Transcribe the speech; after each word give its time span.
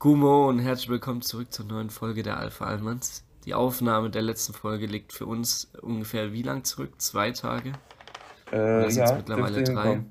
Gumo 0.00 0.48
und 0.48 0.60
herzlich 0.60 0.90
willkommen 0.90 1.22
zurück 1.22 1.52
zur 1.52 1.64
neuen 1.64 1.90
Folge 1.90 2.22
der 2.22 2.38
Alpha 2.38 2.66
Almans. 2.66 3.24
Die 3.44 3.54
Aufnahme 3.54 4.10
der 4.10 4.22
letzten 4.22 4.52
Folge 4.52 4.86
liegt 4.86 5.12
für 5.12 5.26
uns 5.26 5.72
ungefähr 5.82 6.32
wie 6.32 6.42
lang 6.42 6.62
zurück? 6.62 6.92
Zwei 6.98 7.32
Tage? 7.32 7.72
Äh, 8.52 8.58
Oder 8.58 8.90
sind 8.92 9.08
ja, 9.08 9.16
mittlerweile 9.16 9.64
drei? 9.64 10.04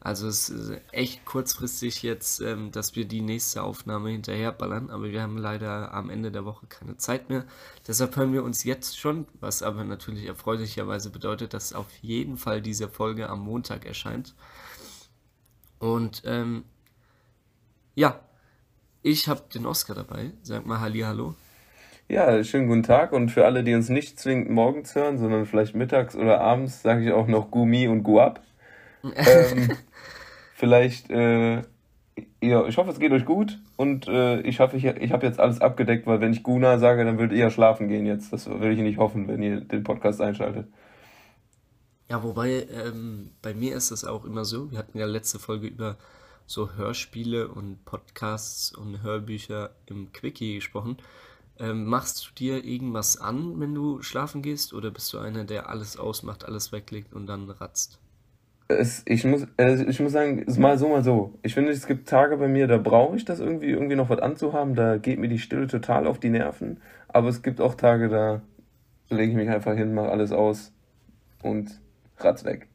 Also 0.00 0.26
es 0.26 0.48
ist 0.48 0.80
echt 0.90 1.26
kurzfristig 1.26 2.02
jetzt, 2.02 2.40
ähm, 2.40 2.72
dass 2.72 2.96
wir 2.96 3.04
die 3.04 3.20
nächste 3.20 3.62
Aufnahme 3.62 4.08
hinterherballern, 4.08 4.88
aber 4.88 5.10
wir 5.10 5.20
haben 5.20 5.36
leider 5.36 5.92
am 5.92 6.08
Ende 6.08 6.32
der 6.32 6.46
Woche 6.46 6.66
keine 6.66 6.96
Zeit 6.96 7.28
mehr. 7.28 7.44
Deshalb 7.86 8.16
hören 8.16 8.32
wir 8.32 8.42
uns 8.42 8.64
jetzt 8.64 8.98
schon, 8.98 9.26
was 9.38 9.62
aber 9.62 9.84
natürlich 9.84 10.24
erfreulicherweise 10.24 11.10
bedeutet, 11.10 11.52
dass 11.52 11.74
auf 11.74 11.90
jeden 12.00 12.38
Fall 12.38 12.62
diese 12.62 12.88
Folge 12.88 13.28
am 13.28 13.40
Montag 13.40 13.84
erscheint. 13.84 14.34
Und 15.78 16.22
ähm, 16.24 16.64
ja, 17.94 18.18
ich 19.04 19.28
habe 19.28 19.42
den 19.54 19.66
Oscar 19.66 19.94
dabei. 19.94 20.32
Sag 20.42 20.66
mal 20.66 20.80
Halli, 20.80 21.00
hallo. 21.00 21.34
Ja, 22.08 22.42
schönen 22.42 22.68
guten 22.68 22.82
Tag 22.82 23.12
und 23.12 23.28
für 23.30 23.44
alle, 23.44 23.62
die 23.62 23.74
uns 23.74 23.90
nicht 23.90 24.18
zwingend 24.18 24.50
morgens 24.50 24.94
hören, 24.94 25.18
sondern 25.18 25.46
vielleicht 25.46 25.74
mittags 25.74 26.16
oder 26.16 26.40
abends, 26.40 26.82
sage 26.82 27.04
ich 27.04 27.12
auch 27.12 27.26
noch 27.26 27.50
Gumi 27.50 27.86
und 27.86 28.02
Guab. 28.02 28.42
ähm, 29.02 29.76
vielleicht, 30.54 31.10
äh, 31.10 31.56
ja, 32.42 32.66
ich 32.66 32.78
hoffe, 32.78 32.90
es 32.90 32.98
geht 32.98 33.12
euch 33.12 33.26
gut 33.26 33.58
und 33.76 34.08
äh, 34.08 34.40
ich 34.40 34.60
hoffe, 34.60 34.78
ich, 34.78 34.84
ich 34.86 35.12
habe 35.12 35.26
jetzt 35.26 35.38
alles 35.38 35.60
abgedeckt, 35.60 36.06
weil 36.06 36.22
wenn 36.22 36.32
ich 36.32 36.42
Guna 36.42 36.78
sage, 36.78 37.04
dann 37.04 37.18
würdet 37.18 37.36
ihr 37.36 37.50
schlafen 37.50 37.88
gehen 37.88 38.06
jetzt. 38.06 38.32
Das 38.32 38.46
würde 38.46 38.72
ich 38.72 38.80
nicht 38.80 38.98
hoffen, 38.98 39.28
wenn 39.28 39.42
ihr 39.42 39.60
den 39.60 39.84
Podcast 39.84 40.22
einschaltet. 40.22 40.66
Ja, 42.08 42.22
wobei, 42.22 42.66
ähm, 42.70 43.32
bei 43.42 43.52
mir 43.52 43.76
ist 43.76 43.90
es 43.90 44.04
auch 44.06 44.24
immer 44.24 44.46
so, 44.46 44.70
wir 44.70 44.78
hatten 44.78 44.96
ja 44.96 45.04
letzte 45.04 45.38
Folge 45.38 45.66
über 45.66 45.98
so 46.46 46.72
Hörspiele 46.74 47.48
und 47.48 47.84
Podcasts 47.84 48.74
und 48.74 49.02
Hörbücher 49.02 49.70
im 49.86 50.12
Quickie 50.12 50.56
gesprochen. 50.56 50.98
Ähm, 51.58 51.84
machst 51.86 52.26
du 52.26 52.34
dir 52.34 52.64
irgendwas 52.64 53.20
an, 53.20 53.60
wenn 53.60 53.74
du 53.74 54.02
schlafen 54.02 54.42
gehst, 54.42 54.74
oder 54.74 54.90
bist 54.90 55.12
du 55.12 55.18
einer, 55.18 55.44
der 55.44 55.68
alles 55.68 55.96
ausmacht, 55.96 56.44
alles 56.44 56.72
weglegt 56.72 57.12
und 57.12 57.26
dann 57.26 57.48
ratzt? 57.48 58.00
Es, 58.66 59.02
ich, 59.06 59.24
muss, 59.24 59.46
äh, 59.58 59.84
ich 59.84 60.00
muss 60.00 60.12
sagen, 60.12 60.44
mal 60.58 60.78
so, 60.78 60.88
mal 60.88 61.04
so. 61.04 61.38
Ich 61.42 61.54
finde, 61.54 61.70
es 61.70 61.86
gibt 61.86 62.08
Tage 62.08 62.38
bei 62.38 62.48
mir, 62.48 62.66
da 62.66 62.78
brauche 62.78 63.16
ich 63.16 63.24
das 63.24 63.38
irgendwie, 63.38 63.70
irgendwie 63.70 63.94
noch 63.94 64.08
was 64.08 64.20
anzuhaben. 64.20 64.74
Da 64.74 64.96
geht 64.96 65.18
mir 65.18 65.28
die 65.28 65.38
Stille 65.38 65.66
total 65.66 66.06
auf 66.06 66.18
die 66.18 66.30
Nerven. 66.30 66.80
Aber 67.08 67.28
es 67.28 67.42
gibt 67.42 67.60
auch 67.60 67.74
Tage, 67.74 68.08
da 68.08 68.42
lege 69.10 69.30
ich 69.30 69.36
mich 69.36 69.50
einfach 69.50 69.74
hin, 69.74 69.94
mache 69.94 70.08
alles 70.08 70.32
aus 70.32 70.72
und 71.42 71.80
ratz 72.18 72.44
weg. 72.44 72.68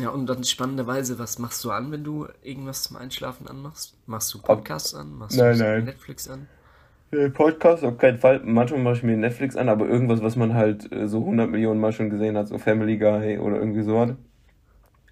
Ja, 0.00 0.10
und 0.10 0.26
dann 0.26 0.44
spannenderweise, 0.44 1.18
was 1.18 1.38
machst 1.38 1.64
du 1.64 1.70
an, 1.70 1.90
wenn 1.90 2.04
du 2.04 2.26
irgendwas 2.42 2.84
zum 2.84 2.96
Einschlafen 2.96 3.48
anmachst? 3.48 3.96
Machst 4.06 4.32
du 4.32 4.40
Podcasts 4.40 4.94
an? 4.94 5.16
Machst 5.16 5.38
nein, 5.38 5.58
du 5.58 5.64
nein. 5.64 5.84
Netflix 5.84 6.28
an? 6.28 6.46
Podcast 7.32 7.84
auf 7.84 7.96
keinen 7.96 8.18
Fall. 8.18 8.42
Manchmal 8.44 8.80
mache 8.80 8.96
ich 8.96 9.02
mir 9.02 9.16
Netflix 9.16 9.56
an, 9.56 9.68
aber 9.68 9.88
irgendwas, 9.88 10.22
was 10.22 10.36
man 10.36 10.54
halt 10.54 10.92
äh, 10.92 11.08
so 11.08 11.20
100 11.20 11.50
Millionen 11.50 11.80
Mal 11.80 11.92
schon 11.92 12.10
gesehen 12.10 12.36
hat, 12.36 12.48
so 12.48 12.58
Family 12.58 12.98
Guy 12.98 13.38
oder 13.38 13.56
irgendwie 13.56 13.82
so. 13.82 14.14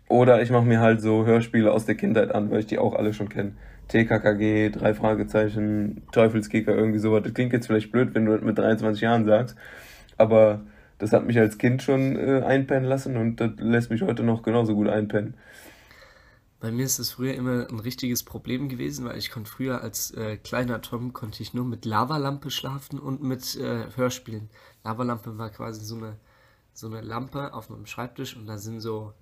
Oder 0.08 0.42
ich 0.42 0.50
mache 0.50 0.66
mir 0.66 0.80
halt 0.80 1.00
so 1.00 1.24
Hörspiele 1.24 1.72
aus 1.72 1.86
der 1.86 1.94
Kindheit 1.94 2.34
an, 2.34 2.50
weil 2.50 2.60
ich 2.60 2.66
die 2.66 2.78
auch 2.78 2.94
alle 2.94 3.14
schon 3.14 3.28
kenne. 3.28 3.52
TKKG, 3.88 4.70
drei 4.70 4.94
Fragezeichen, 4.94 6.02
Teufelskicker, 6.12 6.74
irgendwie 6.74 6.98
sowas. 6.98 7.22
Das 7.24 7.34
klingt 7.34 7.52
jetzt 7.52 7.66
vielleicht 7.66 7.92
blöd, 7.92 8.14
wenn 8.14 8.26
du 8.26 8.32
das 8.32 8.42
mit 8.42 8.58
23 8.58 9.00
Jahren 9.00 9.24
sagst, 9.24 9.56
aber 10.18 10.60
das 10.98 11.12
hat 11.12 11.26
mich 11.26 11.38
als 11.38 11.58
Kind 11.58 11.82
schon 11.82 12.16
äh, 12.16 12.42
einpennen 12.42 12.88
lassen 12.88 13.16
und 13.16 13.36
das 13.36 13.52
lässt 13.58 13.90
mich 13.90 14.02
heute 14.02 14.22
noch 14.22 14.42
genauso 14.42 14.74
gut 14.74 14.88
einpennen. 14.88 15.34
Bei 16.58 16.70
mir 16.70 16.86
ist 16.86 16.98
es 16.98 17.12
früher 17.12 17.34
immer 17.34 17.68
ein 17.68 17.80
richtiges 17.80 18.22
Problem 18.22 18.68
gewesen, 18.68 19.04
weil 19.04 19.18
ich 19.18 19.30
konnte 19.30 19.50
früher 19.50 19.82
als 19.82 20.10
äh, 20.12 20.38
kleiner 20.38 20.80
Tom 20.80 21.12
konnte 21.12 21.42
ich 21.42 21.52
nur 21.52 21.64
mit 21.66 21.84
Lavalampe 21.84 22.50
schlafen 22.50 22.98
und 22.98 23.22
mit 23.22 23.56
äh, 23.56 23.86
Hörspielen. 23.94 24.48
Lavalampe 24.82 25.36
war 25.38 25.50
quasi 25.50 25.84
so 25.84 25.96
eine 25.96 26.16
so 26.72 26.88
eine 26.88 27.00
Lampe 27.00 27.54
auf 27.54 27.70
meinem 27.70 27.86
Schreibtisch 27.86 28.36
und 28.36 28.46
da 28.46 28.58
sind 28.58 28.80
so 28.80 29.12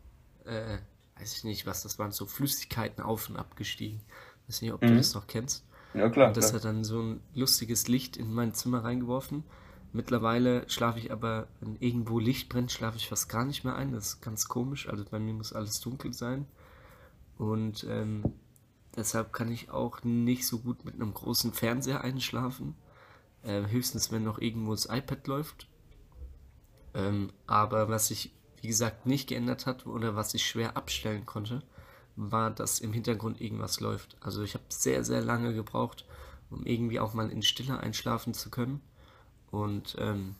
äh, 0.44 0.78
weiß 1.18 1.36
ich 1.36 1.44
nicht, 1.44 1.66
was 1.66 1.82
das 1.82 1.98
waren, 1.98 2.12
so 2.12 2.26
Flüssigkeiten 2.26 3.02
auf 3.02 3.28
und 3.28 3.36
ab 3.36 3.56
gestiegen. 3.56 4.00
Weiß 4.46 4.62
nicht, 4.62 4.72
ob 4.72 4.82
mhm. 4.82 4.88
du 4.88 4.96
das 4.96 5.14
noch 5.14 5.26
kennst. 5.26 5.64
Ja, 5.94 6.08
klar. 6.08 6.28
Und 6.28 6.36
das 6.36 6.50
klar. 6.50 6.60
hat 6.60 6.64
dann 6.64 6.84
so 6.84 7.00
ein 7.00 7.20
lustiges 7.34 7.88
Licht 7.88 8.16
in 8.16 8.32
mein 8.32 8.52
Zimmer 8.54 8.84
reingeworfen. 8.84 9.44
Mittlerweile 9.94 10.68
schlafe 10.68 10.98
ich 10.98 11.12
aber, 11.12 11.46
wenn 11.60 11.76
irgendwo 11.76 12.18
Licht 12.18 12.48
brennt, 12.48 12.72
schlafe 12.72 12.96
ich 12.96 13.08
fast 13.08 13.28
gar 13.28 13.44
nicht 13.44 13.62
mehr 13.62 13.76
ein. 13.76 13.92
Das 13.92 14.06
ist 14.06 14.22
ganz 14.22 14.48
komisch. 14.48 14.88
Also 14.88 15.04
bei 15.08 15.20
mir 15.20 15.32
muss 15.32 15.52
alles 15.52 15.78
dunkel 15.78 16.12
sein. 16.12 16.46
Und 17.38 17.86
ähm, 17.88 18.24
deshalb 18.96 19.32
kann 19.32 19.52
ich 19.52 19.70
auch 19.70 20.02
nicht 20.02 20.48
so 20.48 20.58
gut 20.58 20.84
mit 20.84 20.94
einem 20.94 21.14
großen 21.14 21.52
Fernseher 21.52 22.02
einschlafen. 22.02 22.74
Äh, 23.44 23.68
höchstens, 23.68 24.10
wenn 24.10 24.24
noch 24.24 24.40
irgendwo 24.40 24.72
das 24.72 24.86
iPad 24.86 25.28
läuft. 25.28 25.68
Ähm, 26.92 27.30
aber 27.46 27.88
was 27.88 28.08
sich, 28.08 28.34
wie 28.62 28.66
gesagt, 28.66 29.06
nicht 29.06 29.28
geändert 29.28 29.64
hat 29.64 29.86
oder 29.86 30.16
was 30.16 30.34
ich 30.34 30.44
schwer 30.44 30.76
abstellen 30.76 31.24
konnte, 31.24 31.62
war, 32.16 32.50
dass 32.50 32.80
im 32.80 32.92
Hintergrund 32.92 33.40
irgendwas 33.40 33.78
läuft. 33.78 34.16
Also 34.20 34.42
ich 34.42 34.54
habe 34.54 34.64
sehr, 34.70 35.04
sehr 35.04 35.20
lange 35.20 35.54
gebraucht, 35.54 36.04
um 36.50 36.66
irgendwie 36.66 36.98
auch 36.98 37.14
mal 37.14 37.30
in 37.30 37.42
Stille 37.42 37.78
einschlafen 37.78 38.34
zu 38.34 38.50
können. 38.50 38.80
Und 39.54 39.96
ähm, 40.00 40.34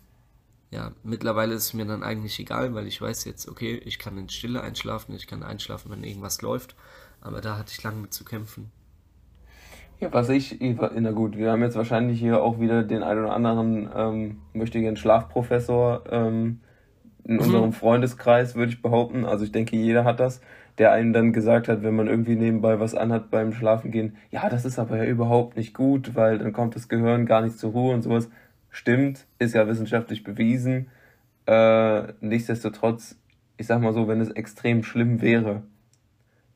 ja, 0.70 0.90
mittlerweile 1.04 1.54
ist 1.54 1.66
es 1.66 1.74
mir 1.74 1.84
dann 1.84 2.02
eigentlich 2.02 2.38
egal, 2.40 2.74
weil 2.74 2.88
ich 2.88 3.00
weiß 3.00 3.24
jetzt, 3.26 3.48
okay, 3.48 3.80
ich 3.84 4.00
kann 4.00 4.18
in 4.18 4.28
Stille 4.28 4.60
einschlafen, 4.60 5.14
ich 5.14 5.28
kann 5.28 5.44
einschlafen, 5.44 5.90
wenn 5.92 6.02
irgendwas 6.02 6.42
läuft. 6.42 6.74
Aber 7.20 7.40
da 7.40 7.56
hatte 7.56 7.72
ich 7.72 7.82
lange 7.82 8.00
mit 8.00 8.12
zu 8.12 8.24
kämpfen. 8.24 8.72
Ja, 10.00 10.12
was 10.12 10.28
ich, 10.28 10.58
na 10.60 11.12
gut, 11.12 11.36
wir 11.36 11.52
haben 11.52 11.62
jetzt 11.62 11.76
wahrscheinlich 11.76 12.18
hier 12.18 12.42
auch 12.42 12.58
wieder 12.58 12.82
den 12.82 13.04
einen 13.04 13.20
oder 13.20 13.34
anderen, 13.34 13.88
ähm, 13.94 14.38
möchte 14.52 14.78
ich 14.78 14.86
einen 14.86 14.96
Schlafprofessor 14.96 16.02
ähm, 16.10 16.60
in 17.22 17.34
mhm. 17.34 17.40
unserem 17.40 17.72
Freundeskreis, 17.72 18.56
würde 18.56 18.72
ich 18.72 18.82
behaupten. 18.82 19.24
Also 19.24 19.44
ich 19.44 19.52
denke, 19.52 19.76
jeder 19.76 20.04
hat 20.04 20.18
das, 20.18 20.40
der 20.78 20.90
einem 20.90 21.12
dann 21.12 21.32
gesagt 21.32 21.68
hat, 21.68 21.84
wenn 21.84 21.94
man 21.94 22.08
irgendwie 22.08 22.34
nebenbei 22.34 22.80
was 22.80 22.96
anhat 22.96 23.30
beim 23.30 23.52
Schlafengehen, 23.52 24.16
ja, 24.32 24.48
das 24.48 24.64
ist 24.64 24.80
aber 24.80 24.96
ja 24.96 25.04
überhaupt 25.04 25.56
nicht 25.56 25.72
gut, 25.72 26.16
weil 26.16 26.38
dann 26.38 26.52
kommt 26.52 26.74
das 26.74 26.88
Gehirn 26.88 27.26
gar 27.26 27.42
nicht 27.42 27.60
zur 27.60 27.70
Ruhe 27.70 27.94
und 27.94 28.02
sowas 28.02 28.28
stimmt, 28.74 29.26
ist 29.38 29.54
ja 29.54 29.66
wissenschaftlich 29.68 30.24
bewiesen. 30.24 30.88
Äh, 31.46 32.12
nichtsdestotrotz, 32.20 33.16
ich 33.56 33.66
sag 33.66 33.80
mal 33.80 33.92
so, 33.92 34.08
wenn 34.08 34.20
es 34.20 34.30
extrem 34.30 34.82
schlimm 34.82 35.22
wäre, 35.22 35.62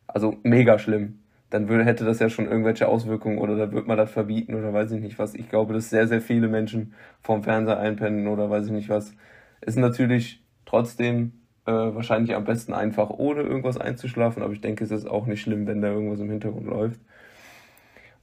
also 0.09 0.37
mega 0.43 0.79
schlimm, 0.79 1.21
dann 1.51 1.69
würde, 1.69 1.85
hätte 1.85 2.05
das 2.05 2.19
ja 2.19 2.29
schon 2.29 2.47
irgendwelche 2.47 2.89
Auswirkungen 2.89 3.39
oder 3.39 3.57
da 3.57 3.73
wird 3.73 3.87
man 3.87 3.97
das 3.97 4.11
verbieten 4.11 4.55
oder 4.55 4.73
weiß 4.73 4.91
ich 4.93 5.01
nicht 5.01 5.19
was. 5.19 5.35
Ich 5.35 5.49
glaube, 5.49 5.73
dass 5.75 5.91
sehr, 5.91 6.09
sehr 6.09 6.21
viele 6.21 6.49
Menschen 6.49 6.93
vorm 7.21 7.45
Fernseher 7.45 7.79
einpennen 7.79 8.27
oder 8.27 8.51
weiß 8.51 8.67
ich 8.67 8.73
nicht 8.73 8.89
was. 8.89 9.15
Ist 9.61 9.79
natürlich 9.79 10.43
trotzdem 10.67 11.33
äh, 11.67 11.73
wahrscheinlich 11.73 12.35
am 12.35 12.45
besten 12.45 12.75
einfach 12.75 13.11
ohne 13.11 13.43
irgendwas 13.43 13.79
einzuschlafen, 13.79 14.43
aber 14.43 14.53
ich 14.53 14.61
denke, 14.61 14.85
es 14.85 14.91
ist 14.91 15.07
auch 15.07 15.27
nicht 15.27 15.41
schlimm, 15.43 15.67
wenn 15.69 15.83
da 15.83 15.89
irgendwas 15.89 16.21
im 16.21 16.31
Hintergrund 16.31 16.67
läuft. 16.67 17.01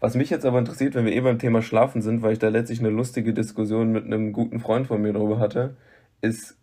Was 0.05 0.13
mich 0.13 0.29
jetzt 0.29 0.45
aber 0.45 0.59
interessiert, 0.59 0.93
wenn 0.93 1.05
wir 1.05 1.13
eh 1.13 1.21
beim 1.21 1.39
Thema 1.39 1.63
Schlafen 1.63 2.03
sind, 2.03 2.21
weil 2.21 2.33
ich 2.33 2.37
da 2.37 2.49
letztlich 2.49 2.79
eine 2.79 2.91
lustige 2.91 3.33
Diskussion 3.33 3.91
mit 3.91 4.05
einem 4.05 4.33
guten 4.33 4.59
Freund 4.59 4.85
von 4.85 5.01
mir 5.01 5.13
darüber 5.13 5.39
hatte, 5.39 5.77
ist, 6.21 6.59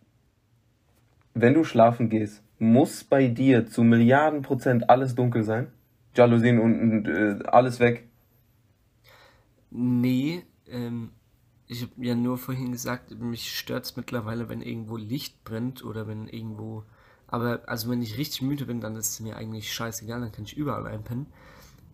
wenn 1.34 1.52
du 1.52 1.64
schlafen 1.64 2.08
gehst, 2.08 2.44
muss 2.60 3.02
bei 3.02 3.26
dir 3.26 3.66
zu 3.66 3.82
Milliarden 3.82 4.42
Prozent 4.42 4.88
alles 4.88 5.16
dunkel 5.16 5.42
sein? 5.42 5.72
Jalousien 6.14 6.60
und, 6.60 7.08
äh, 7.08 7.40
alles 7.46 7.80
weg? 7.80 8.08
Nee, 9.72 10.44
ähm, 10.68 11.10
ich 11.66 11.82
habe 11.82 11.94
ja 11.96 12.14
nur 12.14 12.38
vorhin 12.38 12.70
gesagt, 12.70 13.10
mich 13.18 13.58
stört 13.58 13.86
es 13.86 13.96
mittlerweile, 13.96 14.50
wenn 14.50 14.62
irgendwo 14.62 14.96
Licht 14.96 15.42
brennt 15.42 15.84
oder 15.84 16.06
wenn 16.06 16.28
irgendwo. 16.28 16.84
Aber 17.26 17.62
also 17.66 17.90
wenn 17.90 18.02
ich 18.02 18.18
richtig 18.18 18.42
müde 18.42 18.66
bin, 18.66 18.80
dann 18.80 18.94
ist 18.94 19.14
es 19.14 19.18
mir 19.18 19.34
eigentlich 19.34 19.72
scheißegal, 19.72 20.20
dann 20.20 20.30
kann 20.30 20.44
ich 20.44 20.56
überall 20.56 20.86
einpennen. 20.86 21.26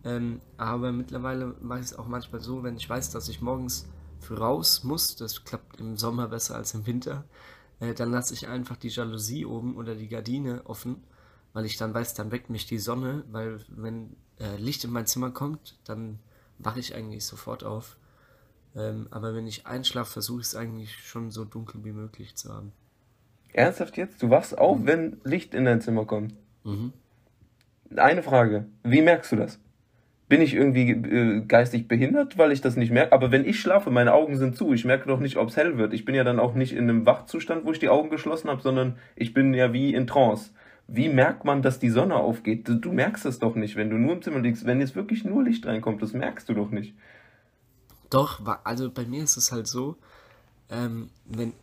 Ähm, 0.03 0.41
aber 0.57 0.91
mittlerweile 0.91 1.55
mache 1.61 1.79
ich 1.79 1.87
es 1.87 1.97
auch 1.97 2.07
manchmal 2.07 2.41
so, 2.41 2.63
wenn 2.63 2.77
ich 2.77 2.89
weiß, 2.89 3.11
dass 3.11 3.29
ich 3.29 3.41
morgens 3.41 3.87
raus 4.29 4.83
muss, 4.83 5.15
das 5.15 5.43
klappt 5.43 5.79
im 5.79 5.97
Sommer 5.97 6.27
besser 6.27 6.55
als 6.55 6.73
im 6.73 6.85
Winter, 6.85 7.23
äh, 7.79 7.93
dann 7.93 8.11
lasse 8.11 8.33
ich 8.33 8.47
einfach 8.47 8.77
die 8.77 8.89
Jalousie 8.89 9.45
oben 9.45 9.75
oder 9.77 9.95
die 9.95 10.07
Gardine 10.07 10.61
offen, 10.65 11.03
weil 11.53 11.65
ich 11.65 11.77
dann 11.77 11.93
weiß, 11.93 12.13
dann 12.13 12.31
weckt 12.31 12.49
mich 12.49 12.65
die 12.65 12.79
Sonne, 12.79 13.23
weil 13.31 13.59
wenn 13.69 14.15
äh, 14.39 14.55
Licht 14.57 14.83
in 14.83 14.91
mein 14.91 15.07
Zimmer 15.07 15.31
kommt, 15.31 15.79
dann 15.85 16.19
wache 16.57 16.79
ich 16.79 16.95
eigentlich 16.95 17.25
sofort 17.25 17.63
auf. 17.63 17.97
Ähm, 18.75 19.07
aber 19.11 19.33
wenn 19.33 19.47
ich 19.47 19.65
einschlafe, 19.65 20.11
versuche 20.11 20.41
ich 20.41 20.47
es 20.47 20.55
eigentlich 20.55 20.93
schon 20.99 21.31
so 21.31 21.43
dunkel 21.43 21.83
wie 21.83 21.91
möglich 21.91 22.35
zu 22.35 22.53
haben. 22.53 22.71
Ernsthaft 23.51 23.97
jetzt? 23.97 24.21
Du 24.21 24.29
wachst 24.29 24.57
auf, 24.57 24.79
mhm. 24.79 24.87
wenn 24.87 25.21
Licht 25.23 25.53
in 25.53 25.65
dein 25.65 25.81
Zimmer 25.81 26.05
kommt? 26.05 26.35
Mhm. 26.63 26.93
Eine 27.95 28.21
Frage. 28.21 28.67
Wie 28.83 29.01
merkst 29.01 29.31
du 29.31 29.37
das? 29.37 29.59
Bin 30.29 30.41
ich 30.41 30.53
irgendwie 30.53 30.91
äh, 30.91 31.41
geistig 31.41 31.87
behindert, 31.87 32.37
weil 32.37 32.51
ich 32.51 32.61
das 32.61 32.75
nicht 32.75 32.91
merke. 32.91 33.11
Aber 33.11 33.31
wenn 33.31 33.45
ich 33.45 33.59
schlafe, 33.59 33.89
meine 33.89 34.13
Augen 34.13 34.37
sind 34.37 34.55
zu, 34.55 34.73
ich 34.73 34.85
merke 34.85 35.07
doch 35.07 35.19
nicht, 35.19 35.37
ob 35.37 35.49
es 35.49 35.57
hell 35.57 35.77
wird. 35.77 35.91
Ich 35.93 36.05
bin 36.05 36.13
ja 36.13 36.23
dann 36.23 36.39
auch 36.39 36.53
nicht 36.53 36.71
in 36.71 36.87
einem 36.87 37.05
Wachzustand, 37.07 37.65
wo 37.65 37.71
ich 37.71 37.79
die 37.79 37.89
Augen 37.89 38.11
geschlossen 38.11 38.49
habe, 38.49 38.61
sondern 38.61 38.97
ich 39.15 39.33
bin 39.33 39.55
ja 39.55 39.73
wie 39.73 39.93
in 39.93 40.05
Trance. 40.05 40.51
Wie 40.87 41.09
merkt 41.09 41.45
man, 41.45 41.63
dass 41.63 41.79
die 41.79 41.89
Sonne 41.89 42.15
aufgeht? 42.15 42.67
Du, 42.67 42.75
du 42.75 42.91
merkst 42.91 43.25
es 43.25 43.39
doch 43.39 43.55
nicht, 43.55 43.75
wenn 43.75 43.89
du 43.89 43.97
nur 43.97 44.13
im 44.13 44.21
Zimmer 44.21 44.39
liegst. 44.39 44.65
Wenn 44.65 44.79
jetzt 44.79 44.95
wirklich 44.95 45.23
nur 45.25 45.43
Licht 45.43 45.65
reinkommt, 45.65 46.01
das 46.01 46.13
merkst 46.13 46.47
du 46.47 46.53
doch 46.53 46.69
nicht. 46.69 46.93
Doch, 48.11 48.41
also 48.63 48.91
bei 48.91 49.05
mir 49.05 49.23
ist 49.23 49.37
es 49.37 49.51
halt 49.51 49.67
so, 49.67 49.97
ähm, 50.69 51.09
wenn 51.25 51.53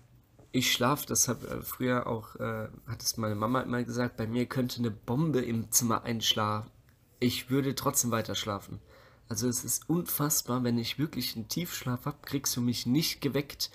ich 0.50 0.72
schlafe, 0.72 1.06
das 1.06 1.28
habe 1.28 1.46
äh, 1.46 1.62
früher 1.62 2.06
auch, 2.06 2.34
äh, 2.36 2.68
hat 2.86 3.02
es 3.02 3.16
meine 3.16 3.34
Mama 3.36 3.60
immer 3.60 3.82
gesagt, 3.84 4.16
bei 4.16 4.26
mir 4.26 4.46
könnte 4.46 4.78
eine 4.78 4.90
Bombe 4.90 5.40
im 5.40 5.70
Zimmer 5.70 6.04
einschlafen. 6.04 6.70
Ich 7.18 7.50
würde 7.50 7.74
trotzdem 7.74 8.10
weiter 8.10 8.34
schlafen. 8.34 8.80
Also 9.28 9.48
es 9.48 9.64
ist 9.64 9.88
unfassbar, 9.88 10.62
wenn 10.64 10.78
ich 10.78 10.98
wirklich 10.98 11.34
einen 11.34 11.48
Tiefschlaf 11.48 12.06
habe, 12.06 12.18
kriegst 12.22 12.56
du 12.56 12.60
mich 12.60 12.86
nicht 12.86 13.20
geweckt, 13.20 13.70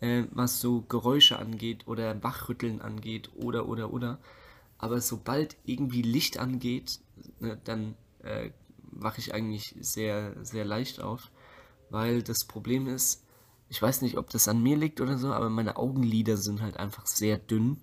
äh, 0.00 0.24
was 0.30 0.60
so 0.60 0.82
Geräusche 0.82 1.38
angeht 1.38 1.86
oder 1.88 2.22
Wachrütteln 2.22 2.80
angeht 2.80 3.30
oder 3.34 3.68
oder 3.68 3.92
oder. 3.92 4.18
Aber 4.78 5.00
sobald 5.00 5.56
irgendwie 5.64 6.02
Licht 6.02 6.38
angeht, 6.38 7.00
ne, 7.40 7.58
dann 7.64 7.94
äh, 8.22 8.50
wache 8.80 9.20
ich 9.20 9.34
eigentlich 9.34 9.74
sehr, 9.80 10.34
sehr 10.44 10.64
leicht 10.64 11.00
auf, 11.00 11.30
weil 11.90 12.22
das 12.22 12.44
Problem 12.44 12.86
ist, 12.86 13.24
ich 13.68 13.80
weiß 13.80 14.02
nicht, 14.02 14.18
ob 14.18 14.28
das 14.30 14.48
an 14.48 14.62
mir 14.62 14.76
liegt 14.76 15.00
oder 15.00 15.16
so, 15.18 15.32
aber 15.32 15.48
meine 15.50 15.76
Augenlider 15.76 16.36
sind 16.36 16.60
halt 16.60 16.76
einfach 16.76 17.06
sehr 17.06 17.38
dünn 17.38 17.78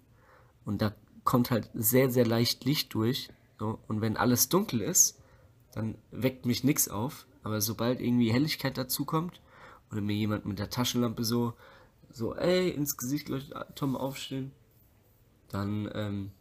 und 0.65 0.81
da 0.81 0.93
kommt 1.23 1.51
halt 1.51 1.69
sehr, 1.73 2.11
sehr 2.11 2.25
leicht 2.25 2.63
Licht 2.65 2.93
durch. 2.93 3.29
So, 3.59 3.77
und 3.87 3.99
wenn 3.99 4.15
alles 4.15 4.47
dunkel 4.47 4.81
ist, 4.81 5.21
dann 5.73 5.95
weckt 6.11 6.45
mich 6.45 6.63
nichts 6.63 6.87
auf, 6.87 7.27
aber 7.43 7.59
sobald 7.59 7.99
irgendwie 7.99 8.31
Helligkeit 8.31 8.77
dazu 8.77 9.05
kommt 9.05 9.41
oder 9.91 10.01
mir 10.01 10.15
jemand 10.15 10.45
mit 10.45 10.59
der 10.59 10.69
Taschenlampe 10.69 11.23
so, 11.25 11.53
so, 12.09 12.35
ey, 12.35 12.69
ins 12.69 12.97
Gesicht 12.97 13.27
leuchtet, 13.29 13.55
Tom, 13.75 13.95
aufstehen, 13.95 14.51
dann 15.49 15.91
ähm, 15.93 16.31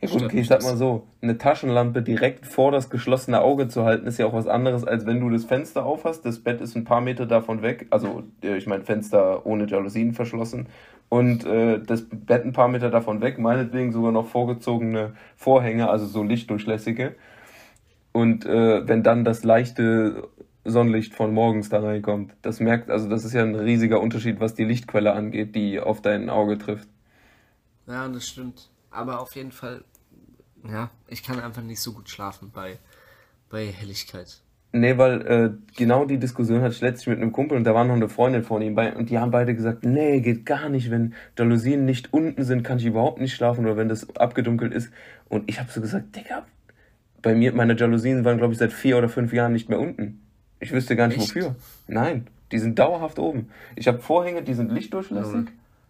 ja 0.00 0.08
gut, 0.08 0.22
okay, 0.22 0.40
ich 0.40 0.48
sag 0.48 0.62
mal 0.62 0.76
so, 0.76 1.06
eine 1.22 1.38
Taschenlampe 1.38 2.02
direkt 2.02 2.46
vor 2.46 2.70
das 2.70 2.90
geschlossene 2.90 3.40
Auge 3.40 3.68
zu 3.68 3.84
halten, 3.84 4.06
ist 4.06 4.18
ja 4.18 4.26
auch 4.26 4.34
was 4.34 4.46
anderes, 4.46 4.84
als 4.84 5.06
wenn 5.06 5.20
du 5.20 5.30
das 5.30 5.44
Fenster 5.44 5.86
aufhast. 5.86 6.26
Das 6.26 6.40
Bett 6.40 6.60
ist 6.60 6.76
ein 6.76 6.84
paar 6.84 7.00
Meter 7.00 7.24
davon 7.24 7.62
weg, 7.62 7.86
also 7.90 8.22
ich 8.42 8.66
meine 8.66 8.84
Fenster 8.84 9.46
ohne 9.46 9.66
Jalousien 9.66 10.12
verschlossen 10.12 10.68
und 11.08 11.44
äh, 11.44 11.80
das 11.80 12.06
Bett 12.10 12.44
ein 12.44 12.52
paar 12.52 12.68
Meter 12.68 12.90
davon 12.90 13.20
weg, 13.20 13.38
meinetwegen 13.38 13.92
sogar 13.92 14.12
noch 14.12 14.26
vorgezogene 14.26 15.14
Vorhänge, 15.36 15.88
also 15.88 16.06
so 16.06 16.22
lichtdurchlässige. 16.22 17.14
Und 18.12 18.46
äh, 18.46 18.86
wenn 18.88 19.02
dann 19.02 19.24
das 19.24 19.44
leichte 19.44 20.28
Sonnenlicht 20.64 21.14
von 21.14 21.32
morgens 21.32 21.68
da 21.68 21.80
reinkommt, 21.80 22.34
das 22.42 22.60
merkt, 22.60 22.90
also 22.90 23.08
das 23.08 23.24
ist 23.24 23.34
ja 23.34 23.42
ein 23.42 23.54
riesiger 23.54 24.00
Unterschied, 24.00 24.40
was 24.40 24.54
die 24.54 24.64
Lichtquelle 24.64 25.12
angeht, 25.12 25.54
die 25.54 25.80
auf 25.80 26.02
dein 26.02 26.30
Auge 26.30 26.58
trifft. 26.58 26.88
Ja, 27.86 28.08
das 28.08 28.26
stimmt 28.26 28.70
aber 28.96 29.20
auf 29.20 29.36
jeden 29.36 29.52
Fall, 29.52 29.84
ja, 30.64 30.90
ich 31.06 31.22
kann 31.22 31.38
einfach 31.38 31.62
nicht 31.62 31.80
so 31.80 31.92
gut 31.92 32.08
schlafen 32.08 32.50
bei, 32.50 32.78
bei 33.50 33.66
Helligkeit. 33.66 34.40
Nee, 34.72 34.98
weil 34.98 35.26
äh, 35.26 35.50
genau 35.76 36.04
die 36.04 36.18
Diskussion 36.18 36.60
hatte 36.60 36.74
ich 36.74 36.80
letztlich 36.80 37.08
mit 37.08 37.22
einem 37.22 37.32
Kumpel 37.32 37.56
und 37.56 37.64
da 37.64 37.74
war 37.74 37.84
noch 37.84 37.94
eine 37.94 38.08
Freundin 38.08 38.42
von 38.42 38.60
ihm 38.60 38.74
bei 38.74 38.94
und 38.94 39.08
die 39.08 39.18
haben 39.18 39.30
beide 39.30 39.54
gesagt, 39.54 39.84
nee, 39.84 40.20
geht 40.20 40.44
gar 40.44 40.68
nicht, 40.68 40.90
wenn 40.90 41.14
Jalousien 41.38 41.84
nicht 41.84 42.12
unten 42.12 42.44
sind, 42.44 42.62
kann 42.62 42.78
ich 42.78 42.84
überhaupt 42.84 43.20
nicht 43.20 43.34
schlafen 43.34 43.64
oder 43.64 43.76
wenn 43.76 43.88
das 43.88 44.14
abgedunkelt 44.16 44.74
ist. 44.74 44.92
Und 45.28 45.48
ich 45.48 45.60
habe 45.60 45.70
so 45.70 45.80
gesagt, 45.80 46.14
Digga, 46.14 46.44
bei 47.22 47.34
mir, 47.34 47.52
meine 47.52 47.74
Jalousien 47.76 48.24
waren, 48.24 48.38
glaube 48.38 48.52
ich, 48.52 48.58
seit 48.58 48.72
vier 48.72 48.98
oder 48.98 49.08
fünf 49.08 49.32
Jahren 49.32 49.52
nicht 49.52 49.68
mehr 49.68 49.80
unten. 49.80 50.20
Ich 50.60 50.72
wüsste 50.72 50.94
gar 50.96 51.08
nicht 51.08 51.18
Echt? 51.18 51.34
wofür. 51.34 51.56
Nein, 51.86 52.26
die 52.52 52.58
sind 52.58 52.78
dauerhaft 52.78 53.18
oben. 53.18 53.48
Ich 53.76 53.88
habe 53.88 53.98
Vorhänge, 53.98 54.42
die 54.42 54.54
sind 54.54 54.72
lichtdurchlässig, 54.72 55.46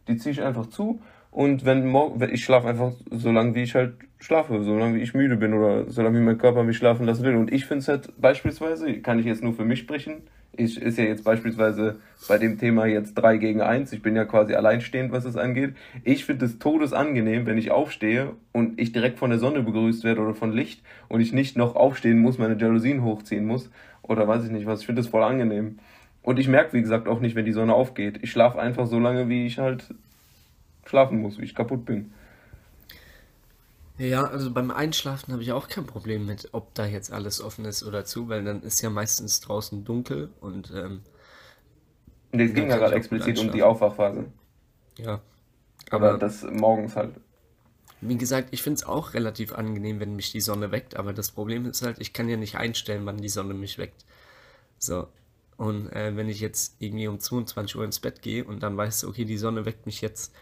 die 0.09 0.17
ziehe 0.17 0.33
ich 0.33 0.43
einfach 0.43 0.67
zu 0.67 1.01
und 1.37 1.67
wenn 1.67 1.87
morgen, 1.87 2.27
ich 2.33 2.43
schlafe 2.43 2.67
einfach 2.67 2.93
so 3.11 3.31
lange, 3.31 3.55
wie 3.55 3.63
ich 3.63 3.75
halt 3.75 3.93
schlafe, 4.19 4.63
so 4.63 4.75
lange, 4.75 4.97
wie 4.97 5.03
ich 5.03 5.13
müde 5.13 5.37
bin 5.37 5.53
oder 5.53 5.85
so 5.91 6.01
lange, 6.01 6.19
wie 6.19 6.25
mein 6.25 6.39
Körper 6.39 6.65
mich 6.65 6.79
schlafen 6.79 7.05
lassen 7.05 7.25
will. 7.25 7.37
Und 7.37 7.53
ich 7.53 7.67
finde 7.67 7.81
es 7.81 7.89
halt 7.89 8.11
beispielsweise, 8.19 9.01
kann 9.01 9.19
ich 9.19 9.27
jetzt 9.27 9.43
nur 9.43 9.53
für 9.53 9.67
mich 9.67 9.81
sprechen, 9.81 10.23
ich, 10.57 10.81
ist 10.81 10.97
ja 10.97 11.05
jetzt 11.05 11.25
beispielsweise 11.25 11.97
bei 12.27 12.39
dem 12.39 12.59
Thema 12.59 12.87
jetzt 12.87 13.17
3 13.17 13.37
gegen 13.37 13.61
1, 13.61 13.93
ich 13.93 14.01
bin 14.01 14.17
ja 14.17 14.25
quasi 14.25 14.55
alleinstehend, 14.55 15.13
was 15.13 15.27
es 15.27 15.37
angeht. 15.37 15.75
Ich 16.05 16.25
finde 16.25 16.47
es 16.47 16.59
todesangenehm, 16.59 17.45
wenn 17.45 17.59
ich 17.59 17.71
aufstehe 17.71 18.31
und 18.53 18.81
ich 18.81 18.93
direkt 18.93 19.19
von 19.19 19.29
der 19.29 19.39
Sonne 19.39 19.61
begrüßt 19.61 20.05
werde 20.05 20.23
oder 20.23 20.33
von 20.33 20.53
Licht 20.53 20.83
und 21.09 21.21
ich 21.21 21.35
nicht 21.35 21.59
noch 21.59 21.77
aufstehen 21.77 22.19
muss, 22.19 22.39
meine 22.39 22.57
Jalousien 22.57 23.05
hochziehen 23.05 23.45
muss 23.45 23.71
oder 24.01 24.27
weiß 24.27 24.47
ich 24.47 24.51
nicht 24.51 24.65
was. 24.65 24.81
Ich 24.81 24.87
finde 24.87 25.03
das 25.03 25.11
voll 25.11 25.23
angenehm. 25.23 25.81
Und 26.23 26.39
ich 26.39 26.49
merke, 26.49 26.73
wie 26.73 26.81
gesagt, 26.81 27.09
auch 27.09 27.21
nicht, 27.21 27.37
wenn 27.37 27.45
die 27.45 27.53
Sonne 27.53 27.75
aufgeht. 27.75 28.21
Ich 28.23 28.31
schlafe 28.31 28.59
einfach 28.59 28.87
so 28.87 28.99
lange, 28.99 29.29
wie 29.29 29.45
ich 29.45 29.59
halt 29.59 29.95
schlafen 30.87 31.21
muss, 31.21 31.39
wie 31.39 31.45
ich 31.45 31.55
kaputt 31.55 31.85
bin. 31.85 32.13
Ja, 33.99 34.25
also 34.25 34.53
beim 34.53 34.71
Einschlafen 34.71 35.33
habe 35.33 35.43
ich 35.43 35.53
auch 35.53 35.69
kein 35.69 35.87
Problem 35.87 36.27
mit, 36.27 36.51
ob 36.53 36.75
da 36.75 36.85
jetzt 36.85 37.11
alles 37.11 37.41
offen 37.41 37.65
ist 37.65 37.83
oder 37.83 38.05
zu, 38.05 38.29
weil 38.29 38.45
dann 38.45 38.63
ist 38.63 38.83
ja 38.83 38.91
meistens 38.91 39.41
draußen 39.41 39.85
dunkel 39.85 40.31
und 40.41 40.71
ähm, 40.75 41.01
es 42.33 42.53
ging 42.53 42.69
ja 42.69 42.77
gerade 42.77 42.95
explizit 42.95 43.39
um 43.39 43.51
die 43.53 43.63
Aufwachphase. 43.63 44.27
Ja. 44.99 45.21
Aber 45.91 46.11
Oder 46.11 46.19
das 46.19 46.43
morgens 46.43 46.97
halt. 46.97 47.15
Wie 48.03 48.19
gesagt, 48.19 48.49
ich 48.51 48.63
finde 48.63 48.79
es 48.79 48.85
auch 48.87 49.15
relativ 49.15 49.55
angenehm, 49.55 50.01
wenn 50.01 50.17
mich 50.17 50.33
die 50.33 50.41
Sonne 50.41 50.71
weckt, 50.71 50.97
aber 50.97 51.15
das 51.15 51.31
Problem 51.31 51.65
ist 51.65 51.83
halt, 51.83 51.99
ich 51.99 52.13
kann 52.13 52.29
ja 52.29 52.37
nicht 52.37 52.57
einstellen, 52.57 53.07
wann 53.07 53.17
die 53.17 53.29
Sonne 53.29 53.55
mich 53.55 53.79
weckt. 53.79 54.05
So. 54.79 55.09
Und 55.57 55.91
äh, 55.93 56.15
wenn 56.17 56.29
ich 56.29 56.41
jetzt 56.41 56.77
irgendwie 56.81 57.09
um 57.09 57.19
22 57.19 57.77
Uhr 57.77 57.85
ins 57.85 58.01
Bett 58.01 58.21
gehe 58.21 58.45
und 58.45 58.63
dann 58.63 58.77
weißt 58.77 59.03
du, 59.03 59.09
okay, 59.09 59.25
die 59.25 59.39
Sonne 59.39 59.65
weckt 59.65 59.87
mich 59.87 60.03
jetzt 60.03 60.35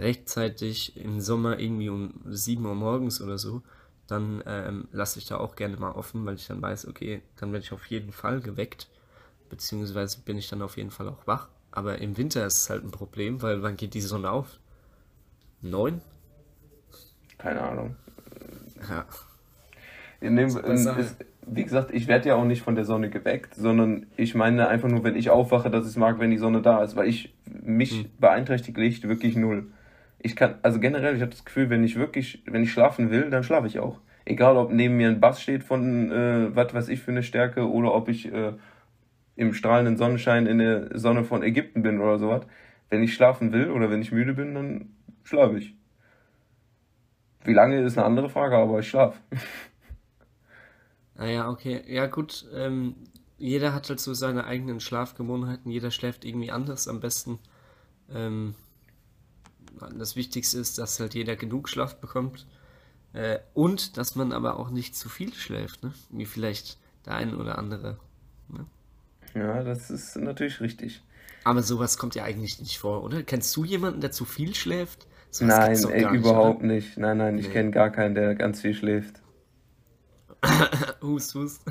rechtzeitig 0.00 0.96
im 0.96 1.20
Sommer 1.20 1.58
irgendwie 1.58 1.88
um 1.88 2.14
7 2.26 2.64
Uhr 2.64 2.74
morgens 2.74 3.20
oder 3.20 3.38
so, 3.38 3.62
dann 4.06 4.42
ähm, 4.46 4.88
lasse 4.92 5.18
ich 5.18 5.26
da 5.26 5.36
auch 5.36 5.54
gerne 5.54 5.76
mal 5.76 5.92
offen, 5.92 6.26
weil 6.26 6.34
ich 6.34 6.46
dann 6.46 6.60
weiß, 6.60 6.88
okay, 6.88 7.22
dann 7.36 7.52
werde 7.52 7.64
ich 7.64 7.72
auf 7.72 7.86
jeden 7.86 8.12
Fall 8.12 8.40
geweckt, 8.40 8.88
beziehungsweise 9.48 10.20
bin 10.22 10.36
ich 10.36 10.48
dann 10.48 10.62
auf 10.62 10.76
jeden 10.76 10.90
Fall 10.90 11.08
auch 11.08 11.26
wach. 11.26 11.48
Aber 11.70 11.98
im 11.98 12.16
Winter 12.16 12.44
ist 12.46 12.56
es 12.56 12.70
halt 12.70 12.84
ein 12.84 12.90
Problem, 12.90 13.42
weil 13.42 13.62
wann 13.62 13.76
geht 13.76 13.94
die 13.94 14.00
Sonne 14.00 14.30
auf? 14.30 14.58
Neun? 15.62 16.00
Keine 17.38 17.62
Ahnung. 17.62 17.96
Ja. 18.88 19.04
In 20.20 20.36
dem, 20.36 20.48
ist, 20.48 21.16
wie 21.46 21.64
gesagt, 21.64 21.92
ich 21.92 22.06
werde 22.06 22.28
ja 22.28 22.34
auch 22.34 22.44
nicht 22.44 22.62
von 22.62 22.74
der 22.74 22.84
Sonne 22.84 23.08
geweckt, 23.08 23.54
sondern 23.54 24.06
ich 24.16 24.34
meine 24.34 24.68
einfach 24.68 24.88
nur, 24.88 25.04
wenn 25.04 25.16
ich 25.16 25.30
aufwache, 25.30 25.70
dass 25.70 25.84
ich 25.84 25.90
es 25.90 25.96
mag, 25.96 26.18
wenn 26.18 26.30
die 26.30 26.38
Sonne 26.38 26.60
da 26.60 26.82
ist, 26.82 26.96
weil 26.96 27.08
ich 27.08 27.34
mich 27.44 27.92
hm. 27.92 28.10
beeinträchtigt 28.18 28.76
Licht 28.76 29.08
wirklich 29.08 29.36
null 29.36 29.70
ich 30.22 30.36
kann, 30.36 30.56
also 30.62 30.80
generell, 30.80 31.16
ich 31.16 31.22
habe 31.22 31.30
das 31.30 31.44
Gefühl, 31.44 31.70
wenn 31.70 31.84
ich 31.84 31.96
wirklich, 31.96 32.42
wenn 32.46 32.62
ich 32.62 32.72
schlafen 32.72 33.10
will, 33.10 33.30
dann 33.30 33.42
schlafe 33.42 33.66
ich 33.66 33.78
auch. 33.78 34.00
Egal, 34.24 34.56
ob 34.56 34.70
neben 34.70 34.96
mir 34.96 35.08
ein 35.08 35.20
Bass 35.20 35.40
steht 35.40 35.64
von, 35.64 36.10
äh, 36.12 36.54
was 36.54 36.74
weiß 36.74 36.88
ich 36.88 37.00
für 37.00 37.10
eine 37.10 37.22
Stärke, 37.22 37.68
oder 37.68 37.94
ob 37.94 38.08
ich 38.08 38.30
äh, 38.32 38.52
im 39.36 39.54
strahlenden 39.54 39.96
Sonnenschein 39.96 40.46
in 40.46 40.58
der 40.58 40.98
Sonne 40.98 41.24
von 41.24 41.42
Ägypten 41.42 41.82
bin 41.82 42.00
oder 42.00 42.18
sowas. 42.18 42.42
Wenn 42.90 43.02
ich 43.02 43.14
schlafen 43.14 43.52
will 43.52 43.70
oder 43.70 43.90
wenn 43.90 44.02
ich 44.02 44.12
müde 44.12 44.34
bin, 44.34 44.54
dann 44.54 44.90
schlafe 45.24 45.58
ich. 45.58 45.74
Wie 47.44 47.54
lange 47.54 47.80
ist 47.80 47.96
eine 47.96 48.06
andere 48.06 48.28
Frage, 48.28 48.56
aber 48.56 48.80
ich 48.80 48.88
schlafe. 48.88 49.18
Naja, 51.16 51.44
ah 51.44 51.50
okay. 51.50 51.82
Ja, 51.86 52.06
gut. 52.06 52.46
Ähm, 52.54 52.94
jeder 53.38 53.74
hat 53.74 53.88
halt 53.88 54.00
so 54.00 54.14
seine 54.14 54.44
eigenen 54.44 54.80
Schlafgewohnheiten. 54.80 55.70
Jeder 55.70 55.90
schläft 55.90 56.24
irgendwie 56.24 56.50
anders. 56.50 56.88
Am 56.88 57.00
besten 57.00 57.38
ähm, 58.10 58.54
das 59.98 60.16
Wichtigste 60.16 60.58
ist, 60.58 60.78
dass 60.78 61.00
halt 61.00 61.14
jeder 61.14 61.36
genug 61.36 61.68
Schlaf 61.68 61.96
bekommt. 61.96 62.46
Äh, 63.12 63.38
und 63.54 63.96
dass 63.96 64.14
man 64.14 64.32
aber 64.32 64.58
auch 64.58 64.70
nicht 64.70 64.94
zu 64.94 65.08
viel 65.08 65.34
schläft, 65.34 65.82
ne? 65.82 65.92
wie 66.10 66.26
vielleicht 66.26 66.78
der 67.06 67.14
ein 67.14 67.34
oder 67.34 67.58
andere. 67.58 67.98
Ne? 68.48 68.66
Ja, 69.34 69.62
das 69.64 69.90
ist 69.90 70.16
natürlich 70.16 70.60
richtig. 70.60 71.02
Aber 71.42 71.62
sowas 71.62 71.98
kommt 71.98 72.14
ja 72.14 72.24
eigentlich 72.24 72.60
nicht 72.60 72.78
vor, 72.78 73.02
oder? 73.02 73.22
Kennst 73.22 73.56
du 73.56 73.64
jemanden, 73.64 74.00
der 74.00 74.12
zu 74.12 74.24
viel 74.24 74.54
schläft? 74.54 75.06
Sowas 75.30 75.82
nein, 75.82 75.92
ey, 75.92 76.16
überhaupt 76.16 76.62
nicht, 76.62 76.86
nicht. 76.86 76.98
Nein, 76.98 77.18
nein, 77.18 77.38
ich 77.38 77.46
nee. 77.48 77.52
kenne 77.52 77.70
gar 77.70 77.90
keinen, 77.90 78.14
der 78.14 78.34
ganz 78.34 78.60
viel 78.60 78.74
schläft. 78.74 79.20
hust, 81.02 81.34
hust. 81.34 81.62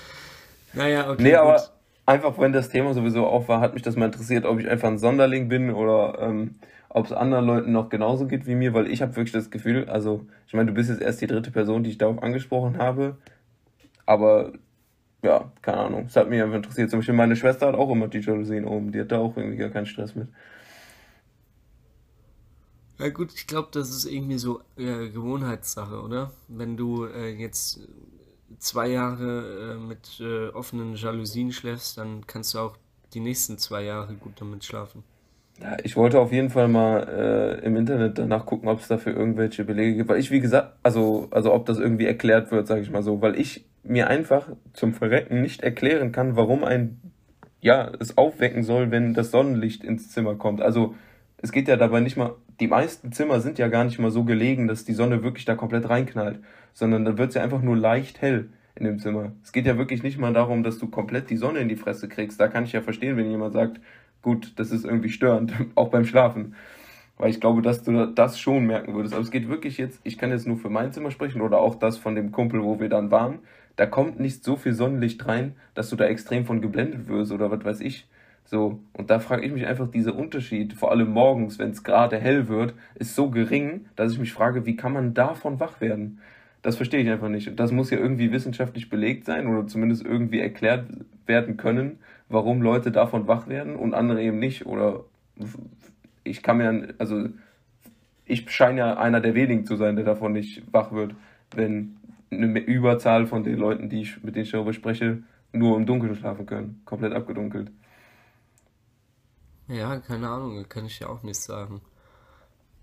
naja, 0.72 1.10
okay. 1.10 1.22
Nee, 1.22 1.30
gut. 1.30 1.38
aber 1.38 1.68
einfach, 2.06 2.38
wenn 2.38 2.52
das 2.52 2.68
Thema 2.68 2.94
sowieso 2.94 3.26
auf 3.26 3.48
war, 3.48 3.60
hat 3.60 3.74
mich 3.74 3.82
das 3.82 3.96
mal 3.96 4.06
interessiert, 4.06 4.44
ob 4.44 4.58
ich 4.58 4.68
einfach 4.68 4.88
ein 4.88 4.98
Sonderling 4.98 5.48
bin 5.48 5.70
oder 5.70 6.18
ähm, 6.20 6.56
ob 6.88 7.06
es 7.06 7.12
anderen 7.12 7.46
Leuten 7.46 7.72
noch 7.72 7.88
genauso 7.88 8.26
geht 8.26 8.46
wie 8.46 8.54
mir, 8.54 8.74
weil 8.74 8.90
ich 8.90 9.02
habe 9.02 9.16
wirklich 9.16 9.32
das 9.32 9.50
Gefühl, 9.50 9.88
also 9.88 10.26
ich 10.46 10.54
meine, 10.54 10.68
du 10.68 10.74
bist 10.74 10.90
jetzt 10.90 11.02
erst 11.02 11.20
die 11.20 11.26
dritte 11.26 11.50
Person, 11.50 11.84
die 11.84 11.90
ich 11.90 11.98
darauf 11.98 12.22
angesprochen 12.22 12.78
habe, 12.78 13.16
aber 14.06 14.52
ja, 15.22 15.50
keine 15.62 15.78
Ahnung, 15.78 16.04
es 16.06 16.16
hat 16.16 16.30
mich 16.30 16.40
einfach 16.40 16.56
interessiert. 16.56 16.90
Zum 16.90 17.00
Beispiel 17.00 17.14
meine 17.14 17.36
Schwester 17.36 17.66
hat 17.66 17.74
auch 17.74 17.90
immer 17.90 18.08
die 18.08 18.20
Jalousien 18.20 18.64
oben, 18.64 18.92
die 18.92 19.00
hat 19.00 19.12
da 19.12 19.18
auch 19.18 19.36
irgendwie 19.36 19.56
gar 19.56 19.70
keinen 19.70 19.86
Stress 19.86 20.14
mit. 20.14 20.28
Ja 22.98 23.10
gut, 23.10 23.34
ich 23.34 23.46
glaube, 23.46 23.68
das 23.72 23.90
ist 23.90 24.06
irgendwie 24.06 24.38
so 24.38 24.60
äh, 24.76 25.10
Gewohnheitssache, 25.10 26.00
oder? 26.00 26.32
Wenn 26.48 26.76
du 26.78 27.04
äh, 27.04 27.28
jetzt 27.28 27.80
zwei 28.58 28.88
Jahre 28.88 29.74
äh, 29.74 29.78
mit 29.78 30.18
äh, 30.20 30.48
offenen 30.48 30.94
Jalousien 30.94 31.52
schläfst, 31.52 31.98
dann 31.98 32.26
kannst 32.26 32.54
du 32.54 32.60
auch 32.60 32.76
die 33.12 33.20
nächsten 33.20 33.58
zwei 33.58 33.82
Jahre 33.82 34.14
gut 34.14 34.40
damit 34.40 34.64
schlafen. 34.64 35.04
Ja, 35.60 35.76
ich 35.82 35.96
wollte 35.96 36.20
auf 36.20 36.32
jeden 36.32 36.50
Fall 36.50 36.68
mal 36.68 37.58
äh, 37.62 37.64
im 37.64 37.76
Internet 37.76 38.18
danach 38.18 38.44
gucken, 38.44 38.68
ob 38.68 38.80
es 38.80 38.88
dafür 38.88 39.16
irgendwelche 39.16 39.64
Belege 39.64 39.96
gibt. 39.96 40.08
Weil 40.08 40.18
ich, 40.18 40.30
wie 40.30 40.40
gesagt, 40.40 40.74
also, 40.82 41.28
also 41.30 41.52
ob 41.52 41.64
das 41.66 41.78
irgendwie 41.78 42.06
erklärt 42.06 42.50
wird, 42.50 42.66
sage 42.66 42.82
ich 42.82 42.90
mal 42.90 43.02
so, 43.02 43.22
weil 43.22 43.40
ich 43.40 43.64
mir 43.82 44.08
einfach 44.08 44.48
zum 44.74 44.92
Verrecken 44.92 45.40
nicht 45.40 45.62
erklären 45.62 46.12
kann, 46.12 46.36
warum 46.36 46.64
ein 46.64 47.00
ja, 47.60 47.90
es 47.98 48.16
aufwecken 48.16 48.62
soll, 48.62 48.90
wenn 48.90 49.14
das 49.14 49.30
Sonnenlicht 49.30 49.82
ins 49.82 50.10
Zimmer 50.12 50.36
kommt. 50.36 50.60
Also 50.60 50.94
es 51.38 51.52
geht 51.52 51.68
ja 51.68 51.76
dabei 51.76 52.00
nicht 52.00 52.16
mal, 52.16 52.34
die 52.60 52.68
meisten 52.68 53.12
Zimmer 53.12 53.40
sind 53.40 53.58
ja 53.58 53.68
gar 53.68 53.84
nicht 53.84 53.98
mal 53.98 54.10
so 54.10 54.24
gelegen, 54.24 54.68
dass 54.68 54.84
die 54.84 54.92
Sonne 54.92 55.22
wirklich 55.22 55.44
da 55.46 55.54
komplett 55.54 55.88
reinknallt, 55.88 56.38
sondern 56.74 57.04
dann 57.04 57.18
wird 57.18 57.30
es 57.30 57.34
ja 57.34 57.42
einfach 57.42 57.62
nur 57.62 57.76
leicht 57.76 58.22
hell 58.22 58.50
in 58.76 58.84
dem 58.84 58.98
Zimmer. 58.98 59.32
Es 59.42 59.52
geht 59.52 59.66
ja 59.66 59.78
wirklich 59.78 60.02
nicht 60.02 60.18
mal 60.18 60.32
darum, 60.32 60.62
dass 60.62 60.78
du 60.78 60.88
komplett 60.88 61.28
die 61.28 61.36
Sonne 61.36 61.58
in 61.58 61.68
die 61.68 61.76
Fresse 61.76 62.08
kriegst. 62.08 62.38
Da 62.38 62.48
kann 62.48 62.64
ich 62.64 62.72
ja 62.72 62.82
verstehen, 62.82 63.16
wenn 63.16 63.30
jemand 63.30 63.54
sagt, 63.54 63.80
gut, 64.26 64.54
das 64.56 64.72
ist 64.72 64.84
irgendwie 64.84 65.08
störend, 65.08 65.52
auch 65.76 65.88
beim 65.88 66.04
Schlafen. 66.04 66.56
Weil 67.16 67.30
ich 67.30 67.40
glaube, 67.40 67.62
dass 67.62 67.84
du 67.84 68.06
das 68.06 68.40
schon 68.40 68.66
merken 68.66 68.92
würdest. 68.92 69.14
Aber 69.14 69.22
es 69.22 69.30
geht 69.30 69.48
wirklich 69.48 69.78
jetzt, 69.78 70.00
ich 70.02 70.18
kann 70.18 70.32
jetzt 70.32 70.48
nur 70.48 70.56
für 70.56 70.68
mein 70.68 70.92
Zimmer 70.92 71.12
sprechen 71.12 71.40
oder 71.40 71.60
auch 71.60 71.76
das 71.76 71.96
von 71.96 72.16
dem 72.16 72.32
Kumpel, 72.32 72.62
wo 72.62 72.80
wir 72.80 72.88
dann 72.88 73.12
waren. 73.12 73.38
Da 73.76 73.86
kommt 73.86 74.18
nicht 74.18 74.42
so 74.42 74.56
viel 74.56 74.72
Sonnenlicht 74.72 75.26
rein, 75.28 75.54
dass 75.74 75.90
du 75.90 75.96
da 75.96 76.06
extrem 76.06 76.44
von 76.44 76.60
geblendet 76.60 77.06
wirst 77.06 77.30
oder 77.30 77.52
was 77.52 77.64
weiß 77.64 77.80
ich. 77.80 78.08
So, 78.44 78.80
und 78.94 79.10
da 79.10 79.20
frage 79.20 79.46
ich 79.46 79.52
mich 79.52 79.66
einfach, 79.66 79.88
dieser 79.88 80.16
Unterschied, 80.16 80.72
vor 80.72 80.90
allem 80.90 81.12
morgens, 81.12 81.60
wenn 81.60 81.70
es 81.70 81.84
gerade 81.84 82.18
hell 82.18 82.48
wird, 82.48 82.74
ist 82.96 83.14
so 83.14 83.30
gering, 83.30 83.86
dass 83.94 84.12
ich 84.12 84.18
mich 84.18 84.32
frage, 84.32 84.66
wie 84.66 84.76
kann 84.76 84.92
man 84.92 85.14
davon 85.14 85.60
wach 85.60 85.80
werden? 85.80 86.18
Das 86.62 86.76
verstehe 86.76 87.00
ich 87.00 87.08
einfach 87.08 87.28
nicht. 87.28 87.48
Und 87.48 87.60
das 87.60 87.70
muss 87.70 87.90
ja 87.90 87.98
irgendwie 87.98 88.32
wissenschaftlich 88.32 88.90
belegt 88.90 89.24
sein 89.24 89.46
oder 89.46 89.68
zumindest 89.68 90.04
irgendwie 90.04 90.40
erklärt 90.40 90.86
werden 91.26 91.56
können, 91.56 92.00
warum 92.28 92.62
Leute 92.62 92.90
davon 92.90 93.28
wach 93.28 93.48
werden 93.48 93.76
und 93.76 93.94
andere 93.94 94.22
eben 94.22 94.38
nicht. 94.38 94.66
Oder 94.66 95.04
ich 96.24 96.42
kann 96.42 96.58
mir, 96.58 96.94
also 96.98 97.28
ich 98.24 98.50
scheine 98.50 98.78
ja 98.80 98.96
einer 98.96 99.20
der 99.20 99.34
wenigen 99.34 99.66
zu 99.66 99.76
sein, 99.76 99.96
der 99.96 100.04
davon 100.04 100.32
nicht 100.32 100.62
wach 100.72 100.92
wird, 100.92 101.14
wenn 101.54 101.96
eine 102.30 102.58
Überzahl 102.58 103.26
von 103.26 103.44
den 103.44 103.56
Leuten, 103.56 103.88
die 103.88 104.02
ich, 104.02 104.22
mit 104.22 104.34
denen 104.34 104.44
ich 104.44 104.50
darüber 104.50 104.72
spreche, 104.72 105.22
nur 105.52 105.76
im 105.76 105.86
Dunkeln 105.86 106.16
schlafen 106.16 106.46
können. 106.46 106.82
Komplett 106.84 107.12
abgedunkelt. 107.12 107.70
Ja, 109.68 109.98
keine 109.98 110.28
Ahnung, 110.28 110.68
kann 110.68 110.86
ich 110.86 111.00
ja 111.00 111.08
auch 111.08 111.22
nicht 111.22 111.40
sagen. 111.40 111.80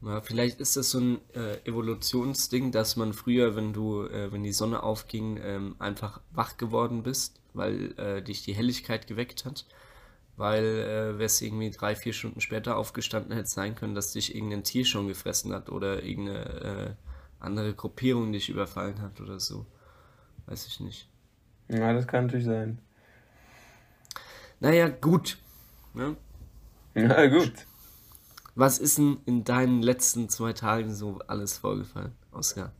Ja, 0.01 0.19
vielleicht 0.19 0.59
ist 0.59 0.75
das 0.75 0.91
so 0.91 0.99
ein 0.99 1.17
äh, 1.33 1.65
Evolutionsding, 1.65 2.71
dass 2.71 2.97
man 2.97 3.13
früher, 3.13 3.55
wenn 3.55 3.71
du, 3.71 4.03
äh, 4.03 4.31
wenn 4.33 4.43
die 4.43 4.51
Sonne 4.51 4.83
aufging, 4.83 5.39
ähm, 5.41 5.75
einfach 5.79 6.19
wach 6.31 6.57
geworden 6.57 7.03
bist, 7.03 7.39
weil 7.53 7.97
äh, 7.99 8.21
dich 8.21 8.43
die 8.43 8.53
Helligkeit 8.53 9.07
geweckt 9.07 9.45
hat. 9.45 9.65
Weil 10.35 10.63
äh, 10.63 11.19
wärst 11.19 11.41
irgendwie 11.43 11.69
drei, 11.69 11.95
vier 11.95 12.11
Stunden 12.11 12.41
später 12.41 12.75
aufgestanden, 12.77 13.35
hätte 13.35 13.49
sein 13.49 13.75
können, 13.75 13.93
dass 13.93 14.13
dich 14.13 14.33
irgendein 14.33 14.63
Tier 14.63 14.83
schon 14.83 15.07
gefressen 15.07 15.53
hat 15.53 15.69
oder 15.69 16.03
irgendeine 16.03 16.45
äh, 16.45 16.95
andere 17.39 17.73
Gruppierung 17.73 18.31
dich 18.31 18.49
überfallen 18.49 18.99
hat 19.01 19.21
oder 19.21 19.39
so. 19.39 19.67
Weiß 20.47 20.65
ich 20.65 20.79
nicht. 20.79 21.07
Ja, 21.69 21.93
das 21.93 22.07
kann 22.07 22.25
natürlich 22.25 22.45
sein. 22.45 22.79
Naja, 24.59 24.87
gut. 24.89 25.37
Ne? 25.93 26.15
Na 26.95 27.27
gut. 27.27 27.53
Was 28.55 28.79
ist 28.79 28.97
denn 28.97 29.17
in 29.25 29.43
deinen 29.43 29.81
letzten 29.81 30.29
zwei 30.29 30.53
Tagen 30.53 30.93
so 30.93 31.19
alles 31.27 31.57
vorgefallen, 31.57 32.13
Oskar? 32.31 32.71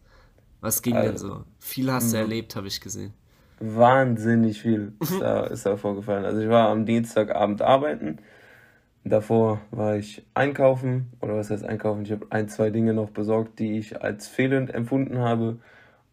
Was 0.62 0.82
ging 0.82 0.96
also, 0.96 1.10
denn 1.10 1.18
so? 1.18 1.46
Viel 1.60 1.92
hast 1.92 2.14
du 2.14 2.18
erlebt, 2.18 2.56
habe 2.56 2.68
ich 2.68 2.80
gesehen. 2.80 3.14
Wahnsinnig 3.60 4.62
viel 4.62 4.94
ist 5.02 5.22
da, 5.22 5.46
ist 5.46 5.66
da 5.66 5.78
vorgefallen. 5.78 6.26
Also 6.26 6.42
ich 6.42 6.50
war 6.50 6.70
am 6.70 6.86
Dienstagabend 6.86 7.62
arbeiten. 7.62 8.20
Davor 9.06 9.60
war 9.72 9.98
ich 9.98 10.26
einkaufen, 10.34 11.12
oder 11.20 11.36
was 11.36 11.50
heißt 11.50 11.66
einkaufen? 11.66 12.04
Ich 12.04 12.12
habe 12.12 12.28
ein, 12.30 12.48
zwei 12.48 12.70
Dinge 12.70 12.94
noch 12.94 13.10
besorgt, 13.10 13.60
die 13.60 13.78
ich 13.78 14.02
als 14.02 14.28
fehlend 14.28 14.74
empfunden 14.74 15.20
habe. 15.20 15.58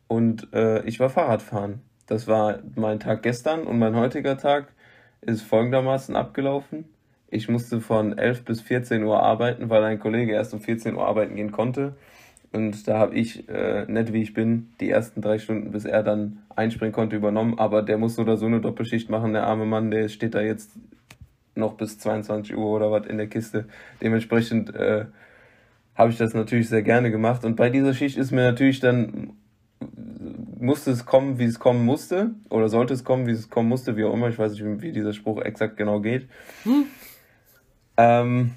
Und 0.09 0.53
äh, 0.53 0.83
ich 0.85 0.99
war 0.99 1.09
Fahrradfahren. 1.09 1.83
Das 2.07 2.27
war 2.27 2.59
mein 2.75 2.99
Tag 2.99 3.23
gestern 3.23 3.63
und 3.63 3.79
mein 3.79 3.95
heutiger 3.95 4.37
Tag 4.37 4.73
ist 5.21 5.43
folgendermaßen 5.43 6.17
abgelaufen. 6.17 6.87
Ich 7.29 7.49
musste 7.49 7.81
von 7.81 8.19
11 8.19 8.45
bis 8.45 8.61
14 8.61 9.05
Uhr 9.05 9.23
arbeiten, 9.23 9.71
weil 9.71 9.85
ein 9.85 10.01
Kollege 10.01 10.33
erst 10.33 10.53
um 10.53 10.61
14 10.61 10.97
Uhr 10.97 11.07
arbeiten 11.07 11.37
gehen 11.37 11.53
konnte. 11.53 11.95
Und 12.53 12.89
da 12.89 12.99
habe 12.99 13.15
ich, 13.15 13.49
äh, 13.49 13.85
nett 13.87 14.13
wie 14.13 14.23
ich 14.23 14.35
bin, 14.35 14.73
die 14.81 14.91
ersten 14.91 15.21
drei 15.21 15.39
Stunden, 15.39 15.71
bis 15.71 15.85
er 15.85 16.03
dann 16.03 16.41
einspringen 16.57 16.93
konnte, 16.93 17.17
übernommen. 17.17 17.59
Aber 17.59 17.83
der 17.83 17.97
muss 17.97 18.17
so 18.17 18.23
oder 18.23 18.37
so 18.37 18.47
eine 18.47 18.61
Doppelschicht 18.61 19.09
machen, 19.09 19.33
der 19.33 19.47
arme 19.47 19.67
Mann, 19.67 19.91
der 19.91 20.09
steht 20.09 20.35
da 20.35 20.41
jetzt 20.41 20.73
noch 21.55 21.75
bis 21.75 21.99
22 21.99 22.57
Uhr 22.57 22.67
oder 22.67 22.91
was 22.91 23.07
in 23.07 23.19
der 23.19 23.29
Kiste. 23.29 23.67
Dementsprechend 24.03 24.75
äh, 24.75 25.07
habe 25.95 26.11
ich 26.11 26.19
das 26.19 26.35
natürlich 26.35 26.69
sehr 26.69 26.83
gerne 26.83 27.11
gemacht. 27.13 27.45
Und 27.45 27.55
bei 27.55 27.71
dieser 27.71 27.95
Schicht 27.95 28.19
ist 28.19 28.33
mir 28.33 28.43
natürlich 28.43 28.81
dann, 28.81 29.35
musste 30.59 30.91
es 30.91 31.07
kommen, 31.07 31.39
wie 31.39 31.45
es 31.45 31.61
kommen 31.61 31.85
musste. 31.85 32.31
Oder 32.49 32.69
sollte 32.69 32.95
es 32.95 33.05
kommen, 33.05 33.27
wie 33.29 33.33
es 33.33 33.49
kommen 33.49 33.69
musste, 33.69 33.97
wie 33.97 34.05
auch 34.05 34.15
immer. 34.15 34.29
Ich 34.29 34.39
weiß 34.39 34.53
nicht, 34.53 34.83
wie 34.83 34.93
dieser 34.93 35.13
Spruch 35.13 35.41
exakt 35.41 35.77
genau 35.77 36.01
geht. 36.01 36.29
Hm. 36.65 36.87
Ähm, 37.97 38.51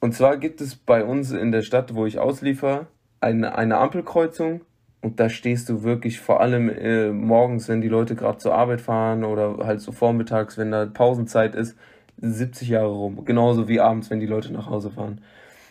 und 0.00 0.12
zwar 0.14 0.36
gibt 0.36 0.60
es 0.60 0.74
bei 0.76 1.04
uns 1.04 1.30
in 1.30 1.52
der 1.52 1.62
Stadt, 1.62 1.94
wo 1.94 2.04
ich 2.04 2.18
ausliefer, 2.18 2.88
eine, 3.24 3.56
eine 3.56 3.78
Ampelkreuzung. 3.78 4.60
Und 5.00 5.20
da 5.20 5.28
stehst 5.28 5.68
du 5.68 5.82
wirklich 5.82 6.20
vor 6.20 6.40
allem 6.40 6.70
äh, 6.70 7.10
morgens, 7.10 7.68
wenn 7.68 7.80
die 7.80 7.88
Leute 7.88 8.14
gerade 8.14 8.38
zur 8.38 8.54
Arbeit 8.54 8.80
fahren 8.80 9.24
oder 9.24 9.58
halt 9.66 9.80
so 9.80 9.92
vormittags, 9.92 10.56
wenn 10.56 10.70
da 10.70 10.86
Pausenzeit 10.86 11.54
ist, 11.54 11.76
70 12.18 12.68
Jahre 12.68 12.92
rum. 12.92 13.24
Genauso 13.24 13.68
wie 13.68 13.80
abends, 13.80 14.08
wenn 14.10 14.20
die 14.20 14.26
Leute 14.26 14.52
nach 14.52 14.70
Hause 14.70 14.90
fahren. 14.90 15.20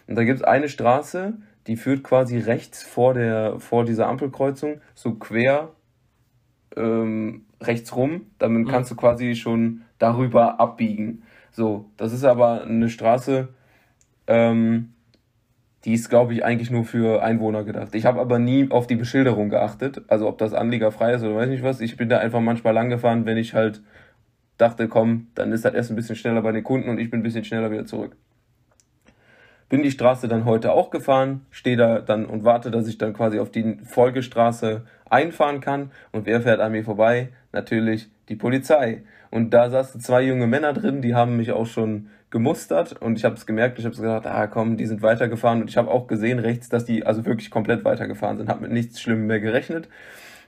Und 0.07 0.15
da 0.15 0.23
gibt 0.23 0.39
es 0.39 0.45
eine 0.45 0.69
Straße, 0.69 1.33
die 1.65 1.77
führt 1.77 2.03
quasi 2.03 2.37
rechts 2.37 2.83
vor, 2.83 3.13
der, 3.13 3.59
vor 3.59 3.85
dieser 3.85 4.07
Ampelkreuzung, 4.07 4.81
so 4.93 5.15
quer 5.15 5.69
ähm, 6.75 7.45
rechts 7.61 7.95
rum. 7.95 8.27
Damit 8.37 8.67
mhm. 8.67 8.71
kannst 8.71 8.91
du 8.91 8.95
quasi 8.95 9.35
schon 9.35 9.83
darüber 9.97 10.59
abbiegen. 10.59 11.23
So, 11.51 11.85
das 11.97 12.13
ist 12.13 12.23
aber 12.23 12.63
eine 12.63 12.89
Straße, 12.89 13.47
ähm, 14.27 14.92
die 15.85 15.93
ist, 15.93 16.09
glaube 16.09 16.33
ich, 16.33 16.45
eigentlich 16.45 16.71
nur 16.71 16.85
für 16.85 17.23
Einwohner 17.23 17.63
gedacht. 17.63 17.93
Ich 17.93 18.05
habe 18.05 18.21
aber 18.21 18.39
nie 18.39 18.71
auf 18.71 18.87
die 18.87 18.95
Beschilderung 18.95 19.49
geachtet, 19.49 20.01
also 20.07 20.27
ob 20.27 20.37
das 20.37 20.53
anliegerfrei 20.53 21.13
ist 21.13 21.23
oder 21.23 21.35
weiß 21.35 21.49
nicht 21.49 21.63
was. 21.63 21.81
Ich 21.81 21.97
bin 21.97 22.09
da 22.09 22.19
einfach 22.19 22.39
manchmal 22.39 22.73
lang 22.73 22.89
gefahren, 22.89 23.25
wenn 23.25 23.37
ich 23.37 23.53
halt 23.53 23.81
dachte, 24.57 24.87
komm, 24.87 25.27
dann 25.35 25.51
ist 25.51 25.65
das 25.65 25.73
erst 25.73 25.89
ein 25.91 25.95
bisschen 25.95 26.15
schneller 26.15 26.41
bei 26.41 26.51
den 26.51 26.63
Kunden 26.63 26.89
und 26.89 26.99
ich 26.99 27.09
bin 27.09 27.19
ein 27.19 27.23
bisschen 27.23 27.43
schneller 27.43 27.71
wieder 27.71 27.85
zurück. 27.85 28.15
Bin 29.67 29.81
die 29.81 29.91
Straße 29.91 30.27
dann 30.27 30.45
heute 30.45 30.71
auch 30.71 30.89
gefahren, 30.91 31.45
stehe 31.49 31.75
da 31.75 31.99
dann 31.99 32.25
und 32.25 32.43
warte, 32.43 32.69
dass 32.69 32.87
ich 32.87 32.97
dann 32.97 33.13
quasi 33.13 33.39
auf 33.39 33.49
die 33.49 33.77
Folgestraße 33.83 34.83
einfahren 35.09 35.61
kann. 35.61 35.91
Und 36.11 36.25
wer 36.25 36.41
fährt 36.41 36.59
an 36.59 36.71
mir 36.73 36.83
vorbei? 36.83 37.29
Natürlich 37.51 38.09
die 38.29 38.35
Polizei. 38.35 39.03
Und 39.31 39.49
da 39.49 39.69
saßen 39.69 39.99
zwei 39.99 40.21
junge 40.21 40.45
Männer 40.45 40.73
drin, 40.73 41.01
die 41.01 41.15
haben 41.15 41.37
mich 41.37 41.51
auch 41.51 41.65
schon 41.65 42.09
gemustert 42.33 42.99
und 42.99 43.17
ich 43.17 43.25
habe 43.25 43.35
es 43.35 43.45
gemerkt, 43.45 43.77
ich 43.77 43.85
habe 43.85 43.95
gesagt, 43.95 44.25
ah 44.25 44.47
komm, 44.47 44.75
die 44.75 44.87
sind 44.87 45.03
weitergefahren 45.03 45.61
und 45.61 45.69
ich 45.69 45.77
habe 45.77 45.91
auch 45.91 46.07
gesehen 46.07 46.39
rechts, 46.39 46.67
dass 46.67 46.83
die 46.83 47.05
also 47.05 47.25
wirklich 47.25 47.51
komplett 47.51 47.85
weitergefahren 47.85 48.37
sind, 48.37 48.49
habe 48.49 48.63
mit 48.63 48.71
nichts 48.71 48.99
Schlimmem 48.99 49.27
mehr 49.27 49.39
gerechnet, 49.39 49.87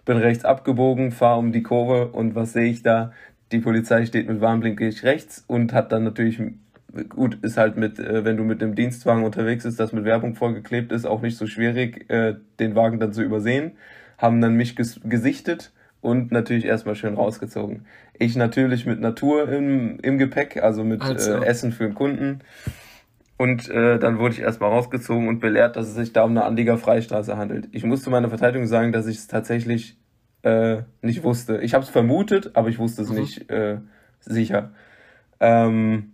bin 0.04 0.18
rechts 0.18 0.46
abgebogen, 0.46 1.12
fahre 1.12 1.38
um 1.38 1.52
die 1.52 1.62
Kurve 1.62 2.08
und 2.08 2.34
was 2.34 2.54
sehe 2.54 2.72
ich 2.72 2.82
da? 2.82 3.14
Die 3.52 3.60
Polizei 3.60 4.08
steht 4.08 4.28
mit 4.28 4.42
Warnblinklicht 4.42 5.04
rechts 5.04 5.46
und 5.46 5.74
hat 5.74 5.92
dann 5.92 6.04
natürlich 6.04 6.42
gut, 7.08 7.38
ist 7.44 7.58
halt 7.58 7.78
mit, 7.78 8.00
äh, 8.00 8.26
wenn 8.26 8.38
du 8.38 8.44
mit 8.44 8.62
dem 8.62 8.74
Dienstwagen 8.74 9.24
unterwegs 9.24 9.64
bist, 9.64 9.80
das 9.80 9.94
mit 9.94 10.06
Werbung 10.06 10.34
vollgeklebt 10.34 10.92
ist, 10.92 11.06
auch 11.06 11.22
nicht 11.22 11.38
so 11.38 11.46
schwierig, 11.46 12.10
äh, 12.10 12.36
den 12.60 12.76
Wagen 12.76 13.00
dann 13.00 13.14
zu 13.14 13.22
übersehen. 13.22 13.74
Haben 14.18 14.42
dann 14.42 14.56
mich 14.56 14.76
gesichtet 14.76 15.72
und 16.06 16.32
natürlich 16.32 16.66
erstmal 16.66 16.94
schön 16.94 17.16
rausgezogen. 17.16 17.88
Ich 18.20 18.36
natürlich 18.36 18.86
mit 18.86 19.02
Natur 19.02 19.50
im, 19.50 20.00
im 20.02 20.20
Gepäck, 20.20 20.62
also 20.62 20.84
mit 20.84 21.02
also. 21.02 21.34
Äh, 21.34 21.46
Essen 21.46 21.72
für 21.72 21.86
den 21.86 21.96
Kunden. 21.96 22.42
Und 23.38 23.68
äh, 23.70 23.98
dann 23.98 24.20
wurde 24.20 24.36
ich 24.36 24.42
erstmal 24.42 24.70
rausgezogen 24.70 25.28
und 25.28 25.40
belehrt, 25.40 25.76
dass 25.76 25.88
es 25.88 25.96
sich 25.96 26.14
da 26.14 26.24
um 26.24 26.32
eine 26.32 26.46
Anlieger-Freistraße 26.46 27.36
handelt. 27.36 27.70
Ich 27.72 27.84
muss 27.84 28.04
zu 28.04 28.12
meiner 28.12 28.30
Verteidigung 28.30 28.68
sagen, 28.68 28.92
dass 28.92 29.08
ich 29.08 29.18
es 29.18 29.28
tatsächlich 29.28 29.98
äh, 30.44 30.84
nicht 31.02 31.24
wusste. 31.24 31.58
Ich 31.58 31.74
habe 31.74 31.84
es 31.84 31.90
vermutet, 31.90 32.52
aber 32.54 32.70
ich 32.70 32.78
wusste 32.78 33.02
es 33.02 33.10
mhm. 33.10 33.16
nicht 33.16 33.50
äh, 33.50 33.80
sicher. 34.20 34.74
Ähm, 35.40 36.12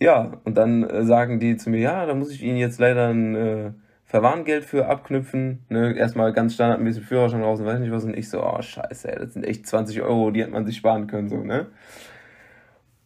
ja, 0.00 0.40
und 0.44 0.56
dann 0.56 0.82
äh, 0.82 1.04
sagen 1.04 1.40
die 1.40 1.58
zu 1.58 1.68
mir, 1.68 1.80
ja, 1.80 2.06
da 2.06 2.14
muss 2.14 2.30
ich 2.30 2.42
Ihnen 2.42 2.56
jetzt 2.56 2.80
leider 2.80 3.08
ein 3.08 3.34
äh, 3.34 3.72
Verwarngeld 4.10 4.64
für 4.64 4.86
abknüpfen. 4.86 5.60
Ne? 5.68 5.94
Erstmal 5.96 6.32
ganz 6.32 6.54
standardmäßig 6.54 7.04
Führerschein 7.04 7.44
raus 7.44 7.60
und 7.60 7.66
weiß 7.66 7.78
nicht 7.78 7.92
was. 7.92 8.02
Und 8.02 8.16
ich 8.16 8.28
so, 8.28 8.42
oh 8.42 8.60
scheiße, 8.60 9.08
ey, 9.08 9.20
das 9.20 9.34
sind 9.34 9.44
echt 9.44 9.68
20 9.68 10.02
Euro, 10.02 10.32
die 10.32 10.42
hätte 10.42 10.50
man 10.50 10.66
sich 10.66 10.76
sparen 10.76 11.06
können. 11.06 11.28
so 11.28 11.36
ne? 11.36 11.66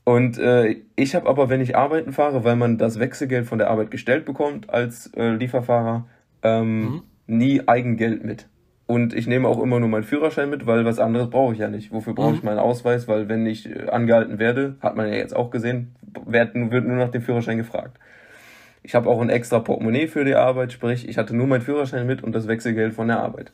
Und 0.04 0.38
äh, 0.38 0.76
ich 0.96 1.14
habe 1.14 1.28
aber, 1.28 1.50
wenn 1.50 1.60
ich 1.60 1.76
arbeiten 1.76 2.14
fahre, 2.14 2.42
weil 2.44 2.56
man 2.56 2.78
das 2.78 2.98
Wechselgeld 3.00 3.44
von 3.44 3.58
der 3.58 3.68
Arbeit 3.68 3.90
gestellt 3.90 4.24
bekommt 4.24 4.70
als 4.70 5.12
äh, 5.14 5.34
Lieferfahrer, 5.34 6.06
ähm, 6.42 6.80
mhm. 6.80 7.02
nie 7.26 7.68
Eigengeld 7.68 8.24
mit. 8.24 8.48
Und 8.86 9.12
ich 9.12 9.26
nehme 9.26 9.46
auch 9.46 9.62
immer 9.62 9.80
nur 9.80 9.90
meinen 9.90 10.04
Führerschein 10.04 10.48
mit, 10.48 10.66
weil 10.66 10.86
was 10.86 10.98
anderes 10.98 11.28
brauche 11.28 11.52
ich 11.52 11.58
ja 11.58 11.68
nicht. 11.68 11.92
Wofür 11.92 12.14
brauche 12.14 12.30
mhm. 12.30 12.36
ich 12.36 12.42
meinen 12.42 12.58
Ausweis? 12.58 13.08
Weil 13.08 13.28
wenn 13.28 13.44
ich 13.44 13.68
äh, 13.68 13.90
angehalten 13.90 14.38
werde, 14.38 14.76
hat 14.80 14.96
man 14.96 15.08
ja 15.08 15.16
jetzt 15.16 15.36
auch 15.36 15.50
gesehen, 15.50 15.96
wird 16.24 16.54
nur 16.54 16.96
nach 16.96 17.10
dem 17.10 17.20
Führerschein 17.20 17.58
gefragt. 17.58 17.98
Ich 18.84 18.94
habe 18.94 19.08
auch 19.08 19.20
ein 19.20 19.30
extra 19.30 19.60
Portemonnaie 19.60 20.06
für 20.08 20.24
die 20.24 20.34
Arbeit, 20.36 20.72
sprich, 20.72 21.08
ich 21.08 21.18
hatte 21.18 21.34
nur 21.34 21.46
meinen 21.46 21.62
Führerschein 21.62 22.06
mit 22.06 22.22
und 22.22 22.32
das 22.32 22.46
Wechselgeld 22.48 22.94
von 22.94 23.08
der 23.08 23.18
Arbeit. 23.20 23.52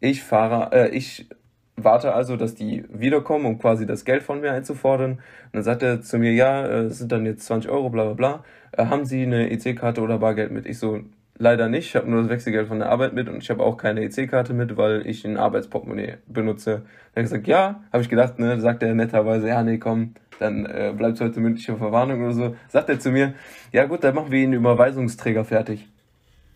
Ich 0.00 0.24
fahre, 0.24 0.72
äh, 0.72 0.88
ich 0.90 1.28
warte 1.76 2.14
also, 2.14 2.36
dass 2.36 2.54
die 2.54 2.84
wiederkommen, 2.88 3.46
um 3.46 3.58
quasi 3.58 3.86
das 3.86 4.04
Geld 4.04 4.22
von 4.22 4.40
mir 4.40 4.52
einzufordern. 4.52 5.12
Und 5.12 5.20
dann 5.52 5.62
sagt 5.62 5.82
er 5.82 6.02
zu 6.02 6.18
mir, 6.18 6.32
ja, 6.32 6.66
äh, 6.66 6.84
es 6.84 6.98
sind 6.98 7.12
dann 7.12 7.26
jetzt 7.26 7.46
20 7.46 7.70
Euro, 7.70 7.90
bla 7.90 8.04
bla 8.04 8.14
bla. 8.14 8.44
Äh, 8.72 8.86
haben 8.86 9.04
Sie 9.04 9.22
eine 9.22 9.50
EC-Karte 9.50 10.00
oder 10.00 10.18
Bargeld 10.18 10.50
mit? 10.50 10.66
Ich 10.66 10.78
so, 10.78 11.00
leider 11.36 11.68
nicht. 11.68 11.88
Ich 11.88 11.96
habe 11.96 12.10
nur 12.10 12.22
das 12.22 12.30
Wechselgeld 12.30 12.68
von 12.68 12.78
der 12.78 12.90
Arbeit 12.90 13.12
mit 13.12 13.28
und 13.28 13.42
ich 13.42 13.50
habe 13.50 13.62
auch 13.62 13.76
keine 13.76 14.02
EC-Karte 14.02 14.52
mit, 14.52 14.76
weil 14.76 15.06
ich 15.06 15.24
ein 15.24 15.36
Arbeitsportemonnaie 15.36 16.18
benutze. 16.26 16.70
Dann 16.70 16.80
hat 16.80 17.14
er 17.14 17.22
gesagt, 17.22 17.46
ja, 17.46 17.82
habe 17.92 18.02
ich 18.02 18.08
gedacht, 18.08 18.38
ne, 18.38 18.60
sagt 18.60 18.82
er 18.82 18.94
netterweise, 18.94 19.48
ja, 19.48 19.62
nee, 19.62 19.78
komm, 19.78 20.14
dann 20.38 20.66
äh, 20.66 20.92
bleibt 20.96 21.20
heute 21.20 21.40
mündliche 21.40 21.76
Verwarnung 21.76 22.22
oder 22.22 22.32
so. 22.32 22.56
Sagt 22.68 22.88
er 22.88 22.98
zu 22.98 23.10
mir, 23.10 23.34
ja 23.72 23.84
gut, 23.86 24.04
dann 24.04 24.14
machen 24.14 24.30
wir 24.30 24.42
ihn 24.42 24.52
Überweisungsträger 24.52 25.44
fertig. 25.44 25.88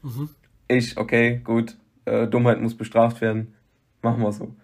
Mhm. 0.02 0.28
Ich, 0.68 0.96
okay, 0.96 1.40
gut, 1.42 1.76
äh, 2.04 2.26
Dummheit 2.26 2.60
muss 2.60 2.76
bestraft 2.76 3.20
werden. 3.20 3.54
Machen 4.02 4.22
wir 4.22 4.32
so. 4.32 4.54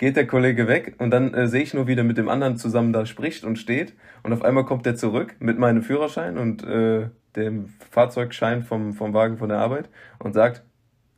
Geht 0.00 0.16
der 0.16 0.26
Kollege 0.26 0.66
weg 0.66 0.94
und 0.96 1.10
dann 1.10 1.34
äh, 1.34 1.46
sehe 1.46 1.62
ich 1.62 1.74
nur, 1.74 1.86
wie 1.86 1.94
der 1.94 2.04
mit 2.04 2.16
dem 2.16 2.30
anderen 2.30 2.56
zusammen 2.56 2.94
da 2.94 3.04
spricht 3.04 3.44
und 3.44 3.56
steht. 3.56 3.92
Und 4.22 4.32
auf 4.32 4.40
einmal 4.40 4.64
kommt 4.64 4.86
der 4.86 4.96
zurück 4.96 5.36
mit 5.40 5.58
meinem 5.58 5.82
Führerschein 5.82 6.38
und 6.38 6.64
äh, 6.64 7.10
dem 7.36 7.74
Fahrzeugschein 7.90 8.62
vom, 8.64 8.94
vom 8.94 9.12
Wagen 9.12 9.36
von 9.36 9.50
der 9.50 9.58
Arbeit 9.58 9.90
und 10.18 10.32
sagt, 10.32 10.62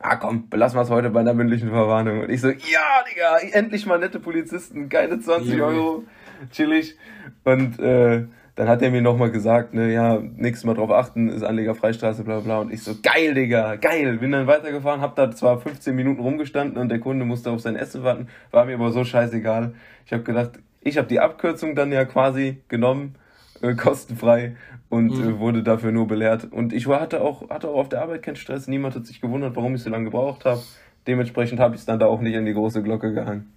ah 0.00 0.16
komm, 0.16 0.48
belassen 0.48 0.76
wir 0.76 0.82
es 0.82 0.90
heute 0.90 1.10
bei 1.10 1.20
einer 1.20 1.32
mündlichen 1.32 1.70
Verwarnung. 1.70 2.22
Und 2.22 2.30
ich 2.30 2.40
so, 2.40 2.48
ja, 2.48 3.04
Digga, 3.08 3.38
endlich 3.52 3.86
mal 3.86 4.00
nette 4.00 4.18
Polizisten, 4.18 4.88
keine 4.88 5.20
20 5.20 5.62
Euro, 5.62 6.02
chillig. 6.50 6.96
Und 7.44 7.78
äh, 7.78 8.24
dann 8.54 8.68
hat 8.68 8.82
er 8.82 8.90
mir 8.90 9.00
nochmal 9.00 9.30
gesagt, 9.30 9.72
ne, 9.72 9.92
ja, 9.92 10.18
nächstes 10.18 10.64
Mal 10.64 10.74
drauf 10.74 10.90
achten, 10.90 11.30
ist 11.30 11.42
Anlegerfreistraße, 11.42 12.22
bla 12.22 12.40
bla. 12.40 12.60
Und 12.60 12.72
ich 12.72 12.82
so, 12.82 12.94
geil, 13.02 13.32
Digga, 13.32 13.76
geil. 13.76 14.18
Bin 14.18 14.32
dann 14.32 14.46
weitergefahren, 14.46 15.00
hab 15.00 15.16
da 15.16 15.30
zwar 15.30 15.58
15 15.58 15.96
Minuten 15.96 16.20
rumgestanden 16.20 16.76
und 16.76 16.90
der 16.90 17.00
Kunde 17.00 17.24
musste 17.24 17.50
auf 17.50 17.60
sein 17.60 17.76
Essen 17.76 18.02
warten, 18.02 18.28
war 18.50 18.66
mir 18.66 18.74
aber 18.74 18.92
so 18.92 19.04
scheißegal. 19.04 19.72
Ich 20.04 20.12
habe 20.12 20.22
gedacht, 20.22 20.58
ich 20.82 20.98
habe 20.98 21.08
die 21.08 21.20
Abkürzung 21.20 21.74
dann 21.74 21.92
ja 21.92 22.04
quasi 22.04 22.58
genommen, 22.68 23.14
äh, 23.62 23.74
kostenfrei 23.74 24.56
und 24.90 25.16
mhm. 25.16 25.28
äh, 25.28 25.38
wurde 25.38 25.62
dafür 25.62 25.92
nur 25.92 26.06
belehrt. 26.06 26.52
Und 26.52 26.74
ich 26.74 26.86
war, 26.86 27.00
hatte, 27.00 27.22
auch, 27.22 27.48
hatte 27.48 27.68
auch 27.68 27.76
auf 27.76 27.88
der 27.88 28.02
Arbeit 28.02 28.22
keinen 28.22 28.36
Stress, 28.36 28.68
niemand 28.68 28.94
hat 28.94 29.06
sich 29.06 29.22
gewundert, 29.22 29.56
warum 29.56 29.74
ich 29.74 29.82
so 29.82 29.88
lange 29.88 30.04
gebraucht 30.04 30.44
habe. 30.44 30.60
Dementsprechend 31.06 31.58
habe 31.58 31.74
ich 31.74 31.80
es 31.80 31.86
dann 31.86 31.98
da 31.98 32.06
auch 32.06 32.20
nicht 32.20 32.34
in 32.34 32.44
die 32.44 32.52
große 32.52 32.82
Glocke 32.82 33.14
gehangen. 33.14 33.50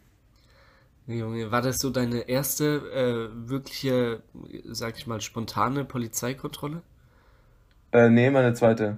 Junge, 1.07 1.51
war 1.51 1.61
das 1.61 1.77
so 1.77 1.91
deine 1.91 2.27
erste 2.27 2.65
äh, 2.65 3.49
wirkliche, 3.49 4.23
sag 4.65 4.97
ich 4.97 5.05
mal, 5.05 5.21
spontane 5.21 5.85
Polizeikontrolle? 5.85 6.81
Äh, 7.91 8.09
nee, 8.09 8.29
meine 8.31 8.53
zweite. 8.53 8.97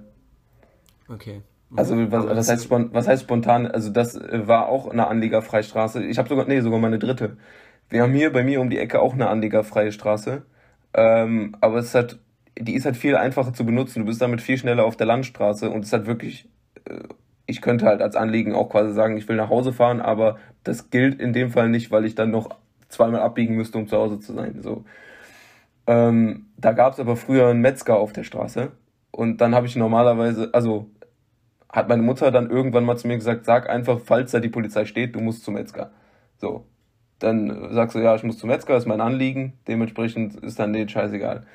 Okay. 1.08 1.42
Also 1.76 1.96
was, 2.10 2.26
was, 2.26 2.48
heißt, 2.48 2.70
was 2.70 3.08
heißt 3.08 3.22
spontan? 3.24 3.66
Also 3.66 3.90
das 3.90 4.14
äh, 4.14 4.48
war 4.48 4.68
auch 4.68 4.88
eine 4.88 5.06
Anliegerfreistraße. 5.08 6.02
Ich 6.04 6.18
habe 6.18 6.28
sogar, 6.28 6.46
nee, 6.46 6.60
sogar 6.60 6.78
meine 6.78 6.98
dritte. 6.98 7.36
Wir 7.90 8.02
haben 8.02 8.14
hier 8.14 8.32
bei 8.32 8.42
mir 8.42 8.60
um 8.60 8.70
die 8.70 8.78
Ecke 8.78 9.00
auch 9.00 9.12
eine 9.12 9.28
anliegerfreie 9.28 9.92
Straße. 9.92 10.42
Ähm, 10.94 11.56
aber 11.60 11.78
es 11.78 11.94
hat, 11.94 12.18
die 12.58 12.74
ist 12.74 12.86
halt 12.86 12.96
viel 12.96 13.16
einfacher 13.16 13.52
zu 13.52 13.66
benutzen. 13.66 14.00
Du 14.00 14.06
bist 14.06 14.22
damit 14.22 14.40
viel 14.40 14.56
schneller 14.56 14.84
auf 14.84 14.96
der 14.96 15.06
Landstraße 15.06 15.68
und 15.68 15.84
es 15.84 15.92
hat 15.92 16.06
wirklich 16.06 16.48
äh, 16.86 17.00
ich 17.48 17.62
könnte 17.62 17.86
halt 17.86 18.02
als 18.02 18.14
Anliegen 18.14 18.54
auch 18.54 18.68
quasi 18.68 18.92
sagen, 18.92 19.16
ich 19.16 19.26
will 19.26 19.36
nach 19.36 19.48
Hause 19.48 19.72
fahren, 19.72 20.00
aber 20.02 20.36
das 20.64 20.90
gilt 20.90 21.18
in 21.18 21.32
dem 21.32 21.50
Fall 21.50 21.70
nicht, 21.70 21.90
weil 21.90 22.04
ich 22.04 22.14
dann 22.14 22.30
noch 22.30 22.50
zweimal 22.88 23.22
abbiegen 23.22 23.56
müsste, 23.56 23.78
um 23.78 23.88
zu 23.88 23.96
Hause 23.96 24.20
zu 24.20 24.34
sein. 24.34 24.60
So. 24.62 24.84
Ähm, 25.86 26.48
da 26.58 26.72
gab 26.72 26.92
es 26.92 27.00
aber 27.00 27.16
früher 27.16 27.48
einen 27.48 27.62
Metzger 27.62 27.96
auf 27.96 28.12
der 28.12 28.24
Straße 28.24 28.70
und 29.10 29.40
dann 29.40 29.54
habe 29.54 29.66
ich 29.66 29.76
normalerweise, 29.76 30.50
also 30.52 30.90
hat 31.72 31.88
meine 31.88 32.02
Mutter 32.02 32.30
dann 32.30 32.50
irgendwann 32.50 32.84
mal 32.84 32.98
zu 32.98 33.08
mir 33.08 33.16
gesagt, 33.16 33.46
sag 33.46 33.70
einfach, 33.70 33.98
falls 34.04 34.30
da 34.32 34.40
die 34.40 34.50
Polizei 34.50 34.84
steht, 34.84 35.14
du 35.14 35.20
musst 35.20 35.42
zum 35.42 35.54
Metzger. 35.54 35.90
So. 36.36 36.66
Dann 37.18 37.72
sagst 37.72 37.96
du, 37.96 38.00
ja, 38.00 38.14
ich 38.14 38.22
muss 38.24 38.38
zum 38.38 38.50
Metzger, 38.50 38.76
ist 38.76 38.86
mein 38.86 39.00
Anliegen, 39.00 39.54
dementsprechend 39.66 40.36
ist 40.36 40.58
dann, 40.58 40.70
nee, 40.70 40.86
scheißegal. 40.86 41.46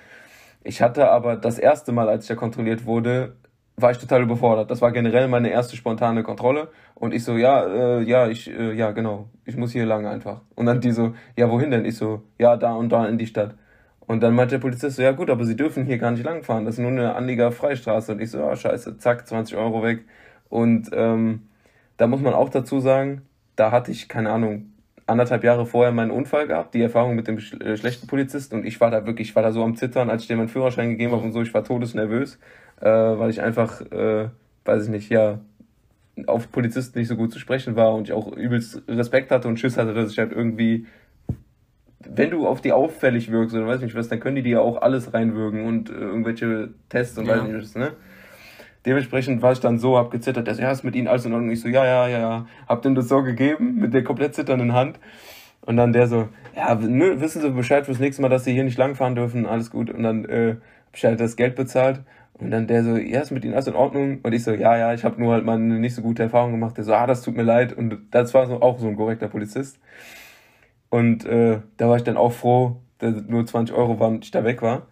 Ich 0.63 0.81
hatte 0.81 1.09
aber 1.09 1.38
das 1.38 1.59
erste 1.59 1.91
Mal, 1.91 2.10
als 2.10 2.25
ich 2.25 2.29
da 2.29 2.36
kontrolliert 2.36 2.86
wurde, 2.86 3.36
war 3.75 3.91
ich 3.91 3.97
total 3.97 4.21
überfordert. 4.21 4.69
Das 4.69 4.81
war 4.81 4.91
generell 4.91 5.27
meine 5.27 5.49
erste 5.49 5.75
spontane 5.75 6.23
Kontrolle. 6.23 6.69
Und 6.95 7.13
ich 7.13 7.23
so, 7.23 7.38
ja, 7.38 7.65
äh, 7.65 8.03
ja, 8.03 8.27
ich, 8.27 8.49
äh, 8.49 8.73
ja, 8.73 8.91
genau, 8.91 9.29
ich 9.45 9.57
muss 9.57 9.71
hier 9.71 9.86
lang 9.86 10.05
einfach. 10.05 10.41
Und 10.55 10.67
dann 10.67 10.79
die 10.79 10.91
so, 10.91 11.13
ja, 11.36 11.49
wohin 11.49 11.71
denn? 11.71 11.86
Ich 11.86 11.97
so, 11.97 12.21
ja, 12.38 12.55
da 12.55 12.73
und 12.73 12.89
da 12.89 13.07
in 13.07 13.17
die 13.17 13.27
Stadt. 13.27 13.55
Und 13.99 14.21
dann 14.21 14.36
meinte 14.36 14.55
der 14.55 14.62
Polizist 14.62 14.97
so, 14.97 15.01
ja 15.01 15.12
gut, 15.12 15.29
aber 15.29 15.45
Sie 15.45 15.55
dürfen 15.55 15.86
hier 15.86 15.97
gar 15.97 16.12
nicht 16.12 16.23
langfahren. 16.23 16.65
Das 16.65 16.75
ist 16.75 16.81
nur 16.81 16.91
eine 16.91 17.15
Anliegerfreistraße. 17.15 18.12
Und 18.13 18.21
ich 18.21 18.31
so, 18.31 18.39
ja, 18.39 18.55
scheiße, 18.55 18.97
zack, 18.97 19.27
20 19.27 19.57
Euro 19.57 19.81
weg. 19.81 20.05
Und 20.49 20.89
ähm, 20.93 21.47
da 21.97 22.07
muss 22.07 22.21
man 22.21 22.33
auch 22.33 22.49
dazu 22.49 22.79
sagen, 22.79 23.23
da 23.55 23.71
hatte 23.71 23.91
ich, 23.91 24.07
keine 24.07 24.31
Ahnung, 24.31 24.73
anderthalb 25.07 25.43
Jahre 25.43 25.65
vorher 25.65 25.91
meinen 25.91 26.12
Unfall 26.12 26.47
gehabt, 26.47 26.73
die 26.73 26.81
Erfahrung 26.81 27.15
mit 27.15 27.27
dem 27.27 27.38
äh, 27.38 27.75
schlechten 27.75 28.07
Polizist. 28.07 28.53
Und 28.53 28.65
ich 28.65 28.79
war 28.79 28.91
da 28.91 29.05
wirklich, 29.05 29.29
ich 29.29 29.36
war 29.36 29.43
da 29.43 29.51
so 29.51 29.63
am 29.63 29.75
Zittern, 29.75 30.09
als 30.09 30.23
ich 30.23 30.27
dir 30.27 30.38
meinen 30.38 30.47
Führerschein 30.47 30.91
gegeben 30.91 31.13
habe 31.13 31.23
und 31.23 31.31
so, 31.31 31.41
ich 31.41 31.53
war 31.53 31.63
todesnervös 31.63 32.39
äh, 32.81 32.89
weil 32.89 33.29
ich 33.29 33.41
einfach, 33.41 33.81
äh, 33.91 34.29
weiß 34.65 34.86
ich 34.86 34.89
nicht, 34.89 35.09
ja, 35.09 35.39
auf 36.27 36.51
Polizisten 36.51 36.99
nicht 36.99 37.07
so 37.07 37.15
gut 37.15 37.31
zu 37.31 37.39
sprechen 37.39 37.75
war 37.75 37.93
und 37.93 38.07
ich 38.07 38.13
auch 38.13 38.31
übelst 38.31 38.83
Respekt 38.88 39.31
hatte 39.31 39.47
und 39.47 39.59
Schiss 39.59 39.77
hatte, 39.77 39.93
dass 39.93 40.12
ich 40.12 40.19
halt 40.19 40.31
irgendwie, 40.31 40.86
wenn 41.99 42.29
du 42.29 42.47
auf 42.47 42.62
die 42.62 42.71
auffällig 42.71 43.31
wirkst 43.31 43.55
oder 43.55 43.65
weiß 43.65 43.81
nicht 43.81 43.95
was, 43.95 44.09
dann 44.09 44.19
können 44.19 44.36
die 44.36 44.43
dir 44.43 44.53
ja 44.53 44.59
auch 44.59 44.81
alles 44.81 45.13
reinwürgen 45.13 45.65
und 45.65 45.89
äh, 45.89 45.93
irgendwelche 45.93 46.69
Tests 46.89 47.17
und 47.17 47.25
ja. 47.25 47.38
weiß 47.38 47.43
nicht 47.43 47.57
was, 47.57 47.75
ne? 47.75 47.93
Dementsprechend 48.86 49.41
war 49.41 49.53
ich 49.53 49.62
dann 49.62 49.79
so, 49.79 49.97
hab 49.97 50.12
gezittert, 50.12 50.53
so, 50.53 50.62
ja, 50.62 50.69
ist 50.69 50.83
mit 50.83 50.95
ihnen 50.95 51.07
alles 51.07 51.25
in 51.25 51.31
Ordnung. 51.31 51.51
Ich 51.51 51.62
so, 51.62 51.69
ja, 51.69 51.86
ja, 51.86 52.07
ja, 52.07 52.19
ja. 52.19 52.45
Hab 52.67 52.81
dem 52.81 52.95
das 52.95 53.07
so 53.07 53.23
gegeben, 53.23 53.75
mit 53.75 53.93
der 53.93 54.03
komplett 54.03 54.36
zitternden 54.36 54.73
Hand. 54.73 54.99
Und 55.62 55.77
dann 55.77 55.93
der 55.93 56.07
so, 56.07 56.27
ja, 56.53 56.75
nö, 56.75 57.21
wissen 57.21 57.41
Sie 57.41 57.49
Bescheid 57.49 57.86
fürs 57.86 57.99
nächste 57.99 58.21
Mal, 58.21 58.27
dass 58.27 58.43
Sie 58.43 58.51
hier 58.51 58.65
nicht 58.65 58.77
langfahren 58.77 59.15
dürfen, 59.15 59.45
alles 59.45 59.71
gut. 59.71 59.89
Und 59.89 60.03
dann 60.03 60.25
äh, 60.25 60.57
hab 60.88 60.95
ich 60.97 61.05
halt 61.05 61.21
das 61.21 61.38
Geld 61.38 61.55
bezahlt 61.55 62.01
und 62.43 62.51
dann 62.51 62.67
der 62.67 62.84
so, 62.84 62.97
ja, 62.97 63.21
ist 63.21 63.32
mit 63.32 63.45
Ihnen 63.45 63.53
alles 63.53 63.67
in 63.67 63.75
Ordnung? 63.75 64.19
Und 64.21 64.34
ich 64.34 64.43
so, 64.43 64.51
ja, 64.51 64.77
ja, 64.77 64.93
ich 64.93 65.03
habe 65.03 65.19
nur 65.21 65.34
halt 65.34 65.45
mal 65.45 65.56
eine 65.56 65.79
nicht 65.79 65.95
so 65.95 66.01
gute 66.01 66.23
Erfahrung 66.23 66.51
gemacht. 66.51 66.77
Der 66.77 66.84
so, 66.84 66.93
ah, 66.93 67.08
das 67.08 67.21
tut 67.21 67.36
mir 67.36 67.43
leid. 67.43 67.73
Und 67.73 67.97
das 68.12 68.34
war 68.34 68.47
so, 68.47 68.62
auch 68.62 68.79
so 68.79 68.88
ein 68.88 68.95
korrekter 68.95 69.27
Polizist. 69.27 69.79
Und 70.89 71.25
äh, 71.25 71.62
da 71.77 71.89
war 71.89 71.97
ich 71.97 72.03
dann 72.03 72.17
auch 72.17 72.34
froh, 72.34 72.82
dass 72.99 73.23
nur 73.27 73.45
20 73.45 73.75
Euro 73.75 73.99
waren 73.99 74.15
und 74.15 74.25
ich 74.25 74.32
da 74.32 74.43
weg 74.43 74.62
war. 74.62 74.88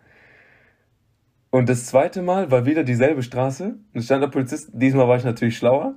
Und 1.52 1.68
das 1.70 1.86
zweite 1.86 2.22
Mal 2.22 2.50
war 2.50 2.66
wieder 2.66 2.84
dieselbe 2.84 3.22
Straße. 3.22 3.76
Und 3.94 4.02
stand 4.02 4.24
der 4.24 4.30
Polizist, 4.30 4.70
diesmal 4.74 5.08
war 5.08 5.18
ich 5.18 5.26
natürlich 5.26 5.58
schlauer. 5.58 5.96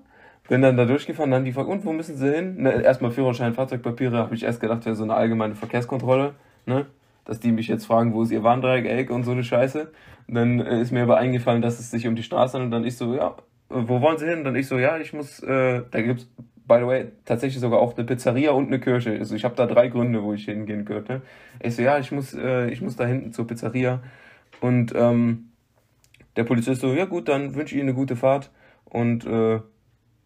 Bin 0.48 0.60
dann 0.60 0.76
da 0.76 0.84
durchgefahren, 0.84 1.30
dann 1.30 1.44
die 1.44 1.52
gefragt, 1.52 1.70
und 1.70 1.84
wo 1.86 1.92
müssen 1.92 2.16
Sie 2.16 2.34
hin? 2.34 2.62
Ne, 2.62 2.82
erstmal 2.82 3.12
Führerschein, 3.12 3.54
Fahrzeugpapiere, 3.54 4.18
habe 4.18 4.34
ich 4.34 4.42
erst 4.42 4.60
gedacht, 4.60 4.84
wäre 4.84 4.94
so 4.94 5.04
eine 5.04 5.14
allgemeine 5.14 5.54
Verkehrskontrolle, 5.54 6.34
ne? 6.66 6.86
Dass 7.24 7.40
die 7.40 7.52
mich 7.52 7.68
jetzt 7.68 7.86
fragen, 7.86 8.12
wo 8.12 8.22
ist 8.22 8.30
Ihr 8.30 8.42
Warndreieck 8.42 9.10
und 9.10 9.24
so 9.24 9.32
eine 9.32 9.44
Scheiße. 9.44 9.92
Und 10.28 10.34
dann 10.34 10.60
äh, 10.60 10.80
ist 10.80 10.92
mir 10.92 11.02
aber 11.02 11.16
eingefallen, 11.16 11.62
dass 11.62 11.80
es 11.80 11.90
sich 11.90 12.06
um 12.06 12.16
die 12.16 12.22
Straße 12.22 12.54
handelt. 12.54 12.66
Und 12.66 12.70
dann 12.72 12.84
ich 12.84 12.96
so, 12.96 13.14
ja, 13.14 13.36
wo 13.68 14.00
wollen 14.00 14.18
Sie 14.18 14.26
hin? 14.26 14.38
Und 14.38 14.44
dann 14.44 14.56
ich 14.56 14.68
so, 14.68 14.78
ja, 14.78 14.98
ich 14.98 15.12
muss, 15.12 15.40
äh, 15.42 15.82
da 15.90 16.02
gibt's 16.02 16.28
by 16.66 16.78
the 16.80 16.86
way, 16.86 17.12
tatsächlich 17.24 17.60
sogar 17.60 17.80
auch 17.80 17.96
eine 17.96 18.06
Pizzeria 18.06 18.52
und 18.52 18.68
eine 18.68 18.80
Kirche. 18.80 19.12
Also 19.18 19.34
ich 19.34 19.44
habe 19.44 19.54
da 19.54 19.66
drei 19.66 19.88
Gründe, 19.88 20.22
wo 20.22 20.32
ich 20.32 20.46
hingehen 20.46 20.84
könnte. 20.84 21.22
Ich 21.62 21.76
so, 21.76 21.82
ja, 21.82 21.98
ich 21.98 22.10
muss, 22.10 22.34
äh, 22.34 22.70
ich 22.70 22.80
muss 22.80 22.96
da 22.96 23.04
hinten 23.04 23.32
zur 23.32 23.46
Pizzeria. 23.46 24.02
Und 24.60 24.92
ähm, 24.96 25.50
der 26.36 26.44
Polizist 26.44 26.80
so, 26.80 26.94
ja 26.94 27.04
gut, 27.04 27.28
dann 27.28 27.54
wünsche 27.54 27.74
ich 27.74 27.80
Ihnen 27.80 27.90
eine 27.90 27.96
gute 27.96 28.16
Fahrt. 28.16 28.50
Und 28.84 29.26
äh, 29.26 29.60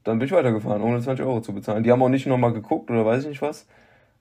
dann 0.05 0.19
bin 0.19 0.27
ich 0.27 0.33
weitergefahren, 0.33 0.83
ohne 0.83 1.01
20 1.01 1.25
Euro 1.25 1.41
zu 1.41 1.53
bezahlen. 1.53 1.83
Die 1.83 1.91
haben 1.91 2.03
auch 2.03 2.09
nicht 2.09 2.27
nochmal 2.27 2.53
geguckt 2.53 2.91
oder 2.91 3.05
weiß 3.05 3.25
ich 3.25 3.31
nicht 3.31 3.43
was. 3.43 3.67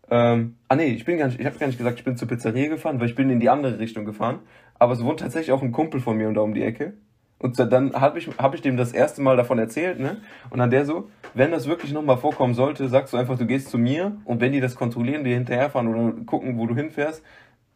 Ähm, 0.09 0.55
ah 0.67 0.75
nee, 0.75 0.87
ich 0.87 1.05
bin 1.05 1.17
gar 1.17 1.27
nicht, 1.27 1.39
ich 1.39 1.45
habe 1.45 1.57
gar 1.57 1.67
nicht 1.67 1.77
gesagt, 1.77 1.99
ich 1.99 2.05
bin 2.05 2.15
zur 2.15 2.27
Pizzeria 2.27 2.69
gefahren, 2.69 2.99
weil 2.99 3.07
ich 3.07 3.15
bin 3.15 3.29
in 3.29 3.39
die 3.39 3.49
andere 3.49 3.79
Richtung 3.79 4.05
gefahren. 4.05 4.39
Aber 4.79 4.93
es 4.93 5.03
wohnt 5.03 5.19
tatsächlich 5.19 5.51
auch 5.51 5.61
ein 5.61 5.71
Kumpel 5.71 5.99
von 5.99 6.17
mir 6.17 6.27
und 6.27 6.35
da 6.35 6.41
um 6.41 6.53
die 6.53 6.63
Ecke. 6.63 6.93
Und 7.39 7.59
dann 7.59 7.93
habe 7.93 8.17
ich, 8.17 8.27
hab 8.37 8.55
ich 8.55 8.61
dem 8.61 8.77
das 8.77 8.93
erste 8.93 9.21
Mal 9.21 9.37
davon 9.37 9.59
erzählt, 9.59 9.99
ne? 9.99 10.17
Und 10.49 10.57
dann 10.57 10.71
der 10.71 10.85
so, 10.85 11.09
wenn 11.35 11.51
das 11.51 11.67
wirklich 11.67 11.93
nochmal 11.93 12.17
vorkommen 12.17 12.55
sollte, 12.55 12.87
sagst 12.89 13.13
du 13.13 13.17
einfach, 13.17 13.37
du 13.37 13.45
gehst 13.45 13.69
zu 13.69 13.77
mir 13.77 14.17
und 14.25 14.41
wenn 14.41 14.53
die 14.53 14.59
das 14.59 14.75
kontrollieren, 14.75 15.23
die 15.23 15.33
hinterherfahren 15.33 15.87
oder 15.87 16.13
gucken, 16.25 16.57
wo 16.57 16.65
du 16.65 16.75
hinfährst, 16.75 17.23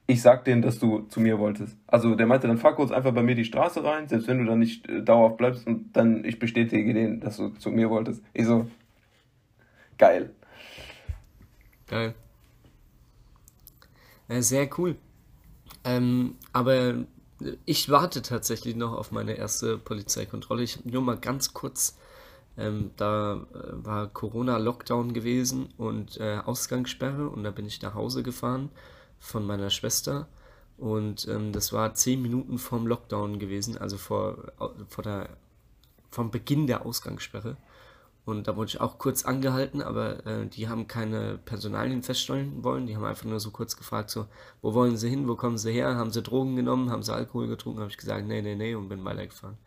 ich 0.08 0.22
sag 0.22 0.46
denen, 0.46 0.64
dass 0.64 0.80
du 0.80 1.02
zu 1.02 1.22
mir 1.22 1.38
wolltest. 1.38 1.78
Also 1.88 2.16
der 2.16 2.26
meinte, 2.26 2.48
dann 2.48 2.58
fahr 2.58 2.76
kurz 2.76 2.92
einfach 2.92 3.14
bei 3.14 3.22
mir 3.22 3.36
die 3.36 3.46
Straße 3.46 3.84
rein, 3.84 4.08
selbst 4.08 4.28
wenn 4.28 4.40
du 4.40 4.46
dann 4.46 4.60
nicht 4.60 4.90
äh, 4.90 5.04
dauerhaft 5.04 5.38
bleibst 5.38 5.68
und 5.68 5.96
dann 5.96 6.26
ich 6.26 6.40
bestätige 6.40 6.94
denen, 6.94 7.20
dass 7.20 7.38
du 7.38 7.50
zu 7.50 7.70
mir 7.70 7.90
wolltest. 7.90 8.24
Ich 8.34 8.46
so, 8.46 8.66
geil. 9.98 10.32
Geil. 11.92 12.16
Äh, 14.30 14.42
sehr 14.42 14.70
cool. 14.80 14.96
Ähm, 15.84 16.36
aber 16.54 17.06
ich 17.66 17.90
warte 17.90 18.22
tatsächlich 18.22 18.78
noch 18.78 18.94
auf 18.94 19.12
meine 19.12 19.34
erste 19.34 19.78
Polizeikontrolle. 19.78 20.64
Ich 20.64 20.86
nur 20.86 21.02
mal 21.02 21.18
ganz 21.18 21.54
kurz, 21.54 21.98
ähm, 22.58 22.92
da 22.96 23.34
äh, 23.34 23.86
war 23.86 24.08
Corona-Lockdown 24.08 25.14
gewesen 25.14 25.68
und 25.78 26.18
äh, 26.18 26.38
Ausgangssperre 26.46 27.28
und 27.28 27.44
da 27.44 27.52
bin 27.52 27.66
ich 27.66 27.82
nach 27.82 27.94
Hause 27.94 28.24
gefahren 28.24 28.70
von 29.20 29.46
meiner 29.46 29.70
Schwester 29.70 30.30
und 30.78 31.28
ähm, 31.28 31.52
das 31.52 31.74
war 31.74 31.94
zehn 31.94 32.22
Minuten 32.22 32.58
vorm 32.58 32.88
Lockdown 32.88 33.38
gewesen, 33.38 33.78
also 33.78 33.98
vor, 33.98 34.54
vor 34.88 35.04
der, 35.04 35.30
vom 36.10 36.32
Beginn 36.32 36.68
der 36.68 36.86
Ausgangssperre. 36.86 37.58
Und 38.24 38.48
da 38.48 38.56
wurde 38.56 38.70
ich 38.70 38.80
auch 38.80 39.00
kurz 39.00 39.26
angehalten, 39.26 39.82
aber 39.82 40.26
äh, 40.28 40.46
die 40.46 40.70
haben 40.70 40.88
keine 40.88 41.40
Personalien 41.44 42.04
feststellen 42.04 42.64
wollen. 42.64 42.86
Die 42.86 42.96
haben 42.96 43.04
einfach 43.04 43.26
nur 43.26 43.40
so 43.40 43.50
kurz 43.50 43.76
gefragt, 43.76 44.12
so, 44.12 44.28
wo 44.62 44.76
wollen 44.76 44.96
sie 44.96 45.10
hin, 45.10 45.28
wo 45.28 45.36
kommen 45.36 45.58
sie 45.58 45.72
her? 45.72 45.96
Haben 45.96 46.12
sie 46.12 46.22
Drogen 46.22 46.56
genommen, 46.56 46.92
haben 46.92 47.02
sie 47.02 47.14
Alkohol 47.14 47.48
getrunken? 47.48 47.80
Habe 47.80 47.90
ich 47.90 47.98
gesagt, 47.98 48.28
nee, 48.28 48.42
nee, 48.42 48.56
nee 48.56 48.76
und 48.76 48.90
bin 48.90 49.04
weitergefahren. 49.04 49.58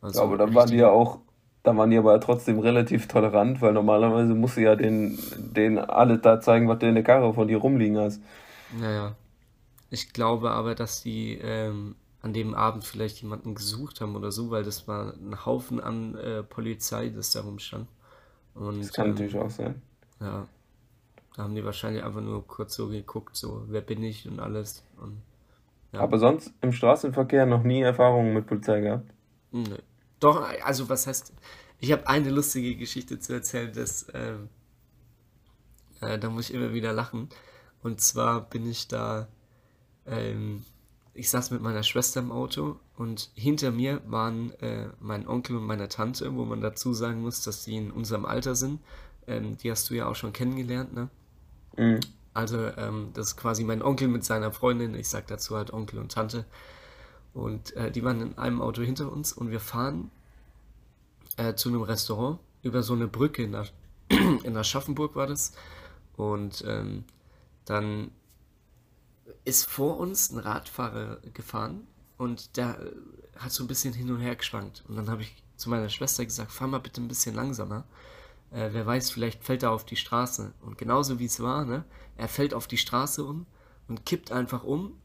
Also, 0.00 0.20
ja, 0.20 0.24
aber 0.24 0.38
dann 0.38 0.54
waren 0.54 0.70
die 0.70 0.76
ja 0.76 0.90
auch, 0.90 1.18
da 1.64 1.76
waren 1.76 1.90
die 1.90 1.98
aber 1.98 2.20
trotzdem 2.20 2.60
relativ 2.60 3.08
tolerant, 3.08 3.60
weil 3.60 3.72
normalerweise 3.72 4.32
musst 4.34 4.56
du 4.56 4.60
ja 4.60 4.76
den, 4.76 5.18
den 5.36 5.78
alle 5.78 6.18
da 6.18 6.40
zeigen, 6.40 6.68
was 6.68 6.78
du 6.78 6.86
in 6.86 6.94
der 6.94 7.04
Karre 7.04 7.34
von 7.34 7.48
dir 7.48 7.58
rumliegen 7.58 7.98
hast. 7.98 8.22
Naja. 8.78 9.16
Ich 9.90 10.12
glaube 10.12 10.50
aber, 10.50 10.74
dass 10.74 11.02
die 11.02 11.38
ähm, 11.42 11.96
an 12.20 12.32
dem 12.32 12.54
Abend 12.54 12.84
vielleicht 12.84 13.22
jemanden 13.22 13.54
gesucht 13.54 14.00
haben 14.00 14.16
oder 14.16 14.32
so, 14.32 14.50
weil 14.50 14.64
das 14.64 14.88
war 14.88 15.14
ein 15.14 15.44
Haufen 15.44 15.80
an 15.80 16.16
äh, 16.16 16.42
Polizei, 16.42 17.10
das 17.10 17.30
da 17.30 17.42
rumstand. 17.42 17.88
Und, 18.54 18.80
das 18.80 18.92
kann 18.92 19.06
ähm, 19.06 19.12
natürlich 19.12 19.36
auch 19.36 19.50
sein. 19.50 19.80
Ja. 20.20 20.48
Da 21.36 21.44
haben 21.44 21.54
die 21.54 21.64
wahrscheinlich 21.64 22.02
einfach 22.02 22.20
nur 22.20 22.44
kurz 22.46 22.74
so 22.74 22.88
geguckt, 22.88 23.36
so, 23.36 23.62
wer 23.68 23.80
bin 23.80 24.02
ich 24.02 24.28
und 24.28 24.40
alles. 24.40 24.84
Und, 25.00 25.22
ja. 25.92 26.00
Aber 26.00 26.18
sonst 26.18 26.52
im 26.60 26.72
Straßenverkehr 26.72 27.46
noch 27.46 27.62
nie 27.62 27.82
Erfahrungen 27.82 28.34
mit 28.34 28.46
Polizei 28.46 28.80
gehabt? 28.80 29.08
Nö. 29.52 29.76
Doch, 30.18 30.44
also 30.64 30.88
was 30.88 31.06
heißt, 31.06 31.32
ich 31.78 31.92
habe 31.92 32.08
eine 32.08 32.30
lustige 32.30 32.74
Geschichte 32.74 33.20
zu 33.20 33.32
erzählen, 33.34 33.72
dass, 33.72 34.02
äh, 34.08 34.34
äh, 36.00 36.18
da 36.18 36.28
muss 36.28 36.50
ich 36.50 36.56
immer 36.56 36.72
wieder 36.72 36.92
lachen. 36.92 37.28
Und 37.84 38.00
zwar 38.00 38.40
bin 38.40 38.68
ich 38.68 38.88
da, 38.88 39.28
ähm, 40.06 40.64
ich 41.18 41.30
saß 41.30 41.50
mit 41.50 41.62
meiner 41.62 41.82
Schwester 41.82 42.20
im 42.20 42.30
Auto 42.30 42.78
und 42.96 43.30
hinter 43.34 43.72
mir 43.72 44.00
waren 44.06 44.52
äh, 44.60 44.88
mein 45.00 45.26
Onkel 45.26 45.56
und 45.56 45.66
meine 45.66 45.88
Tante, 45.88 46.32
wo 46.34 46.44
man 46.44 46.60
dazu 46.60 46.94
sagen 46.94 47.22
muss, 47.22 47.42
dass 47.42 47.64
die 47.64 47.76
in 47.76 47.90
unserem 47.90 48.24
Alter 48.24 48.54
sind. 48.54 48.80
Ähm, 49.26 49.58
die 49.58 49.70
hast 49.70 49.90
du 49.90 49.94
ja 49.94 50.06
auch 50.06 50.14
schon 50.14 50.32
kennengelernt, 50.32 50.94
ne? 50.94 51.08
Mhm. 51.76 52.00
Also, 52.34 52.58
ähm, 52.76 53.10
das 53.14 53.28
ist 53.28 53.36
quasi 53.36 53.64
mein 53.64 53.82
Onkel 53.82 54.06
mit 54.06 54.24
seiner 54.24 54.52
Freundin. 54.52 54.94
Ich 54.94 55.08
sag 55.08 55.26
dazu 55.26 55.56
halt 55.56 55.72
Onkel 55.72 55.98
und 55.98 56.12
Tante. 56.12 56.44
Und 57.34 57.74
äh, 57.74 57.90
die 57.90 58.04
waren 58.04 58.20
in 58.20 58.38
einem 58.38 58.62
Auto 58.62 58.82
hinter 58.82 59.10
uns 59.10 59.32
und 59.32 59.50
wir 59.50 59.60
fahren 59.60 60.12
äh, 61.36 61.54
zu 61.54 61.68
einem 61.68 61.82
Restaurant 61.82 62.38
über 62.62 62.84
so 62.84 62.94
eine 62.94 63.08
Brücke 63.08 63.42
in, 63.42 63.52
der, 63.52 63.66
in 64.08 64.56
Aschaffenburg 64.56 65.16
war 65.16 65.26
das. 65.26 65.52
Und 66.16 66.64
ähm, 66.64 67.04
dann 67.64 68.12
ist 69.44 69.68
vor 69.68 69.98
uns 69.98 70.30
ein 70.30 70.38
Radfahrer 70.38 71.20
gefahren 71.34 71.86
und 72.16 72.56
der 72.56 72.80
äh, 72.80 72.92
hat 73.38 73.52
so 73.52 73.64
ein 73.64 73.68
bisschen 73.68 73.94
hin 73.94 74.10
und 74.10 74.20
her 74.20 74.36
geschwankt. 74.36 74.84
Und 74.88 74.96
dann 74.96 75.08
habe 75.08 75.22
ich 75.22 75.42
zu 75.56 75.70
meiner 75.70 75.88
Schwester 75.88 76.24
gesagt, 76.24 76.52
fahr 76.52 76.68
mal 76.68 76.78
bitte 76.78 77.00
ein 77.00 77.08
bisschen 77.08 77.34
langsamer. 77.34 77.84
Äh, 78.50 78.70
wer 78.72 78.86
weiß, 78.86 79.10
vielleicht 79.10 79.44
fällt 79.44 79.62
er 79.62 79.72
auf 79.72 79.84
die 79.84 79.96
Straße. 79.96 80.52
Und 80.60 80.78
genauso 80.78 81.18
wie 81.18 81.26
es 81.26 81.40
war, 81.40 81.64
ne? 81.64 81.84
Er 82.16 82.28
fällt 82.28 82.54
auf 82.54 82.66
die 82.66 82.78
Straße 82.78 83.24
um 83.24 83.46
und 83.86 84.04
kippt 84.04 84.32
einfach 84.32 84.64
um 84.64 84.98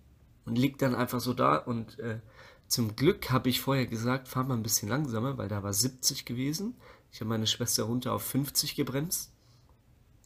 und 0.45 0.57
liegt 0.57 0.81
dann 0.81 0.95
einfach 0.95 1.19
so 1.19 1.33
da. 1.33 1.57
Und 1.57 1.99
äh, 1.99 2.19
zum 2.67 2.95
Glück 2.95 3.29
habe 3.29 3.49
ich 3.49 3.61
vorher 3.61 3.85
gesagt, 3.85 4.27
fahr 4.27 4.43
mal 4.43 4.55
ein 4.55 4.63
bisschen 4.63 4.89
langsamer, 4.89 5.37
weil 5.37 5.49
da 5.49 5.61
war 5.61 5.73
70 5.73 6.25
gewesen. 6.25 6.75
Ich 7.11 7.19
habe 7.19 7.29
meine 7.29 7.47
Schwester 7.47 7.83
runter 7.83 8.13
auf 8.13 8.23
50 8.23 8.75
gebremst. 8.75 9.32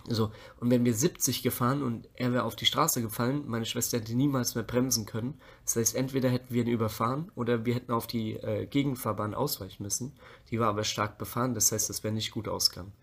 So, 0.09 0.31
und 0.59 0.71
wenn 0.71 0.85
wir 0.85 0.93
70 0.93 1.43
gefahren 1.43 1.83
und 1.83 2.07
er 2.13 2.31
wäre 2.31 2.43
auf 2.43 2.55
die 2.55 2.65
Straße 2.65 3.01
gefallen, 3.01 3.43
meine 3.45 3.65
Schwester 3.65 3.97
hätte 3.97 4.15
niemals 4.15 4.55
mehr 4.55 4.63
bremsen 4.63 5.05
können. 5.05 5.39
Das 5.65 5.75
heißt, 5.75 5.95
entweder 5.95 6.29
hätten 6.29 6.53
wir 6.53 6.63
ihn 6.63 6.69
überfahren 6.71 7.29
oder 7.35 7.65
wir 7.65 7.75
hätten 7.75 7.91
auf 7.91 8.07
die 8.07 8.35
äh, 8.35 8.65
Gegenfahrbahn 8.67 9.33
ausweichen 9.33 9.83
müssen. 9.83 10.13
Die 10.49 10.59
war 10.59 10.69
aber 10.69 10.85
stark 10.85 11.17
befahren, 11.17 11.53
das 11.53 11.71
heißt, 11.73 11.89
das 11.89 12.03
wäre 12.05 12.13
nicht 12.13 12.31
gut 12.31 12.47
ausgegangen. 12.47 12.93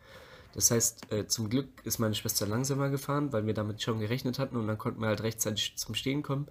Das 0.55 0.71
heißt, 0.71 1.13
äh, 1.13 1.27
zum 1.27 1.51
Glück 1.51 1.69
ist 1.85 1.99
meine 1.99 2.15
Schwester 2.15 2.47
langsamer 2.47 2.89
gefahren, 2.89 3.33
weil 3.33 3.45
wir 3.45 3.55
damit 3.55 3.83
schon 3.83 3.99
gerechnet 3.99 4.39
hatten 4.39 4.57
und 4.57 4.67
dann 4.67 4.79
konnten 4.79 5.01
wir 5.01 5.09
halt 5.09 5.23
rechtzeitig 5.23 5.77
zum 5.77 5.95
Stehen 5.95 6.23
kommen. 6.23 6.47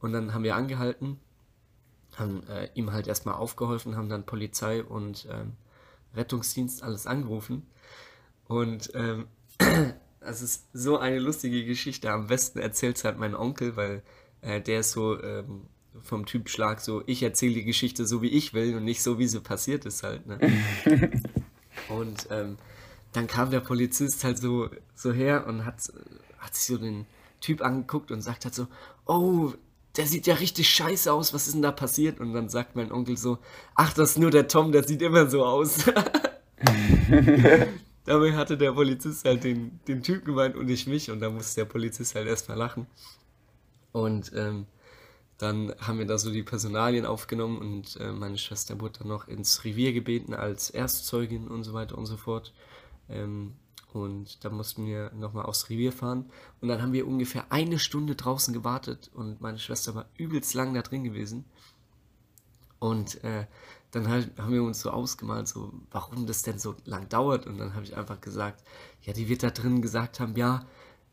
Und 0.00 0.12
dann 0.12 0.32
haben 0.32 0.44
wir 0.44 0.54
angehalten, 0.54 1.18
haben 2.16 2.46
äh, 2.48 2.68
ihm 2.74 2.92
halt 2.92 3.08
erstmal 3.08 3.34
aufgeholfen, 3.34 3.96
haben 3.96 4.08
dann 4.08 4.26
Polizei 4.26 4.84
und 4.84 5.26
ähm, 5.30 5.54
Rettungsdienst 6.14 6.82
alles 6.82 7.06
angerufen. 7.06 7.66
Und 8.46 8.90
ähm, 8.94 9.26
das 10.20 10.42
ist 10.42 10.66
so 10.72 10.98
eine 10.98 11.18
lustige 11.18 11.64
Geschichte. 11.64 12.10
Am 12.10 12.26
besten 12.26 12.58
erzählt 12.58 12.96
es 12.96 13.04
halt 13.04 13.18
mein 13.18 13.34
Onkel, 13.34 13.76
weil 13.76 14.02
äh, 14.40 14.60
der 14.60 14.80
ist 14.80 14.92
so 14.92 15.20
ähm, 15.22 15.62
vom 16.02 16.26
Typ 16.26 16.48
Schlag 16.48 16.80
so, 16.80 17.02
ich 17.06 17.22
erzähle 17.22 17.54
die 17.54 17.64
Geschichte 17.64 18.06
so, 18.06 18.22
wie 18.22 18.28
ich 18.28 18.54
will 18.54 18.76
und 18.76 18.84
nicht 18.84 19.02
so, 19.02 19.18
wie 19.18 19.26
sie 19.26 19.40
passiert 19.40 19.84
ist 19.84 20.02
halt. 20.02 20.26
Ne? 20.26 20.38
und 21.88 22.28
ähm, 22.30 22.56
dann 23.12 23.26
kam 23.26 23.50
der 23.50 23.60
Polizist 23.60 24.22
halt 24.24 24.38
so, 24.38 24.68
so 24.94 25.12
her 25.12 25.46
und 25.46 25.64
hat, 25.64 25.76
hat 26.38 26.54
sich 26.54 26.66
so 26.66 26.78
den 26.78 27.06
Typ 27.40 27.62
angeguckt 27.62 28.10
und 28.10 28.20
sagt 28.20 28.44
halt 28.44 28.54
so, 28.54 28.66
oh, 29.06 29.52
der 29.96 30.06
sieht 30.06 30.26
ja 30.26 30.34
richtig 30.34 30.68
scheiße 30.68 31.12
aus, 31.12 31.32
was 31.34 31.46
ist 31.46 31.54
denn 31.54 31.62
da 31.62 31.72
passiert? 31.72 32.20
Und 32.20 32.32
dann 32.32 32.48
sagt 32.48 32.76
mein 32.76 32.92
Onkel 32.92 33.16
so, 33.16 33.38
ach, 33.74 33.92
das 33.94 34.10
ist 34.10 34.18
nur 34.18 34.30
der 34.30 34.46
Tom, 34.46 34.72
der 34.72 34.84
sieht 34.84 35.02
immer 35.02 35.28
so 35.28 35.44
aus. 35.44 35.78
Dabei 38.08 38.32
hatte 38.32 38.56
der 38.56 38.72
Polizist 38.72 39.26
halt 39.26 39.44
den, 39.44 39.80
den 39.86 40.02
Typ 40.02 40.24
gemeint 40.24 40.56
und 40.56 40.64
nicht 40.64 40.86
mich 40.86 41.10
und 41.10 41.20
da 41.20 41.28
musste 41.28 41.60
der 41.60 41.66
Polizist 41.66 42.14
halt 42.14 42.26
erstmal 42.26 42.56
lachen. 42.56 42.86
Und 43.92 44.32
ähm, 44.34 44.64
dann 45.36 45.74
haben 45.78 45.98
wir 45.98 46.06
da 46.06 46.16
so 46.16 46.30
die 46.30 46.42
Personalien 46.42 47.04
aufgenommen 47.04 47.58
und 47.58 47.96
äh, 47.96 48.10
meine 48.10 48.38
Schwester 48.38 48.80
wurde 48.80 49.00
dann 49.00 49.08
noch 49.08 49.28
ins 49.28 49.62
Revier 49.62 49.92
gebeten 49.92 50.32
als 50.32 50.70
Erstzeugin 50.70 51.48
und 51.48 51.64
so 51.64 51.74
weiter 51.74 51.98
und 51.98 52.06
so 52.06 52.16
fort. 52.16 52.54
Ähm, 53.10 53.52
und 53.92 54.42
da 54.42 54.48
mussten 54.48 54.86
wir 54.86 55.12
nochmal 55.12 55.44
aufs 55.44 55.68
Revier 55.68 55.92
fahren. 55.92 56.30
Und 56.62 56.68
dann 56.68 56.80
haben 56.80 56.94
wir 56.94 57.06
ungefähr 57.06 57.52
eine 57.52 57.78
Stunde 57.78 58.16
draußen 58.16 58.54
gewartet 58.54 59.10
und 59.12 59.42
meine 59.42 59.58
Schwester 59.58 59.94
war 59.94 60.06
übelst 60.16 60.54
lang 60.54 60.72
da 60.72 60.80
drin 60.80 61.04
gewesen. 61.04 61.44
Und 62.78 63.22
äh, 63.22 63.44
dann 63.90 64.08
halt, 64.08 64.30
haben 64.38 64.52
wir 64.52 64.62
uns 64.62 64.80
so 64.80 64.90
ausgemalt, 64.90 65.48
so, 65.48 65.72
warum 65.90 66.26
das 66.26 66.42
denn 66.42 66.58
so 66.58 66.74
lang 66.84 67.08
dauert. 67.08 67.46
Und 67.46 67.58
dann 67.58 67.74
habe 67.74 67.84
ich 67.84 67.96
einfach 67.96 68.20
gesagt, 68.20 68.62
ja, 69.02 69.12
die 69.12 69.28
wird 69.28 69.42
da 69.42 69.50
drin 69.50 69.80
gesagt 69.80 70.20
haben, 70.20 70.36
ja, 70.36 70.66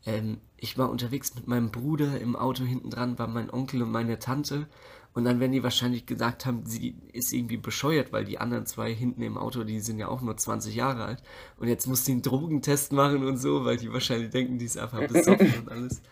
ähm, 0.04 0.38
ich 0.56 0.78
war 0.78 0.90
unterwegs 0.90 1.34
mit 1.34 1.46
meinem 1.46 1.70
Bruder, 1.70 2.20
im 2.20 2.36
Auto 2.36 2.64
hinten 2.64 2.90
dran 2.90 3.18
war 3.18 3.28
mein 3.28 3.50
Onkel 3.50 3.82
und 3.82 3.90
meine 3.90 4.18
Tante. 4.18 4.66
Und 5.14 5.24
dann 5.24 5.40
werden 5.40 5.52
die 5.52 5.62
wahrscheinlich 5.62 6.04
gesagt 6.04 6.44
haben, 6.44 6.66
sie 6.66 6.94
ist 7.12 7.32
irgendwie 7.32 7.56
bescheuert, 7.56 8.12
weil 8.12 8.26
die 8.26 8.38
anderen 8.38 8.66
zwei 8.66 8.94
hinten 8.94 9.22
im 9.22 9.38
Auto, 9.38 9.64
die 9.64 9.80
sind 9.80 9.98
ja 9.98 10.08
auch 10.08 10.20
nur 10.20 10.36
20 10.36 10.74
Jahre 10.74 11.06
alt. 11.06 11.22
Und 11.58 11.68
jetzt 11.68 11.86
muss 11.86 12.04
die 12.04 12.12
einen 12.12 12.20
Drogentest 12.20 12.92
machen 12.92 13.24
und 13.24 13.38
so, 13.38 13.64
weil 13.64 13.78
die 13.78 13.90
wahrscheinlich 13.90 14.30
denken, 14.30 14.58
die 14.58 14.66
ist 14.66 14.76
einfach 14.76 15.06
besoffen 15.08 15.54
und 15.60 15.70
alles. 15.70 16.02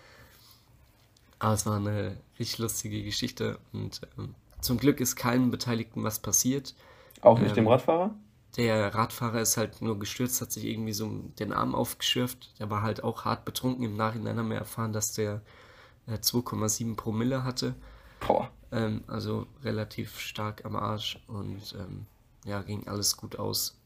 Aber 1.38 1.52
es 1.52 1.66
war 1.66 1.76
eine 1.76 2.16
richtig 2.38 2.58
lustige 2.58 3.02
Geschichte 3.02 3.58
und 3.74 4.00
ähm, 4.16 4.34
zum 4.64 4.78
Glück 4.78 5.00
ist 5.00 5.16
keinem 5.16 5.50
Beteiligten 5.50 6.02
was 6.02 6.18
passiert. 6.18 6.74
Auch 7.20 7.38
nicht 7.38 7.50
ähm, 7.50 7.64
dem 7.64 7.68
Radfahrer? 7.68 8.14
Der 8.56 8.94
Radfahrer 8.94 9.40
ist 9.40 9.56
halt 9.56 9.82
nur 9.82 9.98
gestürzt, 9.98 10.40
hat 10.40 10.52
sich 10.52 10.64
irgendwie 10.64 10.92
so 10.92 11.10
den 11.38 11.52
Arm 11.52 11.74
aufgeschürft. 11.74 12.58
Der 12.60 12.70
war 12.70 12.82
halt 12.82 13.02
auch 13.02 13.24
hart 13.24 13.44
betrunken. 13.44 13.84
Im 13.84 13.96
Nachhinein 13.96 14.38
haben 14.38 14.50
wir 14.50 14.58
erfahren, 14.58 14.92
dass 14.92 15.12
der 15.12 15.42
äh, 16.06 16.14
2,7 16.14 16.96
Promille 16.96 17.44
hatte. 17.44 17.74
Boah. 18.26 18.50
Ähm, 18.70 19.02
also 19.06 19.46
relativ 19.62 20.18
stark 20.18 20.64
am 20.64 20.76
Arsch 20.76 21.18
und 21.26 21.74
ähm, 21.78 22.06
ja, 22.44 22.62
ging 22.62 22.86
alles 22.86 23.16
gut 23.16 23.38
aus. 23.38 23.76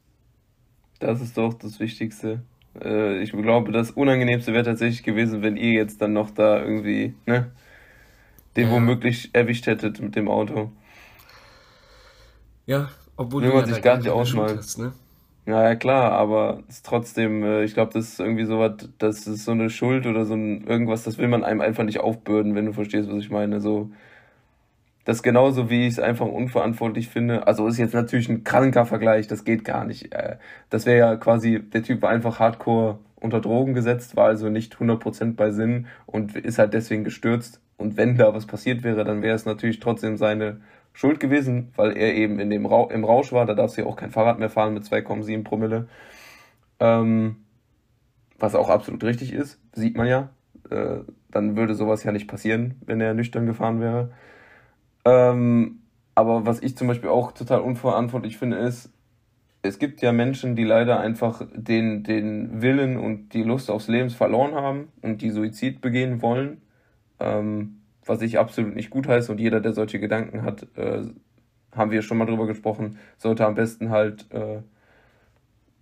Das 1.00 1.20
ist 1.20 1.38
doch 1.38 1.54
das 1.54 1.80
Wichtigste. 1.80 2.42
Äh, 2.80 3.22
ich 3.22 3.32
glaube, 3.32 3.72
das 3.72 3.90
Unangenehmste 3.90 4.52
wäre 4.52 4.64
tatsächlich 4.64 5.02
gewesen, 5.02 5.42
wenn 5.42 5.56
ihr 5.56 5.72
jetzt 5.72 6.02
dann 6.02 6.12
noch 6.12 6.30
da 6.30 6.60
irgendwie, 6.60 7.14
ne? 7.26 7.50
Den 8.58 8.68
ja. 8.68 8.74
womöglich 8.74 9.30
erwischt 9.32 9.66
hättet 9.66 10.00
mit 10.00 10.16
dem 10.16 10.28
Auto. 10.28 10.72
Ja, 12.66 12.90
obwohl 13.16 13.42
Will 13.42 13.50
du 13.50 13.56
man 13.56 13.68
ja 13.68 13.74
sich 13.74 13.82
gar 13.82 13.96
nicht 13.96 14.10
ausmalen. 14.10 14.58
Hast, 14.58 14.78
ne? 14.78 14.92
Ja, 15.46 15.62
ja, 15.62 15.76
klar, 15.76 16.12
aber 16.12 16.62
ist 16.68 16.84
trotzdem, 16.84 17.42
äh, 17.42 17.64
ich 17.64 17.72
glaube, 17.72 17.92
das 17.94 18.08
ist 18.08 18.20
irgendwie 18.20 18.44
so 18.44 18.58
was, 18.58 18.72
das 18.98 19.26
ist 19.26 19.44
so 19.44 19.52
eine 19.52 19.70
Schuld 19.70 20.06
oder 20.06 20.26
so 20.26 20.34
ein 20.34 20.66
irgendwas, 20.66 21.04
das 21.04 21.16
will 21.16 21.28
man 21.28 21.44
einem 21.44 21.62
einfach 21.62 21.84
nicht 21.84 22.00
aufbürden, 22.00 22.54
wenn 22.54 22.66
du 22.66 22.72
verstehst, 22.74 23.08
was 23.08 23.18
ich 23.18 23.30
meine. 23.30 23.60
So, 23.62 23.90
das 25.04 25.22
genauso 25.22 25.70
wie 25.70 25.86
ich 25.86 25.94
es 25.94 26.00
einfach 26.00 26.26
unverantwortlich 26.26 27.08
finde. 27.08 27.46
Also 27.46 27.66
ist 27.66 27.78
jetzt 27.78 27.94
natürlich 27.94 28.28
ein 28.28 28.44
kranker 28.44 28.84
Vergleich, 28.84 29.28
das 29.28 29.44
geht 29.44 29.64
gar 29.64 29.84
nicht. 29.84 30.12
Äh, 30.12 30.36
das 30.68 30.84
wäre 30.84 30.98
ja 30.98 31.16
quasi, 31.16 31.60
der 31.60 31.84
Typ 31.84 32.02
war 32.02 32.10
einfach 32.10 32.40
hardcore 32.40 32.98
unter 33.16 33.40
Drogen 33.40 33.72
gesetzt, 33.72 34.16
war 34.16 34.26
also 34.26 34.50
nicht 34.50 34.76
100% 34.76 35.34
bei 35.36 35.50
Sinn 35.52 35.86
und 36.06 36.36
ist 36.36 36.58
halt 36.58 36.74
deswegen 36.74 37.04
gestürzt. 37.04 37.62
Und 37.78 37.96
wenn 37.96 38.16
da 38.16 38.34
was 38.34 38.46
passiert 38.46 38.82
wäre, 38.82 39.04
dann 39.04 39.22
wäre 39.22 39.34
es 39.34 39.46
natürlich 39.46 39.80
trotzdem 39.80 40.16
seine 40.16 40.60
Schuld 40.92 41.20
gewesen, 41.20 41.72
weil 41.76 41.96
er 41.96 42.14
eben 42.14 42.40
in 42.40 42.50
dem 42.50 42.66
Ra 42.66 42.88
im 42.90 43.04
Rausch 43.04 43.32
war. 43.32 43.46
Da 43.46 43.54
darfst 43.54 43.78
du 43.78 43.82
ja 43.82 43.86
auch 43.86 43.96
kein 43.96 44.10
Fahrrad 44.10 44.38
mehr 44.38 44.50
fahren 44.50 44.74
mit 44.74 44.82
2,7 44.82 45.44
Promille. 45.44 45.88
Ähm, 46.80 47.36
was 48.38 48.54
auch 48.54 48.68
absolut 48.68 49.02
richtig 49.04 49.32
ist, 49.32 49.60
sieht 49.72 49.96
man 49.96 50.08
ja. 50.08 50.30
Äh, 50.70 50.98
dann 51.30 51.56
würde 51.56 51.74
sowas 51.74 52.04
ja 52.04 52.12
nicht 52.12 52.28
passieren, 52.28 52.74
wenn 52.84 53.00
er 53.00 53.14
nüchtern 53.14 53.46
gefahren 53.46 53.80
wäre. 53.80 54.10
Ähm, 55.04 55.80
aber 56.14 56.46
was 56.46 56.60
ich 56.60 56.76
zum 56.76 56.88
Beispiel 56.88 57.10
auch 57.10 57.32
total 57.32 57.60
unverantwortlich 57.60 58.38
finde, 58.38 58.56
ist, 58.58 58.90
es 59.62 59.78
gibt 59.78 60.02
ja 60.02 60.12
Menschen, 60.12 60.56
die 60.56 60.64
leider 60.64 61.00
einfach 61.00 61.42
den, 61.54 62.02
den 62.02 62.62
Willen 62.62 62.96
und 62.96 63.34
die 63.34 63.42
Lust 63.42 63.70
aufs 63.70 63.88
Leben 63.88 64.10
verloren 64.10 64.54
haben 64.54 64.88
und 65.02 65.22
die 65.22 65.30
Suizid 65.30 65.80
begehen 65.80 66.22
wollen, 66.22 66.60
ähm, 67.20 67.80
was 68.04 68.22
ich 68.22 68.38
absolut 68.38 68.74
nicht 68.74 68.90
gut 68.90 69.06
heiße. 69.08 69.30
Und 69.30 69.38
jeder, 69.38 69.60
der 69.60 69.72
solche 69.72 70.00
Gedanken 70.00 70.42
hat, 70.42 70.66
äh, 70.76 71.02
haben 71.72 71.90
wir 71.90 72.02
schon 72.02 72.18
mal 72.18 72.26
drüber 72.26 72.46
gesprochen, 72.46 72.98
sollte 73.18 73.46
am 73.46 73.54
besten 73.54 73.90
halt 73.90 74.26
äh, 74.32 74.62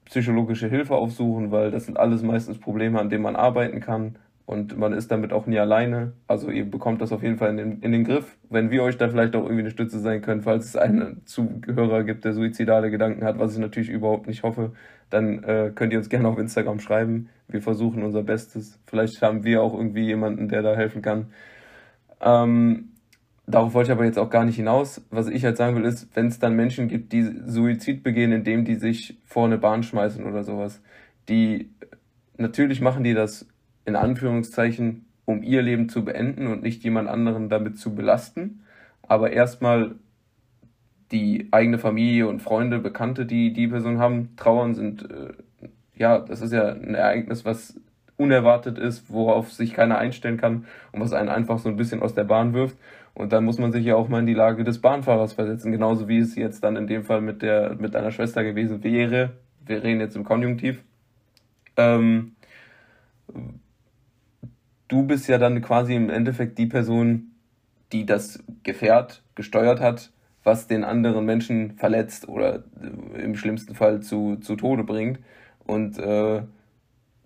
psychologische 0.05 0.69
Hilfe 0.69 0.95
aufsuchen, 0.95 1.51
weil 1.51 1.71
das 1.71 1.87
sind 1.87 1.99
alles 1.99 2.23
meistens 2.23 2.59
Probleme, 2.59 3.01
an 3.01 3.11
denen 3.11 3.23
man 3.23 3.37
arbeiten 3.37 3.81
kann 3.81 4.19
und 4.47 4.79
man 4.79 4.93
ist 4.93 5.11
damit 5.11 5.33
auch 5.33 5.47
nie 5.47 5.59
alleine. 5.59 6.13
Also 6.29 6.51
ihr 6.51 6.71
bekommt 6.71 7.03
das 7.03 7.13
auf 7.13 7.23
jeden 7.23 7.37
Fall 7.37 7.51
in 7.51 7.57
den, 7.57 7.81
in 7.81 7.93
den 7.93 8.05
Griff. 8.05 8.37
Wenn 8.49 8.71
wir 8.71 8.85
euch 8.85 8.97
da 8.97 9.09
vielleicht 9.09 9.35
auch 9.35 9.43
irgendwie 9.43 9.63
eine 9.63 9.71
Stütze 9.71 9.99
sein 9.99 10.23
können, 10.23 10.43
falls 10.43 10.67
es 10.67 10.77
einen 10.77 11.27
Zuhörer 11.27 12.05
gibt, 12.05 12.25
der 12.25 12.33
suizidale 12.33 12.91
Gedanken 12.91 13.25
hat, 13.25 13.41
was 13.41 13.55
ich 13.55 13.59
natürlich 13.59 13.91
überhaupt 13.91 14.29
nicht 14.29 14.45
hoffe, 14.45 14.73
dann 15.11 15.45
äh, 15.45 15.73
könnt 15.75 15.93
ihr 15.93 15.99
uns 15.99 16.09
gerne 16.09 16.29
auf 16.29 16.39
Instagram 16.39 16.81
schreiben. 16.81 17.29
Wir 17.49 17.63
versuchen 17.63 18.03
unser 18.03 18.23
Bestes. 18.23 18.79
Vielleicht 18.87 19.23
haben 19.23 19.45
wir 19.45 19.63
auch 19.63 19.75
irgendwie 19.75 20.05
jemanden, 20.05 20.49
der 20.49 20.63
da 20.63 20.75
helfen 20.75 21.03
kann. 21.03 21.27
Ähm, 22.21 22.93
darauf 23.47 23.75
wollte 23.75 23.91
ich 23.91 23.97
aber 23.97 24.05
jetzt 24.05 24.19
auch 24.19 24.31
gar 24.31 24.45
nicht 24.45 24.57
hinaus. 24.57 25.07
Was 25.11 25.29
ich 25.29 25.45
halt 25.45 25.57
sagen 25.57 25.77
will, 25.77 25.85
ist, 25.85 26.09
wenn 26.15 26.27
es 26.27 26.39
dann 26.39 26.57
Menschen 26.57 26.89
gibt, 26.89 27.13
die 27.13 27.23
Suizid 27.45 28.03
begehen, 28.03 28.33
indem 28.33 28.65
die 28.65 28.75
sich 28.75 29.19
vor 29.25 29.47
eine 29.47 29.59
Bahn 29.59 29.83
schmeißen 29.83 30.25
oder 30.25 30.43
sowas, 30.43 30.83
die 31.29 31.71
natürlich 32.37 32.81
machen 32.81 33.05
die 33.05 33.15
das 33.15 33.47
in 33.85 33.97
Anführungszeichen, 33.97 35.07
um 35.25 35.43
ihr 35.43 35.63
Leben 35.63 35.89
zu 35.89 36.05
beenden 36.05 36.49
und 36.49 36.63
nicht 36.63 36.83
jemand 36.85 37.09
anderen 37.09 37.49
damit 37.49 37.79
zu 37.79 37.95
belasten. 37.95 38.63
Aber 39.03 39.33
erstmal 39.33 39.97
die 41.13 41.49
eigene 41.51 41.79
Familie 41.79 42.29
und 42.29 42.43
Freunde, 42.43 42.79
Bekannte, 42.79 43.27
die 43.27 43.53
die 43.53 43.69
Person 43.69 43.99
haben, 43.99 44.35
trauern, 44.37 44.75
sind, 44.75 45.09
äh, 45.11 45.33
ja, 45.95 46.19
das 46.19 46.41
ist 46.41 46.53
ja 46.53 46.69
ein 46.69 46.95
Ereignis, 46.95 47.45
was 47.45 47.81
unerwartet 48.17 48.79
ist, 48.79 49.11
worauf 49.11 49.53
sich 49.53 49.75
keiner 49.75 49.99
einstellen 49.99 50.39
kann 50.39 50.67
und 50.93 51.01
was 51.01 51.13
einen 51.13 51.29
einfach 51.29 51.59
so 51.59 51.69
ein 51.69 51.77
bisschen 51.77 52.03
aus 52.03 52.15
der 52.15 52.25
Bahn 52.25 52.55
wirft. 52.55 52.77
Und 53.15 53.33
dann 53.33 53.45
muss 53.45 53.59
man 53.59 53.73
sich 53.73 53.85
ja 53.85 53.97
auch 53.97 54.09
mal 54.09 54.21
in 54.21 54.27
die 54.27 54.35
Lage 54.35 54.65
des 54.65 54.81
Bahnfahrers 54.81 55.33
versetzen, 55.33 55.73
genauso 55.73 56.09
wie 56.09 56.19
es 56.19 56.35
jetzt 56.35 56.63
dann 56.65 56.77
in 56.77 56.87
dem 56.87 57.05
Fall 57.05 57.21
mit 57.21 57.41
der 57.43 57.75
mit 57.79 57.95
deiner 57.95 58.11
Schwester 58.11 58.45
gewesen 58.45 58.85
wäre. 58.85 59.33
Wir 59.65 59.83
reden 59.83 60.01
jetzt 60.01 60.17
im 60.17 60.25
Konjunktiv. 60.25 60.83
Ähm, 61.77 62.33
du 64.89 65.03
bist 65.05 65.29
ja 65.29 65.39
dann 65.39 65.63
quasi 65.63 65.95
im 65.95 66.11
Endeffekt 66.11 66.59
die 66.59 66.67
Person, 66.67 67.33
die 67.93 68.05
das 68.07 68.43
Gefährt 68.63 69.23
gesteuert 69.35 69.81
hat, 69.81 70.11
was 70.47 70.69
den 70.69 70.85
anderen 70.85 71.25
Menschen 71.25 71.73
verletzt 71.73 72.29
oder 72.29 72.63
im 73.17 73.35
schlimmsten 73.35 73.75
Fall 73.75 74.01
zu, 74.01 74.37
zu 74.37 74.55
Tode 74.55 74.85
bringt. 74.85 75.19
Und 75.67 75.99
äh, 75.99 76.43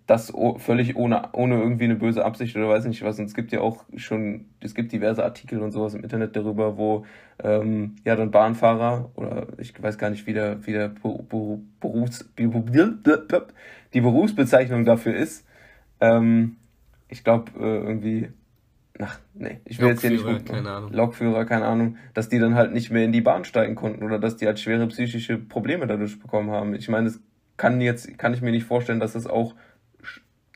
das 0.07 0.33
völlig 0.57 0.95
ohne, 0.95 1.29
ohne 1.33 1.61
irgendwie 1.61 1.83
eine 1.83 1.95
böse 1.95 2.25
Absicht 2.25 2.55
oder 2.57 2.67
weiß 2.67 2.85
nicht 2.85 3.03
was. 3.03 3.19
Und 3.19 3.25
es 3.25 3.35
gibt 3.35 3.51
ja 3.51 3.61
auch 3.61 3.85
schon, 3.95 4.45
es 4.59 4.73
gibt 4.73 4.91
diverse 4.91 5.23
Artikel 5.23 5.61
und 5.61 5.71
sowas 5.71 5.93
im 5.93 6.03
Internet 6.03 6.35
darüber, 6.35 6.77
wo 6.77 7.05
ähm, 7.43 7.95
ja 8.03 8.15
dann 8.15 8.31
Bahnfahrer 8.31 9.11
oder 9.15 9.47
ich 9.59 9.79
weiß 9.81 9.99
gar 9.99 10.09
nicht, 10.09 10.25
wie 10.25 10.33
der, 10.33 10.65
wie 10.65 10.73
der 10.73 10.89
Berufs, 10.89 12.27
die 13.93 14.01
Berufsbezeichnung 14.01 14.83
dafür 14.83 15.15
ist, 15.15 15.45
ähm, 15.99 16.57
ich 17.07 17.23
glaube, 17.23 17.51
äh, 17.59 17.87
irgendwie, 17.87 18.29
ach, 19.03 19.19
nee, 19.33 19.59
ich 19.65 19.79
will 19.79 19.89
jetzt 19.89 20.01
hier 20.01 20.11
nicht 20.11 20.25
gut, 20.25 20.45
keine 20.45 20.71
Ahnung. 20.71 20.93
Lokführer, 20.93 21.45
keine 21.45 21.65
Ahnung, 21.65 21.97
dass 22.13 22.29
die 22.29 22.39
dann 22.39 22.55
halt 22.55 22.73
nicht 22.73 22.91
mehr 22.91 23.05
in 23.05 23.11
die 23.11 23.21
Bahn 23.21 23.45
steigen 23.45 23.75
konnten 23.75 24.03
oder 24.03 24.19
dass 24.19 24.37
die 24.37 24.45
halt 24.45 24.59
schwere 24.59 24.87
psychische 24.87 25.37
Probleme 25.37 25.87
dadurch 25.87 26.19
bekommen 26.19 26.51
haben. 26.51 26.73
Ich 26.75 26.89
meine, 26.89 27.05
das 27.05 27.19
kann 27.57 27.81
jetzt, 27.81 28.17
kann 28.17 28.33
ich 28.33 28.41
mir 28.41 28.51
nicht 28.51 28.65
vorstellen, 28.65 28.99
dass 28.99 29.13
das 29.13 29.27
auch 29.27 29.55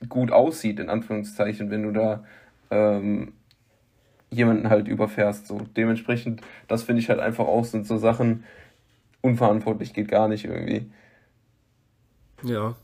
gut 0.09 0.31
aussieht, 0.31 0.79
in 0.79 0.89
Anführungszeichen, 0.89 1.69
wenn 1.69 1.83
du 1.83 1.91
da 1.91 2.23
ähm, 2.71 3.33
jemanden 4.29 4.69
halt 4.69 4.87
überfährst. 4.87 5.47
So. 5.47 5.59
Dementsprechend, 5.75 6.41
das 6.67 6.83
finde 6.83 7.01
ich 7.01 7.09
halt 7.09 7.19
einfach 7.19 7.45
auch, 7.45 7.65
sind 7.65 7.87
so 7.87 7.97
Sachen, 7.97 8.43
unverantwortlich 9.21 9.93
geht 9.93 10.07
gar 10.07 10.27
nicht 10.27 10.45
irgendwie. 10.45 10.91
Ja. 12.43 12.75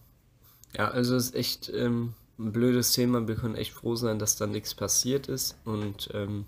Ja, 0.77 0.87
also 0.87 1.15
es 1.15 1.27
ist 1.27 1.35
echt, 1.35 1.71
ähm, 1.75 2.13
ein 2.41 2.51
blödes 2.51 2.93
Thema. 2.93 3.27
Wir 3.27 3.35
können 3.35 3.55
echt 3.55 3.71
froh 3.71 3.95
sein, 3.95 4.19
dass 4.19 4.35
da 4.35 4.47
nichts 4.47 4.75
passiert 4.75 5.27
ist. 5.27 5.59
Und 5.65 6.09
ähm, 6.13 6.45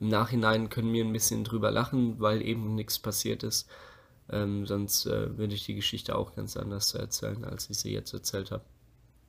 im 0.00 0.08
Nachhinein 0.08 0.68
können 0.68 0.92
wir 0.92 1.04
ein 1.04 1.12
bisschen 1.12 1.44
drüber 1.44 1.70
lachen, 1.70 2.16
weil 2.18 2.42
eben 2.42 2.74
nichts 2.74 2.98
passiert 2.98 3.42
ist. 3.42 3.68
Ähm, 4.30 4.66
sonst 4.66 5.06
äh, 5.06 5.36
würde 5.38 5.54
ich 5.54 5.64
die 5.64 5.74
Geschichte 5.74 6.16
auch 6.16 6.34
ganz 6.34 6.56
anders 6.56 6.94
erzählen, 6.94 7.44
als 7.44 7.70
ich 7.70 7.78
sie 7.78 7.92
jetzt 7.92 8.12
erzählt 8.12 8.50
habe. 8.50 8.64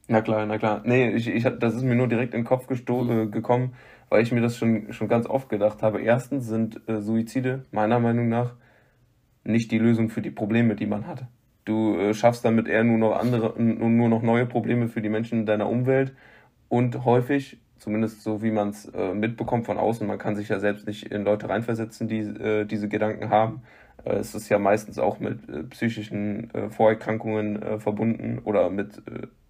Na 0.07 0.21
klar, 0.21 0.45
na 0.45 0.57
klar. 0.57 0.81
Nee, 0.85 1.11
ich, 1.11 1.27
ich, 1.27 1.43
das 1.43 1.75
ist 1.75 1.83
mir 1.83 1.95
nur 1.95 2.07
direkt 2.07 2.33
in 2.33 2.41
den 2.41 2.47
Kopf 2.47 2.67
mhm. 2.69 3.09
Äh, 3.09 3.27
gekommen, 3.27 3.75
weil 4.09 4.23
ich 4.23 4.31
mir 4.31 4.41
das 4.41 4.57
schon, 4.57 4.91
schon 4.91 5.07
ganz 5.07 5.27
oft 5.27 5.49
gedacht 5.49 5.83
habe. 5.83 6.01
Erstens 6.01 6.47
sind 6.47 6.81
äh, 6.87 7.01
Suizide 7.01 7.65
meiner 7.71 7.99
Meinung 7.99 8.27
nach 8.27 8.55
nicht 9.43 9.71
die 9.71 9.77
Lösung 9.79 10.09
für 10.09 10.21
die 10.21 10.31
Probleme, 10.31 10.75
die 10.75 10.87
man 10.87 11.07
hat. 11.07 11.25
Du 11.69 11.99
äh, 11.99 12.15
schaffst 12.15 12.43
damit 12.43 12.67
eher 12.67 12.83
nur 12.83 12.97
noch 12.97 13.15
andere, 13.15 13.53
nur 13.61 14.09
noch 14.09 14.23
neue 14.23 14.47
Probleme 14.47 14.87
für 14.87 15.01
die 15.01 15.09
Menschen 15.09 15.41
in 15.41 15.45
deiner 15.45 15.69
Umwelt 15.69 16.13
und 16.67 17.05
häufig, 17.05 17.59
zumindest 17.77 18.23
so 18.23 18.41
wie 18.41 18.49
man 18.49 18.69
es 18.69 18.85
äh, 18.85 19.13
mitbekommt 19.13 19.67
von 19.67 19.77
außen, 19.77 20.07
man 20.07 20.17
kann 20.17 20.35
sich 20.35 20.49
ja 20.49 20.57
selbst 20.59 20.87
nicht 20.87 21.11
in 21.11 21.23
Leute 21.23 21.47
reinversetzen, 21.47 22.07
die 22.07 22.21
äh, 22.21 22.65
diese 22.65 22.89
Gedanken 22.89 23.29
haben. 23.29 23.61
Äh, 24.03 24.15
es 24.15 24.33
ist 24.33 24.49
ja 24.49 24.57
meistens 24.57 24.97
auch 24.97 25.19
mit 25.19 25.47
äh, 25.47 25.61
psychischen 25.65 26.51
äh, 26.55 26.71
Vorerkrankungen 26.71 27.79
verbunden 27.79 28.39
oder 28.43 28.71
mit 28.71 28.99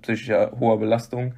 psychischer 0.02 0.52
hoher 0.60 0.78
Belastung. 0.78 1.36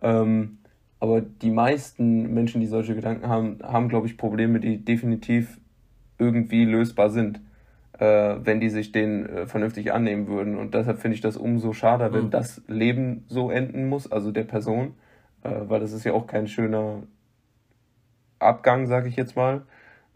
Ähm, 0.00 0.58
aber 1.00 1.22
die 1.22 1.50
meisten 1.50 2.32
Menschen, 2.32 2.60
die 2.60 2.68
solche 2.68 2.94
Gedanken 2.94 3.28
haben, 3.28 3.58
haben, 3.64 3.88
glaube 3.88 4.06
ich, 4.06 4.16
Probleme, 4.16 4.60
die 4.60 4.84
definitiv 4.84 5.58
irgendwie 6.18 6.64
lösbar 6.64 7.10
sind 7.10 7.40
wenn 7.98 8.60
die 8.60 8.70
sich 8.70 8.92
den 8.92 9.26
äh, 9.26 9.46
vernünftig 9.46 9.92
annehmen 9.92 10.26
würden. 10.26 10.56
Und 10.56 10.74
deshalb 10.74 10.98
finde 10.98 11.14
ich 11.14 11.20
das 11.20 11.36
umso 11.36 11.72
schade, 11.72 12.12
wenn 12.12 12.26
mhm. 12.26 12.30
das 12.30 12.62
Leben 12.66 13.24
so 13.28 13.50
enden 13.50 13.88
muss, 13.88 14.10
also 14.10 14.32
der 14.32 14.44
Person, 14.44 14.94
äh, 15.42 15.50
weil 15.68 15.80
das 15.80 15.92
ist 15.92 16.04
ja 16.04 16.12
auch 16.12 16.26
kein 16.26 16.48
schöner 16.48 17.02
Abgang, 18.38 18.86
sage 18.86 19.08
ich 19.08 19.16
jetzt 19.16 19.36
mal. 19.36 19.62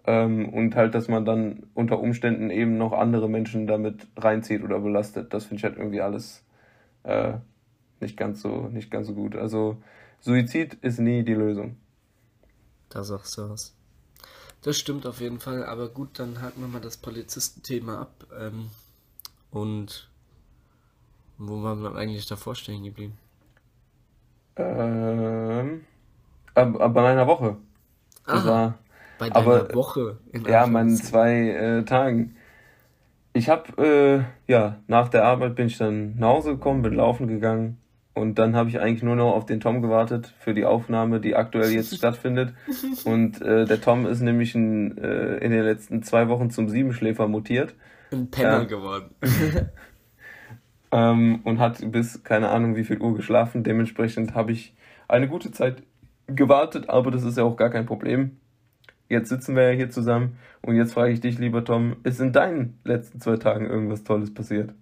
Ähm, 0.07 0.49
und 0.49 0.75
halt, 0.75 0.95
dass 0.95 1.09
man 1.09 1.25
dann 1.25 1.67
unter 1.75 2.01
Umständen 2.01 2.51
eben 2.51 2.79
noch 2.79 2.93
andere 2.93 3.29
Menschen 3.29 3.67
damit 3.67 4.09
reinzieht 4.17 4.63
oder 4.65 4.81
belastet. 4.81 5.33
Das 5.33 5.45
finde 5.45 5.59
ich 5.59 5.65
halt 5.65 5.77
irgendwie 5.77 6.01
alles 6.01 6.45
äh, 7.05 7.35
nicht 8.01 8.17
ganz 8.17 8.43
so, 8.43 8.69
nicht 8.69 8.91
ganz 8.91 9.07
so 9.07 9.15
gut. 9.15 9.37
Also 9.37 9.77
Suizid 10.21 10.75
ist 10.75 10.99
nie 10.99 11.23
die 11.23 11.35
Lösung. 11.35 11.77
Da 12.89 13.05
sagst 13.05 13.37
du 13.39 13.51
was. 13.51 13.78
Das 14.63 14.77
stimmt 14.77 15.07
auf 15.07 15.21
jeden 15.21 15.39
Fall, 15.39 15.65
aber 15.65 15.89
gut, 15.89 16.19
dann 16.19 16.41
haken 16.43 16.61
wir 16.61 16.69
mal 16.69 16.81
das 16.81 16.97
Polizistenthema 16.97 18.01
ab. 18.01 18.27
Ähm, 18.39 18.71
und 19.51 20.09
wo 21.39 21.63
waren 21.63 21.83
wir 21.83 21.95
eigentlich 21.95 22.27
davor 22.27 22.55
stehen 22.55 22.83
geblieben? 22.83 23.17
Ähm, 24.57 25.85
äh, 26.55 26.65
bei 26.65 26.89
meiner 26.89 27.27
Woche. 27.27 27.57
Aha, 28.25 28.45
war, 28.45 28.79
bei 29.19 29.31
deiner 29.31 29.37
aber, 29.37 29.75
Woche? 29.75 30.19
ja, 30.47 30.67
meinen 30.67 30.97
zwei 30.97 31.51
äh, 31.51 31.85
Tagen. 31.85 32.37
Ich 33.33 33.49
habe, 33.49 34.27
äh, 34.49 34.51
ja, 34.51 34.81
nach 34.89 35.09
der 35.09 35.25
Arbeit 35.25 35.55
bin 35.55 35.69
ich 35.69 35.79
dann 35.79 36.19
nach 36.19 36.29
Hause 36.29 36.55
gekommen, 36.55 36.83
bin 36.83 36.95
laufen 36.95 37.29
gegangen 37.29 37.79
und 38.19 38.39
dann 38.39 38.57
habe 38.57 38.69
ich 38.69 38.81
eigentlich 38.81 39.03
nur 39.03 39.17
noch 39.17 39.33
auf 39.33 39.47
den 39.47 39.61
Tom 39.61 39.81
gewartet 39.81 40.35
für 40.41 40.53
die 40.53 40.65
Aufnahme, 40.65 41.21
die 41.21 41.37
aktuell 41.37 41.71
jetzt 41.71 41.95
stattfindet. 41.97 42.53
Und 43.05 43.41
äh, 43.41 43.65
der 43.65 43.81
Tom 43.81 44.07
ist 44.07 44.21
nämlich 44.21 44.55
in, 44.55 44.99
äh, 44.99 45.37
in 45.37 45.53
den 45.53 45.63
letzten 45.63 46.03
zwei 46.03 46.29
Wochen 46.29 46.51
zum 46.51 46.69
Siebenschläfer 46.69 47.29
mutiert. 47.29 47.75
Ein 48.11 48.31
Penner 48.31 48.63
ähm, 48.63 48.69
geworden. 48.69 49.11
ähm, 50.93 51.41
und 51.45 51.61
hat 51.61 51.81
bis 51.93 52.25
keine 52.25 52.49
Ahnung 52.49 52.75
wie 52.75 52.85
viel 52.85 53.01
Uhr 53.01 53.15
geschlafen. 53.15 53.63
Dementsprechend 53.63 54.35
habe 54.35 54.53
ich 54.53 54.75
eine 55.07 55.29
gute 55.29 55.53
Zeit 55.53 55.83
gewartet, 56.27 56.91
aber 56.91 57.11
das 57.11 57.23
ist 57.23 57.39
ja 57.39 57.45
auch 57.45 57.57
gar 57.57 57.71
kein 57.71 57.87
Problem. 57.87 58.39
Jetzt 59.09 59.29
sitzen 59.31 59.57
wir 59.57 59.71
ja 59.71 59.77
hier 59.77 59.91
zusammen 59.91 60.39
und 60.61 60.77
jetzt 60.77 60.93
frage 60.93 61.13
ich 61.13 61.21
dich, 61.21 61.39
lieber 61.39 61.65
Tom, 61.65 61.97
ist 62.03 62.21
in 62.21 62.33
deinen 62.33 62.79
letzten 62.85 63.21
zwei 63.21 63.37
Tagen 63.37 63.65
irgendwas 63.65 64.05
Tolles 64.05 64.35
passiert? 64.35 64.75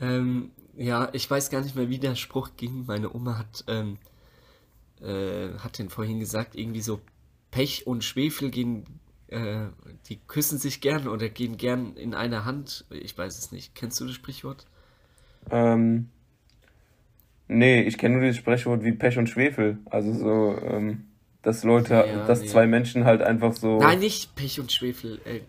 Ähm, 0.00 0.50
ja, 0.76 1.08
ich 1.12 1.30
weiß 1.30 1.50
gar 1.50 1.62
nicht 1.62 1.76
mehr, 1.76 1.88
wie 1.88 1.98
der 1.98 2.14
Spruch 2.14 2.50
ging. 2.56 2.84
Meine 2.86 3.14
Oma 3.14 3.38
hat, 3.38 3.64
ähm, 3.66 3.98
äh, 5.00 5.58
hat 5.58 5.78
den 5.78 5.88
vorhin 5.88 6.20
gesagt, 6.20 6.54
irgendwie 6.54 6.80
so 6.80 7.00
Pech 7.50 7.86
und 7.86 8.04
Schwefel 8.04 8.50
gehen, 8.50 8.84
äh, 9.28 9.66
die 10.08 10.18
küssen 10.26 10.58
sich 10.58 10.80
gern 10.80 11.08
oder 11.08 11.28
gehen 11.28 11.56
gern 11.56 11.96
in 11.96 12.14
eine 12.14 12.44
Hand. 12.44 12.84
Ich 12.90 13.16
weiß 13.16 13.38
es 13.38 13.52
nicht. 13.52 13.74
Kennst 13.74 14.00
du 14.00 14.06
das 14.06 14.14
Sprichwort? 14.14 14.66
Ähm, 15.50 16.10
nee, 17.48 17.82
ich 17.82 17.98
kenne 17.98 18.16
nur 18.16 18.26
das 18.26 18.36
Sprichwort 18.36 18.84
wie 18.84 18.92
Pech 18.92 19.18
und 19.18 19.28
Schwefel. 19.28 19.78
Also 19.86 20.12
so, 20.12 20.58
ähm, 20.62 21.06
dass 21.42 21.64
Leute, 21.64 21.94
ja, 21.94 22.26
dass 22.26 22.42
nee. 22.42 22.48
zwei 22.48 22.66
Menschen 22.66 23.04
halt 23.04 23.22
einfach 23.22 23.54
so. 23.54 23.78
Nein, 23.78 24.00
nicht 24.00 24.34
Pech 24.34 24.60
und 24.60 24.72
Schwefel. 24.72 25.20
Äh, 25.24 25.40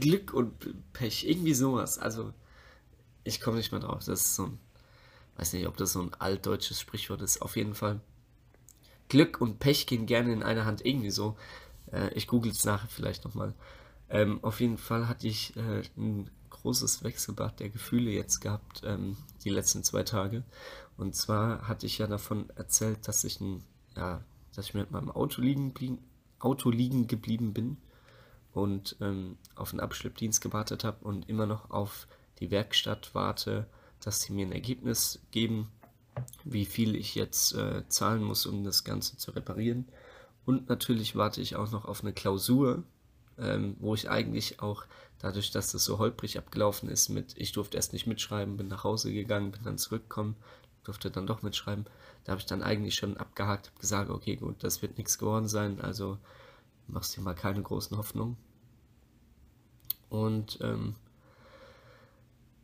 Glück 0.00 0.34
und 0.34 0.52
Pech, 0.92 1.28
irgendwie 1.28 1.54
sowas. 1.54 1.98
Also, 1.98 2.32
ich 3.22 3.40
komme 3.40 3.58
nicht 3.58 3.70
mehr 3.70 3.80
drauf. 3.80 4.02
Das 4.04 4.20
ist 4.20 4.34
so 4.34 4.46
ein, 4.46 4.58
weiß 5.36 5.52
nicht, 5.52 5.66
ob 5.66 5.76
das 5.76 5.92
so 5.92 6.02
ein 6.02 6.14
altdeutsches 6.14 6.80
Sprichwort 6.80 7.22
ist. 7.22 7.42
Auf 7.42 7.56
jeden 7.56 7.74
Fall. 7.74 8.00
Glück 9.08 9.40
und 9.40 9.58
Pech 9.58 9.86
gehen 9.86 10.06
gerne 10.06 10.32
in 10.32 10.42
einer 10.42 10.64
Hand, 10.64 10.84
irgendwie 10.84 11.10
so. 11.10 11.36
Äh, 11.92 12.12
ich 12.14 12.26
google 12.26 12.52
es 12.52 12.64
nachher 12.64 12.88
vielleicht 12.88 13.24
nochmal. 13.24 13.54
Ähm, 14.08 14.42
auf 14.42 14.60
jeden 14.60 14.78
Fall 14.78 15.08
hatte 15.08 15.26
ich 15.26 15.56
äh, 15.56 15.82
ein 15.96 16.30
großes 16.50 17.04
Wechselbad 17.04 17.60
der 17.60 17.68
Gefühle 17.68 18.10
jetzt 18.10 18.40
gehabt, 18.40 18.82
ähm, 18.84 19.16
die 19.44 19.50
letzten 19.50 19.82
zwei 19.82 20.02
Tage. 20.02 20.44
Und 20.96 21.14
zwar 21.14 21.68
hatte 21.68 21.86
ich 21.86 21.98
ja 21.98 22.06
davon 22.06 22.48
erzählt, 22.56 23.06
dass 23.08 23.24
ich 23.24 23.40
ein, 23.40 23.62
ja, 23.96 24.22
dass 24.54 24.66
ich 24.66 24.74
mit 24.74 24.90
meinem 24.90 25.10
Auto 25.10 25.42
liegen, 25.42 25.74
Auto 26.38 26.70
liegen 26.70 27.06
geblieben 27.06 27.52
bin 27.52 27.76
und 28.52 28.96
ähm, 29.00 29.36
auf 29.56 29.70
den 29.70 29.80
Abschleppdienst 29.80 30.40
gewartet 30.40 30.84
habe 30.84 31.04
und 31.04 31.28
immer 31.28 31.46
noch 31.46 31.70
auf 31.70 32.06
die 32.38 32.50
Werkstatt 32.50 33.14
warte, 33.14 33.66
dass 34.04 34.20
sie 34.20 34.32
mir 34.32 34.46
ein 34.46 34.52
Ergebnis 34.52 35.20
geben, 35.30 35.68
wie 36.44 36.66
viel 36.66 36.94
ich 36.94 37.14
jetzt 37.14 37.54
äh, 37.54 37.88
zahlen 37.88 38.22
muss, 38.22 38.46
um 38.46 38.64
das 38.64 38.84
Ganze 38.84 39.16
zu 39.16 39.30
reparieren. 39.30 39.88
Und 40.44 40.68
natürlich 40.68 41.16
warte 41.16 41.40
ich 41.40 41.56
auch 41.56 41.70
noch 41.70 41.86
auf 41.86 42.02
eine 42.02 42.12
Klausur, 42.12 42.84
ähm, 43.38 43.76
wo 43.80 43.94
ich 43.94 44.10
eigentlich 44.10 44.60
auch 44.60 44.84
dadurch, 45.18 45.50
dass 45.50 45.72
das 45.72 45.84
so 45.84 45.98
holprig 45.98 46.38
abgelaufen 46.38 46.88
ist, 46.90 47.08
mit 47.08 47.34
ich 47.38 47.52
durfte 47.52 47.76
erst 47.76 47.94
nicht 47.94 48.06
mitschreiben, 48.06 48.56
bin 48.58 48.68
nach 48.68 48.84
Hause 48.84 49.12
gegangen, 49.12 49.52
bin 49.52 49.62
dann 49.64 49.78
zurückgekommen, 49.78 50.36
durfte 50.84 51.10
dann 51.10 51.26
doch 51.26 51.42
mitschreiben. 51.42 51.86
Da 52.24 52.32
habe 52.32 52.40
ich 52.40 52.46
dann 52.46 52.62
eigentlich 52.62 52.94
schon 52.94 53.16
abgehakt, 53.16 53.68
habe 53.68 53.80
gesagt, 53.80 54.10
okay, 54.10 54.36
gut, 54.36 54.62
das 54.62 54.82
wird 54.82 54.98
nichts 54.98 55.18
geworden 55.18 55.48
sein, 55.48 55.80
also 55.80 56.18
machst 56.86 57.16
dir 57.16 57.22
mal 57.22 57.34
keine 57.34 57.62
großen 57.62 57.96
Hoffnungen. 57.96 58.36
Und 60.10 60.58
ähm, 60.60 60.94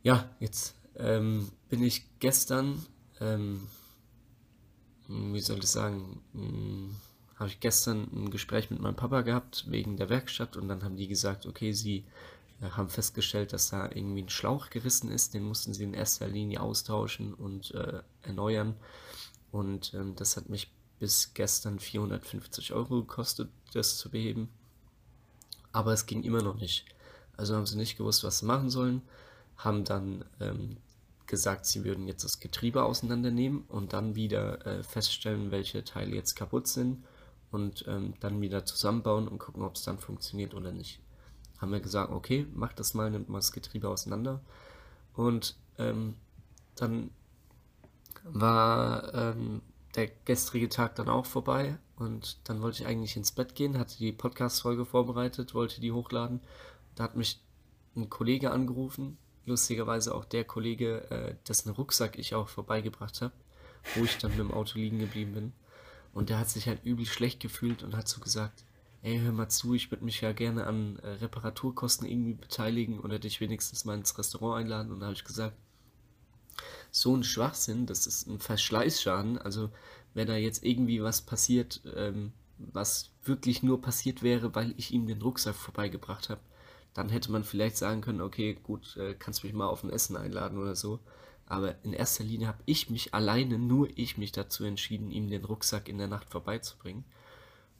ja, 0.03 0.29
jetzt 0.39 0.75
ähm, 0.95 1.49
bin 1.69 1.83
ich 1.83 2.05
gestern, 2.19 2.85
ähm, 3.19 3.67
wie 5.07 5.41
soll 5.41 5.59
ich 5.59 5.67
sagen, 5.67 6.21
hm, 6.33 6.95
habe 7.35 7.49
ich 7.49 7.59
gestern 7.59 8.07
ein 8.13 8.29
Gespräch 8.29 8.69
mit 8.69 8.79
meinem 8.79 8.95
Papa 8.95 9.21
gehabt 9.21 9.65
wegen 9.67 9.97
der 9.97 10.09
Werkstatt 10.09 10.57
und 10.57 10.67
dann 10.67 10.83
haben 10.83 10.95
die 10.95 11.07
gesagt, 11.07 11.45
okay, 11.45 11.73
sie 11.73 12.05
äh, 12.61 12.69
haben 12.69 12.89
festgestellt, 12.89 13.51
dass 13.53 13.69
da 13.69 13.85
irgendwie 13.85 14.21
ein 14.21 14.29
Schlauch 14.29 14.69
gerissen 14.69 15.09
ist, 15.11 15.33
den 15.33 15.43
mussten 15.43 15.73
sie 15.73 15.83
in 15.83 15.93
erster 15.93 16.27
Linie 16.27 16.61
austauschen 16.61 17.33
und 17.33 17.73
äh, 17.73 18.01
erneuern. 18.21 18.75
Und 19.51 19.93
ähm, 19.93 20.15
das 20.15 20.37
hat 20.37 20.49
mich 20.49 20.71
bis 20.99 21.33
gestern 21.33 21.79
450 21.79 22.73
Euro 22.73 23.01
gekostet, 23.01 23.49
das 23.73 23.97
zu 23.97 24.11
beheben. 24.11 24.49
Aber 25.71 25.93
es 25.93 26.05
ging 26.05 26.23
immer 26.23 26.43
noch 26.43 26.55
nicht. 26.55 26.85
Also 27.35 27.55
haben 27.55 27.65
sie 27.65 27.77
nicht 27.77 27.97
gewusst, 27.97 28.23
was 28.23 28.39
sie 28.39 28.45
machen 28.45 28.69
sollen, 28.69 29.01
haben 29.63 29.83
dann 29.83 30.25
ähm, 30.39 30.77
gesagt, 31.27 31.65
sie 31.65 31.83
würden 31.85 32.07
jetzt 32.07 32.23
das 32.23 32.39
Getriebe 32.39 32.83
auseinandernehmen 32.83 33.63
und 33.67 33.93
dann 33.93 34.15
wieder 34.15 34.65
äh, 34.65 34.83
feststellen, 34.83 35.51
welche 35.51 35.83
Teile 35.83 36.15
jetzt 36.15 36.35
kaputt 36.35 36.67
sind 36.67 37.03
und 37.51 37.85
ähm, 37.87 38.15
dann 38.19 38.41
wieder 38.41 38.65
zusammenbauen 38.65 39.27
und 39.27 39.39
gucken, 39.39 39.63
ob 39.63 39.75
es 39.75 39.83
dann 39.83 39.99
funktioniert 39.99 40.53
oder 40.53 40.71
nicht. 40.71 40.99
Haben 41.59 41.71
wir 41.71 41.79
gesagt, 41.79 42.11
okay, 42.11 42.47
mach 42.53 42.73
das 42.73 42.93
mal, 42.93 43.09
nimmt 43.11 43.29
mal 43.29 43.37
das 43.37 43.51
Getriebe 43.51 43.87
auseinander. 43.87 44.41
Und 45.13 45.55
ähm, 45.77 46.15
dann 46.75 47.11
war 48.23 49.13
ähm, 49.13 49.61
der 49.95 50.07
gestrige 50.25 50.69
Tag 50.69 50.95
dann 50.95 51.09
auch 51.09 51.25
vorbei 51.25 51.77
und 51.97 52.39
dann 52.45 52.61
wollte 52.61 52.81
ich 52.81 52.87
eigentlich 52.87 53.15
ins 53.15 53.31
Bett 53.31 53.55
gehen, 53.55 53.77
hatte 53.77 53.97
die 53.97 54.11
Podcast-Folge 54.11 54.85
vorbereitet, 54.85 55.53
wollte 55.53 55.81
die 55.81 55.91
hochladen. 55.91 56.41
Da 56.95 57.03
hat 57.03 57.15
mich 57.15 57.43
ein 57.95 58.09
Kollege 58.09 58.51
angerufen, 58.51 59.17
lustigerweise 59.45 60.13
auch 60.13 60.25
der 60.25 60.43
Kollege, 60.43 61.09
äh, 61.09 61.35
dessen 61.47 61.71
Rucksack 61.71 62.17
ich 62.17 62.35
auch 62.35 62.49
vorbeigebracht 62.49 63.21
habe, 63.21 63.33
wo 63.95 64.03
ich 64.03 64.17
dann 64.17 64.31
mit 64.31 64.39
dem 64.39 64.51
Auto 64.51 64.77
liegen 64.77 64.99
geblieben 64.99 65.33
bin. 65.33 65.53
Und 66.13 66.29
der 66.29 66.39
hat 66.39 66.49
sich 66.49 66.67
halt 66.67 66.83
übel 66.83 67.05
schlecht 67.05 67.39
gefühlt 67.39 67.83
und 67.83 67.95
hat 67.95 68.07
so 68.07 68.19
gesagt, 68.19 68.63
ey, 69.01 69.19
hör 69.19 69.31
mal 69.31 69.49
zu, 69.49 69.73
ich 69.73 69.89
würde 69.91 70.05
mich 70.05 70.21
ja 70.21 70.31
gerne 70.31 70.67
an 70.67 70.99
äh, 70.99 71.07
Reparaturkosten 71.07 72.07
irgendwie 72.07 72.33
beteiligen 72.33 72.99
oder 72.99 73.17
dich 73.17 73.41
wenigstens 73.41 73.85
mal 73.85 73.97
ins 73.97 74.17
Restaurant 74.17 74.61
einladen. 74.63 74.91
Und 74.91 74.99
da 74.99 75.07
habe 75.07 75.15
ich 75.15 75.23
gesagt, 75.23 75.55
so 76.91 77.15
ein 77.15 77.23
Schwachsinn, 77.23 77.85
das 77.85 78.05
ist 78.05 78.27
ein 78.27 78.39
Verschleißschaden. 78.39 79.37
Also 79.37 79.69
wenn 80.13 80.27
da 80.27 80.35
jetzt 80.35 80.63
irgendwie 80.63 81.01
was 81.01 81.21
passiert, 81.21 81.81
ähm, 81.95 82.33
was 82.57 83.09
wirklich 83.23 83.63
nur 83.63 83.81
passiert 83.81 84.21
wäre, 84.21 84.53
weil 84.53 84.73
ich 84.77 84.91
ihm 84.91 85.07
den 85.07 85.21
Rucksack 85.21 85.55
vorbeigebracht 85.55 86.29
habe, 86.29 86.41
dann 86.93 87.09
hätte 87.09 87.31
man 87.31 87.43
vielleicht 87.43 87.77
sagen 87.77 88.01
können, 88.01 88.21
okay, 88.21 88.57
gut, 88.61 88.97
äh, 88.97 89.13
kannst 89.13 89.43
mich 89.43 89.53
mal 89.53 89.67
auf 89.67 89.83
ein 89.83 89.89
Essen 89.89 90.17
einladen 90.17 90.57
oder 90.57 90.75
so. 90.75 90.99
Aber 91.45 91.75
in 91.83 91.93
erster 91.93 92.23
Linie 92.23 92.47
habe 92.47 92.61
ich 92.65 92.89
mich 92.89 93.13
alleine, 93.13 93.59
nur 93.59 93.89
ich 93.95 94.17
mich 94.17 94.31
dazu 94.31 94.63
entschieden, 94.63 95.11
ihm 95.11 95.29
den 95.29 95.43
Rucksack 95.43 95.89
in 95.89 95.97
der 95.97 96.07
Nacht 96.07 96.29
vorbeizubringen. 96.29 97.03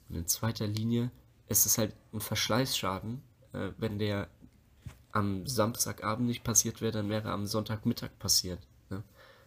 Und 0.08 0.16
in 0.16 0.26
zweiter 0.26 0.66
Linie 0.66 1.10
ist 1.48 1.66
es 1.66 1.78
halt 1.78 1.94
ein 2.12 2.20
Verschleißschaden. 2.20 3.22
Äh, 3.52 3.70
wenn 3.78 3.98
der 3.98 4.28
am 5.12 5.46
Samstagabend 5.46 6.26
nicht 6.26 6.44
passiert 6.44 6.80
wäre, 6.80 6.92
dann 6.92 7.08
wäre 7.08 7.28
er 7.28 7.34
am 7.34 7.46
Sonntagmittag 7.46 8.18
passiert. 8.18 8.60
Ne? 8.90 9.02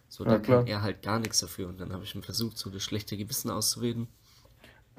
So, 0.08 0.24
ja, 0.24 0.30
da 0.30 0.38
klar. 0.38 0.58
kann 0.58 0.66
er 0.68 0.82
halt 0.82 1.02
gar 1.02 1.18
nichts 1.18 1.40
dafür. 1.40 1.68
Und 1.68 1.80
dann 1.80 1.92
habe 1.92 2.04
ich 2.04 2.14
ihm 2.14 2.22
versucht, 2.22 2.56
so 2.56 2.70
das 2.70 2.82
schlechte 2.82 3.16
Gewissen 3.16 3.50
auszureden. 3.50 4.08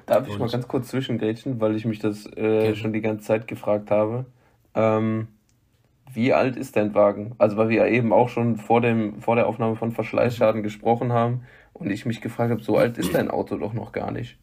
Darf 0.06 0.26
ich 0.28 0.38
mal 0.38 0.48
ganz 0.48 0.68
kurz 0.68 0.88
zwischengrätschen, 0.88 1.60
weil 1.60 1.76
ich 1.76 1.84
mich 1.84 1.98
das 1.98 2.24
äh, 2.26 2.74
schon 2.74 2.94
die 2.94 3.02
ganze 3.02 3.26
Zeit 3.26 3.46
gefragt 3.46 3.90
habe. 3.90 4.24
Ähm, 4.78 5.28
wie 6.12 6.32
alt 6.32 6.56
ist 6.56 6.76
dein 6.76 6.94
Wagen? 6.94 7.34
Also, 7.38 7.56
weil 7.56 7.68
wir 7.68 7.78
ja 7.78 7.86
eben 7.86 8.12
auch 8.12 8.28
schon 8.28 8.56
vor, 8.56 8.80
dem, 8.80 9.20
vor 9.20 9.36
der 9.36 9.46
Aufnahme 9.46 9.76
von 9.76 9.92
Verschleißschaden 9.92 10.62
gesprochen 10.62 11.12
haben 11.12 11.42
und 11.74 11.90
ich 11.90 12.06
mich 12.06 12.20
gefragt 12.20 12.50
habe, 12.50 12.62
so 12.62 12.76
alt 12.76 12.96
ist 12.96 13.14
dein 13.14 13.30
Auto 13.30 13.56
doch 13.56 13.72
noch 13.72 13.92
gar 13.92 14.10
nicht. 14.10 14.38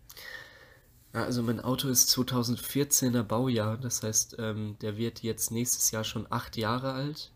also 1.14 1.42
mein 1.42 1.62
Auto 1.62 1.88
ist 1.88 2.10
2014er 2.10 3.24
Baujahr, 3.24 3.78
das 3.78 4.04
heißt, 4.04 4.38
ähm, 4.40 4.76
der 4.82 4.98
wird 4.98 5.24
jetzt 5.24 5.52
nächstes 5.52 5.92
Jahr 5.92 6.04
schon 6.04 6.28
acht 6.30 6.58
Jahre 6.58 6.92
alt. 6.94 7.32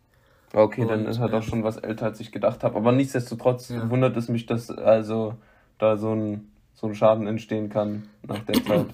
Okay, 0.54 0.82
und, 0.82 0.90
dann 0.90 1.06
ist 1.06 1.20
er 1.20 1.30
doch 1.30 1.44
ähm, 1.44 1.50
schon 1.50 1.64
was 1.64 1.78
älter, 1.78 2.06
als 2.06 2.20
ich 2.20 2.32
gedacht 2.32 2.64
habe. 2.64 2.76
Aber 2.76 2.92
nichtsdestotrotz 2.92 3.70
ja. 3.70 3.90
wundert 3.90 4.18
es 4.18 4.28
mich, 4.28 4.46
dass 4.46 4.70
also 4.70 5.36
da 5.78 5.98
so 5.98 6.14
ein, 6.14 6.52
so 6.74 6.88
ein 6.88 6.96
Schaden 6.96 7.28
entstehen 7.28 7.70
kann 7.70 8.10
nach 8.28 8.40
der 8.40 8.64
Zeit. 8.64 8.88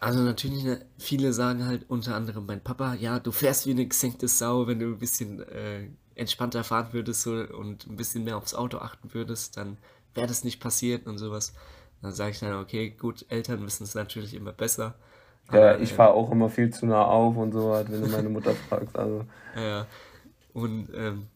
Also 0.00 0.20
natürlich, 0.20 0.64
ne, 0.64 0.84
viele 0.98 1.34
sagen 1.34 1.66
halt 1.66 1.84
unter 1.88 2.14
anderem 2.16 2.46
mein 2.46 2.62
Papa, 2.62 2.94
ja, 2.94 3.18
du 3.20 3.32
fährst 3.32 3.66
wie 3.66 3.72
eine 3.72 3.86
gesenkte 3.86 4.28
Sau, 4.28 4.66
wenn 4.66 4.78
du 4.78 4.86
ein 4.86 4.98
bisschen 4.98 5.42
äh, 5.42 5.88
entspannter 6.14 6.64
fahren 6.64 6.88
würdest 6.92 7.22
so, 7.22 7.32
und 7.32 7.86
ein 7.86 7.96
bisschen 7.96 8.24
mehr 8.24 8.38
aufs 8.38 8.54
Auto 8.54 8.78
achten 8.78 9.12
würdest, 9.12 9.58
dann 9.58 9.76
wäre 10.14 10.26
das 10.26 10.42
nicht 10.42 10.58
passiert 10.58 11.06
und 11.06 11.18
sowas. 11.18 11.52
Dann 12.00 12.12
sage 12.12 12.30
ich 12.30 12.40
dann, 12.40 12.54
okay, 12.54 12.90
gut, 12.90 13.26
Eltern 13.28 13.64
wissen 13.66 13.84
es 13.84 13.94
natürlich 13.94 14.32
immer 14.32 14.52
besser. 14.52 14.94
Ja, 15.52 15.76
ich 15.76 15.92
äh, 15.92 15.94
fahre 15.94 16.14
auch 16.14 16.30
immer 16.30 16.48
viel 16.48 16.72
zu 16.72 16.86
nah 16.86 17.04
auf 17.04 17.36
und 17.36 17.52
so, 17.52 17.74
halt, 17.74 17.92
wenn 17.92 18.00
du 18.00 18.08
meine 18.08 18.30
Mutter 18.30 18.54
fragst. 18.54 18.96
Also. 18.96 19.26
Ja, 19.54 19.86
und 20.54 20.88
ähm, 20.94 21.26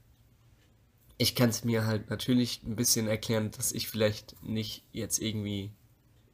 ich 1.19 1.35
kann 1.35 1.51
es 1.51 1.65
mir 1.65 1.87
halt 1.87 2.09
natürlich 2.09 2.63
ein 2.65 2.77
bisschen 2.77 3.09
erklären, 3.09 3.51
dass 3.51 3.73
ich 3.73 3.89
vielleicht 3.89 4.43
nicht 4.43 4.85
jetzt 4.93 5.21
irgendwie 5.21 5.71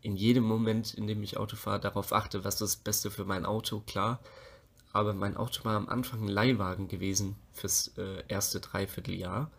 in 0.02 0.16
jedem 0.16 0.44
Moment, 0.44 0.94
in 0.94 1.06
dem 1.06 1.22
ich 1.22 1.36
Auto 1.36 1.56
fahre, 1.56 1.80
darauf 1.80 2.12
achte, 2.12 2.44
was 2.44 2.56
das 2.56 2.76
Beste 2.76 3.10
für 3.10 3.24
mein 3.24 3.44
Auto, 3.44 3.80
klar. 3.80 4.20
Aber 4.92 5.12
mein 5.12 5.36
Auto 5.36 5.64
war 5.64 5.76
am 5.76 5.88
Anfang 5.88 6.24
ein 6.24 6.28
Leihwagen 6.28 6.88
gewesen 6.88 7.36
fürs 7.52 7.88
äh, 7.96 8.24
erste 8.28 8.60
Dreivierteljahr 8.60 9.50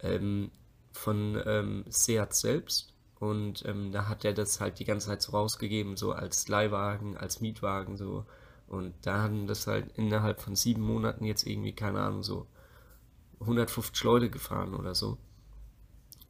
ähm, 0.00 0.50
von 0.92 1.40
ähm, 1.46 1.84
Seat 1.88 2.34
selbst. 2.34 2.92
Und 3.18 3.64
ähm, 3.64 3.92
da 3.92 4.08
hat 4.08 4.24
er 4.24 4.34
das 4.34 4.60
halt 4.60 4.78
die 4.78 4.84
ganze 4.84 5.08
Zeit 5.08 5.22
so 5.22 5.32
rausgegeben, 5.32 5.96
so 5.96 6.12
als 6.12 6.48
Leihwagen, 6.48 7.16
als 7.16 7.40
Mietwagen, 7.40 7.96
so. 7.96 8.26
Und 8.66 8.94
da 9.02 9.22
haben 9.22 9.46
das 9.46 9.66
halt 9.66 9.96
innerhalb 9.96 10.40
von 10.40 10.56
sieben 10.56 10.82
Monaten 10.82 11.24
jetzt 11.24 11.46
irgendwie, 11.46 11.72
keine 11.72 12.00
Ahnung, 12.00 12.22
so 12.22 12.46
150 13.40 14.02
Leute 14.04 14.30
gefahren 14.30 14.74
oder 14.74 14.94
so. 14.94 15.18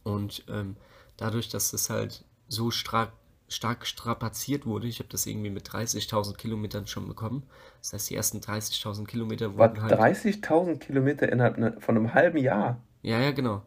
Und 0.02 0.44
ähm, 0.48 0.76
dadurch, 1.16 1.48
dass 1.48 1.70
das 1.70 1.90
halt 1.90 2.24
so 2.48 2.70
stark 2.70 3.12
stark 3.48 3.86
strapaziert 3.86 4.66
wurde. 4.66 4.86
Ich 4.86 4.98
habe 4.98 5.08
das 5.08 5.26
irgendwie 5.26 5.50
mit 5.50 5.68
30.000 5.68 6.36
Kilometern 6.36 6.86
schon 6.86 7.06
bekommen. 7.06 7.44
Das 7.80 7.92
heißt, 7.92 8.10
die 8.10 8.16
ersten 8.16 8.38
30.000 8.38 9.06
Kilometer 9.06 9.56
wurden 9.56 9.82
halt... 9.82 9.92
30.000 9.92 10.78
Kilometer 10.78 11.30
innerhalb 11.30 11.58
ne, 11.58 11.76
von 11.78 11.96
einem 11.96 12.14
halben 12.14 12.38
Jahr? 12.38 12.80
Ja, 13.02 13.20
ja, 13.20 13.30
genau. 13.30 13.62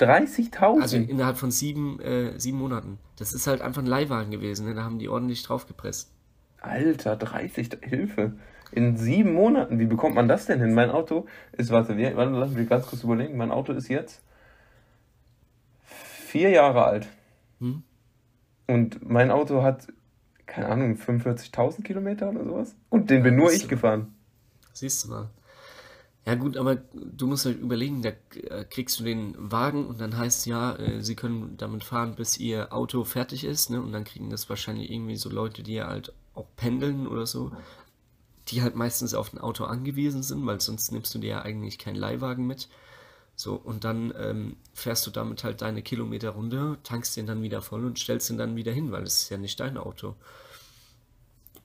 30.000? 0.00 0.80
Also 0.80 0.96
innerhalb 0.96 1.36
von 1.36 1.50
sieben, 1.50 2.00
äh, 2.00 2.38
sieben 2.38 2.58
Monaten. 2.58 2.98
Das 3.16 3.32
ist 3.32 3.46
halt 3.46 3.60
einfach 3.60 3.82
ein 3.82 3.86
Leihwagen 3.86 4.30
gewesen. 4.30 4.66
Ne? 4.66 4.74
Da 4.74 4.84
haben 4.84 4.98
die 4.98 5.08
ordentlich 5.08 5.42
draufgepresst. 5.42 6.10
Alter, 6.60 7.16
30, 7.16 7.78
Hilfe. 7.82 8.36
In 8.70 8.96
sieben 8.96 9.32
Monaten, 9.32 9.78
wie 9.78 9.86
bekommt 9.86 10.14
man 10.14 10.28
das 10.28 10.46
denn 10.46 10.60
hin? 10.60 10.74
Mein 10.74 10.90
Auto 10.90 11.26
ist, 11.52 11.70
warte, 11.70 11.96
warte 12.16 12.32
lass 12.32 12.50
mich 12.50 12.68
ganz 12.68 12.86
kurz 12.86 13.02
überlegen. 13.02 13.36
Mein 13.36 13.50
Auto 13.50 13.72
ist 13.72 13.88
jetzt 13.88 14.22
vier 15.82 16.50
Jahre 16.50 16.84
alt. 16.84 17.08
Hm? 17.60 17.82
Und 18.68 19.08
mein 19.08 19.30
Auto 19.30 19.62
hat, 19.62 19.88
keine 20.46 20.68
Ahnung, 20.68 20.94
45.000 20.96 21.82
Kilometer 21.82 22.28
oder 22.30 22.44
sowas. 22.44 22.76
Und 22.90 23.10
den 23.10 23.22
bin 23.24 23.34
nur 23.34 23.50
ich 23.50 23.66
gefahren. 23.66 24.14
siehst 24.72 25.04
du 25.04 25.08
mal. 25.10 25.30
Ja 26.26 26.34
gut, 26.34 26.58
aber 26.58 26.76
du 26.76 27.26
musst 27.26 27.46
halt 27.46 27.58
überlegen, 27.58 28.02
da 28.02 28.10
äh, 28.10 28.64
kriegst 28.68 29.00
du 29.00 29.04
den 29.04 29.34
Wagen 29.38 29.86
und 29.86 29.98
dann 29.98 30.18
heißt 30.18 30.44
ja, 30.44 30.76
äh, 30.76 31.02
sie 31.02 31.16
können 31.16 31.56
damit 31.56 31.84
fahren, 31.84 32.16
bis 32.16 32.36
ihr 32.36 32.70
Auto 32.70 33.04
fertig 33.04 33.44
ist, 33.44 33.70
ne? 33.70 33.80
Und 33.80 33.92
dann 33.92 34.04
kriegen 34.04 34.28
das 34.28 34.50
wahrscheinlich 34.50 34.90
irgendwie 34.90 35.16
so 35.16 35.30
Leute, 35.30 35.62
die 35.62 35.82
halt 35.82 36.12
auch 36.34 36.46
pendeln 36.56 37.06
oder 37.06 37.24
so, 37.24 37.52
die 38.48 38.60
halt 38.60 38.76
meistens 38.76 39.14
auf 39.14 39.32
ein 39.32 39.38
Auto 39.38 39.64
angewiesen 39.64 40.22
sind, 40.22 40.44
weil 40.44 40.60
sonst 40.60 40.92
nimmst 40.92 41.14
du 41.14 41.18
dir 41.18 41.30
ja 41.30 41.42
eigentlich 41.42 41.78
keinen 41.78 41.96
Leihwagen 41.96 42.46
mit. 42.46 42.68
So, 43.38 43.54
und 43.54 43.84
dann 43.84 44.12
ähm, 44.18 44.56
fährst 44.74 45.06
du 45.06 45.12
damit 45.12 45.44
halt 45.44 45.62
deine 45.62 45.80
Kilometer 45.80 46.30
runter, 46.30 46.76
tankst 46.82 47.16
den 47.16 47.28
dann 47.28 47.40
wieder 47.40 47.62
voll 47.62 47.84
und 47.84 47.96
stellst 47.96 48.28
ihn 48.30 48.36
dann 48.36 48.56
wieder 48.56 48.72
hin, 48.72 48.90
weil 48.90 49.04
es 49.04 49.22
ist 49.22 49.28
ja 49.28 49.36
nicht 49.36 49.60
dein 49.60 49.76
Auto. 49.76 50.16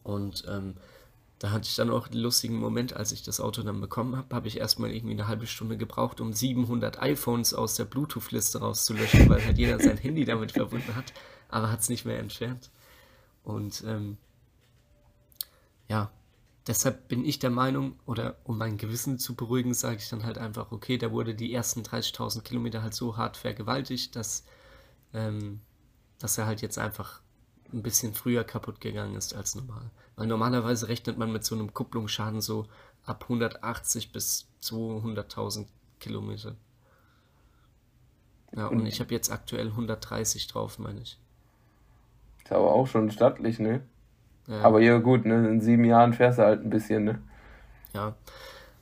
Und 0.03 0.43
ähm, 0.47 0.75
da 1.39 1.49
hatte 1.49 1.67
ich 1.67 1.75
dann 1.75 1.89
auch 1.89 2.09
den 2.09 2.21
lustigen 2.21 2.57
Moment, 2.57 2.95
als 2.95 3.11
ich 3.11 3.23
das 3.23 3.39
Auto 3.39 3.63
dann 3.63 3.81
bekommen 3.81 4.15
habe, 4.15 4.35
habe 4.35 4.47
ich 4.47 4.59
erstmal 4.59 4.91
irgendwie 4.91 5.15
eine 5.15 5.27
halbe 5.27 5.47
Stunde 5.47 5.75
gebraucht, 5.75 6.21
um 6.21 6.31
700 6.31 7.01
iPhones 7.01 7.55
aus 7.55 7.75
der 7.75 7.85
Bluetooth-Liste 7.85 8.59
rauszulöschen, 8.59 9.27
weil 9.27 9.43
halt 9.43 9.57
jeder 9.57 9.79
sein 9.79 9.97
Handy 9.97 10.25
damit 10.25 10.51
verbunden 10.51 10.95
hat, 10.95 11.11
aber 11.49 11.71
hat 11.71 11.79
es 11.79 11.89
nicht 11.89 12.05
mehr 12.05 12.19
entfernt. 12.19 12.69
Und 13.43 13.83
ähm, 13.87 14.17
ja, 15.89 16.11
deshalb 16.67 17.07
bin 17.07 17.25
ich 17.25 17.39
der 17.39 17.49
Meinung, 17.49 17.99
oder 18.05 18.37
um 18.43 18.57
mein 18.57 18.77
Gewissen 18.77 19.19
zu 19.19 19.35
beruhigen, 19.35 19.73
sage 19.73 19.97
ich 19.97 20.09
dann 20.09 20.23
halt 20.23 20.37
einfach, 20.37 20.71
okay, 20.71 20.97
da 20.97 21.11
wurde 21.11 21.35
die 21.35 21.53
ersten 21.53 21.81
30.000 21.81 22.41
Kilometer 22.41 22.81
halt 22.81 22.93
so 22.93 23.17
hart 23.17 23.37
vergewaltigt, 23.37 24.15
dass, 24.15 24.45
ähm, 25.13 25.61
dass 26.19 26.37
er 26.37 26.45
halt 26.45 26.61
jetzt 26.61 26.77
einfach 26.77 27.21
ein 27.71 27.83
bisschen 27.83 28.13
früher 28.13 28.43
kaputt 28.43 28.79
gegangen 28.79 29.15
ist 29.15 29.33
als 29.33 29.55
normal. 29.55 29.89
Weil 30.15 30.27
normalerweise 30.27 30.87
rechnet 30.87 31.17
man 31.17 31.31
mit 31.31 31.43
so 31.43 31.55
einem 31.55 31.73
Kupplungsschaden 31.73 32.39
so 32.39 32.67
ab 33.05 33.23
180 33.23 34.11
bis 34.11 34.47
200.000 34.61 35.65
Kilometer. 35.99 36.55
Ja, 38.55 38.67
und 38.67 38.85
ich 38.85 38.99
habe 38.99 39.13
jetzt 39.13 39.31
aktuell 39.31 39.67
130 39.67 40.47
drauf, 40.47 40.77
meine 40.77 41.01
ich. 41.01 41.17
Ist 42.43 42.51
aber 42.51 42.71
auch 42.71 42.85
schon 42.85 43.09
stattlich, 43.09 43.57
ne? 43.57 43.81
Ja. 44.47 44.61
Aber 44.61 44.81
ja, 44.81 44.97
gut, 44.97 45.25
ne? 45.25 45.47
In 45.49 45.61
sieben 45.61 45.85
Jahren 45.85 46.13
fährst 46.13 46.39
du 46.39 46.43
halt 46.43 46.63
ein 46.63 46.69
bisschen, 46.69 47.05
ne? 47.05 47.21
Ja. 47.93 48.15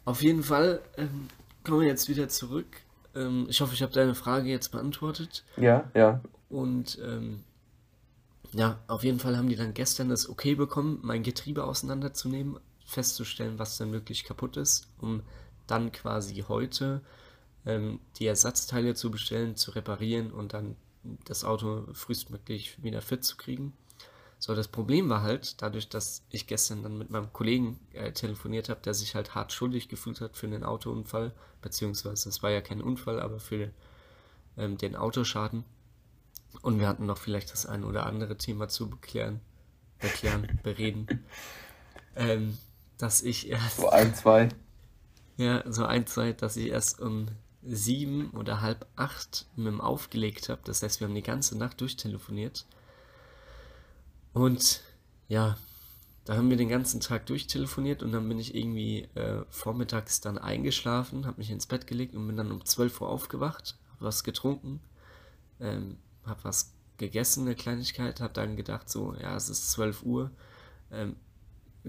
Auf 0.06 0.24
jeden 0.24 0.44
Fall 0.44 0.82
ähm, 0.98 1.28
kommen 1.64 1.82
wir 1.82 1.88
jetzt 1.88 2.10
wieder 2.10 2.28
zurück. 2.28 2.68
Ähm, 3.16 3.46
ich 3.50 3.62
hoffe, 3.62 3.74
ich 3.74 3.84
habe 3.84 3.92
deine 3.92 4.16
Frage 4.16 4.50
jetzt 4.50 4.70
beantwortet. 4.70 5.44
Ja, 5.58 5.90
ja. 5.94 6.22
Und 6.50 7.00
ähm, 7.04 7.44
ja, 8.54 8.80
auf 8.88 9.04
jeden 9.04 9.20
Fall 9.20 9.38
haben 9.38 9.50
die 9.50 9.56
dann 9.56 9.74
gestern 9.74 10.10
das 10.10 10.28
Okay 10.28 10.56
bekommen, 10.56 11.00
mein 11.04 11.24
Getriebe 11.24 11.64
auseinanderzunehmen, 11.64 12.58
festzustellen, 12.86 13.60
was 13.60 13.78
denn 13.78 13.94
wirklich 13.94 14.24
kaputt 14.24 14.58
ist, 14.58 14.90
um 15.00 15.22
dann 15.68 15.92
quasi 15.92 16.44
heute 16.48 17.02
ähm, 17.66 18.00
die 18.20 18.26
Ersatzteile 18.26 18.96
zu 18.96 19.12
bestellen, 19.12 19.56
zu 19.56 19.72
reparieren 19.72 20.32
und 20.32 20.54
dann 20.54 20.76
das 21.26 21.46
Auto 21.46 21.86
frühestmöglich 21.94 22.84
wieder 22.84 23.02
fit 23.02 23.24
zu 23.24 23.38
kriegen. 23.38 23.74
So, 24.42 24.56
das 24.56 24.68
Problem 24.68 25.08
war 25.08 25.22
halt, 25.22 25.62
dadurch, 25.62 25.88
dass 25.88 26.24
ich 26.32 26.48
gestern 26.48 26.82
dann 26.82 26.98
mit 26.98 27.12
meinem 27.12 27.32
Kollegen 27.32 27.80
äh, 27.94 28.12
telefoniert 28.12 28.70
habe, 28.70 28.82
der 28.82 28.96
sich 28.96 29.14
halt 29.14 29.36
hart 29.36 29.54
schuldig 29.54 29.88
gefühlt 29.88 30.20
hat 30.20 30.36
für 30.36 30.48
den 30.48 30.64
Autounfall, 30.64 31.32
beziehungsweise 31.62 32.28
es 32.28 32.42
war 32.42 32.50
ja 32.50 32.62
kein 32.62 32.82
Unfall, 32.82 33.20
aber 33.20 33.40
für 33.40 33.70
ähm, 34.58 34.80
den 34.80 34.96
Autoschaden. 34.96 35.64
Und 36.64 36.80
wir 36.80 36.88
hatten 36.88 37.06
noch 37.06 37.20
vielleicht 37.20 37.52
das 37.52 37.68
ein 37.68 37.84
oder 37.84 38.08
andere 38.08 38.36
Thema 38.36 38.68
zu 38.68 38.90
beklären, 38.90 39.42
beklären, 40.00 40.60
bereden. 40.64 41.24
Ähm, 42.16 42.58
dass 42.98 43.22
ich 43.22 43.48
erst. 43.48 43.78
So 43.78 43.90
ein, 43.90 44.16
zwei. 44.16 44.50
Ja, 45.38 45.64
so 45.72 45.86
ein, 45.86 46.06
zwei, 46.06 46.34
dass 46.34 46.56
ich 46.58 46.68
erst 46.68 47.00
um 47.00 47.28
sieben 47.64 48.32
oder 48.32 48.62
halb 48.62 48.86
acht 48.96 49.48
mit 49.56 49.68
dem 49.68 49.82
aufgelegt 49.82 50.50
habe. 50.50 50.62
Das 50.66 50.84
heißt, 50.84 51.00
wir 51.00 51.08
haben 51.08 51.16
die 51.16 51.24
ganze 51.24 51.58
Nacht 51.58 51.82
durchtelefoniert. 51.82 52.66
Und 54.34 54.82
ja, 55.28 55.58
da 56.26 56.36
haben 56.36 56.50
wir 56.50 56.58
den 56.58 56.70
ganzen 56.70 57.00
Tag 57.02 57.26
durchtelefoniert 57.26 58.04
und 58.04 58.12
dann 58.12 58.28
bin 58.30 58.40
ich 58.40 58.56
irgendwie 58.56 59.10
äh, 59.16 59.44
vormittags 59.50 60.22
dann 60.22 60.38
eingeschlafen, 60.38 61.26
habe 61.26 61.40
mich 61.40 61.50
ins 61.50 61.66
Bett 61.66 61.88
gelegt 61.88 62.16
und 62.16 62.28
bin 62.28 62.38
dann 62.38 62.52
um 62.52 62.64
12 62.64 63.02
Uhr 63.02 63.10
aufgewacht, 63.10 63.78
habe 63.94 64.06
was 64.06 64.24
getrunken, 64.24 64.80
ähm, 65.60 65.98
habe 66.26 66.44
was 66.44 66.74
gegessen, 66.98 67.46
eine 67.46 67.56
Kleinigkeit, 67.56 68.22
habe 68.22 68.34
dann 68.34 68.56
gedacht, 68.56 68.90
so, 68.90 69.16
ja, 69.20 69.36
es 69.36 69.50
ist 69.50 69.72
12 69.72 70.04
Uhr, 70.04 70.32
ähm, 70.92 71.16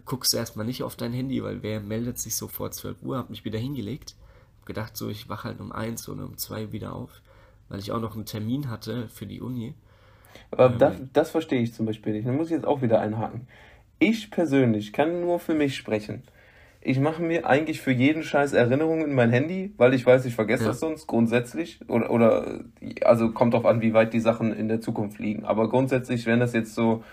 guckst 0.07 0.33
du 0.33 0.39
erstmal 0.39 0.65
nicht 0.65 0.83
auf 0.83 0.97
dein 0.97 1.13
Handy, 1.13 1.43
weil 1.43 1.63
wer 1.63 1.81
meldet 1.81 2.19
sich 2.19 2.35
so 2.35 2.49
vor 2.49 2.71
12 2.71 3.03
Uhr, 3.03 3.19
habe 3.19 3.31
mich 3.31 3.45
wieder 3.45 3.59
hingelegt, 3.59 4.17
habe 4.57 4.67
gedacht, 4.67 4.97
so, 4.97 5.11
ich 5.11 5.29
wache 5.29 5.49
halt 5.49 5.61
um 5.61 5.71
1 5.71 6.09
oder 6.09 6.25
um 6.25 6.39
2 6.39 6.73
wieder 6.73 6.95
auf, 6.95 7.21
weil 7.69 7.81
ich 7.81 7.93
auch 7.93 8.01
noch 8.01 8.15
einen 8.15 8.25
Termin 8.25 8.71
hatte 8.71 9.09
für 9.11 9.27
die 9.27 9.43
Uni. 9.43 9.75
Aber 10.51 10.67
ähm, 10.67 10.79
das, 10.79 10.95
das 11.13 11.31
verstehe 11.31 11.61
ich 11.61 11.75
zum 11.75 11.87
Beispiel 11.87 12.13
nicht. 12.13 12.27
Da 12.27 12.33
muss 12.33 12.49
ich 12.49 12.55
jetzt 12.55 12.67
auch 12.67 12.83
wieder 12.83 13.01
einhaken. 13.01 13.47
Ich 13.99 14.31
persönlich 14.31 14.93
kann 14.93 15.21
nur 15.21 15.39
für 15.39 15.55
mich 15.55 15.77
sprechen 15.77 16.23
ich 16.85 16.99
mache 16.99 17.23
mir 17.23 17.47
eigentlich 17.47 17.81
für 17.81 17.93
jeden 17.93 18.25
Scheiß 18.25 18.53
Erinnerungen 18.53 19.05
in 19.05 19.15
mein 19.15 19.31
Handy, 19.31 19.73
weil 19.77 19.95
ich 19.95 20.05
weiß, 20.05 20.25
ich 20.25 20.35
vergesse 20.35 20.65
ja. 20.65 20.71
das 20.71 20.81
sonst 20.81 21.07
grundsätzlich. 21.07 21.79
Oder, 21.89 22.11
oder, 22.11 22.61
also 23.05 23.31
kommt 23.31 23.55
drauf 23.55 23.65
an, 23.65 23.81
wie 23.81 23.95
weit 23.95 24.13
die 24.13 24.21
Sachen 24.21 24.53
in 24.53 24.69
der 24.69 24.81
Zukunft 24.81 25.21
liegen. 25.21 25.45
Aber 25.45 25.69
grundsätzlich, 25.69 26.27
wenn 26.27 26.41
das 26.41 26.53
jetzt 26.53 26.75
so 26.75 27.05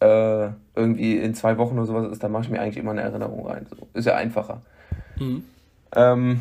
äh, 0.00 0.48
irgendwie 0.74 1.16
in 1.16 1.34
zwei 1.34 1.56
Wochen 1.56 1.78
oder 1.78 1.86
sowas 1.86 2.12
ist, 2.12 2.22
dann 2.22 2.32
mache 2.32 2.44
ich 2.44 2.50
mir 2.50 2.60
eigentlich 2.60 2.76
immer 2.76 2.90
eine 2.90 3.00
Erinnerung 3.00 3.46
rein. 3.46 3.66
So. 3.70 3.88
Ist 3.94 4.04
ja 4.04 4.14
einfacher. 4.14 4.60
Mhm. 5.18 5.44
Ähm, 5.96 6.40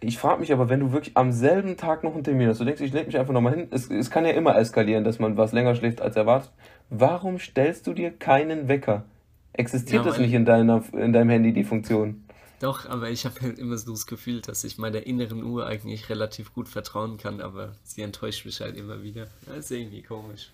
ich 0.00 0.18
frage 0.18 0.40
mich 0.40 0.52
aber, 0.52 0.68
wenn 0.68 0.80
du 0.80 0.92
wirklich 0.92 1.16
am 1.16 1.30
selben 1.30 1.76
Tag 1.76 2.04
noch 2.04 2.14
einen 2.14 2.24
Termin 2.24 2.48
hast, 2.48 2.60
du 2.60 2.64
denkst, 2.64 2.80
ich 2.80 2.92
lege 2.92 3.06
mich 3.06 3.18
einfach 3.18 3.34
nochmal 3.34 3.54
hin, 3.54 3.68
es, 3.70 3.90
es 3.90 4.10
kann 4.10 4.24
ja 4.24 4.32
immer 4.32 4.56
eskalieren, 4.56 5.04
dass 5.04 5.18
man 5.18 5.36
was 5.36 5.52
länger 5.52 5.74
schläft 5.74 6.00
als 6.00 6.16
erwartet. 6.16 6.50
Warum 6.88 7.38
stellst 7.38 7.86
du 7.86 7.92
dir 7.92 8.10
keinen 8.10 8.68
Wecker? 8.68 9.04
Existiert 9.52 10.04
ja, 10.04 10.10
das 10.10 10.18
nicht 10.18 10.32
in, 10.32 10.44
deiner, 10.44 10.82
in 10.92 11.12
deinem 11.12 11.30
Handy, 11.30 11.52
die 11.52 11.64
Funktion? 11.64 12.24
Doch, 12.60 12.88
aber 12.88 13.10
ich 13.10 13.24
habe 13.24 13.40
halt 13.40 13.58
immer 13.58 13.76
so 13.76 13.92
das 13.92 14.06
Gefühl, 14.06 14.40
dass 14.42 14.64
ich 14.64 14.78
meiner 14.78 15.06
inneren 15.06 15.42
Uhr 15.42 15.66
eigentlich 15.66 16.08
relativ 16.08 16.54
gut 16.54 16.68
vertrauen 16.68 17.16
kann, 17.16 17.40
aber 17.40 17.72
sie 17.84 18.02
enttäuscht 18.02 18.44
mich 18.44 18.60
halt 18.60 18.76
immer 18.76 19.02
wieder. 19.02 19.28
Das 19.46 19.58
ist 19.58 19.70
irgendwie 19.70 20.02
komisch. 20.02 20.50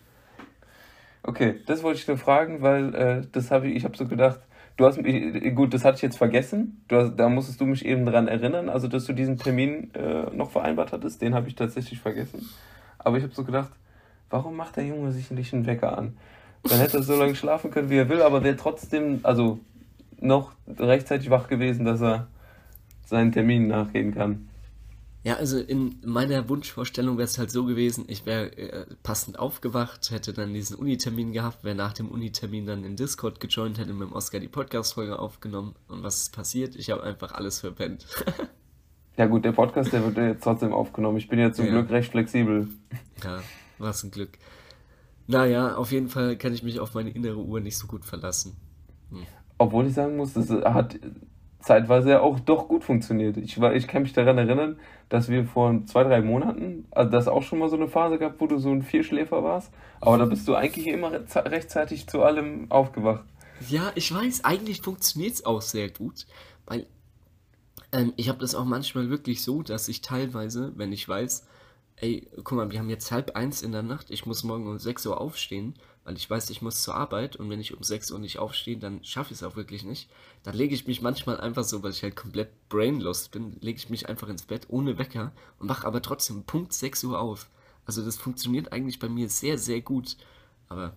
Okay, 1.26 1.60
das 1.66 1.82
wollte 1.82 1.98
ich 1.98 2.06
nur 2.06 2.18
fragen, 2.18 2.62
weil 2.62 2.94
äh, 2.94 3.22
das 3.32 3.50
habe 3.50 3.66
ich, 3.66 3.76
ich 3.76 3.84
habe 3.84 3.96
so 3.96 4.06
gedacht, 4.06 4.38
du 4.76 4.86
hast 4.86 5.02
mich, 5.02 5.54
gut, 5.56 5.74
das 5.74 5.84
hatte 5.84 5.96
ich 5.96 6.02
jetzt 6.02 6.18
vergessen, 6.18 6.84
du 6.86 6.96
hast, 6.96 7.16
da 7.16 7.28
musstest 7.28 7.60
du 7.60 7.66
mich 7.66 7.84
eben 7.84 8.06
dran 8.06 8.28
erinnern, 8.28 8.68
also 8.68 8.86
dass 8.86 9.06
du 9.06 9.12
diesen 9.12 9.36
Termin 9.36 9.92
äh, 9.94 10.30
noch 10.32 10.52
vereinbart 10.52 10.92
hattest, 10.92 11.20
den 11.20 11.34
habe 11.34 11.48
ich 11.48 11.56
tatsächlich 11.56 11.98
vergessen. 11.98 12.48
Aber 12.98 13.16
ich 13.16 13.24
habe 13.24 13.34
so 13.34 13.42
gedacht, 13.42 13.72
warum 14.30 14.54
macht 14.54 14.76
der 14.76 14.86
Junge 14.86 15.10
sich 15.10 15.32
nicht 15.32 15.52
einen 15.52 15.66
Wecker 15.66 15.98
an? 15.98 16.16
Dann 16.62 16.78
hätte 16.78 16.98
er 16.98 17.02
so 17.02 17.16
lange 17.16 17.34
schlafen 17.34 17.72
können, 17.72 17.90
wie 17.90 17.98
er 17.98 18.08
will, 18.08 18.22
aber 18.22 18.44
wäre 18.44 18.56
trotzdem, 18.56 19.20
also 19.24 19.58
noch 20.20 20.52
rechtzeitig 20.68 21.28
wach 21.30 21.48
gewesen, 21.48 21.84
dass 21.84 22.00
er 22.00 22.28
seinen 23.04 23.32
Termin 23.32 23.66
nachgehen 23.66 24.14
kann. 24.14 24.48
Ja, 25.26 25.38
also 25.38 25.58
in 25.58 25.96
meiner 26.04 26.48
Wunschvorstellung 26.48 27.18
wäre 27.18 27.24
es 27.24 27.36
halt 27.36 27.50
so 27.50 27.64
gewesen, 27.64 28.04
ich 28.06 28.26
wäre 28.26 28.56
äh, 28.56 28.86
passend 29.02 29.40
aufgewacht, 29.40 30.12
hätte 30.12 30.32
dann 30.32 30.54
diesen 30.54 30.76
Unitermin 30.76 31.32
gehabt, 31.32 31.64
wäre 31.64 31.74
nach 31.74 31.94
dem 31.94 32.08
Unitermin 32.10 32.64
dann 32.64 32.84
in 32.84 32.94
Discord 32.94 33.40
gejoint, 33.40 33.76
hätte 33.76 33.92
mit 33.92 34.08
dem 34.08 34.12
Oscar 34.12 34.38
die 34.38 34.46
Podcast-Folge 34.46 35.18
aufgenommen 35.18 35.74
und 35.88 36.04
was 36.04 36.18
ist 36.18 36.32
passiert? 36.32 36.76
Ich 36.76 36.92
habe 36.92 37.02
einfach 37.02 37.32
alles 37.32 37.58
verpennt. 37.58 38.06
ja 39.16 39.26
gut, 39.26 39.44
der 39.44 39.50
Podcast, 39.50 39.92
der 39.92 40.04
wird 40.04 40.16
jetzt 40.16 40.44
trotzdem 40.44 40.72
aufgenommen. 40.72 41.18
Ich 41.18 41.26
bin 41.26 41.40
ja 41.40 41.52
zum 41.52 41.66
ja. 41.66 41.72
Glück 41.72 41.90
recht 41.90 42.12
flexibel. 42.12 42.68
Ja, 43.24 43.42
was 43.78 44.04
ein 44.04 44.12
Glück. 44.12 44.38
Naja, 45.26 45.74
auf 45.74 45.90
jeden 45.90 46.08
Fall 46.08 46.36
kann 46.36 46.54
ich 46.54 46.62
mich 46.62 46.78
auf 46.78 46.94
meine 46.94 47.10
innere 47.10 47.38
Uhr 47.38 47.58
nicht 47.58 47.78
so 47.78 47.88
gut 47.88 48.04
verlassen. 48.04 48.56
Hm. 49.10 49.26
Obwohl 49.58 49.88
ich 49.88 49.94
sagen 49.94 50.18
muss, 50.18 50.34
das 50.34 50.50
hat 50.50 51.00
zeitweise 51.66 52.22
auch 52.22 52.38
doch 52.38 52.68
gut 52.68 52.84
funktioniert. 52.84 53.36
Ich, 53.38 53.60
war, 53.60 53.74
ich 53.74 53.88
kann 53.88 54.02
mich 54.02 54.12
daran 54.12 54.38
erinnern, 54.38 54.78
dass 55.08 55.28
wir 55.28 55.44
vor 55.44 55.84
zwei, 55.86 56.04
drei 56.04 56.22
Monaten, 56.22 56.86
also 56.92 57.10
das 57.10 57.26
auch 57.26 57.42
schon 57.42 57.58
mal 57.58 57.68
so 57.68 57.74
eine 57.74 57.88
Phase 57.88 58.18
gab, 58.18 58.40
wo 58.40 58.46
du 58.46 58.58
so 58.58 58.70
ein 58.70 58.82
Vierschläfer 58.82 59.42
warst, 59.42 59.72
aber 60.00 60.16
da 60.16 60.26
bist 60.26 60.46
du 60.46 60.54
eigentlich 60.54 60.86
immer 60.86 61.10
rechtzeitig 61.10 62.06
zu 62.06 62.22
allem 62.22 62.70
aufgewacht. 62.70 63.24
Ja, 63.68 63.90
ich 63.96 64.14
weiß, 64.14 64.44
eigentlich 64.44 64.80
funktioniert 64.80 65.34
es 65.34 65.44
auch 65.44 65.60
sehr 65.60 65.90
gut, 65.90 66.26
weil 66.66 66.86
ähm, 67.90 68.12
ich 68.16 68.28
habe 68.28 68.38
das 68.38 68.54
auch 68.54 68.64
manchmal 68.64 69.10
wirklich 69.10 69.42
so, 69.42 69.62
dass 69.62 69.88
ich 69.88 70.02
teilweise, 70.02 70.72
wenn 70.76 70.92
ich 70.92 71.08
weiß, 71.08 71.48
ey, 71.96 72.28
guck 72.44 72.52
mal, 72.52 72.70
wir 72.70 72.78
haben 72.78 72.90
jetzt 72.90 73.10
halb 73.10 73.34
eins 73.34 73.62
in 73.62 73.72
der 73.72 73.82
Nacht, 73.82 74.10
ich 74.10 74.24
muss 74.24 74.44
morgen 74.44 74.68
um 74.68 74.78
6 74.78 75.04
Uhr 75.06 75.20
aufstehen, 75.20 75.74
weil 76.06 76.16
ich 76.16 76.30
weiß, 76.30 76.50
ich 76.50 76.62
muss 76.62 76.82
zur 76.82 76.94
Arbeit 76.94 77.34
und 77.34 77.50
wenn 77.50 77.58
ich 77.58 77.76
um 77.76 77.82
6 77.82 78.12
Uhr 78.12 78.20
nicht 78.20 78.38
aufstehe, 78.38 78.76
dann 78.76 79.02
schaffe 79.02 79.32
ich 79.32 79.40
es 79.40 79.42
auch 79.42 79.56
wirklich 79.56 79.84
nicht. 79.84 80.08
Dann 80.44 80.54
lege 80.54 80.72
ich 80.72 80.86
mich 80.86 81.02
manchmal 81.02 81.40
einfach 81.40 81.64
so, 81.64 81.82
weil 81.82 81.90
ich 81.90 82.04
halt 82.04 82.14
komplett 82.14 82.68
brainlost 82.68 83.32
bin, 83.32 83.56
lege 83.60 83.76
ich 83.76 83.90
mich 83.90 84.08
einfach 84.08 84.28
ins 84.28 84.44
Bett 84.44 84.66
ohne 84.68 84.98
Wecker 84.98 85.32
und 85.58 85.68
wache 85.68 85.84
aber 85.84 86.00
trotzdem 86.00 86.44
Punkt 86.44 86.72
6 86.72 87.02
Uhr 87.04 87.20
auf. 87.20 87.50
Also 87.86 88.04
das 88.04 88.16
funktioniert 88.16 88.72
eigentlich 88.72 89.00
bei 89.00 89.08
mir 89.08 89.28
sehr, 89.28 89.58
sehr 89.58 89.80
gut. 89.80 90.16
Aber 90.68 90.96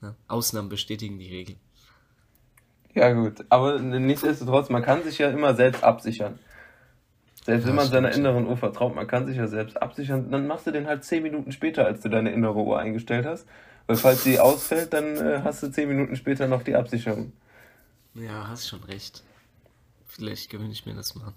na, 0.00 0.16
Ausnahmen 0.26 0.68
bestätigen 0.68 1.20
die 1.20 1.30
Regel. 1.30 1.54
Ja, 2.94 3.12
gut. 3.12 3.44
Aber 3.48 3.78
nichtsdestotrotz, 3.78 4.70
man 4.70 4.82
kann 4.82 5.04
sich 5.04 5.18
ja 5.18 5.30
immer 5.30 5.54
selbst 5.54 5.84
absichern. 5.84 6.40
Selbst 7.44 7.62
ja, 7.62 7.68
wenn 7.68 7.76
man 7.76 7.86
seiner 7.86 8.12
inneren 8.12 8.48
Uhr 8.48 8.56
vertraut, 8.56 8.96
man 8.96 9.06
kann 9.06 9.26
sich 9.26 9.36
ja 9.36 9.46
selbst 9.46 9.80
absichern, 9.80 10.32
dann 10.32 10.48
machst 10.48 10.66
du 10.66 10.72
den 10.72 10.88
halt 10.88 11.04
10 11.04 11.22
Minuten 11.22 11.52
später, 11.52 11.86
als 11.86 12.00
du 12.00 12.08
deine 12.08 12.32
innere 12.32 12.58
Uhr 12.58 12.80
eingestellt 12.80 13.24
hast. 13.24 13.46
Weil 13.86 13.96
falls 13.96 14.24
sie 14.24 14.38
ausfällt, 14.38 14.92
dann 14.92 15.16
äh, 15.16 15.40
hast 15.42 15.62
du 15.62 15.70
10 15.70 15.88
Minuten 15.88 16.16
später 16.16 16.48
noch 16.48 16.62
die 16.62 16.74
Absicherung. 16.74 17.32
Ja, 18.14 18.48
hast 18.48 18.68
schon 18.68 18.82
recht. 18.84 19.22
Vielleicht 20.06 20.50
gewöhne 20.50 20.72
ich 20.72 20.86
mir 20.86 20.94
das 20.94 21.14
mal. 21.14 21.32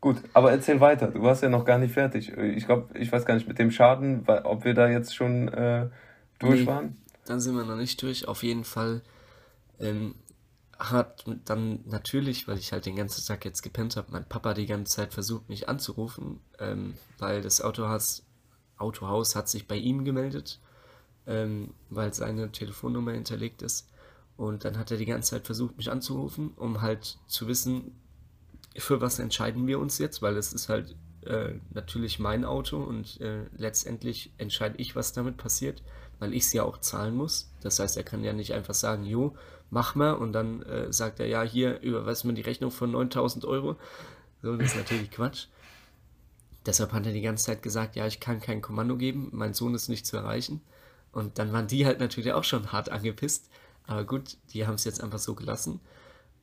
Gut, 0.00 0.16
aber 0.32 0.50
erzähl 0.50 0.80
weiter. 0.80 1.08
Du 1.08 1.22
warst 1.22 1.42
ja 1.42 1.48
noch 1.48 1.64
gar 1.64 1.78
nicht 1.78 1.94
fertig. 1.94 2.30
Ich 2.36 2.66
glaube, 2.66 2.98
ich 2.98 3.10
weiß 3.10 3.24
gar 3.24 3.34
nicht 3.34 3.46
mit 3.46 3.58
dem 3.58 3.70
Schaden, 3.70 4.26
ob 4.26 4.64
wir 4.64 4.74
da 4.74 4.88
jetzt 4.88 5.14
schon 5.14 5.48
äh, 5.48 5.88
durch 6.40 6.60
nee, 6.60 6.66
waren. 6.66 6.96
Dann 7.24 7.40
sind 7.40 7.54
wir 7.54 7.64
noch 7.64 7.76
nicht 7.76 8.02
durch. 8.02 8.26
Auf 8.26 8.42
jeden 8.42 8.64
Fall 8.64 9.02
ähm, 9.78 10.16
hat 10.76 11.24
dann 11.44 11.80
natürlich, 11.86 12.48
weil 12.48 12.58
ich 12.58 12.72
halt 12.72 12.86
den 12.86 12.96
ganzen 12.96 13.24
Tag 13.24 13.44
jetzt 13.44 13.62
gepennt 13.62 13.96
habe, 13.96 14.10
mein 14.10 14.28
Papa 14.28 14.54
die 14.54 14.66
ganze 14.66 14.96
Zeit 14.96 15.14
versucht, 15.14 15.48
mich 15.48 15.68
anzurufen, 15.68 16.40
ähm, 16.58 16.94
weil 17.18 17.40
das 17.40 17.60
Autohaus, 17.60 18.24
Autohaus 18.82 19.34
hat 19.36 19.48
sich 19.48 19.66
bei 19.66 19.76
ihm 19.76 20.04
gemeldet, 20.04 20.60
ähm, 21.26 21.72
weil 21.90 22.12
seine 22.12 22.52
Telefonnummer 22.52 23.12
hinterlegt 23.12 23.62
ist. 23.62 23.88
Und 24.36 24.64
dann 24.64 24.78
hat 24.78 24.90
er 24.90 24.96
die 24.96 25.06
ganze 25.06 25.30
Zeit 25.30 25.46
versucht, 25.46 25.76
mich 25.76 25.90
anzurufen, 25.90 26.52
um 26.56 26.82
halt 26.82 27.18
zu 27.26 27.46
wissen, 27.46 27.92
für 28.76 29.00
was 29.00 29.18
entscheiden 29.18 29.66
wir 29.66 29.78
uns 29.78 29.98
jetzt, 29.98 30.22
weil 30.22 30.36
es 30.36 30.52
ist 30.52 30.68
halt 30.68 30.96
äh, 31.26 31.54
natürlich 31.72 32.18
mein 32.18 32.44
Auto 32.44 32.78
und 32.78 33.20
äh, 33.20 33.44
letztendlich 33.56 34.32
entscheide 34.38 34.78
ich, 34.78 34.96
was 34.96 35.12
damit 35.12 35.36
passiert, 35.36 35.82
weil 36.18 36.32
ich 36.34 36.44
es 36.44 36.52
ja 36.52 36.64
auch 36.64 36.78
zahlen 36.78 37.14
muss. 37.14 37.50
Das 37.60 37.78
heißt, 37.78 37.96
er 37.96 38.02
kann 38.02 38.24
ja 38.24 38.32
nicht 38.32 38.54
einfach 38.54 38.74
sagen, 38.74 39.04
jo, 39.04 39.36
mach 39.70 39.94
mal 39.94 40.12
und 40.12 40.32
dann 40.32 40.62
äh, 40.62 40.92
sagt 40.92 41.20
er, 41.20 41.26
ja, 41.26 41.42
hier 41.42 41.80
überweist 41.80 42.24
mir 42.24 42.34
die 42.34 42.42
Rechnung 42.42 42.70
von 42.70 42.90
9000 42.90 43.44
Euro. 43.44 43.76
So, 44.42 44.56
das 44.56 44.68
ist 44.68 44.76
natürlich 44.76 45.10
Quatsch. 45.10 45.46
Deshalb 46.66 46.92
hat 46.92 47.06
er 47.06 47.12
die 47.12 47.22
ganze 47.22 47.46
Zeit 47.46 47.62
gesagt, 47.62 47.96
ja, 47.96 48.06
ich 48.06 48.20
kann 48.20 48.40
kein 48.40 48.62
Kommando 48.62 48.96
geben, 48.96 49.30
mein 49.32 49.54
Sohn 49.54 49.74
ist 49.74 49.88
nicht 49.88 50.06
zu 50.06 50.16
erreichen. 50.16 50.60
Und 51.12 51.38
dann 51.38 51.52
waren 51.52 51.66
die 51.66 51.84
halt 51.84 52.00
natürlich 52.00 52.32
auch 52.32 52.44
schon 52.44 52.72
hart 52.72 52.90
angepisst. 52.90 53.50
Aber 53.86 54.04
gut, 54.04 54.36
die 54.52 54.66
haben 54.66 54.74
es 54.74 54.84
jetzt 54.84 55.02
einfach 55.02 55.18
so 55.18 55.34
gelassen. 55.34 55.80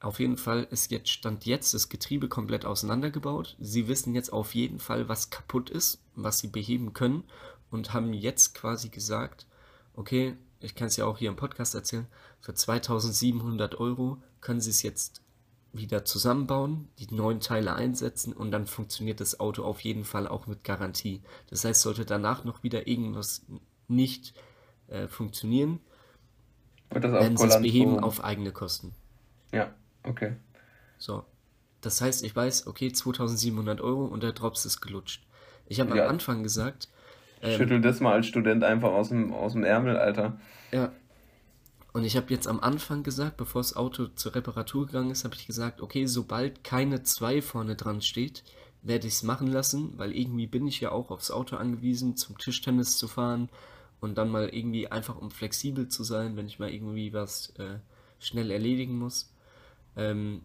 Auf 0.01 0.19
jeden 0.19 0.37
Fall 0.37 0.67
ist 0.71 0.91
jetzt 0.91 1.09
Stand 1.09 1.45
jetzt 1.45 1.73
das 1.73 1.89
Getriebe 1.89 2.29
komplett 2.29 2.65
auseinandergebaut. 2.65 3.55
Sie 3.59 3.87
wissen 3.87 4.15
jetzt 4.15 4.31
auf 4.31 4.55
jeden 4.55 4.79
Fall, 4.79 5.09
was 5.09 5.29
kaputt 5.29 5.69
ist, 5.69 6.01
was 6.15 6.39
sie 6.39 6.47
beheben 6.47 6.93
können 6.93 7.23
und 7.69 7.93
haben 7.93 8.13
jetzt 8.13 8.55
quasi 8.55 8.89
gesagt, 8.89 9.45
okay, 9.95 10.35
ich 10.61 10.75
kann 10.75 10.87
es 10.87 10.97
ja 10.97 11.05
auch 11.05 11.17
hier 11.17 11.29
im 11.29 11.35
Podcast 11.35 11.75
erzählen, 11.75 12.07
für 12.39 12.53
2700 12.53 13.75
Euro 13.79 14.21
können 14.39 14.61
sie 14.61 14.69
es 14.69 14.83
jetzt 14.83 15.21
wieder 15.71 16.03
zusammenbauen, 16.03 16.87
die 16.97 17.13
neuen 17.13 17.39
Teile 17.39 17.75
einsetzen 17.75 18.33
und 18.33 18.51
dann 18.51 18.65
funktioniert 18.65 19.19
das 19.19 19.39
Auto 19.39 19.63
auf 19.63 19.81
jeden 19.81 20.03
Fall 20.03 20.27
auch 20.27 20.47
mit 20.47 20.63
Garantie. 20.63 21.21
Das 21.49 21.63
heißt, 21.63 21.81
sollte 21.81 22.05
danach 22.05 22.43
noch 22.43 22.63
wieder 22.63 22.87
irgendwas 22.87 23.45
nicht 23.87 24.33
äh, 24.87 25.07
funktionieren, 25.07 25.79
wird 26.89 27.03
das 27.03 27.11
werden 27.11 27.37
sie 27.37 27.47
es 27.47 27.61
beheben 27.61 27.99
auf 27.99 28.23
eigene 28.23 28.51
Kosten. 28.51 28.93
Ja, 29.51 29.73
okay. 30.03 30.35
So. 30.97 31.23
Das 31.81 32.01
heißt, 32.01 32.23
ich 32.23 32.35
weiß, 32.35 32.67
okay, 32.67 32.91
2700 32.91 33.79
Euro 33.79 34.05
und 34.05 34.23
der 34.23 34.33
Drops 34.33 34.65
ist 34.65 34.81
gelutscht. 34.81 35.25
Ich 35.67 35.79
habe 35.79 35.95
ja. 35.95 36.03
am 36.03 36.09
Anfang 36.09 36.43
gesagt. 36.43 36.89
Ähm, 37.41 37.57
Schüttel 37.57 37.79
das 37.79 37.99
mal 38.01 38.13
als 38.13 38.25
Student 38.25 38.63
einfach 38.63 38.91
aus 38.91 39.09
dem, 39.09 39.31
aus 39.33 39.53
dem 39.53 39.63
Ärmel, 39.63 39.97
Alter. 39.97 40.39
Ja, 40.71 40.91
und 41.91 42.03
ich 42.03 42.15
habe 42.15 42.31
jetzt 42.31 42.47
am 42.47 42.59
Anfang 42.59 43.03
gesagt, 43.03 43.37
bevor 43.37 43.61
das 43.61 43.75
Auto 43.75 44.07
zur 44.07 44.35
Reparatur 44.35 44.85
gegangen 44.85 45.11
ist, 45.11 45.23
habe 45.23 45.35
ich 45.35 45.47
gesagt, 45.47 45.81
okay, 45.81 46.05
sobald 46.05 46.63
keine 46.63 47.03
2 47.03 47.41
vorne 47.41 47.75
dran 47.75 48.01
steht, 48.01 48.43
werde 48.81 49.07
ich 49.07 49.13
es 49.13 49.23
machen 49.23 49.47
lassen, 49.47 49.97
weil 49.97 50.15
irgendwie 50.15 50.47
bin 50.47 50.67
ich 50.67 50.79
ja 50.79 50.91
auch 50.91 51.09
aufs 51.09 51.31
Auto 51.31 51.55
angewiesen, 51.55 52.15
zum 52.15 52.37
Tischtennis 52.37 52.97
zu 52.97 53.07
fahren 53.07 53.49
und 53.99 54.17
dann 54.17 54.29
mal 54.29 54.49
irgendwie 54.49 54.87
einfach, 54.87 55.17
um 55.17 55.31
flexibel 55.31 55.87
zu 55.87 56.03
sein, 56.03 56.37
wenn 56.37 56.47
ich 56.47 56.59
mal 56.59 56.69
irgendwie 56.69 57.11
was 57.11 57.49
äh, 57.57 57.79
schnell 58.19 58.51
erledigen 58.51 58.97
muss. 58.97 59.33
Ähm, 59.97 60.43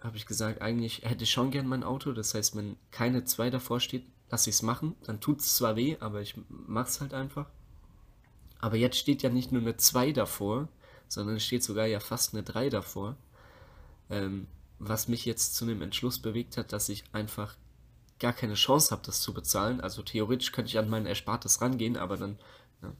habe 0.00 0.16
ich 0.16 0.26
gesagt, 0.26 0.62
eigentlich 0.62 1.02
hätte 1.02 1.24
ich 1.24 1.30
schon 1.30 1.50
gern 1.50 1.66
mein 1.66 1.84
Auto. 1.84 2.12
Das 2.12 2.34
heißt, 2.34 2.56
wenn 2.56 2.76
keine 2.90 3.24
2 3.24 3.50
davor 3.50 3.80
steht, 3.80 4.04
lasse 4.30 4.50
ich 4.50 4.56
es 4.56 4.62
machen. 4.62 4.96
Dann 5.04 5.20
tut 5.20 5.40
es 5.40 5.56
zwar 5.56 5.76
weh, 5.76 5.96
aber 6.00 6.20
ich 6.20 6.34
mache 6.48 6.88
es 6.88 7.00
halt 7.00 7.14
einfach. 7.14 7.46
Aber 8.60 8.76
jetzt 8.76 8.98
steht 8.98 9.22
ja 9.22 9.30
nicht 9.30 9.52
nur 9.52 9.62
eine 9.62 9.76
2 9.76 10.12
davor, 10.12 10.68
sondern 11.10 11.36
es 11.36 11.44
steht 11.44 11.64
sogar 11.64 11.86
ja 11.86 12.00
fast 12.00 12.34
eine 12.34 12.42
3 12.42 12.70
davor. 12.70 13.16
Ähm, 14.08 14.46
was 14.78 15.08
mich 15.08 15.26
jetzt 15.26 15.56
zu 15.56 15.66
dem 15.66 15.82
Entschluss 15.82 16.18
bewegt 16.18 16.56
hat, 16.56 16.72
dass 16.72 16.88
ich 16.88 17.04
einfach 17.12 17.54
gar 18.18 18.32
keine 18.32 18.54
Chance 18.54 18.92
habe, 18.92 19.02
das 19.04 19.20
zu 19.20 19.34
bezahlen. 19.34 19.80
Also 19.80 20.02
theoretisch 20.02 20.52
könnte 20.52 20.70
ich 20.70 20.78
an 20.78 20.88
mein 20.88 21.06
Erspartes 21.06 21.60
rangehen, 21.60 21.96
aber 21.96 22.16
dann, 22.16 22.38
ja, 22.82 22.92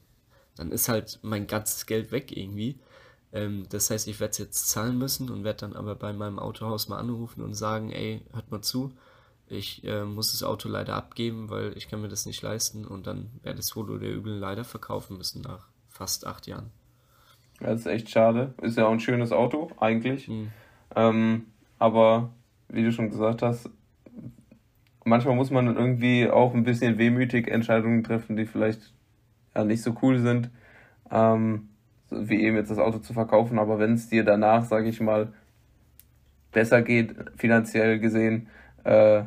dann 0.55 0.71
ist 0.71 0.89
halt 0.89 1.19
mein 1.21 1.47
ganzes 1.47 1.85
Geld 1.85 2.11
weg 2.11 2.35
irgendwie. 2.35 2.79
Ähm, 3.31 3.65
das 3.69 3.89
heißt, 3.89 4.07
ich 4.07 4.19
werde 4.19 4.31
es 4.31 4.37
jetzt 4.39 4.69
zahlen 4.69 4.97
müssen 4.97 5.29
und 5.29 5.43
werde 5.43 5.61
dann 5.61 5.75
aber 5.75 5.95
bei 5.95 6.11
meinem 6.13 6.39
Autohaus 6.39 6.89
mal 6.89 6.99
anrufen 6.99 7.41
und 7.41 7.53
sagen, 7.53 7.91
ey, 7.91 8.25
hört 8.33 8.51
mal 8.51 8.61
zu, 8.61 8.93
ich 9.47 9.83
äh, 9.83 10.05
muss 10.05 10.31
das 10.31 10.43
Auto 10.43 10.69
leider 10.69 10.95
abgeben, 10.95 11.49
weil 11.49 11.77
ich 11.77 11.87
kann 11.87 12.01
mir 12.01 12.09
das 12.09 12.25
nicht 12.25 12.41
leisten 12.41 12.85
und 12.85 13.07
dann 13.07 13.31
werde 13.41 13.59
ich 13.59 13.65
es 13.65 13.75
wohl 13.75 13.89
oder 13.89 14.07
übel 14.07 14.37
leider 14.37 14.63
verkaufen 14.63 15.17
müssen 15.17 15.41
nach 15.41 15.67
fast 15.89 16.25
acht 16.25 16.47
Jahren. 16.47 16.71
Das 17.61 17.81
ist 17.81 17.85
echt 17.85 18.09
schade. 18.09 18.53
Ist 18.61 18.77
ja 18.77 18.87
auch 18.87 18.91
ein 18.91 18.99
schönes 18.99 19.31
Auto, 19.31 19.71
eigentlich. 19.79 20.27
Mhm. 20.27 20.49
Ähm, 20.95 21.45
aber 21.79 22.31
wie 22.69 22.83
du 22.83 22.91
schon 22.91 23.09
gesagt 23.09 23.41
hast, 23.41 23.69
manchmal 25.03 25.35
muss 25.35 25.51
man 25.51 25.67
irgendwie 25.75 26.29
auch 26.29 26.53
ein 26.53 26.63
bisschen 26.63 26.97
wehmütig 26.97 27.47
Entscheidungen 27.47 28.03
treffen, 28.03 28.35
die 28.35 28.45
vielleicht 28.45 28.93
ja, 29.55 29.63
nicht 29.63 29.81
so 29.81 29.95
cool 30.01 30.19
sind, 30.19 30.49
ähm, 31.11 31.69
wie 32.09 32.41
eben 32.41 32.55
jetzt 32.55 32.71
das 32.71 32.79
Auto 32.79 32.99
zu 32.99 33.13
verkaufen. 33.13 33.59
Aber 33.59 33.79
wenn 33.79 33.93
es 33.93 34.09
dir 34.09 34.23
danach, 34.23 34.65
sage 34.65 34.89
ich 34.89 35.01
mal, 35.01 35.33
besser 36.51 36.81
geht, 36.81 37.15
finanziell 37.37 37.99
gesehen, 37.99 38.47
äh, 38.83 39.23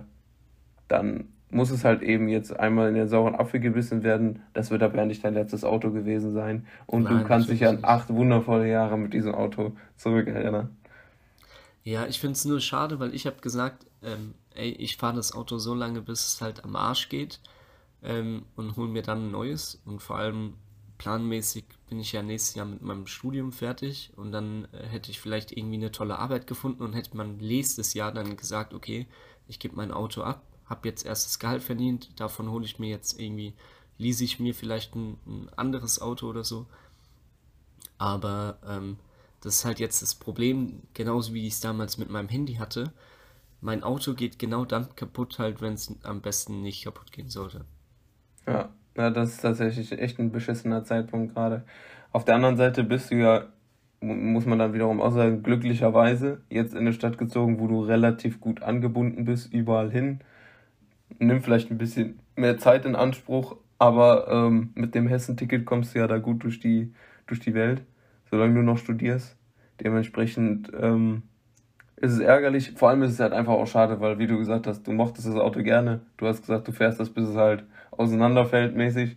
dann 0.88 1.28
muss 1.54 1.70
es 1.70 1.84
halt 1.84 2.02
eben 2.02 2.28
jetzt 2.28 2.58
einmal 2.58 2.88
in 2.88 2.94
den 2.94 3.08
sauren 3.08 3.36
Apfel 3.36 3.60
gebissen 3.60 4.02
werden. 4.02 4.42
Das 4.52 4.70
wird 4.70 4.82
aber 4.82 4.96
ja 4.96 5.06
nicht 5.06 5.24
dein 5.24 5.34
letztes 5.34 5.64
Auto 5.64 5.90
gewesen 5.92 6.32
sein. 6.32 6.66
Und 6.86 7.04
Nein, 7.04 7.18
du 7.18 7.24
kannst 7.24 7.48
dich 7.48 7.66
an 7.66 7.78
acht 7.82 8.10
wundervolle 8.10 8.68
Jahre 8.68 8.98
mit 8.98 9.14
diesem 9.14 9.34
Auto 9.34 9.72
zurückerinnern. 9.96 10.76
Ja, 11.84 12.06
ich 12.06 12.18
finde 12.18 12.32
es 12.32 12.44
nur 12.44 12.60
schade, 12.60 12.98
weil 12.98 13.14
ich 13.14 13.26
habe 13.26 13.40
gesagt, 13.40 13.86
ähm, 14.02 14.34
ey, 14.54 14.70
ich 14.70 14.96
fahre 14.96 15.16
das 15.16 15.32
Auto 15.32 15.58
so 15.58 15.74
lange, 15.74 16.00
bis 16.00 16.26
es 16.26 16.40
halt 16.40 16.64
am 16.64 16.74
Arsch 16.74 17.08
geht 17.08 17.40
ähm, 18.02 18.42
und 18.56 18.76
hole 18.76 18.88
mir 18.88 19.02
dann 19.02 19.28
ein 19.28 19.30
neues. 19.30 19.80
Und 19.84 20.02
vor 20.02 20.16
allem 20.16 20.54
planmäßig 20.98 21.66
bin 21.88 22.00
ich 22.00 22.12
ja 22.12 22.22
nächstes 22.22 22.56
Jahr 22.56 22.66
mit 22.66 22.82
meinem 22.82 23.06
Studium 23.06 23.52
fertig 23.52 24.12
und 24.16 24.32
dann 24.32 24.66
äh, 24.72 24.86
hätte 24.86 25.10
ich 25.10 25.20
vielleicht 25.20 25.52
irgendwie 25.52 25.76
eine 25.76 25.92
tolle 25.92 26.18
Arbeit 26.18 26.46
gefunden 26.48 26.82
und 26.82 26.94
hätte 26.94 27.16
man 27.16 27.36
nächstes 27.36 27.94
Jahr 27.94 28.10
dann 28.10 28.36
gesagt, 28.36 28.74
okay, 28.74 29.06
ich 29.46 29.58
gebe 29.60 29.76
mein 29.76 29.92
Auto 29.92 30.22
ab 30.22 30.42
habe 30.66 30.88
jetzt 30.88 31.04
erst 31.04 31.26
das 31.26 31.38
Gehalt 31.38 31.62
verdient, 31.62 32.18
davon 32.18 32.50
hole 32.50 32.64
ich 32.64 32.78
mir 32.78 32.88
jetzt 32.88 33.20
irgendwie, 33.20 33.54
lease 33.98 34.24
ich 34.24 34.40
mir 34.40 34.54
vielleicht 34.54 34.94
ein, 34.94 35.18
ein 35.26 35.48
anderes 35.56 36.00
Auto 36.00 36.28
oder 36.28 36.44
so. 36.44 36.66
Aber 37.98 38.58
ähm, 38.66 38.96
das 39.40 39.56
ist 39.56 39.64
halt 39.64 39.78
jetzt 39.78 40.02
das 40.02 40.14
Problem, 40.14 40.82
genauso 40.94 41.34
wie 41.34 41.46
ich 41.46 41.54
es 41.54 41.60
damals 41.60 41.98
mit 41.98 42.10
meinem 42.10 42.28
Handy 42.28 42.54
hatte. 42.54 42.92
Mein 43.60 43.82
Auto 43.82 44.14
geht 44.14 44.38
genau 44.38 44.64
dann 44.64 44.94
kaputt, 44.96 45.38
halt, 45.38 45.60
wenn 45.60 45.74
es 45.74 45.94
am 46.02 46.20
besten 46.20 46.62
nicht 46.62 46.84
kaputt 46.84 47.12
gehen 47.12 47.28
sollte. 47.28 47.64
Ja, 48.46 48.70
ja, 48.96 49.10
das 49.10 49.32
ist 49.32 49.42
tatsächlich 49.42 49.92
echt 49.92 50.18
ein 50.18 50.32
beschissener 50.32 50.84
Zeitpunkt 50.84 51.34
gerade. 51.34 51.64
Auf 52.12 52.24
der 52.24 52.36
anderen 52.36 52.56
Seite 52.56 52.84
bist 52.84 53.10
du 53.10 53.16
ja, 53.16 53.46
muss 54.00 54.46
man 54.46 54.58
dann 54.58 54.74
wiederum 54.74 55.00
auch 55.00 55.12
sagen, 55.12 55.42
glücklicherweise 55.42 56.42
jetzt 56.50 56.72
in 56.72 56.80
eine 56.80 56.92
Stadt 56.92 57.18
gezogen, 57.18 57.58
wo 57.58 57.66
du 57.66 57.80
relativ 57.80 58.40
gut 58.40 58.62
angebunden 58.62 59.24
bist, 59.24 59.52
überall 59.52 59.90
hin 59.90 60.20
nimmt 61.18 61.44
vielleicht 61.44 61.70
ein 61.70 61.78
bisschen 61.78 62.18
mehr 62.36 62.58
Zeit 62.58 62.84
in 62.84 62.96
Anspruch, 62.96 63.56
aber 63.78 64.28
ähm, 64.28 64.70
mit 64.74 64.94
dem 64.94 65.06
Hessen-Ticket 65.06 65.64
kommst 65.64 65.94
du 65.94 65.98
ja 65.98 66.06
da 66.06 66.18
gut 66.18 66.44
durch 66.44 66.60
die, 66.60 66.92
durch 67.26 67.40
die 67.40 67.54
Welt, 67.54 67.82
solange 68.30 68.54
du 68.54 68.62
noch 68.62 68.78
studierst. 68.78 69.36
Dementsprechend 69.80 70.70
ähm, 70.78 71.22
ist 71.96 72.12
es 72.12 72.20
ärgerlich, 72.20 72.72
vor 72.76 72.90
allem 72.90 73.02
ist 73.02 73.12
es 73.12 73.20
halt 73.20 73.32
einfach 73.32 73.54
auch 73.54 73.66
schade, 73.66 74.00
weil, 74.00 74.18
wie 74.18 74.26
du 74.26 74.38
gesagt 74.38 74.66
hast, 74.66 74.86
du 74.86 74.92
mochtest 74.92 75.26
das 75.28 75.36
Auto 75.36 75.62
gerne. 75.62 76.00
Du 76.16 76.26
hast 76.26 76.40
gesagt, 76.40 76.68
du 76.68 76.72
fährst 76.72 77.00
das, 77.00 77.10
bis 77.10 77.28
es 77.28 77.36
halt 77.36 77.64
auseinanderfällt 77.90 78.76
mäßig. 78.76 79.16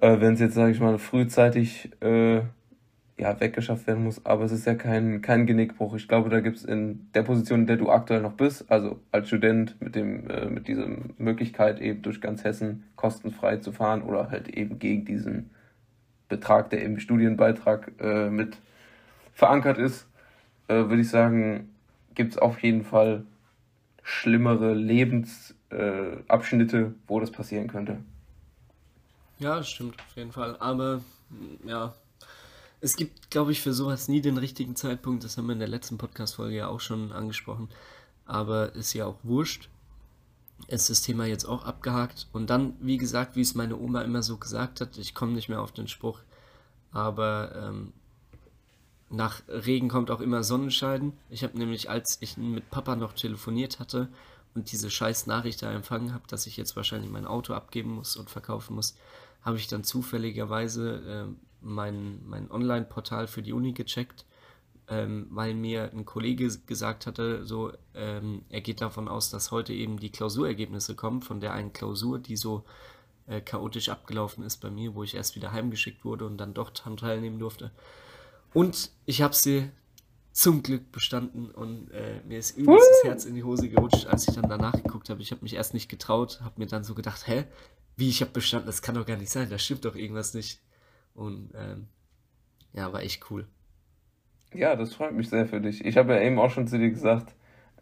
Äh, 0.00 0.20
Wenn 0.20 0.34
es 0.34 0.40
jetzt, 0.40 0.54
sage 0.54 0.72
ich 0.72 0.80
mal, 0.80 0.98
frühzeitig 0.98 1.90
äh, 2.00 2.42
ja, 3.18 3.38
weggeschafft 3.40 3.86
werden 3.86 4.04
muss. 4.04 4.24
Aber 4.24 4.44
es 4.44 4.52
ist 4.52 4.66
ja 4.66 4.74
kein, 4.74 5.20
kein 5.22 5.46
Genickbruch. 5.46 5.94
Ich 5.94 6.08
glaube, 6.08 6.28
da 6.30 6.40
gibt 6.40 6.56
es 6.58 6.64
in 6.64 7.08
der 7.14 7.22
Position, 7.22 7.60
in 7.60 7.66
der 7.66 7.76
du 7.76 7.90
aktuell 7.90 8.20
noch 8.20 8.34
bist, 8.34 8.70
also 8.70 9.00
als 9.10 9.28
Student 9.28 9.80
mit, 9.80 9.96
dem, 9.96 10.28
äh, 10.30 10.46
mit 10.46 10.68
dieser 10.68 10.86
Möglichkeit, 11.18 11.80
eben 11.80 12.02
durch 12.02 12.20
ganz 12.20 12.44
Hessen 12.44 12.84
kostenfrei 12.96 13.56
zu 13.56 13.72
fahren 13.72 14.02
oder 14.02 14.30
halt 14.30 14.48
eben 14.48 14.78
gegen 14.78 15.04
diesen 15.04 15.50
Betrag, 16.28 16.70
der 16.70 16.84
eben 16.84 17.00
Studienbeitrag 17.00 17.92
äh, 18.00 18.30
mit 18.30 18.58
verankert 19.34 19.78
ist, 19.78 20.06
äh, 20.68 20.74
würde 20.74 21.00
ich 21.00 21.08
sagen, 21.08 21.70
gibt 22.14 22.32
es 22.32 22.38
auf 22.38 22.62
jeden 22.62 22.84
Fall 22.84 23.24
schlimmere 24.02 24.74
Lebensabschnitte, 24.74 26.78
äh, 26.78 26.90
wo 27.06 27.20
das 27.20 27.30
passieren 27.30 27.68
könnte. 27.68 27.98
Ja, 29.38 29.62
stimmt, 29.62 29.94
auf 30.00 30.16
jeden 30.16 30.32
Fall. 30.32 30.56
Aber 30.58 31.00
ja, 31.64 31.94
es 32.80 32.96
gibt, 32.96 33.30
glaube 33.30 33.52
ich, 33.52 33.60
für 33.60 33.72
sowas 33.72 34.08
nie 34.08 34.20
den 34.20 34.38
richtigen 34.38 34.76
Zeitpunkt. 34.76 35.24
Das 35.24 35.36
haben 35.36 35.46
wir 35.46 35.52
in 35.52 35.58
der 35.58 35.68
letzten 35.68 35.98
Podcast-Folge 35.98 36.56
ja 36.56 36.68
auch 36.68 36.80
schon 36.80 37.12
angesprochen. 37.12 37.68
Aber 38.24 38.74
ist 38.74 38.92
ja 38.92 39.06
auch 39.06 39.18
wurscht. 39.22 39.68
Ist 40.66 40.90
das 40.90 41.02
Thema 41.02 41.26
jetzt 41.26 41.44
auch 41.44 41.64
abgehakt. 41.64 42.28
Und 42.32 42.50
dann, 42.50 42.74
wie 42.80 42.96
gesagt, 42.96 43.36
wie 43.36 43.40
es 43.40 43.54
meine 43.54 43.76
Oma 43.76 44.02
immer 44.02 44.22
so 44.22 44.36
gesagt 44.36 44.80
hat, 44.80 44.98
ich 44.98 45.14
komme 45.14 45.32
nicht 45.32 45.48
mehr 45.48 45.62
auf 45.62 45.72
den 45.72 45.88
Spruch, 45.88 46.20
aber 46.90 47.54
ähm, 47.54 47.92
nach 49.10 49.42
Regen 49.48 49.88
kommt 49.88 50.10
auch 50.10 50.20
immer 50.20 50.42
Sonnenschein. 50.42 51.12
Ich 51.30 51.44
habe 51.44 51.56
nämlich, 51.58 51.88
als 51.90 52.18
ich 52.20 52.36
mit 52.36 52.70
Papa 52.70 52.96
noch 52.96 53.12
telefoniert 53.12 53.78
hatte 53.78 54.08
und 54.54 54.72
diese 54.72 54.90
scheiß 54.90 55.26
Nachricht 55.26 55.62
da 55.62 55.70
empfangen 55.70 56.12
habe, 56.12 56.24
dass 56.28 56.46
ich 56.46 56.56
jetzt 56.56 56.76
wahrscheinlich 56.76 57.10
mein 57.10 57.26
Auto 57.26 57.54
abgeben 57.54 57.94
muss 57.94 58.16
und 58.16 58.28
verkaufen 58.28 58.74
muss, 58.74 58.96
habe 59.42 59.56
ich 59.56 59.68
dann 59.68 59.84
zufälligerweise 59.84 61.26
äh, 61.28 61.47
mein, 61.60 62.20
mein 62.26 62.50
Online-Portal 62.50 63.26
für 63.26 63.42
die 63.42 63.52
Uni 63.52 63.72
gecheckt, 63.72 64.24
ähm, 64.88 65.26
weil 65.30 65.54
mir 65.54 65.90
ein 65.92 66.04
Kollege 66.04 66.48
gesagt 66.66 67.06
hatte, 67.06 67.44
so, 67.44 67.72
ähm, 67.94 68.42
er 68.48 68.60
geht 68.60 68.80
davon 68.80 69.08
aus, 69.08 69.30
dass 69.30 69.50
heute 69.50 69.72
eben 69.72 69.98
die 69.98 70.10
Klausurergebnisse 70.10 70.94
kommen 70.94 71.20
von 71.20 71.40
der 71.40 71.52
einen 71.52 71.72
Klausur, 71.72 72.18
die 72.18 72.36
so 72.36 72.64
äh, 73.26 73.40
chaotisch 73.40 73.90
abgelaufen 73.90 74.44
ist 74.44 74.58
bei 74.58 74.70
mir, 74.70 74.94
wo 74.94 75.02
ich 75.02 75.14
erst 75.14 75.36
wieder 75.36 75.52
heimgeschickt 75.52 76.04
wurde 76.04 76.26
und 76.26 76.38
dann 76.38 76.54
doch 76.54 76.70
daran 76.70 76.96
teilnehmen 76.96 77.38
durfte. 77.38 77.70
Und 78.54 78.90
ich 79.04 79.20
habe 79.20 79.34
sie 79.34 79.70
zum 80.32 80.62
Glück 80.62 80.92
bestanden 80.92 81.50
und 81.50 81.90
äh, 81.90 82.20
mir 82.24 82.38
ist 82.38 82.56
übelst 82.56 82.88
das 83.02 83.10
Herz 83.10 83.24
in 83.24 83.34
die 83.34 83.42
Hose 83.42 83.68
gerutscht, 83.68 84.06
als 84.06 84.28
ich 84.28 84.34
dann 84.34 84.48
danach 84.48 84.72
geguckt 84.72 85.10
habe. 85.10 85.20
Ich 85.20 85.32
habe 85.32 85.42
mich 85.42 85.54
erst 85.54 85.74
nicht 85.74 85.88
getraut, 85.88 86.40
habe 86.42 86.60
mir 86.60 86.66
dann 86.66 86.84
so 86.84 86.94
gedacht, 86.94 87.26
hä, 87.26 87.44
wie 87.96 88.08
ich 88.08 88.20
habe 88.20 88.30
bestanden, 88.30 88.66
das 88.66 88.80
kann 88.80 88.94
doch 88.94 89.04
gar 89.04 89.16
nicht 89.16 89.32
sein, 89.32 89.50
da 89.50 89.58
stimmt 89.58 89.84
doch 89.84 89.96
irgendwas 89.96 90.34
nicht. 90.34 90.60
Und 91.18 91.50
ähm, 91.54 91.88
ja, 92.72 92.92
war 92.92 93.02
echt 93.02 93.30
cool. 93.30 93.46
Ja, 94.54 94.76
das 94.76 94.94
freut 94.94 95.12
mich 95.12 95.28
sehr 95.28 95.46
für 95.46 95.60
dich. 95.60 95.84
Ich 95.84 95.96
habe 95.96 96.14
ja 96.14 96.22
eben 96.22 96.38
auch 96.38 96.50
schon 96.50 96.68
zu 96.68 96.78
dir 96.78 96.90
gesagt, 96.90 97.34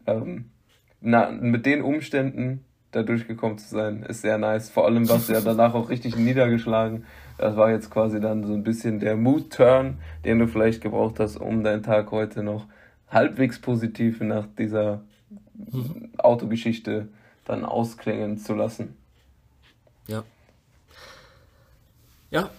ähm, 0.05 0.51
na, 0.99 1.29
mit 1.31 1.65
den 1.65 1.81
Umständen 1.81 2.65
da 2.91 3.03
durchgekommen 3.03 3.57
zu 3.57 3.67
sein, 3.67 4.03
ist 4.03 4.21
sehr 4.21 4.37
nice. 4.37 4.69
Vor 4.69 4.85
allem 4.85 5.07
warst 5.07 5.29
du 5.29 5.33
ja 5.33 5.41
danach 5.41 5.73
auch 5.75 5.89
richtig 5.89 6.15
niedergeschlagen. 6.15 7.05
Das 7.37 7.55
war 7.55 7.69
jetzt 7.69 7.91
quasi 7.91 8.19
dann 8.19 8.43
so 8.43 8.53
ein 8.53 8.63
bisschen 8.63 8.99
der 8.99 9.15
Mood-Turn, 9.15 9.99
den 10.25 10.39
du 10.39 10.47
vielleicht 10.47 10.81
gebraucht 10.81 11.19
hast, 11.19 11.37
um 11.37 11.63
deinen 11.63 11.83
Tag 11.83 12.11
heute 12.11 12.43
noch 12.43 12.65
halbwegs 13.07 13.59
positiv 13.61 14.19
nach 14.21 14.47
dieser. 14.57 15.03
Autogeschichte 16.17 17.09
dann 17.45 17.65
ausklingen 17.65 18.37
zu 18.37 18.53
lassen. 18.53 18.97
Ja. 20.07 20.23
Ja, 22.29 22.49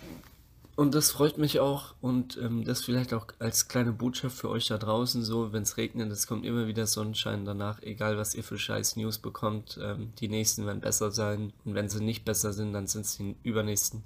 und 0.78 0.94
das 0.94 1.10
freut 1.10 1.38
mich 1.38 1.58
auch 1.58 1.96
und 2.00 2.38
ähm, 2.40 2.62
das 2.62 2.84
vielleicht 2.84 3.12
auch 3.12 3.26
als 3.40 3.66
kleine 3.66 3.90
Botschaft 3.90 4.36
für 4.36 4.48
euch 4.48 4.68
da 4.68 4.78
draußen 4.78 5.24
so, 5.24 5.52
wenn 5.52 5.64
es 5.64 5.76
regnet, 5.76 6.12
es 6.12 6.28
kommt 6.28 6.46
immer 6.46 6.68
wieder 6.68 6.86
Sonnenschein 6.86 7.44
danach, 7.44 7.82
egal 7.82 8.16
was 8.16 8.32
ihr 8.36 8.44
für 8.44 8.58
scheiß 8.58 8.94
News 8.94 9.18
bekommt, 9.18 9.80
ähm, 9.82 10.12
die 10.20 10.28
nächsten 10.28 10.66
werden 10.66 10.80
besser 10.80 11.10
sein 11.10 11.52
und 11.64 11.74
wenn 11.74 11.88
sie 11.88 12.00
nicht 12.00 12.24
besser 12.24 12.52
sind, 12.52 12.72
dann 12.74 12.86
sind 12.86 13.06
es 13.06 13.16
die 13.16 13.34
übernächsten. 13.42 14.04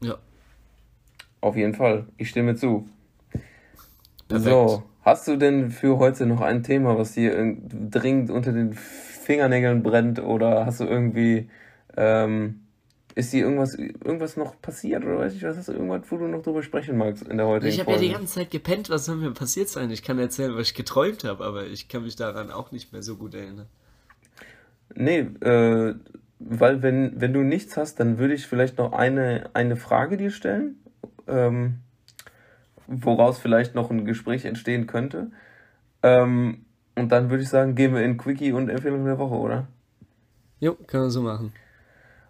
Ja. 0.00 0.18
Auf 1.40 1.54
jeden 1.54 1.74
Fall, 1.74 2.08
ich 2.16 2.28
stimme 2.28 2.56
zu. 2.56 2.88
Perfekt. 4.26 4.50
So, 4.50 4.82
hast 5.02 5.28
du 5.28 5.36
denn 5.36 5.70
für 5.70 5.98
heute 5.98 6.26
noch 6.26 6.40
ein 6.40 6.64
Thema, 6.64 6.98
was 6.98 7.12
dir 7.12 7.56
dringend 7.62 8.32
unter 8.32 8.50
den 8.50 8.72
Fingernägeln 8.72 9.84
brennt 9.84 10.18
oder 10.18 10.66
hast 10.66 10.80
du 10.80 10.84
irgendwie... 10.84 11.48
Ähm, 11.96 12.65
ist 13.16 13.32
dir 13.32 13.44
irgendwas, 13.44 13.74
irgendwas 13.74 14.36
noch 14.36 14.60
passiert 14.60 15.02
oder 15.02 15.18
weiß 15.18 15.34
ich 15.34 15.42
was? 15.42 15.56
Hast 15.56 15.68
du 15.68 15.72
irgendwas, 15.72 16.02
wo 16.10 16.18
du 16.18 16.28
noch 16.28 16.42
drüber 16.42 16.62
sprechen 16.62 16.98
magst 16.98 17.26
in 17.26 17.38
der 17.38 17.46
heutigen 17.46 17.72
Ich 17.72 17.80
habe 17.80 17.92
ja 17.92 17.98
die 17.98 18.12
ganze 18.12 18.34
Zeit 18.34 18.50
gepennt, 18.50 18.90
was 18.90 19.06
soll 19.06 19.16
mir 19.16 19.30
passiert 19.32 19.70
sein? 19.70 19.90
Ich 19.90 20.02
kann 20.02 20.18
erzählen, 20.18 20.54
was 20.54 20.68
ich 20.68 20.74
geträumt 20.74 21.24
habe, 21.24 21.42
aber 21.42 21.66
ich 21.66 21.88
kann 21.88 22.02
mich 22.02 22.14
daran 22.14 22.50
auch 22.50 22.72
nicht 22.72 22.92
mehr 22.92 23.02
so 23.02 23.16
gut 23.16 23.34
erinnern. 23.34 23.66
Nee, 24.94 25.20
äh, 25.40 25.94
weil 26.38 26.82
wenn, 26.82 27.18
wenn 27.18 27.32
du 27.32 27.40
nichts 27.40 27.78
hast, 27.78 27.98
dann 28.00 28.18
würde 28.18 28.34
ich 28.34 28.46
vielleicht 28.46 28.76
noch 28.76 28.92
eine, 28.92 29.48
eine 29.54 29.76
Frage 29.76 30.18
dir 30.18 30.30
stellen, 30.30 30.76
ähm, 31.26 31.78
woraus 32.86 33.38
vielleicht 33.38 33.74
noch 33.74 33.90
ein 33.90 34.04
Gespräch 34.04 34.44
entstehen 34.44 34.86
könnte. 34.86 35.30
Ähm, 36.02 36.66
und 36.94 37.12
dann 37.12 37.30
würde 37.30 37.42
ich 37.42 37.48
sagen, 37.48 37.74
gehen 37.74 37.94
wir 37.94 38.02
in 38.02 38.18
Quickie 38.18 38.52
und 38.52 38.68
Empfehlung 38.68 39.06
der 39.06 39.18
Woche, 39.18 39.34
oder? 39.34 39.68
Jo, 40.60 40.74
können 40.74 41.04
wir 41.04 41.10
so 41.10 41.22
machen. 41.22 41.54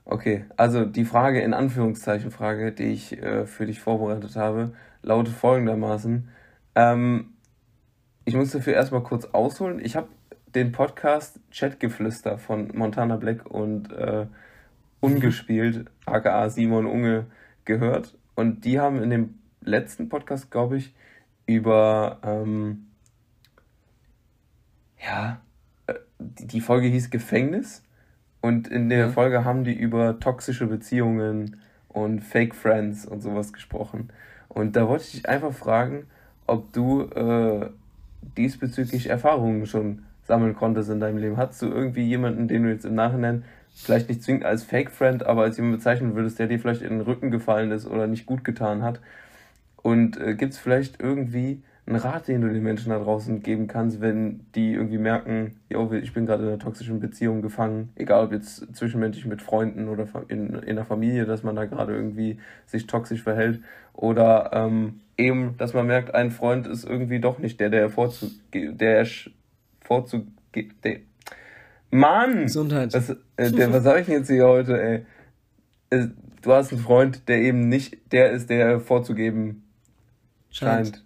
Okay, 0.09 0.45
also 0.57 0.85
die 0.85 1.05
Frage 1.05 1.41
in 1.41 1.53
Anführungszeichen 1.53 2.31
Frage, 2.31 2.71
die 2.71 2.93
ich 2.93 3.21
äh, 3.21 3.45
für 3.45 3.67
dich 3.67 3.81
vorbereitet 3.81 4.37
habe, 4.37 4.73
lautet 5.03 5.35
folgendermaßen. 5.35 6.29
Ähm, 6.77 7.33
ich 8.25 8.37
muss 8.37 8.53
dafür 8.53 8.75
erstmal 8.75 9.03
kurz 9.03 9.25
ausholen. 9.25 9.85
Ich 9.85 9.97
habe 9.97 10.07
den 10.55 10.71
Podcast 10.71 11.41
Chatgeflüster 11.51 12.39
von 12.39 12.71
Montana 12.75 13.17
Black 13.17 13.47
und 13.47 13.93
äh, 13.93 14.27
Ungespielt, 15.01 15.91
aka 16.07 16.51
Simon 16.51 16.87
Unge, 16.87 17.27
gehört. 17.65 18.17
Und 18.37 18.65
die 18.65 18.79
haben 18.79 19.03
in 19.03 19.11
dem 19.11 19.35
letzten 19.61 20.09
Podcast, 20.09 20.53
glaube 20.53 20.77
ich, 20.77 20.95
über 21.47 22.21
ähm, 22.23 22.87
ja, 25.05 25.41
äh, 25.89 25.95
die 26.19 26.61
Folge 26.61 26.87
hieß 26.87 27.11
Gefängnis 27.11 27.83
und 28.47 28.69
in 28.69 28.89
der 28.89 29.11
Folge 29.11 29.45
haben 29.45 29.65
die 29.65 29.75
über 29.75 30.21
toxische 30.21 30.69
Beziehungen 30.69 31.57
und 31.89 32.21
Fake 32.21 32.55
Friends 32.55 33.05
und 33.05 33.21
sowas 33.21 33.53
gesprochen. 33.53 34.11
Und 34.49 34.77
da 34.77 34.87
wollte 34.89 35.03
ich 35.03 35.13
dich 35.13 35.29
einfach 35.29 35.53
fragen, 35.53 36.05
ob 36.47 36.73
du 36.73 37.03
äh, 37.03 37.69
diesbezüglich 38.37 39.09
Erfahrungen 39.09 39.67
schon 39.67 40.05
sammeln 40.23 40.55
konntest 40.55 40.91
in 40.91 41.01
deinem 41.01 41.19
Leben. 41.19 41.37
Hattest 41.37 41.63
du 41.63 41.67
irgendwie 41.67 42.05
jemanden, 42.05 42.47
den 42.47 42.63
du 42.63 42.71
jetzt 42.71 42.85
im 42.85 42.95
Nachhinein 42.95 43.43
vielleicht 43.75 44.09
nicht 44.09 44.23
zwingend 44.23 44.45
als 44.45 44.63
Fake 44.63 44.93
Friend, 44.93 45.27
aber 45.27 45.43
als 45.43 45.57
jemand 45.57 45.79
bezeichnen 45.79 46.15
würdest, 46.15 46.39
der 46.39 46.47
dir 46.47 46.61
vielleicht 46.61 46.83
in 46.83 46.91
den 46.91 47.01
Rücken 47.01 47.33
gefallen 47.33 47.73
ist 47.73 47.85
oder 47.89 48.07
nicht 48.07 48.27
gut 48.27 48.45
getan 48.45 48.83
hat? 48.83 49.01
Und 49.83 50.21
äh, 50.21 50.37
gibt 50.37 50.53
es 50.53 50.59
vielleicht 50.61 51.03
irgendwie 51.03 51.63
einen 51.87 51.97
Rat, 51.97 52.27
den 52.27 52.41
du 52.41 52.53
den 52.53 52.63
Menschen 52.65 52.91
da 52.91 52.99
draußen 52.99 53.43
geben 53.43 53.69
kannst, 53.69 54.01
wenn 54.01 54.41
die 54.57 54.73
irgendwie 54.73 54.99
merken, 54.99 55.61
yo, 55.69 55.93
ich 55.93 56.13
bin 56.13 56.27
gerade 56.27 56.43
in 56.43 56.49
einer 56.49 56.59
toxischen 56.59 56.99
Beziehung 56.99 57.43
gefangen, 57.43 57.91
egal 57.95 58.25
ob 58.25 58.33
jetzt 58.33 58.75
zwischenmenschlich 58.75 59.27
mit 59.27 59.41
Freunden 59.41 59.89
oder 59.89 60.09
in, 60.27 60.55
in 60.55 60.77
der 60.77 60.85
Familie, 60.85 61.27
dass 61.27 61.45
man 61.45 61.55
da 61.55 61.65
gerade 61.65 61.95
irgendwie 61.95 62.39
sich 62.67 62.89
toxisch 62.89 63.23
verhält 63.23 63.61
oder 63.93 64.51
ähm, 64.53 65.01
eben, 65.17 65.57
dass 65.59 65.75
man 65.75 65.87
merkt, 65.87 66.13
ein 66.13 66.33
Freund 66.33 66.67
ist 66.67 66.85
irgendwie 66.85 67.21
doch 67.21 67.39
nicht 67.39 67.61
der, 67.61 67.71
der 67.71 67.89
vorzug, 67.89 68.33
der 68.53 69.07
vorzug, 69.81 70.27
der, 70.55 70.99
Mann! 71.91 72.43
Gesundheit. 72.43 72.95
Was, 72.95 73.11
äh, 73.37 73.53
der, 73.53 73.73
was 73.73 73.85
sag 73.85 74.01
ich 74.01 74.07
denn 74.07 74.17
jetzt 74.17 74.29
hier 74.29 74.47
heute, 74.47 74.83
ey? 74.83 75.07
Äh, 75.91 76.09
du 76.43 76.53
hast 76.53 76.73
einen 76.73 76.81
Freund, 76.81 77.29
der 77.29 77.39
eben 77.39 77.69
nicht 77.69 78.13
der 78.13 78.33
ist, 78.33 78.51
der 78.51 78.81
vorzugeben 78.81 79.63
scheint. 80.51 80.89
scheint. 80.89 81.05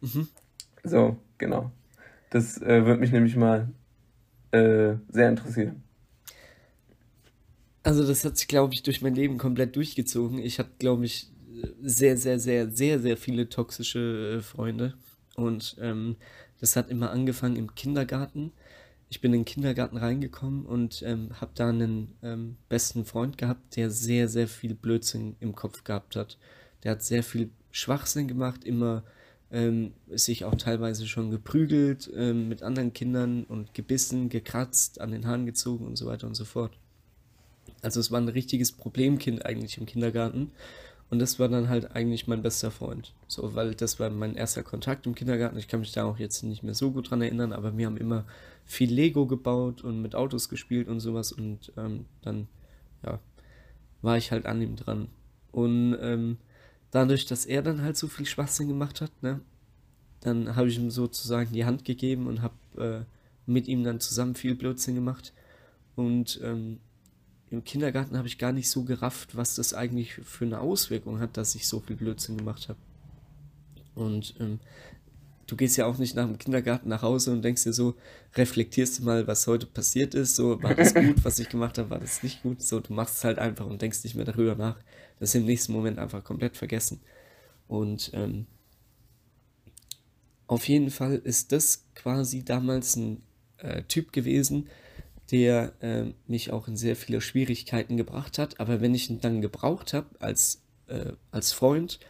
Mhm. 0.00 0.28
So, 0.84 1.16
genau. 1.38 1.70
Das 2.30 2.60
äh, 2.60 2.84
würde 2.84 3.00
mich 3.00 3.12
nämlich 3.12 3.36
mal 3.36 3.68
äh, 4.52 4.94
sehr 5.08 5.28
interessieren. 5.28 5.82
Also 7.82 8.06
das 8.06 8.24
hat 8.24 8.36
sich, 8.36 8.48
glaube 8.48 8.74
ich, 8.74 8.82
durch 8.82 9.00
mein 9.02 9.14
Leben 9.14 9.38
komplett 9.38 9.76
durchgezogen. 9.76 10.38
Ich 10.38 10.58
hatte, 10.58 10.72
glaube 10.78 11.06
ich, 11.06 11.30
sehr, 11.82 12.16
sehr, 12.16 12.38
sehr, 12.38 12.70
sehr, 12.70 13.00
sehr 13.00 13.16
viele 13.16 13.48
toxische 13.48 14.38
äh, 14.38 14.42
Freunde. 14.42 14.94
Und 15.36 15.76
ähm, 15.80 16.16
das 16.60 16.76
hat 16.76 16.90
immer 16.90 17.10
angefangen 17.10 17.56
im 17.56 17.74
Kindergarten. 17.74 18.52
Ich 19.10 19.20
bin 19.20 19.32
in 19.32 19.40
den 19.40 19.44
Kindergarten 19.46 19.96
reingekommen 19.96 20.66
und 20.66 21.02
ähm, 21.02 21.30
habe 21.40 21.52
da 21.54 21.70
einen 21.70 22.14
ähm, 22.22 22.56
besten 22.68 23.04
Freund 23.04 23.38
gehabt, 23.38 23.76
der 23.76 23.90
sehr, 23.90 24.28
sehr 24.28 24.48
viel 24.48 24.74
Blödsinn 24.74 25.36
im 25.40 25.54
Kopf 25.54 25.84
gehabt 25.84 26.14
hat. 26.16 26.36
Der 26.82 26.92
hat 26.92 27.02
sehr 27.02 27.22
viel 27.22 27.50
Schwachsinn 27.70 28.28
gemacht, 28.28 28.64
immer 28.64 29.04
ähm, 29.50 29.92
sich 30.08 30.44
auch 30.44 30.54
teilweise 30.56 31.06
schon 31.06 31.30
geprügelt 31.30 32.10
ähm, 32.14 32.48
mit 32.48 32.62
anderen 32.62 32.92
Kindern 32.92 33.44
und 33.44 33.74
gebissen, 33.74 34.28
gekratzt, 34.28 35.00
an 35.00 35.10
den 35.10 35.26
Haaren 35.26 35.46
gezogen 35.46 35.86
und 35.86 35.96
so 35.96 36.06
weiter 36.06 36.26
und 36.26 36.34
so 36.34 36.44
fort. 36.44 36.72
Also 37.82 38.00
es 38.00 38.10
war 38.10 38.20
ein 38.20 38.28
richtiges 38.28 38.72
Problemkind 38.72 39.46
eigentlich 39.46 39.78
im 39.78 39.86
Kindergarten. 39.86 40.50
Und 41.10 41.20
das 41.20 41.38
war 41.38 41.48
dann 41.48 41.70
halt 41.70 41.92
eigentlich 41.92 42.26
mein 42.26 42.42
bester 42.42 42.70
Freund. 42.70 43.14
So, 43.28 43.54
weil 43.54 43.74
das 43.74 43.98
war 43.98 44.10
mein 44.10 44.34
erster 44.34 44.62
Kontakt 44.62 45.06
im 45.06 45.14
Kindergarten. 45.14 45.56
Ich 45.56 45.68
kann 45.68 45.80
mich 45.80 45.92
da 45.92 46.04
auch 46.04 46.18
jetzt 46.18 46.42
nicht 46.42 46.62
mehr 46.62 46.74
so 46.74 46.90
gut 46.90 47.10
dran 47.10 47.22
erinnern, 47.22 47.54
aber 47.54 47.76
wir 47.78 47.86
haben 47.86 47.96
immer 47.96 48.26
viel 48.66 48.92
Lego 48.92 49.26
gebaut 49.26 49.82
und 49.82 50.02
mit 50.02 50.14
Autos 50.14 50.50
gespielt 50.50 50.88
und 50.88 51.00
sowas. 51.00 51.32
Und 51.32 51.72
ähm, 51.78 52.04
dann, 52.20 52.46
ja, 53.06 53.20
war 54.02 54.18
ich 54.18 54.32
halt 54.32 54.44
an 54.44 54.60
ihm 54.60 54.76
dran. 54.76 55.08
Und 55.50 55.96
ähm, 56.00 56.36
dadurch, 56.90 57.26
dass 57.26 57.46
er 57.46 57.62
dann 57.62 57.82
halt 57.82 57.96
so 57.96 58.08
viel 58.08 58.26
Schwachsinn 58.26 58.68
gemacht 58.68 59.00
hat, 59.00 59.10
ne, 59.22 59.40
dann 60.20 60.56
habe 60.56 60.68
ich 60.68 60.78
ihm 60.78 60.90
sozusagen 60.90 61.52
die 61.52 61.64
Hand 61.64 61.84
gegeben 61.84 62.26
und 62.26 62.42
habe 62.42 62.54
äh, 63.06 63.50
mit 63.50 63.68
ihm 63.68 63.84
dann 63.84 64.00
zusammen 64.00 64.34
viel 64.34 64.54
Blödsinn 64.54 64.94
gemacht. 64.94 65.32
Und 65.96 66.40
ähm, 66.42 66.80
im 67.50 67.64
Kindergarten 67.64 68.16
habe 68.16 68.28
ich 68.28 68.38
gar 68.38 68.52
nicht 68.52 68.70
so 68.70 68.84
gerafft, 68.84 69.36
was 69.36 69.54
das 69.54 69.74
eigentlich 69.74 70.14
für 70.14 70.44
eine 70.44 70.60
Auswirkung 70.60 71.18
hat, 71.18 71.36
dass 71.36 71.54
ich 71.54 71.66
so 71.66 71.80
viel 71.80 71.96
Blödsinn 71.96 72.36
gemacht 72.36 72.68
habe. 72.68 72.78
Und 73.94 74.34
ähm, 74.38 74.60
du 75.48 75.56
gehst 75.56 75.76
ja 75.76 75.86
auch 75.86 75.98
nicht 75.98 76.14
nach 76.14 76.26
dem 76.26 76.38
Kindergarten 76.38 76.88
nach 76.88 77.02
Hause 77.02 77.32
und 77.32 77.42
denkst 77.42 77.64
dir 77.64 77.72
so, 77.72 77.96
reflektierst 78.36 78.98
du 78.98 79.04
mal, 79.04 79.26
was 79.26 79.46
heute 79.46 79.66
passiert 79.66 80.14
ist, 80.14 80.36
so, 80.36 80.62
war 80.62 80.74
das 80.74 80.94
gut, 80.94 81.24
was 81.24 81.38
ich 81.40 81.48
gemacht 81.48 81.78
habe, 81.78 81.90
war 81.90 81.98
das 81.98 82.22
nicht 82.22 82.42
gut, 82.42 82.62
so, 82.62 82.78
du 82.78 82.92
machst 82.92 83.16
es 83.16 83.24
halt 83.24 83.38
einfach 83.38 83.66
und 83.66 83.82
denkst 83.82 84.04
nicht 84.04 84.14
mehr 84.14 84.26
darüber 84.26 84.54
nach. 84.54 84.76
Das 85.18 85.30
ist 85.30 85.34
im 85.34 85.46
nächsten 85.46 85.72
Moment 85.72 85.98
einfach 85.98 86.22
komplett 86.22 86.56
vergessen. 86.56 87.00
Und 87.66 88.10
ähm, 88.14 88.46
auf 90.46 90.68
jeden 90.68 90.90
Fall 90.90 91.16
ist 91.16 91.50
das 91.50 91.86
quasi 91.94 92.44
damals 92.44 92.96
ein 92.96 93.22
äh, 93.56 93.82
Typ 93.82 94.12
gewesen, 94.12 94.68
der 95.30 95.72
äh, 95.80 96.12
mich 96.26 96.52
auch 96.52 96.68
in 96.68 96.76
sehr 96.76 96.94
viele 96.94 97.20
Schwierigkeiten 97.20 97.96
gebracht 97.96 98.38
hat. 98.38 98.60
Aber 98.60 98.80
wenn 98.80 98.94
ich 98.94 99.10
ihn 99.10 99.20
dann 99.20 99.40
gebraucht 99.40 99.92
habe 99.92 100.08
als, 100.20 100.62
äh, 100.86 101.12
als 101.30 101.52
Freund, 101.52 102.00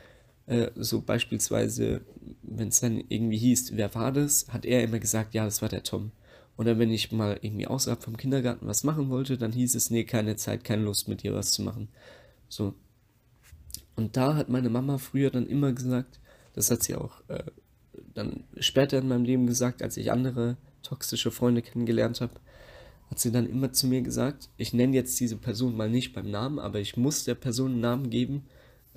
äh, 0.49 0.71
so 0.75 1.01
beispielsweise, 1.03 2.01
wenn 2.43 2.69
es 2.69 2.81
dann 2.81 3.03
irgendwie 3.09 3.39
hieß, 3.39 3.77
wer 3.77 3.95
war 3.95 4.13
das, 4.13 4.47
hat 4.49 4.65
er 4.65 4.83
immer 4.83 4.99
gesagt, 4.99 5.35
ja, 5.35 5.45
das 5.45 5.63
war 5.63 5.69
der 5.69 5.83
Tom. 5.83 6.11
Oder 6.57 6.79
wenn 6.79 6.91
ich 6.91 7.13
mal 7.13 7.39
irgendwie 7.41 7.67
außerhalb 7.67 8.03
vom 8.03 8.17
Kindergarten 8.17 8.67
was 8.67 8.83
machen 8.83 9.11
wollte, 9.11 9.39
dann 9.39 9.53
hieß 9.53 9.75
es, 9.75 9.91
nee, 9.91 10.05
keine 10.05 10.37
Zeit, 10.37 10.65
keine 10.65 10.83
Lust 10.83 11.07
mit 11.07 11.23
dir 11.23 11.35
was 11.35 11.53
zu 11.53 11.63
machen. 11.63 11.89
So. 12.49 12.75
Und 13.95 14.17
da 14.17 14.35
hat 14.35 14.49
meine 14.49 14.71
Mama 14.71 14.99
früher 14.99 15.31
dann 15.31 15.47
immer 15.47 15.73
gesagt, 15.73 16.19
das 16.55 16.71
hat 16.71 16.83
sie 16.83 16.97
auch 16.97 17.23
äh, 17.29 17.45
dann 18.15 18.45
später 18.59 18.99
in 18.99 19.09
meinem 19.09 19.25
Leben 19.25 19.47
gesagt, 19.47 19.83
als 19.83 19.97
ich 19.97 20.11
andere 20.11 20.57
toxische 20.83 21.31
Freunde 21.31 21.63
kennengelernt 21.63 22.21
habe, 22.21 22.33
hat 23.11 23.19
sie 23.19 23.33
dann 23.33 23.49
immer 23.49 23.73
zu 23.73 23.87
mir 23.87 24.03
gesagt, 24.03 24.49
ich 24.57 24.73
nenne 24.73 24.95
jetzt 24.95 25.19
diese 25.21 25.37
Person 25.37 25.77
mal 25.77 25.89
nicht 25.89 26.13
beim 26.13 26.31
Namen, 26.31 26.59
aber 26.59 26.81
ich 26.81 26.97
muss 26.97 27.25
der 27.25 27.35
Person 27.35 27.73
einen 27.73 27.81
Namen 27.81 28.11
geben. 28.11 28.45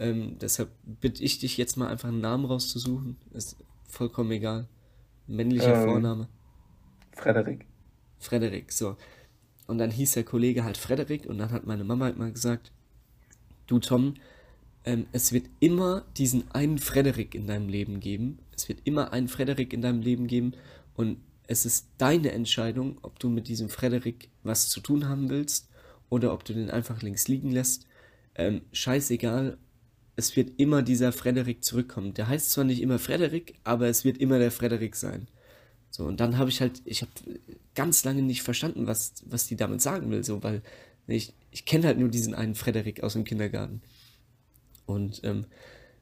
Ähm, 0.01 0.37
deshalb 0.41 0.71
bitte 0.83 1.23
ich 1.23 1.37
dich 1.37 1.57
jetzt 1.57 1.77
mal 1.77 1.87
einfach 1.87 2.09
einen 2.09 2.21
Namen 2.21 2.45
rauszusuchen. 2.45 3.17
Ist 3.33 3.55
vollkommen 3.87 4.31
egal. 4.31 4.67
Männlicher 5.27 5.75
ähm, 5.75 5.89
Vorname. 5.89 6.27
Frederik. 7.15 7.67
Frederik, 8.17 8.71
so. 8.71 8.97
Und 9.67 9.77
dann 9.77 9.91
hieß 9.91 10.13
der 10.13 10.23
Kollege 10.23 10.63
halt 10.63 10.77
Frederik 10.77 11.27
und 11.27 11.37
dann 11.37 11.51
hat 11.51 11.67
meine 11.67 11.83
Mama 11.83 12.05
halt 12.05 12.17
mal 12.17 12.31
gesagt, 12.31 12.71
du 13.67 13.77
Tom, 13.77 14.15
ähm, 14.85 15.05
es 15.11 15.33
wird 15.33 15.45
immer 15.59 16.03
diesen 16.17 16.49
einen 16.49 16.79
Frederik 16.79 17.35
in 17.35 17.45
deinem 17.45 17.69
Leben 17.69 17.99
geben. 17.99 18.39
Es 18.55 18.67
wird 18.69 18.79
immer 18.85 19.13
einen 19.13 19.27
Frederik 19.27 19.71
in 19.71 19.83
deinem 19.83 20.01
Leben 20.01 20.25
geben 20.25 20.53
und 20.95 21.17
es 21.45 21.63
ist 21.67 21.89
deine 21.99 22.31
Entscheidung, 22.31 22.97
ob 23.03 23.19
du 23.19 23.29
mit 23.29 23.47
diesem 23.47 23.69
Frederik 23.69 24.29
was 24.41 24.67
zu 24.67 24.79
tun 24.79 25.07
haben 25.07 25.29
willst 25.29 25.69
oder 26.09 26.33
ob 26.33 26.43
du 26.43 26.53
den 26.53 26.71
einfach 26.71 27.03
links 27.03 27.27
liegen 27.27 27.51
lässt. 27.51 27.85
Ähm, 28.33 28.61
scheißegal, 28.71 29.59
es 30.15 30.35
wird 30.35 30.59
immer 30.59 30.81
dieser 30.81 31.11
Frederik 31.11 31.63
zurückkommen. 31.63 32.13
Der 32.13 32.27
heißt 32.27 32.51
zwar 32.51 32.63
nicht 32.63 32.81
immer 32.81 32.99
Frederik, 32.99 33.55
aber 33.63 33.87
es 33.87 34.03
wird 34.05 34.17
immer 34.17 34.39
der 34.39 34.51
Frederik 34.51 34.95
sein. 34.95 35.27
So, 35.89 36.05
und 36.05 36.19
dann 36.19 36.37
habe 36.37 36.49
ich 36.49 36.61
halt, 36.61 36.81
ich 36.85 37.01
habe 37.01 37.11
ganz 37.75 38.03
lange 38.03 38.21
nicht 38.21 38.43
verstanden, 38.43 38.87
was, 38.87 39.13
was 39.25 39.47
die 39.47 39.55
damit 39.55 39.81
sagen 39.81 40.09
will, 40.09 40.23
so, 40.23 40.41
weil 40.43 40.61
ich, 41.07 41.33
ich 41.51 41.65
kenne 41.65 41.87
halt 41.87 41.99
nur 41.99 42.09
diesen 42.09 42.33
einen 42.33 42.55
Frederik 42.55 43.03
aus 43.03 43.13
dem 43.13 43.23
Kindergarten. 43.23 43.81
Und 44.85 45.21
ähm, 45.23 45.45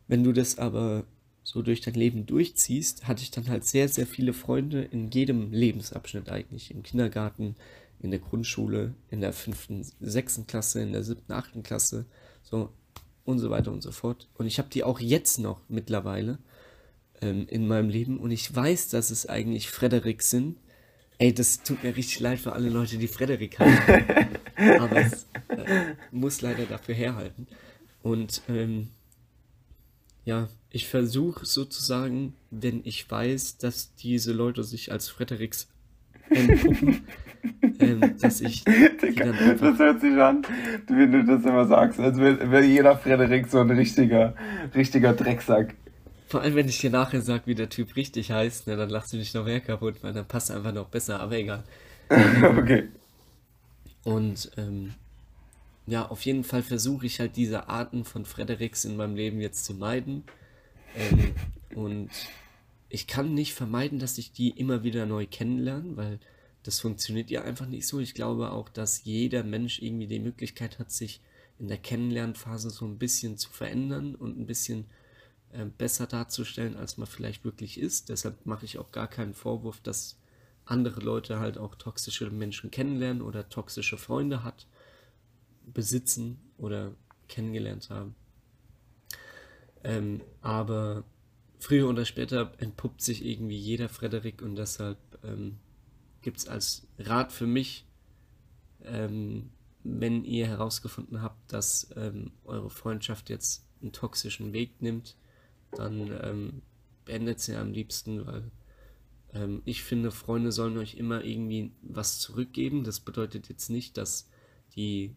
wenn 0.08 0.24
du 0.24 0.34
das 0.34 0.58
aber 0.58 1.06
so 1.44 1.62
durch 1.62 1.82
dein 1.82 1.96
Leben 1.96 2.26
durchziehst, 2.26 3.08
hatte 3.08 3.24
ich 3.24 3.32
dann 3.32 3.48
halt 3.48 3.66
sehr, 3.66 3.88
sehr 3.88 4.06
viele 4.06 4.34
Freunde 4.34 4.84
in 4.84 5.10
jedem 5.10 5.52
Lebensabschnitt 5.52 6.30
eigentlich. 6.30 6.72
Im 6.72 6.84
Kindergarten, 6.84 7.56
in 8.00 8.12
der 8.12 8.20
Grundschule, 8.20 8.94
in 9.10 9.22
der 9.22 9.34
fünften, 9.34 9.84
sechsten 10.00 10.46
Klasse, 10.46 10.82
in 10.82 10.92
der 10.92 11.04
siebten, 11.04 11.32
achten 11.32 11.64
Klasse, 11.64 12.06
so 12.44 12.72
und 13.30 13.40
so 13.40 13.50
weiter 13.50 13.72
und 13.72 13.82
so 13.82 13.92
fort. 13.92 14.28
Und 14.36 14.48
ich 14.48 14.58
habe 14.58 14.70
die 14.70 14.84
auch 14.84 15.00
jetzt 15.00 15.40
noch 15.40 15.62
mittlerweile 15.68 16.40
ähm, 17.22 17.48
in 17.48 17.68
meinem 17.68 17.90
Leben 17.90 18.20
und 18.20 18.32
ich 18.32 18.54
weiß, 18.54 18.90
dass 18.90 19.12
es 19.12 19.28
eigentlich 19.28 19.70
Frederik 19.70 20.22
sind. 20.22 20.58
Ey, 21.18 21.34
das 21.34 21.64
tut 21.64 21.84
mir 21.84 21.96
richtig 21.96 22.20
leid 22.22 22.40
für 22.40 22.54
alle 22.54 22.70
Leute, 22.70 22.98
die 22.98 23.08
Frederik 23.08 23.60
haben. 23.60 23.78
Aber 24.80 24.98
es 24.98 25.28
äh, 25.50 25.96
muss 26.12 26.42
leider 26.42 26.66
dafür 26.66 26.96
herhalten. 26.96 27.48
Und 28.02 28.42
ähm, 28.48 28.90
ja, 30.24 30.48
ich 30.70 30.88
versuche 30.88 31.46
sozusagen, 31.46 32.36
wenn 32.52 32.82
ich 32.86 33.10
weiß, 33.10 33.58
dass 33.58 33.96
diese 33.96 34.32
Leute 34.32 34.64
sich 34.64 34.92
als 34.92 35.10
Frederiks 35.10 35.68
entpuppen, 36.30 37.02
ähm, 37.80 38.16
dass 38.20 38.42
ich 38.42 38.64
Das 38.64 39.80
hört 39.80 40.02
sich 40.02 40.18
an, 40.18 40.42
wie 40.88 41.08
du 41.08 41.24
das 41.24 41.44
immer 41.44 41.66
sagst, 41.66 42.00
als 42.00 42.18
wäre 42.18 42.52
wär 42.52 42.64
jeder 42.64 42.98
Frederik 42.98 43.48
so 43.48 43.60
ein 43.60 43.72
richtiger, 43.72 44.36
richtiger 44.76 45.14
Drecksack. 45.14 45.76
Vor 46.28 46.42
allem, 46.42 46.56
wenn 46.56 46.68
ich 46.70 46.80
dir 46.80 46.92
nachher 46.92 47.22
sage, 47.22 47.44
wie 47.46 47.56
der 47.56 47.70
Typ 47.70 47.96
richtig 47.96 48.32
heißt, 48.32 48.68
ne, 48.68 48.78
dann 48.78 48.90
lachst 48.90 49.14
du 49.14 49.18
dich 49.18 49.34
noch 49.34 49.46
mehr 49.46 49.62
kaputt, 49.62 49.96
weil 50.02 50.14
dann 50.14 50.26
passt 50.26 50.52
einfach 50.52 50.74
noch 50.74 50.88
besser, 50.88 51.20
aber 51.20 51.38
egal. 51.38 51.64
okay. 52.58 52.90
Und 54.04 54.52
ähm, 54.58 54.94
ja, 55.88 56.08
auf 56.08 56.22
jeden 56.22 56.44
Fall 56.44 56.62
versuche 56.62 57.08
ich 57.08 57.20
halt 57.20 57.36
diese 57.36 57.68
Arten 57.68 58.06
von 58.06 58.26
Frederiks 58.26 58.86
in 58.86 58.96
meinem 58.96 59.16
Leben 59.16 59.42
jetzt 59.42 59.66
zu 59.66 59.74
meiden. 59.74 60.24
Ähm, 60.96 61.34
und 61.76 62.10
ich 62.90 63.08
kann 63.08 63.34
nicht 63.34 63.54
vermeiden, 63.54 64.00
dass 64.00 64.18
ich 64.18 64.32
die 64.32 64.50
immer 64.50 64.84
wieder 64.84 65.06
neu 65.06 65.28
kennenlerne, 65.28 65.96
weil 65.96 66.20
das 66.64 66.80
funktioniert 66.80 67.30
ja 67.30 67.44
einfach 67.44 67.68
nicht 67.68 67.88
so. 67.88 68.00
Ich 68.00 68.14
glaube 68.14 68.52
auch, 68.52 68.70
dass 68.70 69.04
jeder 69.04 69.44
Mensch 69.44 69.82
irgendwie 69.82 70.08
die 70.08 70.20
Möglichkeit 70.20 70.80
hat, 70.80 70.92
sich 70.92 71.22
in 71.60 71.68
der 71.68 71.78
Kennenlernphase 71.78 72.70
so 72.70 72.86
ein 72.86 72.98
bisschen 72.98 73.38
zu 73.38 73.50
verändern 73.50 74.16
und 74.16 74.40
ein 74.40 74.46
bisschen 74.46 74.86
äh, 75.52 75.66
besser 75.66 76.08
darzustellen, 76.08 76.76
als 76.76 76.98
man 76.98 77.08
vielleicht 77.08 77.46
wirklich 77.46 77.80
ist. 77.80 78.10
Deshalb 78.10 78.46
mache 78.46 78.66
ich 78.66 78.78
auch 78.80 78.92
gar 78.92 79.08
keinen 79.08 79.34
Vorwurf, 79.34 79.80
dass 79.82 80.18
andere 80.66 81.00
Leute 81.02 81.40
halt 81.40 81.58
auch 81.58 81.76
toxische 81.76 82.30
Menschen 82.30 82.72
kennenlernen 82.72 83.22
oder 83.22 83.50
toxische 83.50 83.98
Freunde 83.98 84.44
hat, 84.44 84.68
besitzen 85.66 86.40
oder 86.58 86.94
kennengelernt 87.28 87.90
haben. 87.90 88.16
Ähm, 89.84 90.22
aber 90.42 91.04
früher 91.60 91.88
oder 91.88 92.06
später 92.06 92.54
entpuppt 92.58 93.02
sich 93.02 93.24
irgendwie 93.24 93.58
jeder 93.58 93.90
Frederik 93.90 94.42
und 94.42 94.56
deshalb 94.56 94.98
ähm, 95.24 95.58
gibt 96.22 96.38
es 96.38 96.48
als 96.48 96.88
Rat 96.98 97.32
für 97.32 97.48
mich, 97.48 97.86
ähm, 98.84 99.52
wenn 99.84 100.24
ihr 100.24 100.48
herausgefunden 100.48 101.22
habt, 101.22 101.54
dass 101.54 101.90
ähm, 101.96 102.32
eure 102.44 102.70
Freundschaft 102.70 103.30
jetzt 103.30 103.66
einen 103.82 103.92
toxischen 103.92 104.54
Weg 104.54 104.82
nimmt, 104.82 105.16
dann 105.72 106.12
ähm, 106.22 106.62
beendet 107.06 107.40
sie 107.40 107.56
am 107.56 107.72
liebsten, 107.72 108.26
weil 108.26 108.52
ähm, 109.34 109.62
ich 109.66 109.84
finde, 109.84 110.12
Freunde 110.12 110.52
sollen 110.52 110.78
euch 110.78 110.96
immer 110.96 111.24
irgendwie 111.24 111.72
was 111.82 112.20
zurückgeben. 112.20 112.84
Das 112.84 113.00
bedeutet 113.00 113.50
jetzt 113.50 113.70
nicht, 113.70 113.98
dass 113.98 114.30
die 114.76 115.16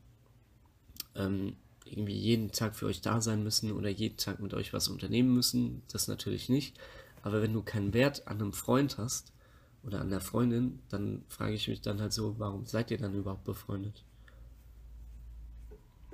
ähm, 1.14 1.56
irgendwie 1.92 2.16
jeden 2.16 2.52
Tag 2.52 2.74
für 2.74 2.86
euch 2.86 3.00
da 3.00 3.20
sein 3.20 3.42
müssen 3.42 3.72
oder 3.72 3.88
jeden 3.88 4.16
Tag 4.16 4.40
mit 4.40 4.54
euch 4.54 4.72
was 4.72 4.88
unternehmen 4.88 5.32
müssen. 5.32 5.82
Das 5.92 6.08
natürlich 6.08 6.48
nicht. 6.48 6.76
Aber 7.22 7.42
wenn 7.42 7.52
du 7.52 7.62
keinen 7.62 7.94
Wert 7.94 8.26
an 8.26 8.40
einem 8.40 8.52
Freund 8.52 8.98
hast 8.98 9.32
oder 9.84 10.00
an 10.00 10.10
der 10.10 10.20
Freundin, 10.20 10.80
dann 10.88 11.22
frage 11.28 11.54
ich 11.54 11.68
mich 11.68 11.80
dann 11.80 12.00
halt 12.00 12.12
so, 12.12 12.38
warum 12.38 12.66
seid 12.66 12.90
ihr 12.90 12.98
dann 12.98 13.14
überhaupt 13.14 13.44
befreundet? 13.44 14.04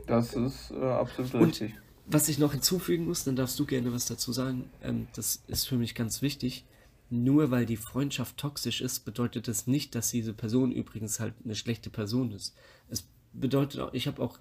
Das 0.06 0.34
ist 0.34 0.70
äh, 0.70 0.82
absolut 0.82 1.34
richtig. 1.34 1.74
was 2.06 2.28
ich 2.28 2.38
noch 2.38 2.52
hinzufügen 2.52 3.04
muss, 3.04 3.24
dann 3.24 3.36
darfst 3.36 3.58
du 3.58 3.66
gerne 3.66 3.92
was 3.92 4.06
dazu 4.06 4.32
sagen. 4.32 4.70
Ähm, 4.82 5.08
das 5.14 5.42
ist 5.46 5.66
für 5.66 5.76
mich 5.76 5.94
ganz 5.94 6.22
wichtig. 6.22 6.64
Nur 7.10 7.50
weil 7.50 7.64
die 7.64 7.76
Freundschaft 7.76 8.36
toxisch 8.36 8.82
ist, 8.82 9.00
bedeutet 9.06 9.48
das 9.48 9.66
nicht, 9.66 9.94
dass 9.94 10.10
diese 10.10 10.34
Person 10.34 10.72
übrigens 10.72 11.20
halt 11.20 11.34
eine 11.42 11.54
schlechte 11.54 11.88
Person 11.88 12.32
ist. 12.32 12.54
Es 12.90 13.08
bedeutet 13.32 13.80
auch, 13.80 13.94
ich 13.94 14.06
habe 14.06 14.22
auch 14.22 14.38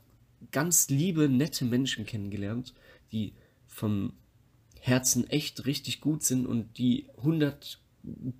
ganz 0.51 0.89
liebe, 0.89 1.29
nette 1.29 1.65
Menschen 1.65 2.05
kennengelernt, 2.05 2.73
die 3.11 3.33
vom 3.67 4.13
Herzen 4.79 5.29
echt 5.29 5.65
richtig 5.65 6.01
gut 6.01 6.23
sind 6.23 6.45
und 6.45 6.77
die 6.77 7.07
100 7.17 7.79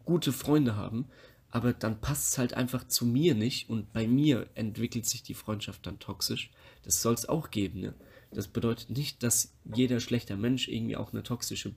gute 0.06 0.32
Freunde 0.32 0.76
haben, 0.76 1.08
aber 1.50 1.74
dann 1.74 2.00
passt 2.00 2.32
es 2.32 2.38
halt 2.38 2.54
einfach 2.54 2.88
zu 2.88 3.06
mir 3.06 3.36
nicht 3.36 3.70
und 3.70 3.91
bei 3.93 4.08
mir 4.08 4.50
entwickelt 4.56 5.06
sich 5.06 5.24
die 5.24 5.34
Freundschaft 5.34 5.86
dann 5.86 6.00
toxisch. 6.00 6.52
Das 6.84 7.02
soll 7.02 7.14
es 7.14 7.28
auch 7.28 7.52
geben. 7.52 7.82
Ne? 7.82 7.93
Das 8.32 8.48
bedeutet 8.48 8.89
nicht, 8.89 9.24
dass 9.24 9.54
jeder 9.74 10.00
schlechter 10.00 10.38
Mensch 10.38 10.68
irgendwie 10.68 10.98
auch 10.98 11.14
eine 11.14 11.24
toxische 11.24 11.74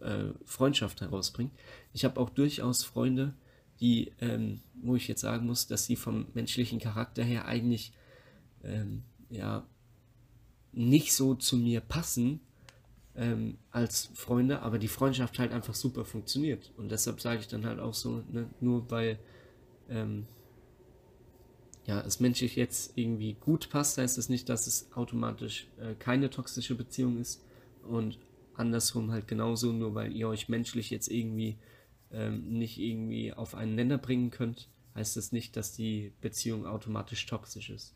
äh, 0.00 0.32
Freundschaft 0.44 1.00
herausbringt. 1.00 1.52
Ich 1.92 2.04
habe 2.04 2.20
auch 2.20 2.30
durchaus 2.30 2.84
Freunde, 2.84 3.34
die, 3.80 4.12
ähm, 4.20 4.60
wo 4.82 4.96
ich 4.96 5.08
jetzt 5.08 5.22
sagen 5.22 5.46
muss, 5.46 5.66
dass 5.66 5.86
sie 5.86 5.96
vom 5.96 6.26
menschlichen 6.34 6.78
Charakter 6.78 7.24
her 7.24 7.46
eigentlich 7.46 7.92
ähm, 8.62 9.02
ja 9.30 9.66
nicht 10.72 11.14
so 11.14 11.34
zu 11.34 11.56
mir 11.56 11.80
passen, 11.80 12.40
ähm, 13.16 13.58
als 13.70 14.10
Freunde, 14.14 14.62
aber 14.62 14.78
die 14.78 14.88
Freundschaft 14.88 15.38
halt 15.38 15.52
einfach 15.52 15.74
super 15.74 16.04
funktioniert. 16.04 16.72
Und 16.76 16.90
deshalb 16.90 17.20
sage 17.20 17.40
ich 17.40 17.48
dann 17.48 17.66
halt 17.66 17.80
auch 17.80 17.94
so, 17.94 18.22
ne, 18.30 18.48
nur 18.60 18.90
weil 18.90 19.18
ähm, 19.88 20.26
ja, 21.86 22.00
es 22.02 22.20
menschlich 22.20 22.56
jetzt 22.56 22.92
irgendwie 22.96 23.34
gut 23.34 23.70
passt, 23.70 23.98
heißt 23.98 24.16
das 24.16 24.28
nicht, 24.28 24.48
dass 24.48 24.66
es 24.66 24.92
automatisch 24.94 25.66
äh, 25.80 25.94
keine 25.94 26.30
toxische 26.30 26.74
Beziehung 26.74 27.18
ist. 27.18 27.42
Und 27.88 28.18
andersrum 28.54 29.10
halt 29.10 29.26
genauso, 29.26 29.72
nur 29.72 29.94
weil 29.94 30.14
ihr 30.14 30.28
euch 30.28 30.48
menschlich 30.48 30.90
jetzt 30.90 31.08
irgendwie 31.08 31.58
ähm, 32.12 32.58
nicht 32.58 32.78
irgendwie 32.78 33.32
auf 33.32 33.54
einen 33.54 33.74
Nenner 33.74 33.98
bringen 33.98 34.30
könnt, 34.30 34.68
heißt 34.94 35.16
das 35.16 35.32
nicht, 35.32 35.56
dass 35.56 35.72
die 35.72 36.12
Beziehung 36.20 36.66
automatisch 36.66 37.24
toxisch 37.26 37.70
ist. 37.70 37.94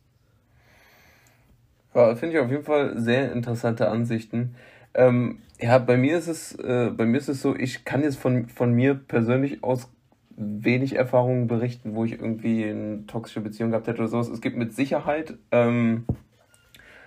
Finde 1.94 2.30
ich 2.30 2.38
auf 2.38 2.50
jeden 2.50 2.64
Fall 2.64 2.98
sehr 2.98 3.30
interessante 3.30 3.88
Ansichten. 3.88 4.56
Ähm, 4.94 5.38
ja, 5.60 5.78
bei 5.78 5.96
mir 5.96 6.18
ist 6.18 6.26
es, 6.26 6.52
äh, 6.56 6.90
bei 6.90 7.06
mir 7.06 7.18
ist 7.18 7.28
es 7.28 7.40
so, 7.40 7.54
ich 7.54 7.84
kann 7.84 8.02
jetzt 8.02 8.18
von, 8.18 8.48
von 8.48 8.72
mir 8.72 8.94
persönlich 8.94 9.62
aus 9.62 9.88
wenig 10.36 10.96
Erfahrungen 10.96 11.46
berichten, 11.46 11.94
wo 11.94 12.04
ich 12.04 12.12
irgendwie 12.12 12.64
eine 12.64 13.06
toxische 13.06 13.40
Beziehung 13.40 13.70
gehabt 13.70 13.86
hätte 13.86 14.00
oder 14.00 14.08
sowas. 14.08 14.28
Es 14.28 14.40
gibt 14.40 14.56
mit 14.56 14.74
Sicherheit 14.74 15.34
ähm, 15.52 16.04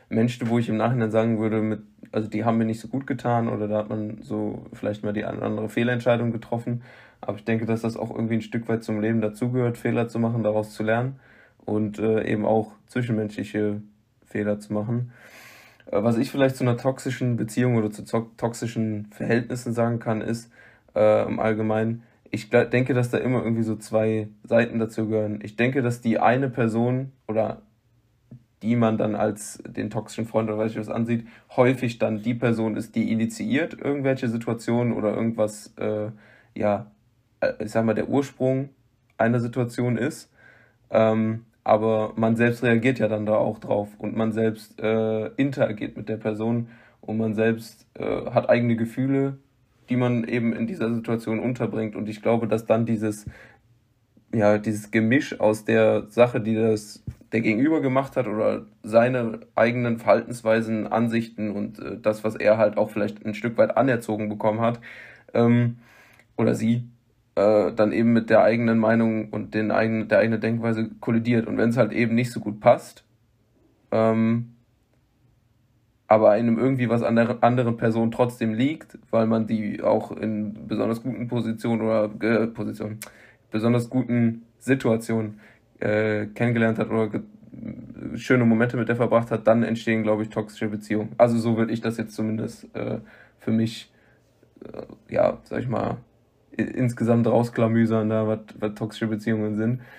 Menschen, 0.07 0.47
wo 0.47 0.57
ich 0.57 0.69
im 0.69 0.77
Nachhinein 0.77 1.11
sagen 1.11 1.37
würde, 1.37 1.61
mit, 1.61 1.81
also 2.13 2.29
die 2.29 2.45
haben 2.45 2.57
mir 2.57 2.63
nicht 2.63 2.79
so 2.79 2.87
gut 2.87 3.05
getan 3.05 3.49
oder 3.49 3.67
da 3.67 3.79
hat 3.79 3.89
man 3.89 4.21
so 4.21 4.67
vielleicht 4.71 5.03
mal 5.03 5.11
die 5.11 5.25
eine 5.25 5.39
oder 5.39 5.47
andere 5.47 5.69
Fehlentscheidung 5.69 6.31
getroffen. 6.31 6.81
Aber 7.19 7.37
ich 7.37 7.43
denke, 7.43 7.65
dass 7.65 7.81
das 7.81 7.97
auch 7.97 8.11
irgendwie 8.11 8.35
ein 8.35 8.41
Stück 8.41 8.69
weit 8.69 8.85
zum 8.85 9.01
Leben 9.01 9.19
dazugehört, 9.19 9.77
Fehler 9.77 10.07
zu 10.07 10.19
machen, 10.19 10.43
daraus 10.43 10.73
zu 10.73 10.83
lernen 10.83 11.19
und 11.65 11.99
äh, 11.99 12.23
eben 12.25 12.45
auch 12.45 12.71
zwischenmenschliche 12.85 13.81
Fehler 14.37 14.59
zu 14.59 14.71
machen. 14.71 15.11
Äh, 15.87 16.03
was 16.03 16.17
ich 16.17 16.29
vielleicht 16.29 16.55
zu 16.55 16.63
einer 16.63 16.77
toxischen 16.77 17.37
Beziehung 17.37 17.75
oder 17.75 17.89
zu 17.89 18.03
toxischen 18.03 19.07
Verhältnissen 19.11 19.73
sagen 19.73 19.99
kann, 19.99 20.21
ist 20.21 20.51
äh, 20.95 21.25
im 21.25 21.39
Allgemeinen, 21.39 22.03
ich 22.29 22.49
denke, 22.49 22.93
dass 22.93 23.09
da 23.09 23.17
immer 23.17 23.43
irgendwie 23.43 23.63
so 23.63 23.77
zwei 23.77 24.27
Seiten 24.43 24.79
dazu 24.79 25.07
gehören. 25.07 25.39
Ich 25.41 25.55
denke, 25.55 25.81
dass 25.81 26.01
die 26.01 26.19
eine 26.19 26.49
Person 26.49 27.13
oder 27.27 27.61
die 28.61 28.75
man 28.75 28.97
dann 28.97 29.15
als 29.15 29.63
den 29.65 29.89
toxischen 29.89 30.25
Freund 30.27 30.49
oder 30.49 30.57
weiß 30.57 30.71
ich 30.71 30.79
was 30.79 30.89
ansieht, 30.89 31.25
häufig 31.55 31.99
dann 31.99 32.21
die 32.21 32.33
Person 32.33 32.75
ist, 32.75 32.95
die 32.95 33.11
initiiert 33.11 33.73
irgendwelche 33.79 34.27
Situationen 34.27 34.93
oder 34.93 35.15
irgendwas, 35.15 35.73
äh, 35.77 36.09
ja, 36.53 36.91
äh, 37.39 37.53
ich 37.63 37.71
sag 37.71 37.85
mal, 37.85 37.93
der 37.93 38.09
Ursprung 38.09 38.69
einer 39.17 39.39
Situation 39.39 39.97
ist. 39.97 40.29
Ähm, 40.89 41.45
aber 41.67 42.13
man 42.15 42.37
selbst 42.37 42.63
reagiert 42.63 42.97
ja 42.97 43.09
dann 43.09 43.25
da 43.25 43.35
auch 43.35 43.59
drauf 43.59 43.89
und 43.97 44.15
man 44.15 44.31
selbst 44.31 44.79
äh, 44.79 45.27
interagiert 45.35 45.97
mit 45.97 46.07
der 46.07 46.15
Person 46.15 46.69
und 47.01 47.17
man 47.17 47.33
selbst 47.33 47.85
äh, 47.95 48.31
hat 48.31 48.49
eigene 48.49 48.77
Gefühle, 48.77 49.37
die 49.89 49.97
man 49.97 50.23
eben 50.23 50.53
in 50.53 50.65
dieser 50.65 50.93
Situation 50.93 51.39
unterbringt. 51.39 51.97
Und 51.97 52.07
ich 52.07 52.21
glaube, 52.21 52.47
dass 52.47 52.65
dann 52.65 52.85
dieses, 52.85 53.25
ja, 54.33 54.57
dieses 54.59 54.91
Gemisch 54.91 55.41
aus 55.41 55.65
der 55.65 56.07
Sache, 56.07 56.39
die 56.39 56.55
das 56.55 57.03
der 57.33 57.41
Gegenüber 57.41 57.81
gemacht 57.81 58.15
hat 58.15 58.27
oder 58.27 58.65
seine 58.83 59.41
eigenen 59.55 59.97
Verhaltensweisen, 59.97 60.87
Ansichten 60.87 61.51
und 61.51 61.79
äh, 61.79 61.97
das, 62.01 62.23
was 62.23 62.37
er 62.37 62.57
halt 62.57 62.77
auch 62.77 62.91
vielleicht 62.91 63.25
ein 63.25 63.33
Stück 63.33 63.57
weit 63.57 63.75
anerzogen 63.75 64.29
bekommen 64.29 64.61
hat, 64.61 64.79
ähm, 65.33 65.79
oder 66.37 66.55
sie, 66.55 66.87
äh, 67.37 67.71
dann 67.71 67.91
eben 67.91 68.13
mit 68.13 68.31
der 68.31 68.41
eigenen 68.41 68.79
Meinung 68.79 69.29
und 69.29 69.53
den 69.53 69.69
eigenen, 69.69 70.07
der 70.07 70.19
eigenen 70.19 70.41
Denkweise 70.41 70.89
kollidiert. 70.99 71.45
Und 71.45 71.57
wenn 71.57 71.69
es 71.69 71.77
halt 71.77 71.91
eben 71.91 72.15
nicht 72.15 72.31
so 72.31 72.39
gut 72.39 72.59
passt, 72.59 73.05
ähm, 73.91 74.55
aber 76.07 76.31
einem 76.31 76.57
irgendwie 76.57 76.89
was 76.89 77.03
an 77.03 77.15
der 77.15 77.43
anderen 77.43 77.77
Person 77.77 78.09
trotzdem 78.09 78.55
liegt, 78.55 78.97
weil 79.11 79.27
man 79.27 79.45
die 79.45 79.83
auch 79.83 80.11
in 80.11 80.67
besonders 80.67 81.03
guten 81.03 81.27
Positionen 81.27 81.81
oder 81.81 82.09
äh, 82.21 82.47
Positionen, 82.47 82.99
besonders 83.51 83.89
guten 83.89 84.43
Situationen 84.57 85.39
äh, 85.79 86.25
kennengelernt 86.27 86.79
hat 86.79 86.89
oder 86.89 87.21
schöne 88.15 88.45
Momente 88.45 88.77
mit 88.77 88.89
der 88.89 88.95
verbracht 88.95 89.29
hat, 89.29 89.45
dann 89.45 89.61
entstehen, 89.61 90.01
glaube 90.01 90.23
ich, 90.23 90.29
toxische 90.29 90.69
Beziehungen. 90.69 91.11
Also 91.19 91.37
so 91.37 91.55
würde 91.55 91.71
ich 91.71 91.81
das 91.81 91.97
jetzt 91.97 92.15
zumindest 92.15 92.75
äh, 92.75 92.97
für 93.37 93.51
mich, 93.51 93.91
äh, 94.63 95.13
ja, 95.13 95.37
sag 95.43 95.59
ich 95.59 95.67
mal, 95.67 95.97
insgesamt 96.57 97.27
rausklamüsern, 97.27 98.09
da 98.09 98.27
was, 98.27 98.39
was 98.59 98.75
toxische 98.75 99.07
Beziehungen 99.07 99.55
sind. 99.55 99.81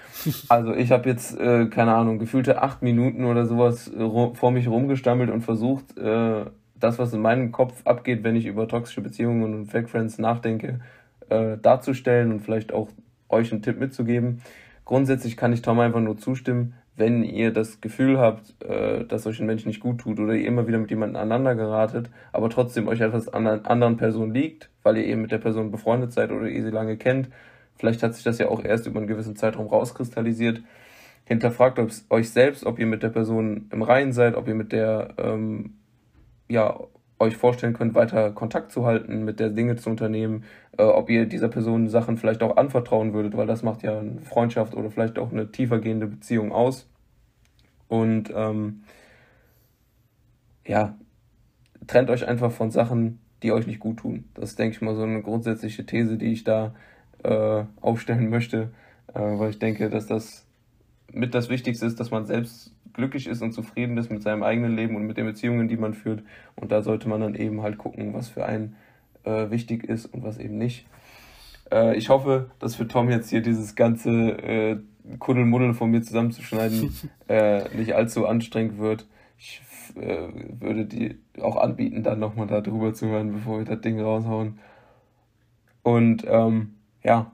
Also 0.48 0.74
ich 0.74 0.90
habe 0.90 1.08
jetzt, 1.08 1.38
äh, 1.38 1.66
keine 1.66 1.94
Ahnung, 1.94 2.18
gefühlte 2.18 2.60
acht 2.60 2.82
Minuten 2.82 3.24
oder 3.24 3.46
sowas 3.46 3.88
vor 4.34 4.50
mich 4.50 4.66
rumgestammelt 4.66 5.30
und 5.30 5.42
versucht, 5.42 5.96
äh, 5.96 6.44
das, 6.74 6.98
was 6.98 7.12
in 7.12 7.20
meinem 7.20 7.52
Kopf 7.52 7.86
abgeht, 7.86 8.24
wenn 8.24 8.34
ich 8.34 8.46
über 8.46 8.66
toxische 8.66 9.00
Beziehungen 9.00 9.44
und 9.44 9.66
Fake 9.66 9.88
Friends 9.88 10.18
nachdenke, 10.18 10.80
äh, 11.28 11.56
darzustellen 11.58 12.32
und 12.32 12.40
vielleicht 12.40 12.72
auch 12.72 12.88
euch 13.28 13.52
einen 13.52 13.62
Tipp 13.62 13.78
mitzugeben. 13.78 14.42
Grundsätzlich 14.84 15.36
kann 15.36 15.52
ich 15.52 15.62
Tom 15.62 15.78
einfach 15.80 16.00
nur 16.00 16.16
zustimmen, 16.16 16.74
wenn 16.98 17.22
ihr 17.22 17.52
das 17.52 17.80
Gefühl 17.80 18.18
habt, 18.18 18.62
äh, 18.62 19.04
dass 19.04 19.26
euch 19.26 19.40
ein 19.40 19.46
Mensch 19.46 19.64
nicht 19.64 19.80
gut 19.80 19.98
tut 19.98 20.18
oder 20.18 20.34
ihr 20.34 20.46
immer 20.46 20.66
wieder 20.66 20.78
mit 20.78 20.90
jemandem 20.90 21.16
aneinander 21.16 21.54
geratet, 21.54 22.10
aber 22.32 22.50
trotzdem 22.50 22.88
euch 22.88 23.00
etwas 23.00 23.28
an 23.28 23.46
einer 23.46 23.70
anderen 23.70 23.96
Person 23.96 24.34
liegt, 24.34 24.70
weil 24.82 24.96
ihr 24.96 25.06
eben 25.06 25.22
mit 25.22 25.32
der 25.32 25.38
Person 25.38 25.70
befreundet 25.70 26.12
seid 26.12 26.32
oder 26.32 26.48
ihr 26.48 26.62
sie 26.62 26.70
lange 26.70 26.96
kennt, 26.96 27.28
vielleicht 27.76 28.02
hat 28.02 28.14
sich 28.14 28.24
das 28.24 28.38
ja 28.38 28.48
auch 28.48 28.64
erst 28.64 28.86
über 28.86 28.98
einen 28.98 29.06
gewissen 29.06 29.36
Zeitraum 29.36 29.68
rauskristallisiert, 29.68 30.62
hinterfragt 31.24 31.78
euch 32.10 32.30
selbst, 32.30 32.66
ob 32.66 32.78
ihr 32.78 32.86
mit 32.86 33.02
der 33.02 33.10
Person 33.10 33.68
im 33.70 33.82
Reinen 33.82 34.12
seid, 34.12 34.34
ob 34.34 34.48
ihr 34.48 34.54
mit 34.54 34.72
der, 34.72 35.14
ähm, 35.18 35.74
ja, 36.48 36.80
euch 37.20 37.36
vorstellen 37.36 37.74
könnt, 37.74 37.94
weiter 37.94 38.30
Kontakt 38.32 38.70
zu 38.70 38.86
halten, 38.86 39.24
mit 39.24 39.40
der 39.40 39.50
Dinge 39.50 39.76
zu 39.76 39.90
unternehmen, 39.90 40.44
äh, 40.76 40.82
ob 40.82 41.10
ihr 41.10 41.26
dieser 41.26 41.48
Person 41.48 41.88
Sachen 41.88 42.16
vielleicht 42.16 42.42
auch 42.42 42.56
anvertrauen 42.56 43.12
würdet, 43.12 43.36
weil 43.36 43.46
das 43.46 43.62
macht 43.62 43.82
ja 43.82 43.98
eine 43.98 44.20
Freundschaft 44.20 44.74
oder 44.74 44.90
vielleicht 44.90 45.18
auch 45.18 45.32
eine 45.32 45.50
tiefergehende 45.50 46.06
Beziehung 46.06 46.52
aus. 46.52 46.88
Und 47.88 48.32
ähm, 48.34 48.82
ja, 50.66 50.96
trennt 51.86 52.10
euch 52.10 52.28
einfach 52.28 52.52
von 52.52 52.70
Sachen, 52.70 53.18
die 53.42 53.52
euch 53.52 53.66
nicht 53.66 53.80
gut 53.80 53.98
tun. 53.98 54.24
Das 54.34 54.50
ist, 54.50 54.58
denke 54.58 54.76
ich 54.76 54.82
mal, 54.82 54.94
so 54.94 55.02
eine 55.02 55.22
grundsätzliche 55.22 55.86
These, 55.86 56.18
die 56.18 56.32
ich 56.32 56.44
da 56.44 56.74
äh, 57.24 57.64
aufstellen 57.80 58.28
möchte, 58.28 58.70
äh, 59.14 59.20
weil 59.20 59.50
ich 59.50 59.58
denke, 59.58 59.90
dass 59.90 60.06
das 60.06 60.46
mit 61.12 61.34
das 61.34 61.48
Wichtigste 61.48 61.86
ist, 61.86 61.98
dass 61.98 62.10
man 62.10 62.26
selbst 62.26 62.72
glücklich 62.98 63.28
ist 63.28 63.42
und 63.42 63.52
zufrieden 63.52 63.96
ist 63.96 64.10
mit 64.10 64.22
seinem 64.22 64.42
eigenen 64.42 64.74
Leben 64.74 64.96
und 64.96 65.06
mit 65.06 65.16
den 65.16 65.24
Beziehungen, 65.24 65.68
die 65.68 65.76
man 65.76 65.94
führt. 65.94 66.22
Und 66.56 66.72
da 66.72 66.82
sollte 66.82 67.08
man 67.08 67.20
dann 67.20 67.34
eben 67.34 67.62
halt 67.62 67.78
gucken, 67.78 68.12
was 68.12 68.28
für 68.28 68.44
einen 68.44 68.76
äh, 69.24 69.50
wichtig 69.50 69.84
ist 69.84 70.06
und 70.06 70.24
was 70.24 70.38
eben 70.38 70.58
nicht. 70.58 70.86
Äh, 71.70 71.96
ich 71.96 72.08
hoffe, 72.08 72.50
dass 72.58 72.74
für 72.74 72.88
Tom 72.88 73.08
jetzt 73.08 73.30
hier 73.30 73.40
dieses 73.40 73.76
ganze 73.76 74.10
äh, 74.10 74.76
Kuddelmuddel 75.20 75.74
von 75.74 75.90
mir 75.90 76.02
zusammenzuschneiden 76.02 76.92
äh, 77.28 77.62
nicht 77.76 77.94
allzu 77.94 78.26
anstrengend 78.26 78.78
wird. 78.78 79.06
Ich 79.38 79.62
äh, 79.94 80.28
würde 80.58 80.84
die 80.84 81.18
auch 81.40 81.56
anbieten, 81.56 82.02
dann 82.02 82.18
nochmal 82.18 82.48
da 82.48 82.60
drüber 82.60 82.94
zu 82.94 83.06
hören, 83.06 83.32
bevor 83.32 83.58
wir 83.58 83.64
das 83.64 83.80
Ding 83.80 84.00
raushauen. 84.00 84.58
Und 85.84 86.24
ähm, 86.28 86.74
ja, 87.04 87.30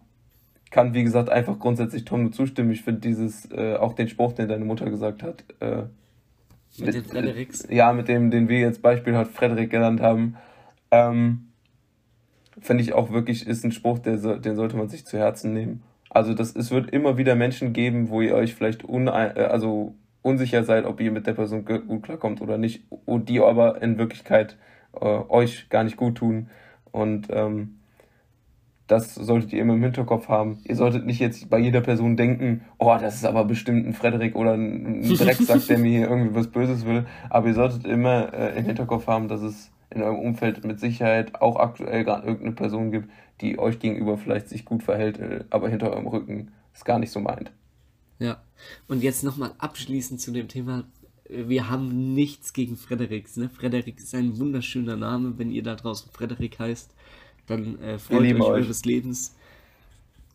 kann, 0.74 0.92
wie 0.92 1.04
gesagt, 1.04 1.30
einfach 1.30 1.60
grundsätzlich 1.60 2.04
Tom 2.04 2.22
nur 2.22 2.32
zustimmen. 2.32 2.72
Ich 2.72 2.82
finde 2.82 3.00
dieses, 3.00 3.48
äh, 3.52 3.76
auch 3.76 3.92
den 3.92 4.08
Spruch, 4.08 4.32
den 4.32 4.48
deine 4.48 4.64
Mutter 4.64 4.90
gesagt 4.90 5.22
hat, 5.22 5.44
äh, 5.60 5.84
mit, 6.76 6.86
mit 6.86 6.94
den 6.96 7.04
Fredericks. 7.04 7.68
Ja, 7.70 7.92
mit 7.92 8.08
dem, 8.08 8.32
den 8.32 8.48
wir 8.48 8.58
jetzt 8.58 8.82
Beispiel 8.82 9.16
hat 9.16 9.28
Frederik 9.28 9.70
genannt 9.70 10.00
haben, 10.00 10.36
ähm, 10.90 11.50
finde 12.60 12.82
ich 12.82 12.92
auch 12.92 13.12
wirklich, 13.12 13.46
ist 13.46 13.64
ein 13.64 13.70
Spruch, 13.70 14.00
der, 14.00 14.16
den 14.16 14.56
sollte 14.56 14.76
man 14.76 14.88
sich 14.88 15.06
zu 15.06 15.16
Herzen 15.16 15.52
nehmen. 15.52 15.84
Also 16.10 16.34
das, 16.34 16.56
es 16.56 16.72
wird 16.72 16.90
immer 16.90 17.16
wieder 17.18 17.36
Menschen 17.36 17.72
geben, 17.72 18.08
wo 18.08 18.20
ihr 18.20 18.34
euch 18.34 18.56
vielleicht 18.56 18.84
un, 18.84 19.06
äh, 19.06 19.10
also 19.48 19.94
unsicher 20.22 20.64
seid, 20.64 20.86
ob 20.86 21.00
ihr 21.00 21.12
mit 21.12 21.28
der 21.28 21.34
Person 21.34 21.64
gut 21.64 22.02
klarkommt 22.02 22.40
oder 22.40 22.58
nicht, 22.58 22.82
und 23.04 23.28
die 23.28 23.38
aber 23.38 23.80
in 23.80 23.96
Wirklichkeit 23.96 24.58
äh, 24.92 25.04
euch 25.04 25.68
gar 25.68 25.84
nicht 25.84 25.96
gut 25.96 26.16
tun. 26.16 26.50
Und 26.90 27.28
ähm, 27.30 27.76
das 28.86 29.14
solltet 29.14 29.52
ihr 29.52 29.62
immer 29.62 29.74
im 29.74 29.82
Hinterkopf 29.82 30.28
haben. 30.28 30.58
Ihr 30.64 30.76
solltet 30.76 31.06
nicht 31.06 31.18
jetzt 31.18 31.48
bei 31.48 31.58
jeder 31.58 31.80
Person 31.80 32.16
denken, 32.16 32.62
oh, 32.78 32.94
das 33.00 33.16
ist 33.16 33.24
aber 33.24 33.44
bestimmt 33.44 33.86
ein 33.86 33.94
Frederik 33.94 34.36
oder 34.36 34.54
ein 34.54 35.02
Drecksack, 35.16 35.66
der 35.66 35.78
mir 35.78 35.90
hier 35.90 36.08
irgendwie 36.08 36.34
was 36.34 36.48
Böses 36.48 36.84
will. 36.84 37.06
Aber 37.30 37.48
ihr 37.48 37.54
solltet 37.54 37.86
immer 37.86 38.32
äh, 38.34 38.58
im 38.58 38.66
Hinterkopf 38.66 39.06
haben, 39.06 39.28
dass 39.28 39.40
es 39.40 39.70
in 39.88 40.02
eurem 40.02 40.18
Umfeld 40.18 40.64
mit 40.64 40.80
Sicherheit 40.80 41.40
auch 41.40 41.56
aktuell 41.56 42.04
gerade 42.04 42.26
irgendeine 42.26 42.54
Person 42.54 42.90
gibt, 42.90 43.10
die 43.40 43.58
euch 43.58 43.78
gegenüber 43.78 44.18
vielleicht 44.18 44.48
sich 44.48 44.64
gut 44.64 44.82
verhält, 44.82 45.18
äh, 45.18 45.44
aber 45.48 45.68
hinter 45.68 45.90
eurem 45.90 46.06
Rücken 46.06 46.52
es 46.74 46.84
gar 46.84 46.98
nicht 46.98 47.10
so 47.10 47.20
meint. 47.20 47.52
Ja, 48.18 48.42
und 48.86 49.02
jetzt 49.02 49.24
nochmal 49.24 49.52
abschließend 49.58 50.20
zu 50.20 50.30
dem 50.30 50.48
Thema. 50.48 50.84
Wir 51.28 51.70
haben 51.70 52.14
nichts 52.14 52.52
gegen 52.52 52.76
Frederiks. 52.76 53.38
Ne? 53.38 53.48
Frederik 53.48 53.98
ist 53.98 54.14
ein 54.14 54.38
wunderschöner 54.38 54.96
Name, 54.96 55.38
wenn 55.38 55.50
ihr 55.50 55.62
da 55.62 55.74
draußen 55.74 56.12
Frederik 56.12 56.58
heißt 56.58 56.94
dann 57.46 57.78
äh, 57.80 57.98
freut 57.98 58.22
euch, 58.22 58.34
euch 58.34 58.40
eures 58.40 58.84
Lebens. 58.84 59.34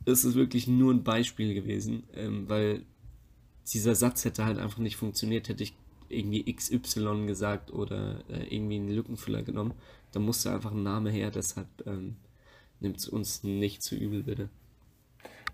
Es 0.06 0.24
ist 0.26 0.36
wirklich 0.36 0.68
nur 0.68 0.94
ein 0.94 1.04
Beispiel 1.04 1.54
gewesen, 1.54 2.04
ähm, 2.16 2.48
weil 2.48 2.84
dieser 3.68 3.96
Satz 3.96 4.26
hätte 4.26 4.46
halt 4.46 4.58
einfach 4.58 4.80
nicht 4.80 4.96
funktioniert, 4.96 5.50
hätte 5.50 5.64
ich 5.64 5.74
irgendwie 6.10 6.52
XY 6.52 7.26
gesagt 7.28 7.72
oder 7.72 8.24
äh, 8.30 8.54
irgendwie 8.54 8.78
einen 8.78 8.96
Lückenfüller 8.96 9.44
genommen. 9.44 9.74
Da 10.12 10.20
musste 10.20 10.52
einfach 10.52 10.72
ein 10.72 10.84
Name 10.84 11.12
her, 11.12 11.30
deshalb 11.30 11.68
ähm, 11.86 12.16
nimmt 12.80 12.98
es 12.98 13.08
uns 13.08 13.44
nicht 13.44 13.84
zu 13.84 13.96
übel, 13.96 14.24
bitte. 14.24 14.50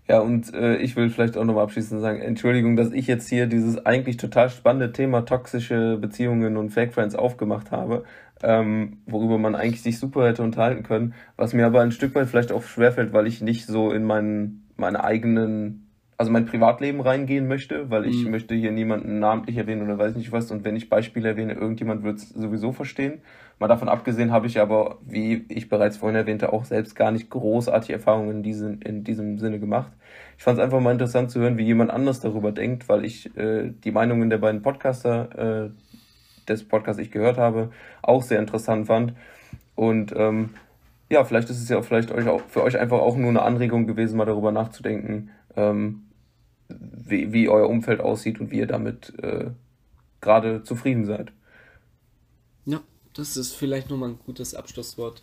Ja, 0.08 0.20
und 0.20 0.54
äh, 0.54 0.76
ich 0.76 0.94
will 0.94 1.10
vielleicht 1.10 1.36
auch 1.36 1.44
nochmal 1.44 1.64
abschließend 1.64 2.00
sagen, 2.00 2.20
Entschuldigung, 2.20 2.76
dass 2.76 2.92
ich 2.92 3.08
jetzt 3.08 3.28
hier 3.28 3.46
dieses 3.46 3.84
eigentlich 3.84 4.16
total 4.16 4.50
spannende 4.50 4.92
Thema 4.92 5.22
toxische 5.22 5.96
Beziehungen 5.98 6.56
und 6.56 6.70
Fake 6.70 6.94
Friends 6.94 7.16
aufgemacht 7.16 7.72
habe, 7.72 8.04
ähm, 8.40 8.98
worüber 9.06 9.36
man 9.38 9.56
eigentlich 9.56 9.82
sich 9.82 9.98
super 9.98 10.28
hätte 10.28 10.44
unterhalten 10.44 10.84
können, 10.84 11.14
was 11.36 11.54
mir 11.54 11.66
aber 11.66 11.80
ein 11.80 11.90
Stück 11.90 12.14
weit 12.14 12.28
vielleicht 12.28 12.52
auch 12.52 12.62
schwerfällt, 12.62 13.12
weil 13.12 13.26
ich 13.26 13.40
nicht 13.42 13.66
so 13.66 13.90
in 13.90 14.04
meinen, 14.04 14.68
meine 14.76 15.02
eigenen 15.02 15.85
also 16.18 16.32
mein 16.32 16.46
Privatleben 16.46 17.00
reingehen 17.00 17.46
möchte, 17.46 17.90
weil 17.90 18.06
ich 18.06 18.24
mhm. 18.24 18.30
möchte 18.30 18.54
hier 18.54 18.72
niemanden 18.72 19.18
namentlich 19.18 19.56
erwähnen 19.58 19.82
oder 19.82 19.98
weiß 19.98 20.16
nicht 20.16 20.32
was. 20.32 20.50
Und 20.50 20.64
wenn 20.64 20.76
ich 20.76 20.88
Beispiele 20.88 21.28
erwähne, 21.28 21.52
irgendjemand 21.52 22.04
wird 22.04 22.18
es 22.18 22.30
sowieso 22.30 22.72
verstehen. 22.72 23.20
Mal 23.58 23.68
davon 23.68 23.88
abgesehen 23.88 24.32
habe 24.32 24.46
ich 24.46 24.60
aber, 24.60 24.98
wie 25.06 25.44
ich 25.48 25.68
bereits 25.68 25.96
vorhin 25.96 26.16
erwähnte, 26.16 26.52
auch 26.52 26.64
selbst 26.64 26.94
gar 26.94 27.10
nicht 27.10 27.30
großartige 27.30 27.94
Erfahrungen 27.94 28.36
in, 28.36 28.42
diesen, 28.42 28.82
in 28.82 29.04
diesem 29.04 29.38
Sinne 29.38 29.58
gemacht. 29.58 29.92
Ich 30.36 30.44
fand 30.44 30.58
es 30.58 30.64
einfach 30.64 30.80
mal 30.80 30.92
interessant 30.92 31.30
zu 31.30 31.40
hören, 31.40 31.58
wie 31.58 31.64
jemand 31.64 31.90
anders 31.90 32.20
darüber 32.20 32.52
denkt, 32.52 32.88
weil 32.88 33.04
ich 33.04 33.34
äh, 33.36 33.72
die 33.84 33.92
Meinungen 33.92 34.30
der 34.30 34.38
beiden 34.38 34.62
Podcaster, 34.62 35.66
äh, 35.66 35.70
des 36.48 36.64
Podcasts 36.64 37.00
ich 37.00 37.10
gehört 37.10 37.38
habe, 37.38 37.70
auch 38.02 38.22
sehr 38.22 38.38
interessant 38.38 38.86
fand. 38.86 39.14
Und 39.74 40.14
ähm, 40.16 40.50
ja, 41.10 41.24
vielleicht 41.24 41.50
ist 41.50 41.60
es 41.60 41.68
ja 41.68 41.80
vielleicht 41.82 42.12
euch 42.12 42.28
auch, 42.28 42.42
für 42.48 42.62
euch 42.62 42.78
einfach 42.78 42.98
auch 42.98 43.16
nur 43.16 43.30
eine 43.30 43.42
Anregung 43.42 43.86
gewesen, 43.86 44.16
mal 44.16 44.24
darüber 44.26 44.52
nachzudenken, 44.52 45.30
ähm, 45.56 46.05
wie, 46.68 47.32
wie 47.32 47.48
euer 47.48 47.68
Umfeld 47.68 48.00
aussieht 48.00 48.40
und 48.40 48.50
wie 48.50 48.58
ihr 48.58 48.66
damit 48.66 49.12
äh, 49.22 49.50
gerade 50.20 50.62
zufrieden 50.62 51.06
seid. 51.06 51.32
Ja, 52.64 52.80
das 53.14 53.36
ist 53.36 53.54
vielleicht 53.54 53.90
nochmal 53.90 54.10
ein 54.10 54.18
gutes 54.24 54.54
Abschlusswort. 54.54 55.22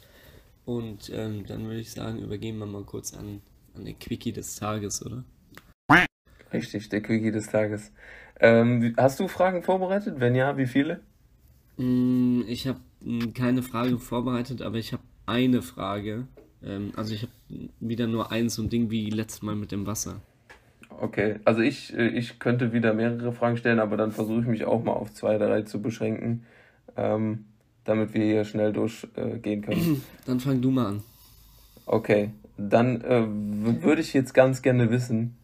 Und 0.66 1.12
ähm, 1.14 1.46
dann 1.46 1.66
würde 1.66 1.80
ich 1.80 1.92
sagen, 1.92 2.20
übergeben 2.20 2.60
wir 2.60 2.66
mal 2.66 2.84
kurz 2.84 3.14
an, 3.14 3.42
an 3.76 3.86
den 3.86 4.00
Quickie 4.00 4.32
des 4.32 4.56
Tages, 4.56 5.06
oder? 5.06 5.24
Richtig, 6.54 6.90
der 6.90 7.02
Quickie 7.02 7.32
des 7.32 7.48
Tages. 7.48 7.92
Ähm, 8.40 8.94
hast 8.98 9.20
du 9.20 9.28
Fragen 9.28 9.64
vorbereitet? 9.64 10.20
Wenn 10.20 10.36
ja, 10.36 10.56
wie 10.58 10.68
viele? 10.68 11.02
Mm, 11.78 12.42
ich 12.48 12.68
habe 12.68 12.80
keine 13.34 13.64
Frage 13.64 13.98
vorbereitet, 13.98 14.62
aber 14.62 14.78
ich 14.78 14.94
habe 14.94 15.04
eine 15.26 15.64
Frage. 15.64 16.28
Ähm, 16.64 16.94
also 16.96 17.14
ich 17.14 17.24
habe 17.24 17.32
wieder 17.80 18.06
nur 18.06 18.32
eins 18.32 18.56
so 18.56 18.62
ein 18.62 18.70
Ding 18.70 18.92
wie 18.92 19.10
letztes 19.10 19.42
Mal 19.42 19.56
mit 19.56 19.72
dem 19.72 19.88
Wasser. 19.88 20.22
Okay, 21.00 21.40
also 21.46 21.62
ich, 21.62 21.96
äh, 21.98 22.08
ich 22.08 22.40
könnte 22.40 22.74
wieder 22.74 22.94
mehrere 22.94 23.34
Fragen 23.34 23.58
stellen, 23.58 23.80
aber 23.80 23.98
dann 23.98 24.12
versuche 24.12 24.42
ich 24.42 24.48
mich 24.48 24.66
auch 24.66 24.84
mal 24.84 24.94
auf 24.94 25.14
zwei, 25.14 25.38
drei 25.38 25.64
zu 25.64 25.82
beschränken, 25.82 26.46
ähm, 26.98 27.46
damit 27.84 28.14
wir 28.14 28.24
hier 28.24 28.46
schnell 28.46 28.74
durchgehen 28.74 29.64
äh, 29.64 29.66
können. 29.66 30.04
Dann 30.26 30.40
fang 30.40 30.62
du 30.62 30.72
mal 30.72 30.88
an. 30.88 31.04
Okay, 31.86 32.30
dann 32.56 33.02
äh, 33.02 33.26
würde 33.28 34.02
ich 34.02 34.14
jetzt 34.14 34.34
ganz 34.34 34.62
gerne 34.62 34.90
wissen, 34.90 35.36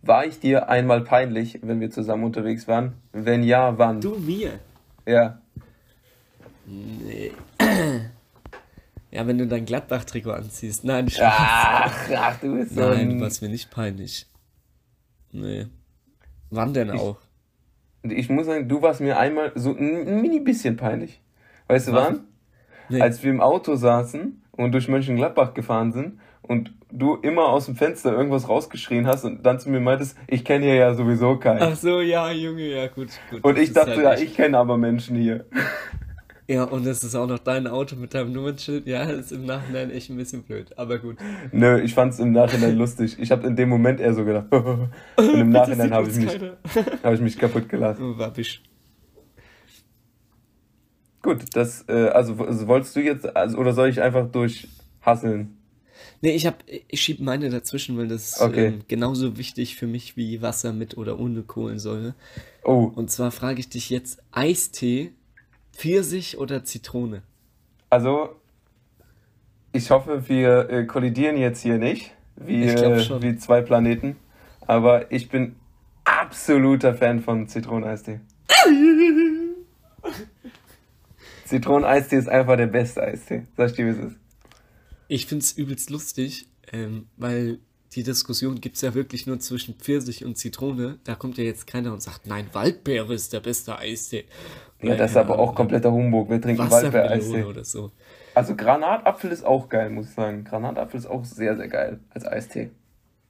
war 0.00 0.24
ich 0.24 0.38
dir 0.38 0.68
einmal 0.68 1.02
peinlich, 1.02 1.60
wenn 1.62 1.80
wir 1.80 1.90
zusammen 1.90 2.24
unterwegs 2.24 2.68
waren? 2.68 2.94
Wenn 3.12 3.42
ja, 3.42 3.78
wann? 3.78 4.00
Du 4.00 4.16
mir? 4.16 4.58
Ja. 5.06 5.38
Nee. 6.66 7.32
Ja, 9.10 9.24
wenn 9.28 9.38
du 9.38 9.46
dein 9.46 9.64
Gladbach-Trikot 9.64 10.32
anziehst. 10.32 10.82
Nein, 10.82 11.08
Spaß. 11.08 11.22
Ach, 11.24 12.10
ach, 12.16 12.40
du 12.40 12.56
bist 12.56 12.74
so 12.74 12.80
Nein, 12.80 13.10
du 13.10 13.20
warst 13.20 13.42
mir 13.42 13.48
nicht 13.48 13.70
peinlich. 13.70 14.26
Nee. 15.34 15.66
Wann 16.50 16.72
denn 16.72 16.90
auch? 16.92 17.18
Ich, 18.02 18.12
ich 18.12 18.30
muss 18.30 18.46
sagen, 18.46 18.68
du 18.68 18.82
warst 18.82 19.00
mir 19.00 19.18
einmal 19.18 19.50
so 19.56 19.74
ein 19.74 20.22
mini 20.22 20.38
bisschen 20.38 20.76
peinlich. 20.76 21.20
Weißt 21.66 21.88
du 21.88 21.92
wann? 21.92 22.20
Nee. 22.88 23.00
Als 23.00 23.22
wir 23.22 23.30
im 23.30 23.40
Auto 23.40 23.74
saßen 23.74 24.44
und 24.52 24.72
durch 24.72 24.88
Mönchengladbach 24.88 25.52
gefahren 25.54 25.92
sind 25.92 26.20
und 26.42 26.72
du 26.92 27.16
immer 27.16 27.48
aus 27.48 27.66
dem 27.66 27.74
Fenster 27.74 28.12
irgendwas 28.12 28.48
rausgeschrien 28.48 29.08
hast 29.08 29.24
und 29.24 29.44
dann 29.44 29.58
zu 29.58 29.70
mir 29.70 29.80
meintest, 29.80 30.16
ich 30.28 30.44
kenne 30.44 30.66
hier 30.66 30.76
ja 30.76 30.94
sowieso 30.94 31.36
keinen. 31.38 31.62
Ach 31.62 31.74
so, 31.74 32.00
ja, 32.00 32.30
Junge, 32.30 32.68
ja, 32.68 32.86
gut, 32.86 33.08
gut. 33.30 33.42
Und 33.42 33.58
ich 33.58 33.72
dachte, 33.72 33.96
halt 33.96 34.02
ja, 34.02 34.14
ich 34.24 34.36
kenne 34.36 34.56
aber 34.56 34.78
Menschen 34.78 35.16
hier. 35.16 35.46
Ja, 36.46 36.64
und 36.64 36.86
es 36.86 37.02
ist 37.02 37.14
auch 37.14 37.26
noch 37.26 37.38
dein 37.38 37.66
Auto 37.66 37.96
mit 37.96 38.12
deinem 38.12 38.32
Nummernschild. 38.32 38.86
Ja, 38.86 39.04
ist 39.04 39.32
im 39.32 39.46
Nachhinein 39.46 39.90
echt 39.90 40.10
ein 40.10 40.16
bisschen 40.16 40.42
blöd, 40.42 40.76
aber 40.76 40.98
gut. 40.98 41.16
Nö, 41.52 41.80
ich 41.80 41.94
fand's 41.94 42.18
im 42.18 42.32
Nachhinein 42.32 42.76
lustig. 42.76 43.16
Ich 43.18 43.30
habe 43.30 43.46
in 43.46 43.56
dem 43.56 43.70
Moment 43.70 43.98
eher 43.98 44.12
so 44.12 44.26
gedacht. 44.26 44.46
und 44.52 45.34
im 45.34 45.48
Nachhinein 45.50 45.92
habe 45.92 46.10
ich, 46.10 46.16
mich, 46.16 46.38
hab 47.02 47.14
ich 47.14 47.20
mich 47.20 47.38
kaputt 47.38 47.68
gelassen. 47.68 48.18
Wappisch. 48.18 48.62
Gut, 51.22 51.44
das, 51.54 51.86
äh, 51.88 52.08
also, 52.08 52.34
also 52.34 52.66
wolltest 52.66 52.94
du 52.94 53.00
jetzt, 53.00 53.34
also, 53.34 53.56
oder 53.56 53.72
soll 53.72 53.88
ich 53.88 54.02
einfach 54.02 54.30
durchhasseln? 54.30 55.56
Nee, 56.20 56.32
ich 56.32 56.46
hab, 56.46 56.62
ich 56.66 57.00
schieb 57.00 57.20
meine 57.20 57.48
dazwischen, 57.48 57.96
weil 57.96 58.08
das 58.08 58.38
okay. 58.42 58.66
ähm, 58.66 58.82
genauso 58.86 59.38
wichtig 59.38 59.76
für 59.76 59.86
mich 59.86 60.18
wie 60.18 60.42
Wasser 60.42 60.74
mit 60.74 60.98
oder 60.98 61.18
ohne 61.18 61.42
Kohlensäure. 61.42 62.14
Oh. 62.64 62.92
Und 62.94 63.10
zwar 63.10 63.30
frage 63.30 63.60
ich 63.60 63.70
dich 63.70 63.88
jetzt 63.88 64.22
Eistee 64.30 65.12
Pfirsich 65.74 66.38
oder 66.38 66.64
Zitrone? 66.64 67.22
Also, 67.90 68.36
ich 69.72 69.90
hoffe, 69.90 70.28
wir 70.28 70.70
äh, 70.70 70.84
kollidieren 70.84 71.36
jetzt 71.36 71.62
hier 71.62 71.78
nicht, 71.78 72.12
wie, 72.36 72.64
äh, 72.64 73.22
wie 73.22 73.36
zwei 73.36 73.60
Planeten. 73.60 74.16
Aber 74.66 75.12
ich 75.12 75.28
bin 75.28 75.56
absoluter 76.04 76.94
Fan 76.94 77.20
von 77.20 77.48
Zitroneneistee. 77.48 78.20
Zitroneneistee 81.44 82.16
ist 82.16 82.28
einfach 82.28 82.56
der 82.56 82.66
beste 82.66 83.02
Eistee. 83.02 83.46
Sag 83.56 83.70
ich 83.70 83.76
dir, 83.76 83.86
wie 83.86 83.90
es 83.90 83.98
ist. 83.98 84.16
Ich 85.08 85.26
finde 85.26 85.42
es 85.42 85.52
übelst 85.52 85.90
lustig, 85.90 86.48
ähm, 86.72 87.08
weil 87.16 87.58
die 87.94 88.02
Diskussion 88.02 88.60
gibt 88.60 88.76
es 88.76 88.82
ja 88.82 88.94
wirklich 88.94 89.26
nur 89.26 89.38
zwischen 89.40 89.74
Pfirsich 89.74 90.24
und 90.24 90.36
Zitrone. 90.36 90.98
Da 91.04 91.14
kommt 91.14 91.38
ja 91.38 91.44
jetzt 91.44 91.66
keiner 91.66 91.92
und 91.92 92.02
sagt, 92.02 92.26
nein, 92.26 92.48
Waldbeere 92.52 93.14
ist 93.14 93.32
der 93.32 93.40
beste 93.40 93.78
Eistee. 93.78 94.24
Ja, 94.82 94.96
das 94.96 95.12
ist 95.12 95.16
aber 95.16 95.38
auch 95.38 95.54
kompletter 95.54 95.92
Humbug. 95.92 96.28
Wir 96.28 96.40
trinken 96.40 96.70
Waldbeer-Eistee. 96.70 97.44
oder 97.44 97.64
so. 97.64 97.90
Also 98.34 98.56
Granatapfel 98.56 99.30
ist 99.30 99.44
auch 99.44 99.68
geil, 99.68 99.90
muss 99.90 100.08
ich 100.08 100.14
sagen. 100.14 100.44
Granatapfel 100.44 100.98
ist 100.98 101.06
auch 101.06 101.24
sehr, 101.24 101.56
sehr 101.56 101.68
geil 101.68 102.00
als 102.10 102.26
Eistee. 102.26 102.70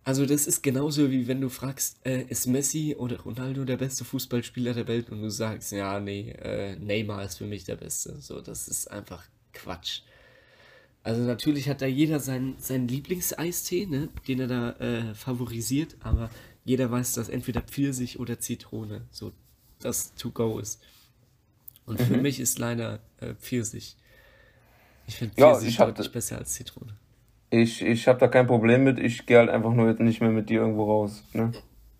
Also 0.03 0.27
das 0.27 0.47
ist 0.47 0.63
genauso 0.63 1.11
wie 1.11 1.29
wenn 1.29 1.41
du 1.41 1.49
fragst, 1.49 2.05
äh, 2.05 2.23
ist 2.29 2.47
Messi 2.47 2.95
oder 2.99 3.21
Ronaldo 3.21 3.65
der 3.65 3.79
beste 3.79 4.05
Fußballspieler 4.05 4.75
der 4.75 4.87
Welt 4.87 5.11
und 5.11 5.23
du 5.23 5.31
sagst, 5.31 5.73
ja, 5.73 5.99
nee, 5.99 6.31
äh, 6.31 6.77
Neymar 6.77 7.25
ist 7.25 7.39
für 7.39 7.47
mich 7.47 7.65
der 7.65 7.77
Beste. 7.77 8.17
So, 8.21 8.41
das 8.43 8.69
ist 8.69 8.91
einfach 8.91 9.25
Quatsch. 9.55 10.03
Also 11.05 11.23
natürlich 11.23 11.69
hat 11.69 11.83
da 11.83 11.87
jeder 11.87 12.19
seinen, 12.19 12.57
seinen 12.59 12.89
Lieblingseistee, 12.89 13.87
ne, 13.87 14.09
den 14.27 14.41
er 14.41 14.47
da 14.47 14.71
äh, 14.73 15.15
favorisiert, 15.15 15.97
aber 16.01 16.31
jeder 16.65 16.91
weiß, 16.91 17.13
dass 17.13 17.29
entweder 17.29 17.61
Pfirsich 17.61 18.19
oder 18.19 18.41
Zitrone 18.41 19.03
so 19.11 19.33
das 19.81 20.15
To-Go 20.15 20.59
ist. 20.59 20.83
Und 21.85 22.01
mhm. 22.01 22.05
für 22.05 22.17
mich 22.17 22.41
ist 22.41 22.59
leider 22.59 23.01
äh, 23.21 23.35
Pfirsich. 23.35 23.97
Ich 25.07 25.17
finde 25.17 25.35
Pfirsich 25.35 25.77
ja, 25.77 25.85
deutlich 25.85 26.11
besser 26.11 26.39
als 26.39 26.55
Zitrone. 26.55 26.97
Ich, 27.51 27.83
ich 27.83 28.09
habe 28.09 28.19
da 28.19 28.27
kein 28.27 28.47
Problem 28.47 28.83
mit. 28.85 28.99
Ich 28.99 29.27
gehe 29.27 29.37
halt 29.37 29.51
einfach 29.51 29.75
nur 29.75 29.89
jetzt 29.89 30.01
nicht 30.01 30.23
mehr 30.23 30.31
mit 30.31 30.49
dir 30.49 30.63
irgendwo 30.63 30.85
raus. 30.85 31.23
Ne? 31.35 31.53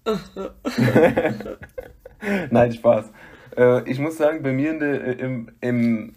Nein, 2.51 2.73
Spaß. 2.73 3.13
Äh, 3.57 3.91
ich 3.91 3.99
muss 3.99 4.17
sagen, 4.17 4.43
bei 4.43 4.53
mir 4.53 4.71
in 4.71 4.79
de, 4.79 4.97
äh, 4.97 5.13
im, 5.21 5.51
im 5.61 6.15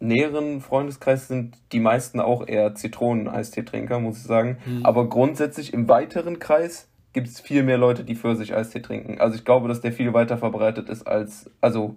näheren 0.00 0.60
Freundeskreis 0.60 1.28
sind 1.28 1.56
die 1.72 1.80
meisten 1.80 2.20
auch 2.20 2.46
eher 2.46 2.74
Zitronen-Eistee-Trinker, 2.74 4.00
muss 4.00 4.18
ich 4.18 4.24
sagen. 4.24 4.58
Mhm. 4.64 4.84
Aber 4.84 5.08
grundsätzlich 5.08 5.72
im 5.72 5.88
weiteren 5.88 6.38
Kreis 6.38 6.88
gibt 7.12 7.28
es 7.28 7.40
viel 7.40 7.62
mehr 7.62 7.78
Leute, 7.78 8.04
die 8.04 8.16
Pfirsich-Eistee 8.16 8.80
trinken. 8.80 9.20
Also 9.20 9.36
ich 9.36 9.44
glaube, 9.44 9.68
dass 9.68 9.80
der 9.80 9.92
viel 9.92 10.12
weiter 10.12 10.36
verbreitet 10.36 10.88
ist 10.88 11.06
als, 11.06 11.50
also 11.60 11.96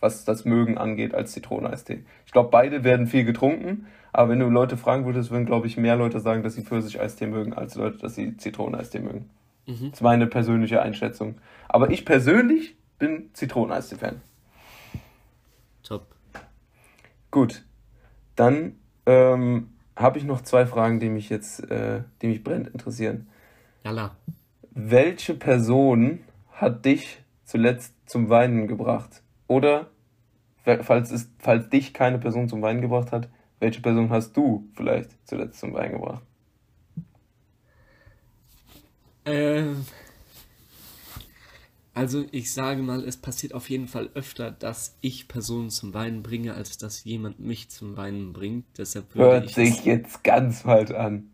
was 0.00 0.24
das 0.24 0.44
Mögen 0.44 0.76
angeht, 0.78 1.14
als 1.14 1.32
Zitroneneistee. 1.32 2.04
Ich 2.26 2.32
glaube, 2.32 2.50
beide 2.50 2.84
werden 2.84 3.06
viel 3.06 3.24
getrunken, 3.24 3.86
aber 4.12 4.30
wenn 4.30 4.40
du 4.40 4.48
Leute 4.48 4.76
fragen 4.76 5.04
würdest, 5.04 5.30
würden, 5.30 5.46
glaube 5.46 5.66
ich, 5.66 5.76
mehr 5.76 5.96
Leute 5.96 6.20
sagen, 6.20 6.42
dass 6.42 6.54
sie 6.54 6.62
Pfirsich-Eistee 6.62 7.26
mögen, 7.26 7.52
als 7.52 7.76
Leute, 7.76 7.98
dass 7.98 8.14
sie 8.14 8.36
Zitroneneistee 8.36 9.00
mögen. 9.00 9.30
Mhm. 9.66 9.90
Das 9.90 9.92
ist 9.94 10.02
meine 10.02 10.26
persönliche 10.26 10.82
Einschätzung. 10.82 11.36
Aber 11.68 11.90
ich 11.90 12.04
persönlich 12.04 12.76
bin 12.98 13.30
Zitroneneistee-Fan. 13.34 14.20
Top. 15.82 16.06
Gut. 17.30 17.64
Dann 18.36 18.76
ähm, 19.06 19.70
habe 19.96 20.18
ich 20.18 20.24
noch 20.24 20.40
zwei 20.40 20.66
Fragen, 20.66 21.00
die 21.00 21.08
mich 21.08 21.28
jetzt, 21.28 21.70
äh, 21.70 22.02
die 22.22 22.28
mich 22.28 22.42
brennend 22.42 22.68
interessieren. 22.68 23.28
Jalla. 23.84 24.16
Welche 24.70 25.34
Person 25.34 26.20
hat 26.52 26.84
dich 26.84 27.22
zuletzt 27.44 27.94
zum 28.06 28.28
Weinen 28.28 28.68
gebracht? 28.68 29.22
Oder, 29.46 29.90
falls, 30.64 31.10
es, 31.10 31.30
falls 31.38 31.68
dich 31.68 31.92
keine 31.92 32.18
Person 32.18 32.48
zum 32.48 32.62
Weinen 32.62 32.80
gebracht 32.80 33.12
hat, 33.12 33.28
welche 33.58 33.80
Person 33.80 34.10
hast 34.10 34.36
du 34.36 34.68
vielleicht 34.74 35.10
zuletzt 35.26 35.60
zum 35.60 35.74
Weinen 35.74 35.92
gebracht? 35.92 36.22
Ähm, 39.26 39.84
Also 41.92 42.24
ich 42.30 42.52
sage 42.52 42.82
mal, 42.82 43.04
es 43.04 43.16
passiert 43.16 43.52
auf 43.54 43.68
jeden 43.68 43.88
Fall 43.88 44.10
öfter, 44.14 44.50
dass 44.52 44.96
ich 45.00 45.28
Personen 45.28 45.70
zum 45.70 45.92
Weinen 45.94 46.22
bringe, 46.22 46.54
als 46.54 46.78
dass 46.78 47.04
jemand 47.04 47.40
mich 47.40 47.68
zum 47.70 47.96
Weinen 47.96 48.32
bringt. 48.32 48.66
Deshalb 48.78 49.14
würde 49.14 49.32
Hört 49.32 49.44
ich 49.46 49.54
sich 49.54 49.84
jetzt 49.84 50.24
ganz 50.24 50.62
falsch 50.62 50.92
an. 50.92 51.30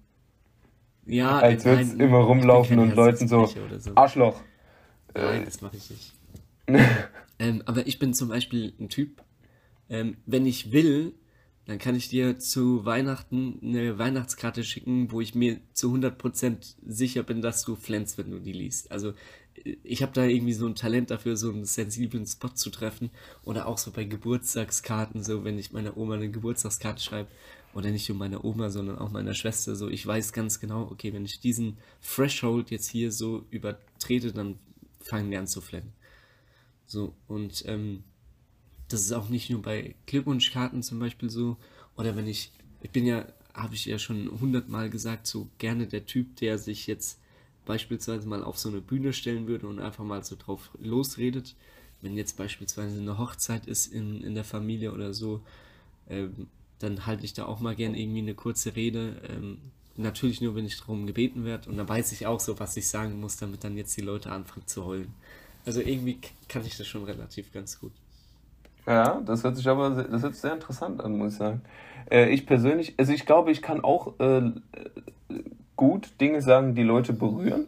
Ja, 1.06 1.38
Als 1.38 1.64
würdest 1.64 1.90
nein, 1.90 1.98
du 1.98 2.04
immer 2.04 2.18
rumlaufen 2.18 2.78
und 2.78 2.94
Leuten 2.94 3.28
so, 3.28 3.46
so. 3.78 3.94
Arschloch. 3.94 4.40
Nein, 5.14 5.42
Äh, 5.42 5.44
das 5.44 5.60
mache 5.60 5.76
ich 5.76 5.90
nicht. 5.90 6.12
Ähm, 7.38 7.62
aber 7.66 7.86
ich 7.86 7.98
bin 7.98 8.14
zum 8.14 8.28
Beispiel 8.30 8.72
ein 8.80 8.88
Typ, 8.88 9.22
ähm, 9.90 10.16
wenn 10.24 10.46
ich 10.46 10.72
will, 10.72 11.14
dann 11.66 11.78
kann 11.78 11.94
ich 11.94 12.08
dir 12.08 12.38
zu 12.38 12.86
Weihnachten 12.86 13.58
eine 13.62 13.98
Weihnachtskarte 13.98 14.64
schicken, 14.64 15.12
wo 15.12 15.20
ich 15.20 15.34
mir 15.34 15.60
zu 15.74 15.92
100% 15.92 16.76
sicher 16.86 17.22
bin, 17.24 17.42
dass 17.42 17.62
du 17.64 17.76
flänzt, 17.76 18.16
wenn 18.18 18.30
du 18.30 18.38
die 18.40 18.52
liest. 18.54 18.90
Also 18.90 19.12
ich 19.82 20.02
habe 20.02 20.12
da 20.12 20.24
irgendwie 20.24 20.52
so 20.52 20.66
ein 20.66 20.74
Talent 20.74 21.10
dafür, 21.10 21.36
so 21.36 21.50
einen 21.50 21.64
sensiblen 21.64 22.26
Spot 22.26 22.48
zu 22.48 22.70
treffen. 22.70 23.10
Oder 23.44 23.66
auch 23.66 23.78
so 23.78 23.90
bei 23.90 24.04
Geburtstagskarten, 24.04 25.22
so 25.22 25.44
wenn 25.44 25.58
ich 25.58 25.72
meiner 25.72 25.96
Oma 25.96 26.14
eine 26.14 26.30
Geburtstagskarte 26.30 27.02
schreibe. 27.02 27.30
Oder 27.74 27.90
nicht 27.90 28.08
nur 28.08 28.18
meiner 28.18 28.44
Oma, 28.44 28.70
sondern 28.70 28.98
auch 28.98 29.10
meiner 29.10 29.34
Schwester. 29.34 29.76
So, 29.76 29.88
ich 29.88 30.06
weiß 30.06 30.32
ganz 30.32 30.60
genau, 30.60 30.88
okay, 30.90 31.12
wenn 31.12 31.24
ich 31.24 31.40
diesen 31.40 31.78
Threshold 32.02 32.70
jetzt 32.70 32.88
hier 32.88 33.12
so 33.12 33.44
übertrete, 33.50 34.32
dann 34.32 34.58
fangen 35.00 35.30
die 35.30 35.36
an 35.36 35.46
zu 35.46 35.60
flennen. 35.60 35.92
So, 36.86 37.14
und 37.26 37.64
ähm, 37.66 38.04
das 38.88 39.00
ist 39.00 39.12
auch 39.12 39.28
nicht 39.28 39.50
nur 39.50 39.62
bei 39.62 39.94
Glückwunschkarten 40.06 40.82
zum 40.82 40.98
Beispiel 40.98 41.30
so, 41.30 41.56
oder 41.96 42.16
wenn 42.16 42.26
ich, 42.26 42.52
ich 42.80 42.90
bin 42.90 43.06
ja, 43.06 43.26
habe 43.52 43.74
ich 43.74 43.86
ja 43.86 43.98
schon 43.98 44.30
hundertmal 44.40 44.90
gesagt, 44.90 45.26
so 45.26 45.50
gerne 45.58 45.86
der 45.86 46.06
Typ, 46.06 46.36
der 46.36 46.58
sich 46.58 46.86
jetzt 46.86 47.18
beispielsweise 47.66 48.26
mal 48.26 48.42
auf 48.42 48.58
so 48.58 48.70
eine 48.70 48.80
Bühne 48.80 49.12
stellen 49.12 49.46
würde 49.46 49.66
und 49.68 49.80
einfach 49.80 50.04
mal 50.04 50.24
so 50.24 50.36
drauf 50.36 50.70
losredet. 50.80 51.54
Wenn 52.00 52.16
jetzt 52.16 52.36
beispielsweise 52.36 52.98
eine 53.00 53.18
Hochzeit 53.18 53.66
ist 53.66 53.92
in, 53.92 54.22
in 54.22 54.34
der 54.34 54.44
Familie 54.44 54.92
oder 54.92 55.12
so, 55.12 55.42
ähm, 56.08 56.48
dann 56.78 57.06
halte 57.06 57.24
ich 57.24 57.34
da 57.34 57.46
auch 57.46 57.60
mal 57.60 57.74
gern 57.74 57.94
irgendwie 57.94 58.20
eine 58.20 58.34
kurze 58.34 58.76
Rede. 58.76 59.20
Ähm, 59.28 59.58
natürlich 59.96 60.40
nur, 60.40 60.54
wenn 60.54 60.66
ich 60.66 60.78
darum 60.78 61.06
gebeten 61.06 61.44
werde. 61.44 61.68
Und 61.68 61.76
dann 61.76 61.88
weiß 61.88 62.12
ich 62.12 62.26
auch 62.26 62.40
so, 62.40 62.58
was 62.58 62.76
ich 62.76 62.88
sagen 62.88 63.20
muss, 63.20 63.36
damit 63.36 63.64
dann 63.64 63.76
jetzt 63.76 63.96
die 63.96 64.02
Leute 64.02 64.30
anfangen 64.30 64.66
zu 64.66 64.84
heulen. 64.84 65.12
Also 65.64 65.80
irgendwie 65.80 66.18
kann 66.48 66.64
ich 66.64 66.76
das 66.76 66.86
schon 66.86 67.04
relativ 67.04 67.52
ganz 67.52 67.80
gut. 67.80 67.92
Ja, 68.86 69.20
das 69.24 69.42
hört 69.42 69.56
sich 69.56 69.68
aber 69.68 69.94
sehr, 69.94 70.04
das 70.04 70.22
hört 70.22 70.34
sich 70.34 70.42
sehr 70.42 70.54
interessant 70.54 71.02
an, 71.02 71.18
muss 71.18 71.32
ich 71.32 71.38
sagen. 71.38 71.62
Äh, 72.10 72.30
ich 72.30 72.46
persönlich, 72.46 72.94
also 72.98 73.12
ich 73.12 73.26
glaube, 73.26 73.50
ich 73.50 73.62
kann 73.62 73.82
auch 73.82 74.18
äh, 74.20 74.52
gut 75.76 76.20
Dinge 76.20 76.40
sagen, 76.40 76.74
die 76.74 76.84
Leute 76.84 77.12
berühren, 77.12 77.66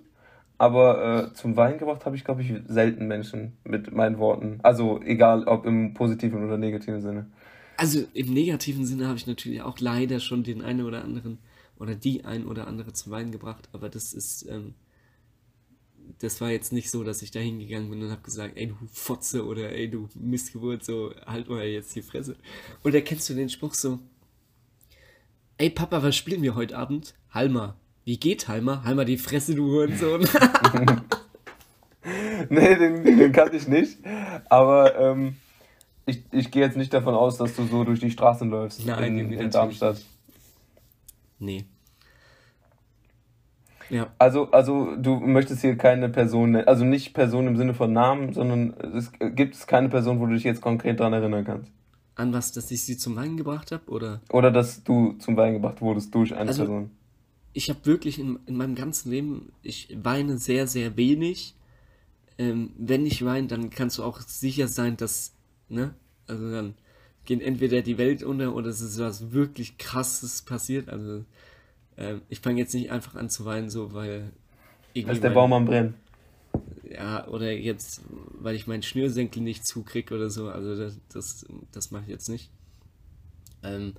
aber 0.58 1.30
äh, 1.30 1.34
zum 1.34 1.56
Weinen 1.56 1.78
gebracht 1.78 2.06
habe 2.06 2.16
ich, 2.16 2.24
glaube 2.24 2.42
ich, 2.42 2.52
selten 2.66 3.06
Menschen 3.06 3.56
mit 3.64 3.92
meinen 3.92 4.18
Worten. 4.18 4.60
Also 4.62 5.00
egal, 5.02 5.44
ob 5.44 5.66
im 5.66 5.94
positiven 5.94 6.44
oder 6.44 6.56
negativen 6.56 7.00
Sinne. 7.00 7.26
Also 7.76 8.00
im 8.14 8.32
negativen 8.32 8.84
Sinne 8.84 9.06
habe 9.06 9.16
ich 9.16 9.26
natürlich 9.26 9.62
auch 9.62 9.78
leider 9.78 10.20
schon 10.20 10.42
den 10.42 10.62
einen 10.62 10.82
oder 10.82 11.04
anderen 11.04 11.38
oder 11.78 11.94
die 11.94 12.24
ein 12.24 12.46
oder 12.46 12.66
andere 12.66 12.92
zum 12.92 13.12
Weinen 13.12 13.30
gebracht, 13.30 13.68
aber 13.72 13.88
das 13.88 14.12
ist, 14.12 14.48
ähm, 14.48 14.74
das 16.20 16.40
war 16.40 16.50
jetzt 16.50 16.72
nicht 16.72 16.90
so, 16.90 17.04
dass 17.04 17.22
ich 17.22 17.30
da 17.30 17.40
hingegangen 17.40 17.90
bin 17.90 18.02
und 18.02 18.10
habe 18.10 18.22
gesagt, 18.22 18.56
ey 18.56 18.68
du 18.68 18.74
Fotze 18.92 19.44
oder 19.46 19.72
ey 19.72 19.90
du 19.90 20.08
Missgeburt, 20.14 20.84
so 20.84 21.12
halt 21.26 21.48
mal 21.48 21.64
jetzt 21.64 21.94
die 21.94 22.02
Fresse. 22.02 22.36
Oder 22.84 23.00
kennst 23.00 23.28
du 23.30 23.34
den 23.34 23.48
Spruch 23.48 23.74
so, 23.74 23.98
ey 25.58 25.70
Papa, 25.70 26.02
was 26.02 26.16
spielen 26.16 26.42
wir 26.42 26.54
heute 26.54 26.76
Abend? 26.76 27.14
Halma. 27.30 27.76
Wie 28.04 28.18
geht 28.18 28.48
Halma? 28.48 28.84
Halma 28.84 29.04
die 29.04 29.18
Fresse, 29.18 29.54
du 29.54 29.66
Hurensohn. 29.66 30.26
Nee, 32.48 32.76
den, 32.76 33.04
den 33.04 33.32
kannte 33.32 33.56
ich 33.56 33.68
nicht. 33.68 33.98
Aber 34.48 34.98
ähm, 34.98 35.36
ich, 36.06 36.22
ich 36.32 36.50
gehe 36.50 36.62
jetzt 36.62 36.76
nicht 36.76 36.94
davon 36.94 37.14
aus, 37.14 37.36
dass 37.36 37.54
du 37.56 37.66
so 37.66 37.84
durch 37.84 38.00
die 38.00 38.10
Straßen 38.10 38.48
läufst 38.48 38.86
Nein, 38.86 39.18
in, 39.18 39.32
in 39.32 39.50
Darmstadt. 39.50 39.96
nicht. 39.96 40.06
Nee. 41.38 41.64
Ja. 43.90 44.12
Also, 44.18 44.50
also 44.50 44.96
du 44.96 45.18
möchtest 45.20 45.62
hier 45.62 45.76
keine 45.76 46.08
Person, 46.08 46.56
also 46.56 46.84
nicht 46.84 47.14
Person 47.14 47.46
im 47.46 47.56
Sinne 47.56 47.74
von 47.74 47.92
Namen, 47.92 48.32
sondern 48.32 48.74
es 48.96 49.10
gibt 49.34 49.54
es 49.54 49.66
keine 49.66 49.88
Person, 49.88 50.20
wo 50.20 50.26
du 50.26 50.34
dich 50.34 50.44
jetzt 50.44 50.60
konkret 50.60 51.00
dran 51.00 51.12
erinnern 51.12 51.44
kannst. 51.44 51.72
An 52.14 52.32
was, 52.32 52.52
dass 52.52 52.70
ich 52.70 52.84
sie 52.84 52.96
zum 52.96 53.16
Weinen 53.16 53.36
gebracht 53.36 53.72
habe? 53.72 53.88
Oder? 53.90 54.20
Oder 54.30 54.50
dass 54.50 54.82
du 54.82 55.12
zum 55.18 55.36
Weinen 55.36 55.54
gebracht 55.54 55.80
wurdest 55.80 56.14
durch 56.14 56.34
eine 56.34 56.48
Also, 56.48 56.64
Person. 56.64 56.90
ich 57.52 57.70
habe 57.70 57.78
wirklich 57.84 58.18
in, 58.18 58.38
in 58.46 58.56
meinem 58.56 58.74
ganzen 58.74 59.10
Leben, 59.10 59.52
ich 59.62 59.96
weine 60.02 60.38
sehr, 60.38 60.66
sehr 60.66 60.96
wenig. 60.96 61.54
Ähm, 62.36 62.70
wenn 62.76 63.06
ich 63.06 63.24
weine, 63.24 63.46
dann 63.46 63.70
kannst 63.70 63.98
du 63.98 64.02
auch 64.04 64.20
sicher 64.20 64.68
sein, 64.68 64.96
dass, 64.96 65.32
ne? 65.68 65.94
Also 66.26 66.50
dann 66.50 66.74
geht 67.24 67.40
entweder 67.40 67.82
die 67.82 67.98
Welt 67.98 68.22
unter 68.22 68.54
oder 68.54 68.68
es 68.68 68.80
ist 68.80 68.98
was 68.98 69.32
wirklich 69.32 69.78
krasses 69.78 70.42
passiert. 70.42 70.88
Also 70.88 71.24
ähm, 71.98 72.22
ich 72.30 72.40
fange 72.40 72.60
jetzt 72.60 72.74
nicht 72.74 72.90
einfach 72.92 73.16
an 73.16 73.30
zu 73.30 73.44
weinen, 73.44 73.70
so 73.70 73.92
weil 73.94 74.32
Da 75.04 75.12
irgendwie 75.12 75.12
ist 75.12 75.22
der 75.24 75.30
Baum 75.30 75.52
am 75.52 75.66
Brennen. 75.66 75.94
ja, 76.82 77.26
oder 77.28 77.52
jetzt, 77.52 78.02
weil 78.08 78.54
ich 78.56 78.66
meinen 78.66 78.82
Schnürsenkel 78.82 79.42
nicht 79.42 79.66
zukrieg 79.66 80.12
oder 80.12 80.30
so. 80.30 80.48
Also 80.50 80.76
das, 80.76 80.98
das, 81.12 81.46
das 81.72 81.90
mache 81.90 82.04
ich 82.04 82.08
jetzt 82.10 82.28
nicht. 82.28 82.50
Ähm, 83.62 83.94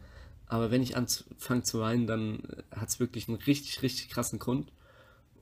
aber 0.47 0.71
wenn 0.71 0.81
ich 0.81 0.97
anfange 0.97 1.63
zu 1.63 1.79
weinen, 1.79 2.07
dann 2.07 2.43
hat 2.71 2.89
es 2.89 2.99
wirklich 2.99 3.27
einen 3.27 3.37
richtig, 3.37 3.81
richtig 3.83 4.09
krassen 4.09 4.39
Grund. 4.39 4.71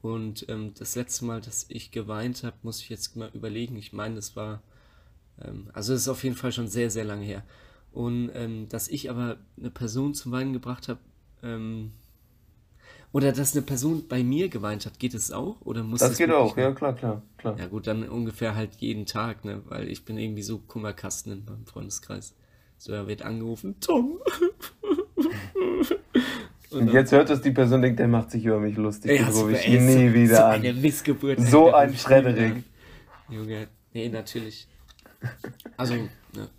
Und 0.01 0.47
ähm, 0.49 0.73
das 0.77 0.95
letzte 0.95 1.25
Mal, 1.25 1.41
dass 1.41 1.65
ich 1.69 1.91
geweint 1.91 2.43
habe, 2.43 2.57
muss 2.63 2.81
ich 2.81 2.89
jetzt 2.89 3.15
mal 3.15 3.29
überlegen. 3.33 3.77
Ich 3.77 3.93
meine, 3.93 4.15
das 4.15 4.35
war, 4.35 4.61
ähm, 5.41 5.69
also 5.73 5.93
das 5.93 6.03
ist 6.03 6.07
auf 6.09 6.23
jeden 6.23 6.35
Fall 6.35 6.51
schon 6.51 6.67
sehr, 6.67 6.91
sehr 6.91 7.05
lange 7.05 7.25
her. 7.25 7.43
Und 7.91 8.31
ähm, 8.35 8.69
dass 8.69 8.89
ich 8.89 9.09
aber 9.09 9.37
eine 9.57 9.71
Person 9.71 10.13
zum 10.15 10.31
Weinen 10.33 10.53
gebracht 10.53 10.89
habe, 10.89 10.99
ähm, 11.43 11.93
oder 13.11 13.31
dass 13.31 13.53
eine 13.55 13.61
Person 13.63 14.07
bei 14.07 14.23
mir 14.23 14.49
geweint 14.49 14.85
hat, 14.85 14.99
geht 14.99 15.13
es 15.13 15.31
auch? 15.31 15.57
Oder 15.61 15.83
muss 15.83 15.99
Das 16.01 16.11
es 16.11 16.17
geht 16.17 16.31
auch, 16.31 16.55
ja 16.57 16.71
klar, 16.71 16.93
klar, 16.93 17.21
klar. 17.37 17.57
ja 17.57 17.67
gut, 17.67 17.87
dann 17.87 18.07
ungefähr 18.07 18.55
halt 18.55 18.75
jeden 18.75 19.05
Tag, 19.05 19.45
ne? 19.45 19.61
Weil 19.67 19.89
ich 19.89 20.05
bin 20.05 20.17
irgendwie 20.17 20.43
so 20.43 20.59
Kummerkasten 20.59 21.31
in 21.31 21.45
meinem 21.45 21.65
Freundeskreis. 21.65 22.35
So, 22.77 22.93
er 22.93 23.07
wird 23.07 23.23
angerufen, 23.23 23.79
Tom. 23.79 24.19
Und 26.69 26.81
Und 26.81 26.91
jetzt 26.93 27.11
hört 27.13 27.29
es 27.29 27.41
die 27.41 27.51
Person, 27.51 27.81
denkt, 27.81 27.99
der 27.99 28.09
macht 28.09 28.29
sich 28.31 28.45
über 28.45 28.59
mich 28.59 28.75
lustig, 28.75 29.19
ja, 29.19 29.31
so, 29.31 29.47
ich 29.49 29.65
ey, 29.67 29.79
so, 29.79 29.85
nie 29.85 30.09
so 30.09 30.13
wieder 30.13 30.47
eine 30.49 30.69
an. 30.71 30.81
Missgeburt. 30.81 31.39
So 31.39 31.73
ein 31.73 31.93
Frederik. 31.93 32.55
an. 32.55 32.63
Junge, 33.29 33.67
nee, 33.93 34.09
natürlich. 34.09 34.67
Also, 35.77 35.95
ne, 35.95 36.49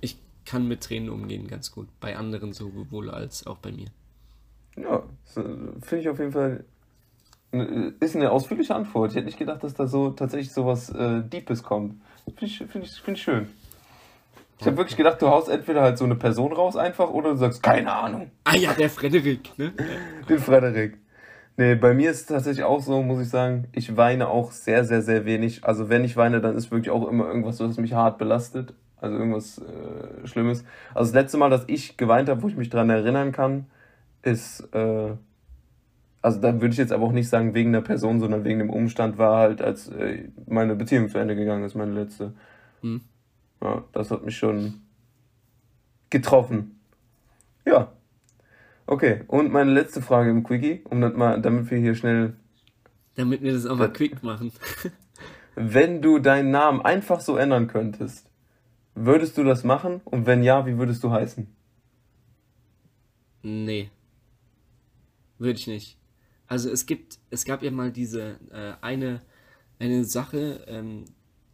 ich 0.00 0.16
kann 0.44 0.68
mit 0.68 0.82
Tränen 0.82 1.10
umgehen 1.10 1.48
ganz 1.48 1.72
gut. 1.72 1.88
Bei 2.00 2.16
anderen 2.16 2.52
sowohl 2.52 3.10
als 3.10 3.44
auch 3.46 3.58
bei 3.58 3.72
mir. 3.72 3.88
Ja, 4.76 5.02
so, 5.24 5.42
finde 5.82 6.00
ich 6.00 6.08
auf 6.08 6.18
jeden 6.18 6.32
Fall, 6.32 6.64
ne, 7.52 7.94
ist 8.00 8.16
eine 8.16 8.30
ausführliche 8.30 8.74
Antwort. 8.74 9.10
Ich 9.10 9.16
hätte 9.16 9.26
nicht 9.26 9.38
gedacht, 9.38 9.62
dass 9.62 9.74
da 9.74 9.86
so 9.86 10.10
tatsächlich 10.10 10.52
sowas 10.52 10.90
äh, 10.90 11.22
Deepes 11.22 11.62
kommt. 11.62 12.00
Finde 12.24 12.44
ich, 12.44 12.58
find 12.58 12.84
ich, 12.84 13.00
find 13.00 13.16
ich 13.18 13.22
schön. 13.22 13.48
Ich 14.60 14.66
habe 14.66 14.76
wirklich 14.76 14.96
gedacht, 14.96 15.20
du 15.20 15.28
haust 15.28 15.48
entweder 15.48 15.82
halt 15.82 15.98
so 15.98 16.04
eine 16.04 16.14
Person 16.14 16.52
raus 16.52 16.76
einfach 16.76 17.10
oder 17.10 17.30
du 17.30 17.36
sagst, 17.36 17.64
keine 17.64 17.92
Ahnung, 17.92 18.30
Ah 18.44 18.54
ja, 18.54 18.72
der 18.72 18.88
Frederik, 18.88 19.58
ne? 19.58 19.72
den 20.28 20.38
Frederik. 20.38 20.98
Nee, 21.56 21.74
bei 21.74 21.92
mir 21.92 22.10
ist 22.10 22.20
es 22.20 22.26
tatsächlich 22.26 22.64
auch 22.64 22.80
so, 22.80 23.02
muss 23.02 23.20
ich 23.20 23.28
sagen, 23.28 23.66
ich 23.72 23.96
weine 23.96 24.28
auch 24.28 24.52
sehr, 24.52 24.84
sehr, 24.84 25.02
sehr 25.02 25.24
wenig. 25.24 25.64
Also 25.64 25.88
wenn 25.88 26.04
ich 26.04 26.16
weine, 26.16 26.40
dann 26.40 26.56
ist 26.56 26.70
wirklich 26.70 26.90
auch 26.90 27.08
immer 27.08 27.26
irgendwas, 27.26 27.60
was 27.60 27.76
mich 27.76 27.92
hart 27.92 28.18
belastet. 28.18 28.72
Also 29.00 29.16
irgendwas 29.16 29.58
äh, 29.58 30.26
Schlimmes. 30.26 30.64
Also 30.94 31.12
das 31.12 31.22
letzte 31.22 31.38
Mal, 31.38 31.50
dass 31.50 31.64
ich 31.66 31.96
geweint 31.96 32.28
habe, 32.28 32.42
wo 32.42 32.48
ich 32.48 32.56
mich 32.56 32.70
dran 32.70 32.88
erinnern 32.88 33.32
kann, 33.32 33.66
ist, 34.22 34.60
äh, 34.72 35.14
also 36.22 36.40
da 36.40 36.54
würde 36.54 36.68
ich 36.68 36.78
jetzt 36.78 36.92
aber 36.92 37.04
auch 37.04 37.12
nicht 37.12 37.28
sagen 37.28 37.54
wegen 37.54 37.72
der 37.72 37.80
Person, 37.80 38.20
sondern 38.20 38.44
wegen 38.44 38.60
dem 38.60 38.70
Umstand 38.70 39.18
war 39.18 39.38
halt, 39.38 39.60
als 39.60 39.88
äh, 39.88 40.28
meine 40.46 40.76
Beziehung 40.76 41.08
zu 41.08 41.18
Ende 41.18 41.36
gegangen 41.36 41.64
ist, 41.64 41.74
meine 41.74 41.92
letzte. 41.92 42.32
Hm. 42.80 43.00
Ja, 43.60 43.84
das 43.92 44.10
hat 44.10 44.24
mich 44.24 44.36
schon 44.36 44.82
getroffen. 46.10 46.80
Ja. 47.64 47.92
Okay, 48.86 49.22
und 49.28 49.52
meine 49.52 49.72
letzte 49.72 50.02
Frage 50.02 50.30
im 50.30 50.42
Quickie, 50.42 50.82
um 50.90 51.00
das 51.00 51.14
mal, 51.14 51.40
damit 51.40 51.70
wir 51.70 51.78
hier 51.78 51.94
schnell. 51.94 52.34
Damit 53.14 53.42
wir 53.42 53.52
das 53.52 53.66
auch 53.66 53.76
mal 53.76 53.92
quick 53.92 54.22
machen. 54.22 54.52
Wenn 55.54 56.02
du 56.02 56.18
deinen 56.18 56.50
Namen 56.50 56.80
einfach 56.80 57.20
so 57.20 57.36
ändern 57.36 57.68
könntest, 57.68 58.30
würdest 58.94 59.36
du 59.38 59.44
das 59.44 59.64
machen? 59.64 60.00
Und 60.04 60.26
wenn 60.26 60.42
ja, 60.42 60.66
wie 60.66 60.78
würdest 60.78 61.04
du 61.04 61.10
heißen? 61.10 61.46
Nee. 63.42 63.90
Würde 65.42 65.58
ich 65.58 65.66
nicht. 65.66 65.96
Also 66.46 66.70
es 66.70 66.86
gibt, 66.86 67.18
es 67.30 67.44
gab 67.44 67.64
ja 67.64 67.72
mal 67.72 67.90
diese 67.90 68.38
äh, 68.52 68.74
eine, 68.80 69.22
eine 69.80 70.04
Sache, 70.04 70.64
ähm, 70.68 71.06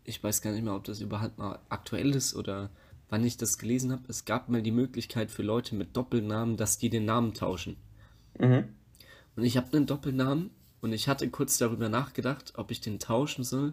ich 0.05 0.23
weiß 0.23 0.43
gar 0.43 0.52
nicht 0.52 0.62
mehr, 0.62 0.74
ob 0.74 0.85
das 0.85 1.01
überhaupt 1.01 1.39
mal 1.39 1.59
aktuell 1.70 2.15
ist 2.15 2.35
oder 2.35 2.69
wann 3.09 3.24
ich 3.24 3.39
das 3.39 3.56
gelesen 3.56 3.90
habe. 3.90 4.02
Es 4.09 4.27
gab 4.27 4.51
mal 4.51 4.60
die 4.60 4.73
Möglichkeit 4.73 5.31
für 5.31 5.43
Leute 5.43 5.74
mit 5.74 5.97
Doppelnamen, 5.97 6.59
dass 6.59 6.77
die 6.77 6.90
den 6.90 7.06
Namen 7.06 7.32
tauschen. 7.32 7.78
Mhm. 8.39 8.69
Und 9.36 9.44
ich 9.44 9.56
habe 9.56 9.74
einen 9.74 9.86
Doppelnamen 9.86 10.51
und 10.82 10.93
ich 10.93 11.09
hatte 11.09 11.31
kurz 11.31 11.56
darüber 11.56 11.89
nachgedacht, 11.89 12.52
ob 12.56 12.70
ich 12.70 12.82
den 12.82 12.98
tauschen 12.98 13.43
soll. 13.43 13.73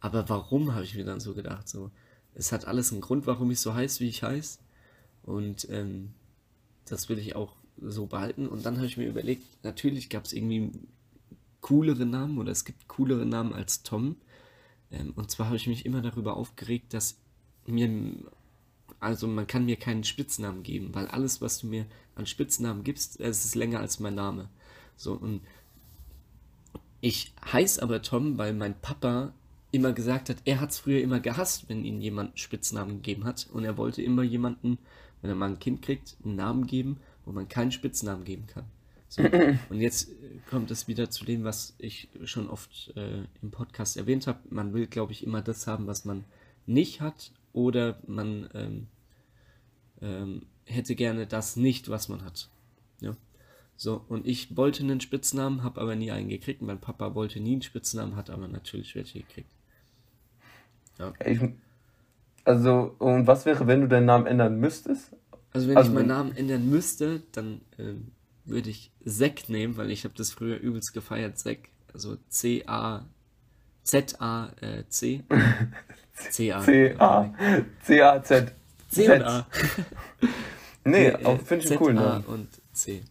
Aber 0.00 0.30
warum, 0.30 0.72
habe 0.72 0.84
ich 0.84 0.94
mir 0.94 1.04
dann 1.04 1.20
so 1.20 1.34
gedacht. 1.34 1.68
So, 1.68 1.90
es 2.32 2.50
hat 2.50 2.66
alles 2.66 2.92
einen 2.92 3.02
Grund, 3.02 3.26
warum 3.26 3.50
ich 3.50 3.60
so 3.60 3.74
heiße, 3.74 4.00
wie 4.00 4.08
ich 4.08 4.22
heiße. 4.22 4.60
Und 5.22 5.68
ähm, 5.68 6.14
das 6.86 7.10
will 7.10 7.18
ich 7.18 7.36
auch 7.36 7.56
so 7.80 8.06
behalten. 8.06 8.46
Und 8.46 8.64
dann 8.66 8.76
habe 8.76 8.86
ich 8.86 8.96
mir 8.96 9.08
überlegt, 9.08 9.44
natürlich 9.64 10.08
gab 10.08 10.24
es 10.24 10.32
irgendwie 10.32 10.70
coolere 11.60 12.06
Namen 12.06 12.38
oder 12.38 12.52
es 12.52 12.64
gibt 12.64 12.88
coolere 12.88 13.26
Namen 13.26 13.52
als 13.52 13.82
Tom. 13.82 14.16
Ähm, 14.90 15.12
und 15.16 15.30
zwar 15.30 15.46
habe 15.46 15.56
ich 15.56 15.66
mich 15.66 15.86
immer 15.86 16.02
darüber 16.02 16.36
aufgeregt, 16.36 16.92
dass 16.94 17.16
mir, 17.66 17.88
also 19.00 19.26
man 19.26 19.46
kann 19.46 19.64
mir 19.64 19.76
keinen 19.76 20.04
Spitznamen 20.04 20.62
geben, 20.62 20.90
weil 20.92 21.06
alles, 21.06 21.40
was 21.40 21.58
du 21.58 21.66
mir 21.66 21.86
an 22.14 22.26
Spitznamen 22.26 22.84
gibst, 22.84 23.20
es 23.20 23.44
ist 23.44 23.54
länger 23.54 23.80
als 23.80 23.98
mein 23.98 24.14
Name. 24.14 24.48
So, 24.96 25.14
und 25.14 25.40
ich 27.00 27.34
heiße 27.52 27.82
aber 27.82 28.02
Tom, 28.02 28.38
weil 28.38 28.54
mein 28.54 28.80
Papa 28.80 29.32
immer 29.72 29.92
gesagt 29.92 30.30
hat, 30.30 30.36
er 30.44 30.60
hat 30.60 30.70
es 30.70 30.78
früher 30.78 31.00
immer 31.00 31.18
gehasst, 31.20 31.68
wenn 31.68 31.84
ihn 31.84 32.00
jemand 32.00 32.38
Spitznamen 32.38 32.96
gegeben 32.96 33.24
hat. 33.24 33.48
Und 33.52 33.64
er 33.64 33.76
wollte 33.76 34.02
immer 34.02 34.22
jemanden, 34.22 34.78
wenn 35.20 35.30
er 35.30 35.36
mal 35.36 35.50
ein 35.50 35.58
Kind 35.58 35.82
kriegt, 35.82 36.16
einen 36.24 36.36
Namen 36.36 36.66
geben, 36.66 36.98
wo 37.24 37.32
man 37.32 37.48
keinen 37.48 37.72
Spitznamen 37.72 38.24
geben 38.24 38.46
kann. 38.46 38.64
So. 39.08 39.22
Und 39.70 39.80
jetzt 39.80 40.10
äh, 40.10 40.12
kommt 40.50 40.70
es 40.70 40.88
wieder 40.88 41.10
zu 41.10 41.24
dem, 41.24 41.44
was 41.44 41.74
ich 41.78 42.08
schon 42.24 42.48
oft 42.48 42.92
äh, 42.96 43.24
im 43.42 43.50
Podcast 43.50 43.96
erwähnt 43.96 44.26
habe. 44.26 44.40
Man 44.50 44.72
will, 44.74 44.86
glaube 44.86 45.12
ich, 45.12 45.24
immer 45.24 45.42
das 45.42 45.66
haben, 45.66 45.86
was 45.86 46.04
man 46.04 46.24
nicht 46.66 47.00
hat, 47.00 47.32
oder 47.52 47.98
man 48.06 48.48
ähm, 48.54 48.86
ähm, 50.02 50.42
hätte 50.64 50.94
gerne 50.94 51.26
das 51.26 51.56
nicht, 51.56 51.88
was 51.88 52.08
man 52.08 52.24
hat. 52.24 52.48
Ja. 53.00 53.16
So, 53.76 54.04
und 54.08 54.26
ich 54.26 54.56
wollte 54.56 54.82
einen 54.82 55.00
Spitznamen, 55.00 55.62
habe 55.62 55.80
aber 55.80 55.96
nie 55.96 56.10
einen 56.10 56.28
gekriegt. 56.28 56.62
Mein 56.62 56.80
Papa 56.80 57.14
wollte 57.14 57.40
nie 57.40 57.52
einen 57.52 57.62
Spitznamen, 57.62 58.16
hat 58.16 58.30
aber 58.30 58.48
natürlich 58.48 58.94
welche 58.94 59.20
gekriegt. 59.20 59.50
Ja. 60.98 61.12
Ich, 61.24 61.40
also, 62.44 62.94
und 62.98 63.26
was 63.26 63.46
wäre, 63.46 63.66
wenn 63.66 63.80
du 63.80 63.88
deinen 63.88 64.06
Namen 64.06 64.26
ändern 64.26 64.60
müsstest? 64.60 65.16
Also, 65.54 65.68
wenn 65.68 65.76
also, 65.76 65.88
ich 65.88 65.94
meinen 65.94 66.08
Namen 66.08 66.36
ändern 66.36 66.68
müsste, 66.68 67.22
dann 67.32 67.60
ähm, 67.78 68.10
würde 68.44 68.70
ich 68.70 68.90
Zack 69.06 69.48
nehmen, 69.48 69.76
weil 69.76 69.90
ich 69.90 70.04
habe 70.04 70.14
das 70.16 70.32
früher 70.32 70.58
übelst 70.58 70.92
gefeiert, 70.92 71.38
Zack. 71.38 71.68
Also 71.92 72.16
C-A, 72.28 73.06
Z-A-C. 73.84 75.22
C-A. 76.30 76.60
C-A. 76.60 77.34
C-A-Z. 77.84 78.52
C 78.88 79.10
und 79.12 79.22
A. 79.22 79.46
nee, 80.84 81.10
finde 81.44 81.64
ich 81.64 81.70
einen 81.70 81.78
coolen 81.78 81.96
Namen. 81.96 82.24
und 82.24 82.48
C. 82.72 83.02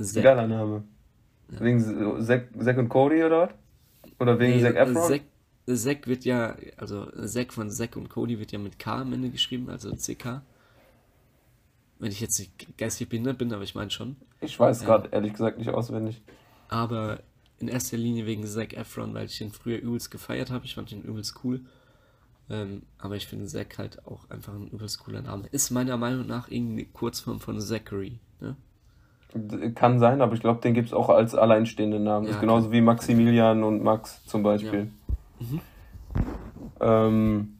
Zack. 0.00 0.22
Geiler 0.22 0.46
Name. 0.46 0.84
Wegen 1.48 2.24
Zack, 2.24 2.78
und 2.78 2.88
Cody 2.88 3.22
oder 3.22 3.40
was? 3.42 3.50
Oder 4.18 4.38
wegen 4.38 4.60
Zack 4.62 4.76
Efron? 4.76 5.20
Zack 5.76 6.06
wird 6.06 6.24
ja, 6.24 6.56
also 6.78 7.04
Zack 7.26 7.52
von 7.52 7.70
Zack 7.70 7.96
und 7.96 8.08
Cody 8.08 8.38
wird 8.38 8.52
ja 8.52 8.58
mit 8.58 8.78
K 8.78 9.02
am 9.02 9.12
Ende 9.12 9.28
geschrieben, 9.28 9.68
also 9.68 9.94
CK. 9.94 10.42
Wenn 12.02 12.10
ich 12.10 12.20
jetzt 12.20 12.36
nicht 12.40 12.76
geistig 12.78 13.08
behindert 13.08 13.38
bin, 13.38 13.52
aber 13.52 13.62
ich 13.62 13.76
meine 13.76 13.92
schon. 13.92 14.16
Ich 14.40 14.58
weiß 14.58 14.80
ja. 14.80 14.86
gerade 14.86 15.10
ehrlich 15.12 15.34
gesagt 15.34 15.58
nicht 15.58 15.70
auswendig. 15.70 16.20
Aber 16.66 17.20
in 17.60 17.68
erster 17.68 17.96
Linie 17.96 18.26
wegen 18.26 18.44
Zack 18.44 18.72
Efron, 18.74 19.14
weil 19.14 19.26
ich 19.26 19.40
ihn 19.40 19.52
früher 19.52 19.78
übelst 19.78 20.10
gefeiert 20.10 20.50
habe. 20.50 20.64
Ich 20.64 20.74
fand 20.74 20.90
ihn 20.90 21.02
übelst 21.02 21.44
cool. 21.44 21.60
Ähm, 22.50 22.82
aber 22.98 23.14
ich 23.14 23.28
finde 23.28 23.46
Zack 23.46 23.78
halt 23.78 24.04
auch 24.04 24.28
einfach 24.30 24.52
ein 24.52 24.66
übelst 24.66 24.98
cooler 24.98 25.22
Name. 25.22 25.46
Ist 25.52 25.70
meiner 25.70 25.96
Meinung 25.96 26.26
nach 26.26 26.50
irgendwie 26.50 26.86
Kurzform 26.86 27.38
von 27.38 27.60
Zachary. 27.60 28.18
Ne? 28.40 28.56
Kann 29.76 30.00
sein, 30.00 30.22
aber 30.22 30.34
ich 30.34 30.40
glaube, 30.40 30.60
den 30.60 30.74
gibt 30.74 30.88
es 30.88 30.94
auch 30.94 31.08
als 31.08 31.36
alleinstehende 31.36 32.00
Namen. 32.00 32.26
Ja, 32.26 32.32
ist 32.32 32.40
genauso 32.40 32.64
kann. 32.64 32.72
wie 32.72 32.80
Maximilian 32.80 33.62
und 33.62 33.80
Max 33.80 34.26
zum 34.26 34.42
Beispiel. 34.42 34.90
Ja. 35.38 35.46
Mhm. 35.46 35.60
Ähm, 36.80 37.58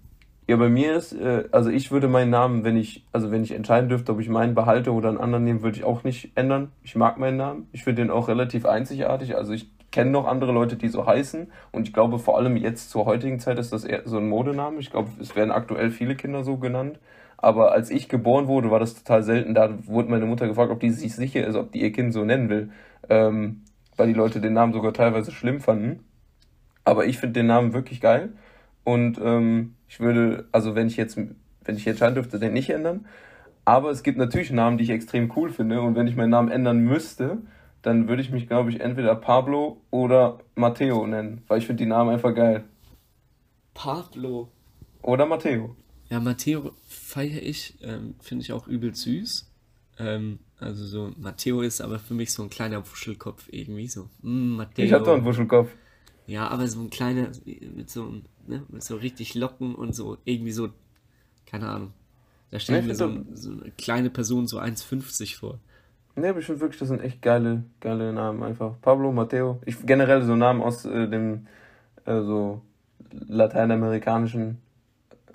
ja, 0.48 0.56
bei 0.56 0.68
mir 0.68 0.96
ist, 0.96 1.12
äh, 1.12 1.44
also 1.52 1.70
ich 1.70 1.92
würde 1.92 2.08
meinen 2.08 2.30
Namen, 2.30 2.64
wenn 2.64 2.76
ich, 2.76 3.06
also 3.12 3.30
wenn 3.30 3.44
ich 3.44 3.52
entscheiden 3.52 3.88
dürfte, 3.88 4.12
ob 4.12 4.20
ich 4.20 4.28
meinen 4.28 4.54
behalte 4.54 4.92
oder 4.92 5.08
einen 5.08 5.18
anderen 5.18 5.44
nehme, 5.44 5.62
würde 5.62 5.78
ich 5.78 5.84
auch 5.84 6.02
nicht 6.02 6.32
ändern. 6.34 6.72
Ich 6.82 6.96
mag 6.96 7.18
meinen 7.18 7.36
Namen. 7.36 7.68
Ich 7.72 7.84
finde 7.84 8.02
den 8.02 8.10
auch 8.10 8.28
relativ 8.28 8.66
einzigartig. 8.66 9.36
Also 9.36 9.52
ich 9.52 9.70
kenne 9.92 10.10
noch 10.10 10.26
andere 10.26 10.52
Leute, 10.52 10.76
die 10.76 10.88
so 10.88 11.06
heißen. 11.06 11.52
Und 11.70 11.86
ich 11.86 11.94
glaube, 11.94 12.18
vor 12.18 12.38
allem 12.38 12.56
jetzt 12.56 12.90
zur 12.90 13.04
heutigen 13.06 13.38
Zeit 13.38 13.58
ist 13.58 13.72
das 13.72 13.84
eher 13.84 14.02
so 14.04 14.18
ein 14.18 14.28
Modename. 14.28 14.80
Ich 14.80 14.90
glaube, 14.90 15.10
es 15.20 15.36
werden 15.36 15.52
aktuell 15.52 15.90
viele 15.90 16.16
Kinder 16.16 16.42
so 16.42 16.56
genannt. 16.56 16.98
Aber 17.36 17.72
als 17.72 17.90
ich 17.90 18.08
geboren 18.08 18.48
wurde, 18.48 18.70
war 18.70 18.80
das 18.80 18.94
total 18.94 19.22
selten. 19.22 19.54
Da 19.54 19.70
wurde 19.86 20.10
meine 20.10 20.26
Mutter 20.26 20.48
gefragt, 20.48 20.72
ob 20.72 20.80
die 20.80 20.90
sich 20.90 21.14
sicher 21.14 21.46
ist, 21.46 21.54
ob 21.54 21.70
die 21.70 21.82
ihr 21.82 21.92
Kind 21.92 22.12
so 22.12 22.24
nennen 22.24 22.48
will. 22.48 22.70
Ähm, 23.08 23.62
weil 23.96 24.08
die 24.08 24.12
Leute 24.12 24.40
den 24.40 24.54
Namen 24.54 24.72
sogar 24.72 24.92
teilweise 24.92 25.30
schlimm 25.30 25.60
fanden. 25.60 26.04
Aber 26.84 27.06
ich 27.06 27.18
finde 27.18 27.40
den 27.40 27.46
Namen 27.46 27.74
wirklich 27.74 28.00
geil. 28.00 28.30
Und 28.84 29.18
ähm, 29.22 29.74
ich 29.88 30.00
würde, 30.00 30.48
also 30.52 30.74
wenn 30.74 30.86
ich 30.86 30.96
jetzt, 30.96 31.16
wenn 31.16 31.76
ich 31.76 31.86
entscheiden 31.86 32.14
dürfte, 32.14 32.38
den 32.38 32.52
nicht 32.52 32.70
ändern. 32.70 33.06
Aber 33.64 33.90
es 33.90 34.02
gibt 34.02 34.18
natürlich 34.18 34.50
Namen, 34.50 34.78
die 34.78 34.84
ich 34.84 34.90
extrem 34.90 35.32
cool 35.36 35.50
finde. 35.50 35.80
Und 35.80 35.94
wenn 35.94 36.08
ich 36.08 36.16
meinen 36.16 36.30
Namen 36.30 36.50
ändern 36.50 36.80
müsste, 36.80 37.38
dann 37.82 38.08
würde 38.08 38.22
ich 38.22 38.30
mich, 38.30 38.48
glaube 38.48 38.70
ich, 38.70 38.80
entweder 38.80 39.14
Pablo 39.14 39.80
oder 39.90 40.40
Matteo 40.54 41.06
nennen. 41.06 41.42
Weil 41.48 41.58
ich 41.58 41.66
finde 41.66 41.84
die 41.84 41.88
Namen 41.88 42.10
einfach 42.10 42.34
geil. 42.34 42.64
Pablo. 43.74 44.48
Oder 45.02 45.26
Matteo. 45.26 45.76
Ja, 46.08 46.20
Matteo 46.20 46.72
feiere 46.86 47.42
ich, 47.42 47.78
ähm, 47.82 48.14
finde 48.20 48.42
ich 48.42 48.52
auch 48.52 48.66
übel 48.66 48.94
süß. 48.94 49.50
Ähm, 49.98 50.38
also 50.58 50.84
so, 50.86 51.12
Matteo 51.16 51.60
ist 51.62 51.80
aber 51.80 51.98
für 51.98 52.14
mich 52.14 52.32
so 52.32 52.42
ein 52.42 52.50
kleiner 52.50 52.88
Wuschelkopf 52.88 53.48
irgendwie 53.50 53.88
so. 53.88 54.08
Mm, 54.22 54.56
Matteo. 54.56 54.84
Ich 54.84 54.92
habe 54.92 55.04
doch 55.04 55.14
einen 55.14 55.24
Wuschelkopf. 55.24 55.70
Ja, 56.26 56.48
aber 56.48 56.68
so 56.68 56.80
ein 56.80 56.90
kleiner, 56.90 57.30
mit 57.44 57.90
so, 57.90 58.14
ne, 58.46 58.62
mit 58.68 58.82
so 58.82 58.96
richtig 58.96 59.34
Locken 59.34 59.74
und 59.74 59.94
so, 59.94 60.18
irgendwie 60.24 60.52
so, 60.52 60.70
keine 61.46 61.68
Ahnung. 61.68 61.92
Da 62.50 62.58
stelle 62.58 62.80
ich 62.80 62.86
mir 62.86 62.94
so, 62.94 63.10
so, 63.32 63.50
eine 63.50 63.70
kleine 63.78 64.10
Person, 64.10 64.46
so 64.46 64.58
1,50 64.58 65.38
vor. 65.38 65.58
Ne, 66.14 66.28
aber 66.28 66.40
ich 66.40 66.46
finde 66.46 66.60
wirklich, 66.60 66.78
das 66.78 66.88
sind 66.88 67.00
echt 67.00 67.22
geile, 67.22 67.64
geile 67.80 68.12
Namen 68.12 68.42
einfach. 68.42 68.74
Pablo, 68.82 69.10
Matteo. 69.12 69.60
Ich 69.64 69.84
generell 69.86 70.22
so 70.22 70.36
Namen 70.36 70.60
aus 70.60 70.84
äh, 70.84 71.08
dem 71.08 71.46
äh, 72.04 72.20
so 72.20 72.60
lateinamerikanischen, 73.10 74.58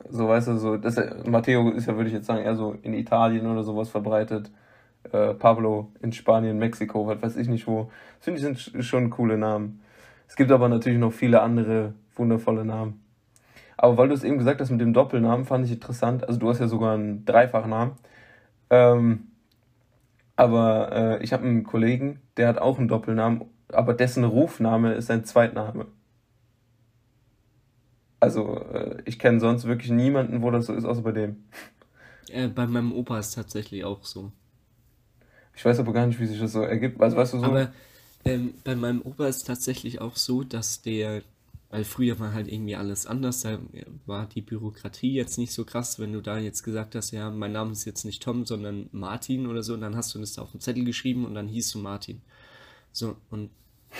so 0.10 0.28
weißt 0.28 0.50
du, 0.50 0.58
so, 0.58 0.78
das, 0.78 0.96
Matteo 1.26 1.72
ist 1.72 1.88
ja, 1.88 1.96
würde 1.96 2.10
ich 2.10 2.14
jetzt 2.14 2.28
sagen, 2.28 2.44
eher 2.44 2.56
so 2.56 2.76
in 2.84 2.94
Italien 2.94 3.48
oder 3.48 3.64
sowas 3.64 3.90
verbreitet. 3.90 4.52
Äh, 5.12 5.34
Pablo 5.34 5.92
in 6.02 6.12
Spanien, 6.12 6.58
Mexiko, 6.58 7.08
was 7.08 7.22
weiß 7.22 7.38
ich 7.38 7.48
nicht 7.48 7.68
wo. 7.68 7.90
Das 8.18 8.26
finde 8.26 8.40
ich 8.40 8.60
sind 8.60 8.86
schon 8.86 9.10
coole 9.10 9.38
Namen. 9.38 9.82
Es 10.28 10.36
gibt 10.36 10.52
aber 10.52 10.70
natürlich 10.70 11.00
noch 11.00 11.14
viele 11.14 11.42
andere 11.42 11.94
wundervolle 12.18 12.66
Namen. 12.66 13.04
Aber 13.78 13.98
weil 13.98 14.08
du 14.10 14.16
es 14.16 14.24
eben 14.24 14.38
gesagt 14.38 14.60
hast 14.60 14.72
mit 14.72 14.82
dem 14.82 14.94
Doppelnamen, 14.94 15.46
fand 15.46 15.66
ich 15.66 15.72
interessant. 15.72 16.28
Also 16.28 16.40
du 16.40 16.50
hast 16.50 16.60
ja 16.60 16.68
sogar 16.68 16.96
einen 16.96 17.26
Dreifachnamen. 17.26 17.94
Ähm, 18.70 19.28
aber 20.36 20.92
äh, 20.92 21.24
ich 21.24 21.34
habe 21.34 21.46
einen 21.46 21.64
Kollegen, 21.64 22.22
der 22.38 22.48
hat 22.48 22.58
auch 22.60 22.78
einen 22.78 22.88
Doppelnamen, 22.88 23.46
aber 23.70 23.94
dessen 23.94 24.24
Rufname 24.24 24.94
ist 24.94 25.08
sein 25.08 25.26
Zweitname. 25.26 25.88
Also 28.20 28.60
äh, 28.74 29.02
ich 29.06 29.20
kenne 29.20 29.40
sonst 29.40 29.66
wirklich 29.66 29.92
niemanden, 29.92 30.42
wo 30.42 30.52
das 30.52 30.66
so 30.66 30.74
ist, 30.74 30.86
außer 30.86 31.02
bei 31.02 31.12
dem. 31.12 31.44
Äh, 32.30 32.48
bei 32.48 32.66
meinem 32.66 32.92
Opa 32.92 33.20
ist 33.20 33.28
es 33.28 33.36
tatsächlich 33.36 33.84
auch 33.84 34.04
so. 34.04 34.32
Ich 35.56 35.66
weiß 35.66 35.80
aber 35.80 35.94
gar 35.94 36.06
nicht, 36.06 36.20
wie 36.20 36.26
sich 36.26 36.40
das 36.40 36.52
so 36.52 36.62
ergibt. 36.62 37.02
Also, 37.02 37.18
weißt 37.18 37.34
du 37.34 37.40
so? 37.40 37.46
Aber 37.46 37.72
ähm, 38.26 38.54
bei 38.64 38.76
meinem 38.76 39.02
Opa 39.02 39.28
ist 39.28 39.38
es 39.38 39.44
tatsächlich 39.44 40.02
auch 40.02 40.16
so, 40.16 40.44
dass 40.44 40.82
der, 40.82 41.24
weil 41.70 41.84
früher 41.84 42.20
war 42.20 42.34
halt 42.34 42.48
irgendwie 42.48 42.76
alles 42.76 43.06
anders, 43.06 43.42
da 43.42 43.60
war 44.06 44.26
die 44.26 44.42
Bürokratie 44.42 45.14
jetzt 45.14 45.38
nicht 45.38 45.54
so 45.54 45.66
krass, 45.66 46.00
wenn 46.00 46.14
du 46.14 46.22
da 46.22 46.38
jetzt 46.38 46.64
gesagt 46.64 46.96
hast, 46.96 47.12
ja, 47.12 47.30
mein 47.30 47.52
Name 47.52 47.72
ist 47.72 47.86
jetzt 47.86 48.06
nicht 48.06 48.24
Tom, 48.24 48.46
sondern 48.46 48.90
Martin 48.92 49.48
oder 49.48 49.64
so, 49.64 49.74
und 49.74 49.82
dann 49.82 49.96
hast 49.96 50.16
du 50.16 50.20
das 50.20 50.34
da 50.34 50.42
auf 50.42 50.52
dem 50.52 50.62
Zettel 50.62 50.86
geschrieben 50.86 51.26
und 51.26 51.36
dann 51.36 51.48
hieß 51.48 51.72
du 51.72 51.80
Martin. 51.80 52.22
So, 52.92 53.18
und 53.30 53.50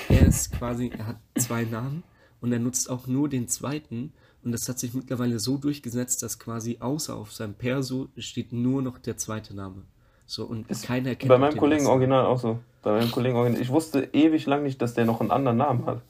er 0.10 0.28
ist 0.28 0.52
quasi, 0.54 0.92
er 0.98 1.08
hat 1.08 1.18
zwei 1.36 1.64
Namen 1.64 2.04
und 2.42 2.52
er 2.54 2.60
nutzt 2.60 2.90
auch 2.90 3.08
nur 3.08 3.30
den 3.30 3.48
zweiten 3.48 4.14
und 4.44 4.54
das 4.54 4.70
hat 4.70 4.80
sich 4.80 4.94
mittlerweile 4.94 5.40
so 5.40 5.58
durchgesetzt, 5.58 6.24
dass 6.24 6.40
quasi 6.40 6.78
außer 6.80 7.16
auf 7.16 7.34
seinem 7.34 7.56
Perso 7.56 8.08
steht 8.18 8.54
nur 8.54 8.82
noch 8.82 8.98
der 8.98 9.18
zweite 9.18 9.54
Name. 9.54 9.84
So, 10.26 10.46
und 10.46 10.70
ist 10.70 10.86
keiner 10.86 11.16
kennt 11.16 11.30
Bei 11.30 11.38
meinem 11.38 11.58
Kollegen 11.58 11.86
original 11.86 12.26
auch 12.26 12.40
so. 12.40 12.60
Bei 12.82 12.98
meinem 12.98 13.12
Kollegen 13.12 13.36
original. 13.36 13.62
Ich 13.62 13.70
wusste 13.70 14.10
ewig 14.14 14.46
lang 14.46 14.64
nicht, 14.64 14.82
dass 14.82 14.94
der 14.94 15.06
noch 15.06 15.22
einen 15.22 15.32
anderen 15.32 15.58
Namen 15.58 15.86
hat. 15.86 16.02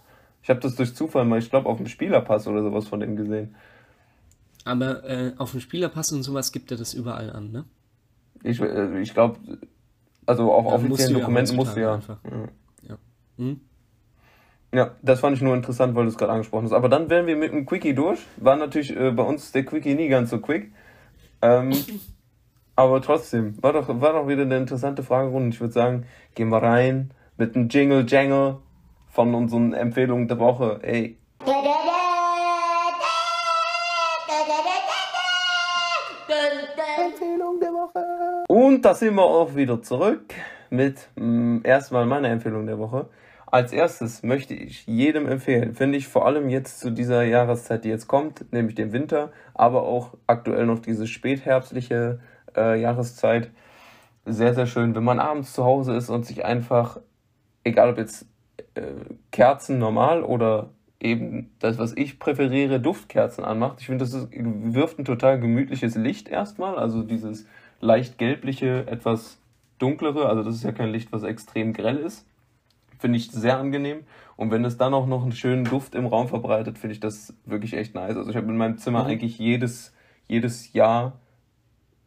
Ich 0.48 0.50
habe 0.50 0.62
das 0.62 0.76
durch 0.76 0.96
Zufall 0.96 1.26
mal, 1.26 1.40
ich 1.40 1.50
glaube, 1.50 1.68
auf 1.68 1.76
dem 1.76 1.88
Spielerpass 1.88 2.48
oder 2.48 2.64
sowas 2.64 2.88
von 2.88 3.02
dem 3.02 3.18
gesehen. 3.18 3.54
Aber 4.64 5.04
äh, 5.04 5.34
auf 5.38 5.52
dem 5.52 5.60
Spielerpass 5.60 6.14
und 6.14 6.24
sowas 6.24 6.54
gibt 6.54 6.72
er 6.72 6.78
das 6.78 6.94
überall 6.94 7.34
an, 7.34 7.52
ne? 7.52 7.66
Ich, 8.44 8.62
äh, 8.62 9.02
ich 9.02 9.14
glaube, 9.14 9.40
also 10.26 10.54
auf 10.54 10.64
Dann 10.68 10.86
offiziellen 10.86 11.16
Dokumenten 11.16 11.58
musst 11.58 11.76
du 11.76 11.82
ja. 11.82 11.96
Einfach. 11.96 12.20
Ja. 12.24 12.48
Ja. 12.88 12.98
Hm? 13.36 13.60
ja, 14.74 14.96
das 15.02 15.20
fand 15.20 15.36
ich 15.36 15.42
nur 15.44 15.54
interessant, 15.54 15.96
weil 15.96 16.06
du 16.06 16.12
es 16.12 16.18
gerade 16.18 16.32
angesprochen 16.32 16.64
hast. 16.64 16.72
Aber 16.72 16.88
dann 16.88 17.10
wären 17.10 17.28
wir 17.28 17.36
mit 17.36 17.52
dem 17.52 17.66
Quickie 17.66 17.94
durch. 17.94 18.22
War 18.38 18.56
natürlich 18.56 18.96
äh, 18.96 19.12
bei 19.12 19.24
uns 19.24 19.52
der 19.52 19.66
Quickie 19.66 19.96
nie 19.96 20.08
ganz 20.08 20.30
so 20.30 20.40
quick. 20.40 20.72
Ähm, 21.42 21.74
Aber 22.78 23.02
trotzdem, 23.02 23.62
war 23.62 23.74
doch, 23.74 23.90
war 24.00 24.14
doch 24.14 24.30
wieder 24.30 24.44
eine 24.44 24.56
interessante 24.56 25.04
Fragerunde. 25.04 25.50
Ich 25.50 25.60
würde 25.60 25.74
sagen, 25.74 26.06
gehen 26.36 26.48
wir 26.48 26.64
rein 26.64 27.12
mit 27.36 27.54
einem 27.54 27.68
Jingle 27.68 28.06
Jangle 28.08 28.60
von 29.18 29.34
unseren 29.34 29.74
Empfehlungen 29.74 30.28
der 30.28 30.38
Woche. 30.38 30.80
Ey. 30.84 31.18
Empfehlung 37.00 37.60
der 37.60 37.72
Woche. 37.72 38.44
Und 38.48 38.86
da 38.86 38.94
sind 38.94 39.16
wir 39.16 39.24
auch 39.24 39.56
wieder 39.56 39.82
zurück 39.82 40.36
mit 40.70 41.10
mh, 41.16 41.62
erstmal 41.64 42.06
meiner 42.06 42.30
Empfehlung 42.30 42.68
der 42.68 42.78
Woche. 42.78 43.10
Als 43.48 43.74
erstes 43.74 44.22
möchte 44.22 44.54
ich 44.54 44.86
jedem 44.86 45.28
empfehlen, 45.28 45.74
finde 45.74 45.98
ich 45.98 46.08
vor 46.08 46.28
allem 46.28 46.48
jetzt 46.50 46.80
zu 46.80 46.92
dieser 46.92 47.24
Jahreszeit, 47.24 47.86
die 47.86 47.90
jetzt 47.90 48.08
kommt, 48.08 48.54
nämlich 48.54 48.76
dem 48.76 48.92
Winter, 48.92 49.32
aber 49.56 49.82
auch 49.82 50.14
aktuell 50.28 50.68
noch 50.68 50.78
diese 50.78 51.08
spätherbstliche 51.08 52.20
äh, 52.56 52.80
Jahreszeit, 52.80 53.50
sehr, 54.26 54.54
sehr 54.54 54.68
schön, 54.68 54.94
wenn 54.94 55.04
man 55.04 55.20
abends 55.20 55.54
zu 55.54 55.64
Hause 55.64 55.96
ist 55.96 56.12
und 56.12 56.24
sich 56.28 56.46
einfach, 56.46 57.00
egal 57.64 57.90
ob 57.90 57.98
jetzt 57.98 58.28
Kerzen 59.32 59.80
normal 59.80 60.24
oder 60.24 60.70
eben 61.00 61.52
das, 61.60 61.78
was 61.78 61.96
ich 61.96 62.20
präferiere, 62.20 62.80
Duftkerzen 62.80 63.44
anmacht. 63.44 63.80
Ich 63.80 63.86
finde, 63.86 64.04
das 64.04 64.14
ist, 64.14 64.30
wirft 64.32 65.00
ein 65.00 65.06
total 65.06 65.40
gemütliches 65.40 65.96
Licht 65.96 66.28
erstmal, 66.28 66.78
also 66.78 67.04
dieses 67.04 67.46
leicht 67.80 68.18
gelbliche, 68.18 68.88
etwas 68.88 69.40
dunklere, 69.78 70.28
also 70.28 70.44
das 70.44 70.56
ist 70.56 70.64
ja 70.64 70.72
kein 70.72 70.90
Licht, 70.90 71.12
was 71.12 71.24
extrem 71.24 71.74
grell 71.74 71.98
ist. 71.98 72.26
Finde 72.98 73.18
ich 73.18 73.30
sehr 73.30 73.60
angenehm. 73.60 74.00
Und 74.38 74.50
wenn 74.50 74.66
es 74.66 74.78
dann 74.78 74.94
auch 74.96 75.06
noch 75.06 75.22
einen 75.22 75.34
schönen 75.34 75.66
Duft 75.66 75.94
im 75.94 76.08
Raum 76.08 76.28
verbreitet, 76.28 76.80
finde 76.80 76.94
ich 76.94 77.00
das 77.00 77.36
wirklich 77.46 77.74
echt 77.74 77.94
nice. 77.94 78.18
Also 78.18 78.32
ich 78.32 78.36
habe 78.36 78.48
in 78.48 78.58
meinem 78.58 78.80
Zimmer 78.80 79.04
mhm. 79.04 79.10
eigentlich 79.10 79.38
jedes, 79.38 79.94
jedes 80.28 80.74
Jahr 80.74 81.20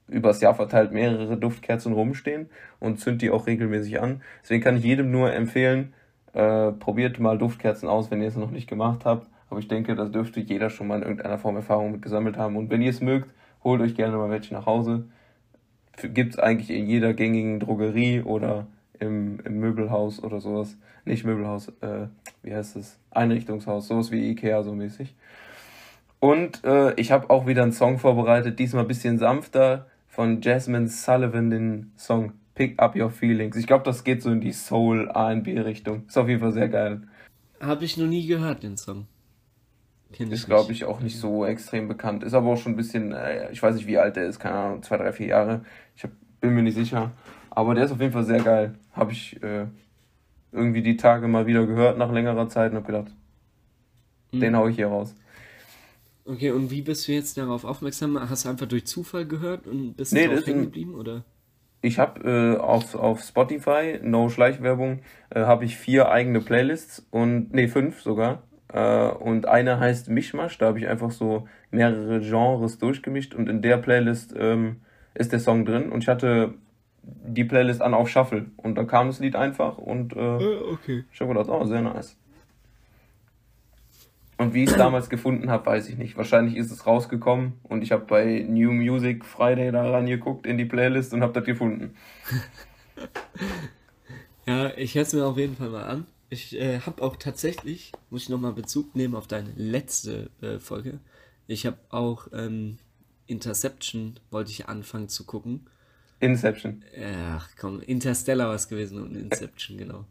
übers 0.09 0.41
Jahr 0.41 0.55
verteilt 0.55 0.91
mehrere 0.91 1.37
Duftkerzen 1.37 1.93
rumstehen 1.93 2.51
und 2.81 2.99
zünd 2.99 3.23
die 3.23 3.31
auch 3.31 3.47
regelmäßig 3.47 4.01
an. 4.01 4.23
Deswegen 4.43 4.63
kann 4.63 4.77
ich 4.77 4.83
jedem 4.83 5.13
nur 5.13 5.33
empfehlen, 5.33 5.95
äh, 6.33 6.73
probiert 6.73 7.19
mal 7.19 7.39
Duftkerzen 7.39 7.89
aus, 7.89 8.11
wenn 8.11 8.23
ihr 8.23 8.29
es 8.29 8.37
noch 8.37 8.51
nicht 8.51 8.69
gemacht 8.69 9.05
habt. 9.05 9.29
Aber 9.49 9.59
ich 9.59 9.69
denke, 9.69 9.95
das 9.95 10.11
dürfte 10.11 10.41
jeder 10.41 10.71
schon 10.71 10.87
mal 10.87 10.97
in 10.97 11.03
irgendeiner 11.03 11.39
Form 11.39 11.57
Erfahrung 11.57 11.93
mit 11.93 12.03
gesammelt 12.03 12.37
haben. 12.37 12.57
Und 12.57 12.71
wenn 12.71 12.83
ihr 12.83 12.91
es 12.91 13.01
mögt, 13.01 13.31
holt 13.65 13.81
euch 13.81 13.95
gerne 13.95 14.17
mal 14.17 14.31
welche 14.31 14.55
nach 14.55 14.67
Hause. 14.67 15.05
Gibt 16.03 16.35
es 16.35 16.39
eigentlich 16.39 16.71
in 16.71 16.87
jeder 16.87 17.15
gängigen 17.15 17.59
Drogerie 17.59 18.23
oder 18.23 18.67
im, 19.01 19.41
im 19.45 19.59
Möbelhaus 19.59 20.23
oder 20.23 20.41
sowas. 20.41 20.77
Nicht 21.05 21.25
Möbelhaus, 21.25 21.69
äh, 21.81 22.07
wie 22.43 22.55
heißt 22.55 22.77
es? 22.77 22.99
Einrichtungshaus, 23.11 23.89
sowas 23.89 24.13
wie 24.13 24.31
Ikea 24.31 24.63
so 24.63 24.73
mäßig. 24.73 25.15
Und 26.21 26.63
äh, 26.65 26.95
ich 26.95 27.11
habe 27.11 27.31
auch 27.31 27.47
wieder 27.47 27.63
einen 27.63 27.73
Song 27.73 27.99
vorbereitet, 27.99 28.59
diesmal 28.59 28.85
ein 28.85 28.89
bisschen 28.89 29.19
sanfter, 29.19 29.87
von 30.07 30.43
Jasmine 30.43 30.89
Sullivan, 30.89 31.51
den 31.51 31.93
Song 31.97 32.33
Pick 32.61 32.79
Up 32.79 32.95
Your 32.95 33.09
Feelings. 33.09 33.57
Ich 33.57 33.67
glaube, 33.67 33.85
das 33.85 34.05
geht 34.05 34.21
so 34.21 34.31
in 34.31 34.43
die 34.43 34.53
Soul 34.53 35.09
R&B-Richtung. 35.09 36.05
Ist 36.07 36.19
auf 36.19 36.29
jeden 36.29 36.41
Fall 36.41 36.53
sehr 36.53 36.69
geil. 36.69 37.01
Habe 37.59 37.87
ich 37.87 37.97
noch 37.97 38.07
nie 38.07 38.27
gehört, 38.27 38.63
den 38.63 38.77
Song. 38.77 39.07
Kenn 40.13 40.31
ist, 40.31 40.45
glaube 40.45 40.71
ich, 40.73 40.85
auch 40.85 41.01
nicht 41.01 41.19
so 41.19 41.47
extrem 41.47 41.89
bekannt. 41.89 42.23
Ist 42.23 42.35
aber 42.35 42.51
auch 42.51 42.59
schon 42.59 42.73
ein 42.73 42.77
bisschen, 42.77 43.13
äh, 43.13 43.51
ich 43.51 43.63
weiß 43.63 43.77
nicht, 43.77 43.87
wie 43.87 43.97
alt 43.97 44.17
der 44.17 44.27
ist, 44.27 44.41
keine 44.41 44.57
Ahnung, 44.57 44.83
zwei, 44.83 44.99
drei, 44.99 45.11
vier 45.11 45.29
Jahre. 45.29 45.65
Ich 45.97 46.03
hab, 46.03 46.11
bin 46.43 46.55
mir 46.55 46.63
nicht 46.63 46.75
sicher. 46.75 47.13
Aber 47.49 47.75
der 47.75 47.87
ist 47.87 47.93
auf 47.93 48.01
jeden 48.03 48.13
Fall 48.13 48.25
sehr 48.25 48.43
geil. 48.43 48.75
Habe 48.93 49.13
ich 49.13 49.43
äh, 49.43 49.65
irgendwie 50.53 50.83
die 50.83 50.99
Tage 50.99 51.29
mal 51.29 51.47
wieder 51.47 51.67
gehört 51.67 51.97
nach 51.97 52.13
längerer 52.13 52.51
Zeit 52.51 52.73
und 52.73 52.77
habe 52.77 52.93
gedacht, 52.93 53.11
mhm. 54.33 54.41
den 54.41 54.55
hau 54.55 54.69
ich 54.69 54.77
hier 54.77 54.89
raus. 54.89 55.15
Okay, 56.27 56.51
und 56.51 56.71
wie 56.71 56.83
bist 56.83 57.09
du 57.09 57.13
jetzt 57.13 57.39
darauf 57.39 57.65
aufmerksam? 57.65 58.21
Hast 58.29 58.45
du 58.45 58.51
einfach 58.51 58.69
durch 58.69 58.87
Zufall 58.87 59.25
gehört 59.25 59.67
und 59.67 59.95
bist 59.95 60.13
nee, 60.13 60.27
drauf 60.27 60.47
hängen 60.47 60.65
geblieben, 60.65 60.95
oder? 60.95 61.25
Ich 61.83 61.99
habe 61.99 62.57
äh, 62.59 62.61
auf, 62.61 62.95
auf 62.95 63.23
Spotify, 63.23 63.99
no 64.03 64.29
Schleichwerbung, 64.29 65.01
äh, 65.31 65.41
habe 65.41 65.65
ich 65.65 65.77
vier 65.77 66.11
eigene 66.11 66.41
Playlists 66.41 67.07
und, 67.11 67.53
nee, 67.53 67.69
fünf 67.69 68.03
sogar. 68.03 68.43
Äh, 68.73 69.09
und 69.09 69.47
eine 69.47 69.81
heißt 69.81 70.09
Mischmasch, 70.09 70.59
da 70.59 70.67
habe 70.67 70.79
ich 70.79 70.89
einfach 70.89 71.11
so 71.11 71.49
mehrere 71.71 72.21
Genres 72.21 72.79
durchgemischt 72.79 73.35
und 73.35 73.49
in 73.49 73.63
der 73.63 73.79
Playlist 73.79 74.35
ähm, 74.39 74.83
ist 75.15 75.33
der 75.33 75.41
Song 75.41 75.65
drin 75.65 75.91
und 75.91 76.03
ich 76.03 76.09
hatte 76.09 76.55
die 77.03 77.45
Playlist 77.45 77.83
an 77.83 77.95
auf 77.95 78.09
Shuffle 78.09 78.47
und 78.57 78.77
dann 78.77 78.87
kam 78.87 79.09
das 79.09 79.19
Lied 79.19 79.35
einfach 79.35 79.79
und 79.79 80.15
äh, 80.15 80.37
äh 80.37 80.73
okay. 80.73 81.05
ich 81.13 81.21
habe 81.21 81.33
gedacht, 81.33 81.49
oh, 81.49 81.65
sehr 81.65 81.81
nice. 81.81 82.17
Und 84.41 84.55
wie 84.55 84.65
ich 84.65 84.71
es 84.71 84.77
damals 84.79 85.11
gefunden 85.11 85.51
habe, 85.51 85.67
weiß 85.67 85.91
ich 85.91 85.99
nicht. 85.99 86.17
Wahrscheinlich 86.17 86.57
ist 86.57 86.71
es 86.71 86.87
rausgekommen 86.87 87.61
und 87.63 87.83
ich 87.83 87.93
habe 87.93 88.07
bei 88.07 88.47
New 88.49 88.73
Music 88.73 89.23
Friday 89.23 89.71
da 89.71 89.91
reingeguckt 89.91 90.47
in 90.47 90.57
die 90.57 90.65
Playlist 90.65 91.13
und 91.13 91.21
habe 91.21 91.35
das 91.35 91.45
gefunden. 91.45 91.95
ja, 94.47 94.75
ich 94.79 94.95
höre 94.95 95.03
es 95.03 95.13
mir 95.13 95.27
auf 95.27 95.37
jeden 95.37 95.57
Fall 95.57 95.69
mal 95.69 95.83
an. 95.83 96.07
Ich 96.31 96.59
äh, 96.59 96.81
habe 96.81 97.03
auch 97.03 97.17
tatsächlich, 97.17 97.93
muss 98.09 98.23
ich 98.23 98.29
nochmal 98.31 98.55
Bezug 98.55 98.97
nehmen 98.97 99.15
auf 99.15 99.27
deine 99.27 99.51
letzte 99.57 100.31
äh, 100.41 100.59
Folge. 100.59 101.01
Ich 101.47 101.67
habe 101.67 101.77
auch 101.91 102.29
ähm, 102.33 102.79
Interception, 103.27 104.19
wollte 104.31 104.53
ich 104.53 104.71
anfangen 104.71 105.11
zu 105.11 105.27
gucken. 105.27 105.69
Inception. 106.19 106.83
Ach 107.29 107.51
komm, 107.61 107.83
Interstellar 107.83 108.49
war 108.49 108.55
es 108.55 108.69
gewesen 108.69 109.03
und 109.03 109.15
Inception, 109.17 109.77
genau. 109.77 110.07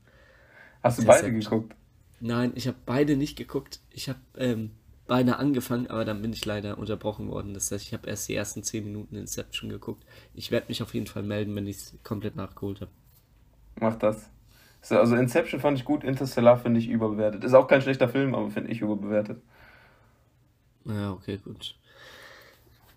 Hast 0.83 0.99
du 0.99 1.05
beide 1.05 1.33
geguckt? 1.33 1.73
Nein, 2.21 2.51
ich 2.55 2.67
habe 2.67 2.77
beide 2.85 3.15
nicht 3.15 3.37
geguckt. 3.37 3.79
Ich 3.91 4.09
habe 4.09 4.19
ähm, 4.37 4.71
beide 5.07 5.37
angefangen, 5.37 5.87
aber 5.87 6.05
dann 6.05 6.21
bin 6.21 6.31
ich 6.33 6.45
leider 6.45 6.77
unterbrochen 6.77 7.29
worden. 7.29 7.53
Das 7.53 7.71
heißt, 7.71 7.85
ich 7.85 7.93
habe 7.93 8.07
erst 8.07 8.29
die 8.29 8.35
ersten 8.35 8.63
10 8.63 8.83
Minuten 8.83 9.15
Inception 9.15 9.69
geguckt. 9.69 10.05
Ich 10.33 10.51
werde 10.51 10.67
mich 10.69 10.81
auf 10.81 10.93
jeden 10.93 11.07
Fall 11.07 11.23
melden, 11.23 11.55
wenn 11.55 11.67
ich 11.67 11.77
es 11.77 11.97
komplett 12.03 12.35
nachgeholt 12.35 12.81
habe. 12.81 12.91
Mach 13.79 13.95
das. 13.95 14.29
So, 14.81 14.97
also 14.97 15.15
Inception 15.15 15.59
fand 15.59 15.77
ich 15.77 15.83
gut, 15.83 16.03
Interstellar 16.03 16.57
finde 16.57 16.79
ich 16.79 16.87
überbewertet. 16.87 17.43
Ist 17.43 17.53
auch 17.53 17.67
kein 17.67 17.81
schlechter 17.81 18.07
Film, 18.07 18.33
aber 18.33 18.49
finde 18.49 18.71
ich 18.71 18.81
überbewertet. 18.81 19.41
Ja, 20.85 21.11
okay, 21.11 21.37
gut. 21.43 21.75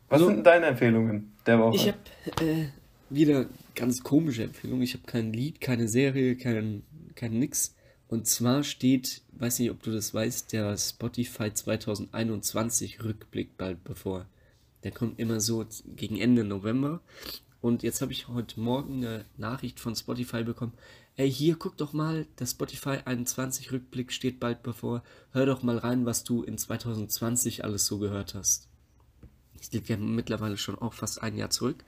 Was 0.08 0.20
so, 0.20 0.26
sind 0.26 0.46
deine 0.46 0.66
Empfehlungen 0.66 1.32
der 1.46 1.58
Woche? 1.58 1.74
Ich 1.74 1.88
habe 1.88 2.44
äh, 2.44 2.66
wieder 3.10 3.46
ganz 3.74 4.02
komische 4.02 4.44
Empfehlungen. 4.44 4.82
Ich 4.82 4.94
habe 4.94 5.04
kein 5.06 5.32
Lied, 5.32 5.60
keine 5.60 5.88
Serie, 5.88 6.36
kein, 6.36 6.82
kein 7.14 7.38
nix. 7.38 7.74
Und 8.12 8.26
zwar 8.26 8.62
steht, 8.62 9.22
weiß 9.38 9.58
nicht, 9.58 9.70
ob 9.70 9.82
du 9.82 9.90
das 9.90 10.12
weißt, 10.12 10.52
der 10.52 10.76
Spotify 10.76 11.50
2021 11.50 13.02
Rückblick 13.02 13.56
bald 13.56 13.82
bevor. 13.84 14.26
Der 14.82 14.90
kommt 14.90 15.18
immer 15.18 15.40
so 15.40 15.64
gegen 15.96 16.18
Ende 16.18 16.44
November. 16.44 17.00
Und 17.62 17.82
jetzt 17.82 18.02
habe 18.02 18.12
ich 18.12 18.28
heute 18.28 18.60
Morgen 18.60 18.98
eine 18.98 19.24
Nachricht 19.38 19.80
von 19.80 19.96
Spotify 19.96 20.44
bekommen. 20.44 20.74
Ey, 21.16 21.32
hier 21.32 21.56
guck 21.56 21.78
doch 21.78 21.94
mal, 21.94 22.26
der 22.38 22.44
Spotify 22.44 22.98
21 23.02 23.72
Rückblick 23.72 24.12
steht 24.12 24.40
bald 24.40 24.62
bevor. 24.62 25.02
Hör 25.30 25.46
doch 25.46 25.62
mal 25.62 25.78
rein, 25.78 26.04
was 26.04 26.22
du 26.22 26.42
in 26.42 26.58
2020 26.58 27.64
alles 27.64 27.86
so 27.86 27.98
gehört 27.98 28.34
hast. 28.34 28.68
Ich 29.58 29.72
liege 29.72 29.94
ja 29.94 29.96
mittlerweile 29.96 30.58
schon 30.58 30.76
auch 30.78 30.92
fast 30.92 31.22
ein 31.22 31.38
Jahr 31.38 31.48
zurück. 31.48 31.82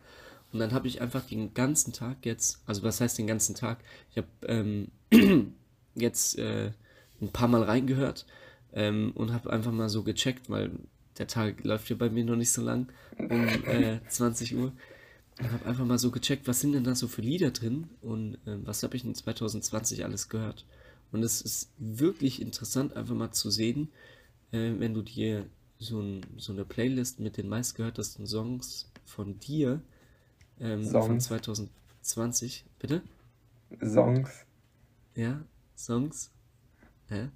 Und 0.55 0.59
dann 0.59 0.72
habe 0.72 0.88
ich 0.88 1.02
einfach 1.02 1.26
den 1.26 1.52
ganzen 1.52 1.92
Tag 1.92 2.24
jetzt, 2.24 2.62
also 2.64 2.82
was 2.82 3.02
heißt 3.02 3.18
den 3.18 3.26
ganzen 3.26 3.55
Tag? 3.55 3.84
Ich 4.10 4.16
habe 4.16 4.28
ähm, 4.46 4.88
jetzt 5.94 6.38
äh, 6.38 6.72
ein 7.20 7.28
paar 7.28 7.48
Mal 7.48 7.62
reingehört 7.62 8.26
ähm, 8.72 9.12
und 9.14 9.32
habe 9.32 9.50
einfach 9.50 9.72
mal 9.72 9.88
so 9.88 10.02
gecheckt, 10.02 10.50
weil 10.50 10.70
der 11.18 11.26
Tag 11.26 11.62
läuft 11.64 11.88
ja 11.90 11.96
bei 11.96 12.10
mir 12.10 12.24
noch 12.24 12.36
nicht 12.36 12.52
so 12.52 12.62
lang, 12.62 12.88
um 13.18 13.46
äh, 13.66 14.00
20 14.08 14.56
Uhr. 14.56 14.72
Und 15.38 15.52
habe 15.52 15.66
einfach 15.66 15.84
mal 15.84 15.98
so 15.98 16.10
gecheckt, 16.10 16.46
was 16.46 16.60
sind 16.60 16.72
denn 16.72 16.84
da 16.84 16.94
so 16.94 17.08
für 17.08 17.22
Lieder 17.22 17.50
drin 17.50 17.88
und 18.02 18.34
äh, 18.46 18.56
was 18.64 18.82
habe 18.82 18.96
ich 18.96 19.04
in 19.04 19.14
2020 19.14 20.04
alles 20.04 20.28
gehört. 20.28 20.64
Und 21.10 21.22
es 21.22 21.40
ist 21.40 21.70
wirklich 21.78 22.40
interessant, 22.40 22.96
einfach 22.96 23.14
mal 23.14 23.32
zu 23.32 23.50
sehen, 23.50 23.88
äh, 24.52 24.72
wenn 24.78 24.94
du 24.94 25.02
dir 25.02 25.46
so, 25.78 26.00
ein, 26.00 26.20
so, 26.36 26.52
eine 26.52 26.64
Playlist 26.64 27.20
mit 27.20 27.36
den 27.36 27.48
meistgehörtesten 27.48 28.26
Songs 28.26 28.90
von 29.04 29.38
dir 29.40 29.80
ähm, 30.60 30.84
von 30.84 31.20
2020, 31.20 32.64
bitte? 32.78 33.02
Songs. 33.80 34.30
Ja, 35.16 35.42
Songs? 35.76 36.30
Hä? 37.09 37.28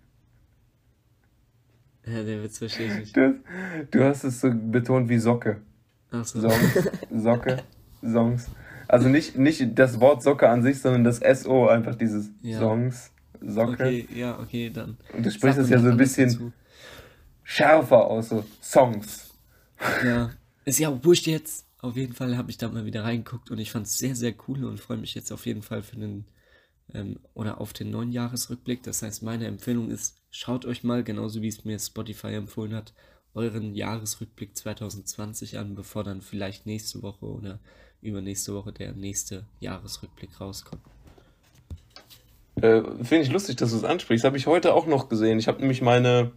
Ja, 2.07 2.23
der 2.23 2.43
Witz 2.43 2.59
verstehe 2.59 2.87
ich 2.87 2.99
nicht. 3.01 3.17
Du, 3.17 3.39
du 3.91 4.05
hast 4.05 4.25
es 4.25 4.41
so 4.41 4.51
betont 4.51 5.09
wie 5.09 5.19
Socke. 5.19 5.61
Ach 6.11 6.25
so. 6.25 6.41
Songs, 6.41 6.91
Socke, 7.15 7.63
Songs. 8.01 8.51
Also 8.87 9.09
nicht, 9.09 9.37
nicht 9.37 9.79
das 9.79 10.01
Wort 10.01 10.23
Socke 10.23 10.49
an 10.49 10.63
sich, 10.63 10.81
sondern 10.81 11.05
das 11.05 11.21
SO, 11.43 11.69
einfach 11.69 11.95
dieses 11.95 12.31
ja. 12.41 12.59
Songs, 12.59 13.13
Socke. 13.41 13.73
Okay, 13.73 14.09
ja, 14.15 14.39
okay, 14.39 14.71
dann. 14.71 14.97
Und 15.13 15.27
du 15.27 15.31
sprichst 15.31 15.59
es 15.59 15.69
ja 15.69 15.79
so 15.79 15.89
ein 15.89 15.97
bisschen 15.99 16.31
dazu. 16.31 16.53
schärfer 17.45 18.07
aus, 18.07 18.31
so 18.31 18.45
Songs. 18.63 19.35
Ja, 20.03 20.31
ist 20.65 20.79
ja 20.79 21.05
wurscht 21.05 21.27
jetzt. 21.27 21.67
Auf 21.81 21.97
jeden 21.97 22.15
Fall 22.15 22.37
habe 22.37 22.51
ich 22.51 22.59
da 22.59 22.69
mal 22.69 22.87
wieder 22.87 23.05
reingeguckt 23.05 23.51
und 23.51 23.59
ich 23.59 23.71
fand 23.71 23.87
es 23.87 23.99
sehr, 23.99 24.17
sehr 24.17 24.35
cool 24.49 24.65
und 24.65 24.81
freue 24.81 24.97
mich 24.97 25.15
jetzt 25.15 25.31
auf 25.31 25.47
jeden 25.47 25.63
Fall 25.63 25.83
für 25.83 25.97
den 25.97 26.25
ähm, 26.95 27.19
oder 27.35 27.61
auf 27.61 27.73
den 27.73 27.91
neuen 27.91 28.13
Jahresrückblick. 28.13 28.83
Das 28.83 29.03
heißt, 29.03 29.23
meine 29.23 29.47
Empfehlung 29.47 29.91
ist, 29.91 30.17
schaut 30.31 30.65
euch 30.65 30.85
mal, 30.85 31.05
genauso 31.05 31.43
wie 31.43 31.49
es 31.49 31.65
mir 31.65 31.79
Spotify 31.79 32.29
empfohlen 32.29 32.75
hat, 32.75 32.93
euren 33.35 33.75
Jahresrückblick 33.75 34.57
2020 34.57 35.59
an, 35.59 35.75
bevor 35.75 36.05
dann 36.05 36.23
vielleicht 36.23 36.67
nächste 36.67 37.03
Woche 37.03 37.27
oder 37.27 37.61
übernächste 38.01 38.55
Woche 38.55 38.73
der 38.73 38.93
nächste 38.93 39.45
Jahresrückblick 39.61 40.41
rauskommt. 40.41 40.83
Äh, 42.61 42.83
Finde 43.03 43.21
ich 43.23 43.31
lustig, 43.31 43.57
dass 43.57 43.71
du 43.71 43.77
es 43.77 43.85
ansprichst. 43.85 44.25
Habe 44.25 44.37
ich 44.37 44.47
heute 44.47 44.75
auch 44.75 44.87
noch 44.87 45.09
gesehen. 45.09 45.39
Ich 45.39 45.49
habe 45.49 45.61
nämlich 45.61 45.83
meine, 45.83 46.33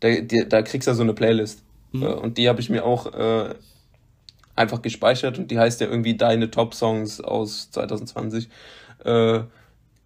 da, 0.00 0.08
die, 0.10 0.48
da 0.48 0.62
kriegst 0.62 0.86
du 0.86 0.90
ja 0.90 0.94
so 0.94 1.02
eine 1.02 1.14
Playlist. 1.14 1.62
Mhm. 1.92 2.02
Äh, 2.02 2.06
und 2.06 2.38
die 2.38 2.48
habe 2.48 2.60
ich 2.60 2.70
mir 2.70 2.84
auch 2.84 3.12
äh, 3.12 3.54
einfach 4.54 4.80
gespeichert 4.80 5.38
und 5.38 5.50
die 5.50 5.58
heißt 5.58 5.80
ja 5.80 5.88
irgendwie 5.88 6.16
Deine 6.16 6.50
Top-Songs 6.50 7.20
aus 7.20 7.70
2020. 7.72 8.48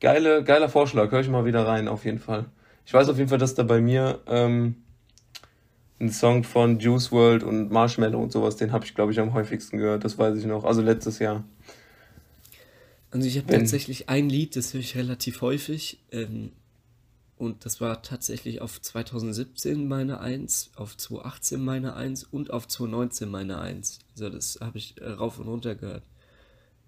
Geile, 0.01 0.43
geiler 0.43 0.69
Vorschlag, 0.69 1.11
höre 1.11 1.21
ich 1.21 1.29
mal 1.29 1.45
wieder 1.45 1.67
rein, 1.67 1.87
auf 1.87 2.05
jeden 2.05 2.19
Fall. 2.19 2.47
Ich 2.87 2.95
weiß 2.95 3.09
auf 3.09 3.19
jeden 3.19 3.29
Fall, 3.29 3.39
dass 3.39 3.55
da 3.55 3.63
bei 3.63 3.81
mir 3.81 4.21
ähm, 4.27 4.77
ein 6.01 6.11
Song 6.11 6.43
von 6.43 6.79
Juice 6.79 7.13
World 7.13 7.43
und 7.43 7.71
Marshmallow 7.71 8.21
und 8.21 8.33
sowas, 8.33 8.57
den 8.57 8.73
habe 8.73 8.85
ich, 8.87 8.95
glaube 8.95 9.13
ich, 9.13 9.21
am 9.21 9.35
häufigsten 9.35 9.77
gehört, 9.77 10.05
das 10.05 10.19
weiß 10.19 10.39
ich 10.39 10.47
noch. 10.47 10.65
Also 10.65 10.81
letztes 10.81 11.19
Jahr. 11.19 11.45
Also 13.11 13.27
ich 13.27 13.37
habe 13.37 13.53
tatsächlich 13.53 14.09
ein 14.09 14.31
Lied, 14.31 14.57
das 14.57 14.73
höre 14.73 14.81
ich 14.81 14.97
relativ 14.97 15.43
häufig. 15.43 16.01
Ähm, 16.11 16.53
und 17.37 17.65
das 17.65 17.81
war 17.81 18.03
tatsächlich 18.03 18.61
auf 18.61 18.81
2017 18.81 19.89
meine 19.89 20.21
Eins, 20.21 20.71
auf 20.77 20.97
2018 20.97 21.63
meine 21.63 21.95
Eins 21.95 22.25
und 22.25 22.51
auf 22.51 22.69
2019 22.69 23.29
meine 23.29 23.59
Eins. 23.59 23.99
Also 24.13 24.31
das 24.31 24.59
habe 24.61 24.79
ich 24.79 25.01
äh, 25.01 25.09
rauf 25.09 25.39
und 25.39 25.49
runter 25.49 25.75
gehört. 25.75 26.05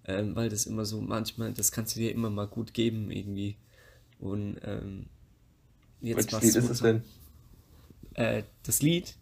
Ähm, 0.04 0.34
weil 0.34 0.48
das 0.48 0.66
immer 0.66 0.84
so 0.84 1.00
manchmal, 1.00 1.52
das 1.52 1.70
kannst 1.70 1.94
du 1.94 2.00
dir 2.00 2.12
immer 2.12 2.30
mal 2.30 2.46
gut 2.46 2.74
geben 2.74 3.10
irgendwie. 3.10 3.56
Und 4.18 4.56
ähm, 4.64 5.06
jetzt 6.00 6.32
Welches 6.32 6.42
Lied 6.42 6.56
ist 6.56 6.70
es 6.70 6.80
denn? 6.80 7.02
Äh, 8.14 8.42
das 8.64 8.82
Lied. 8.82 9.14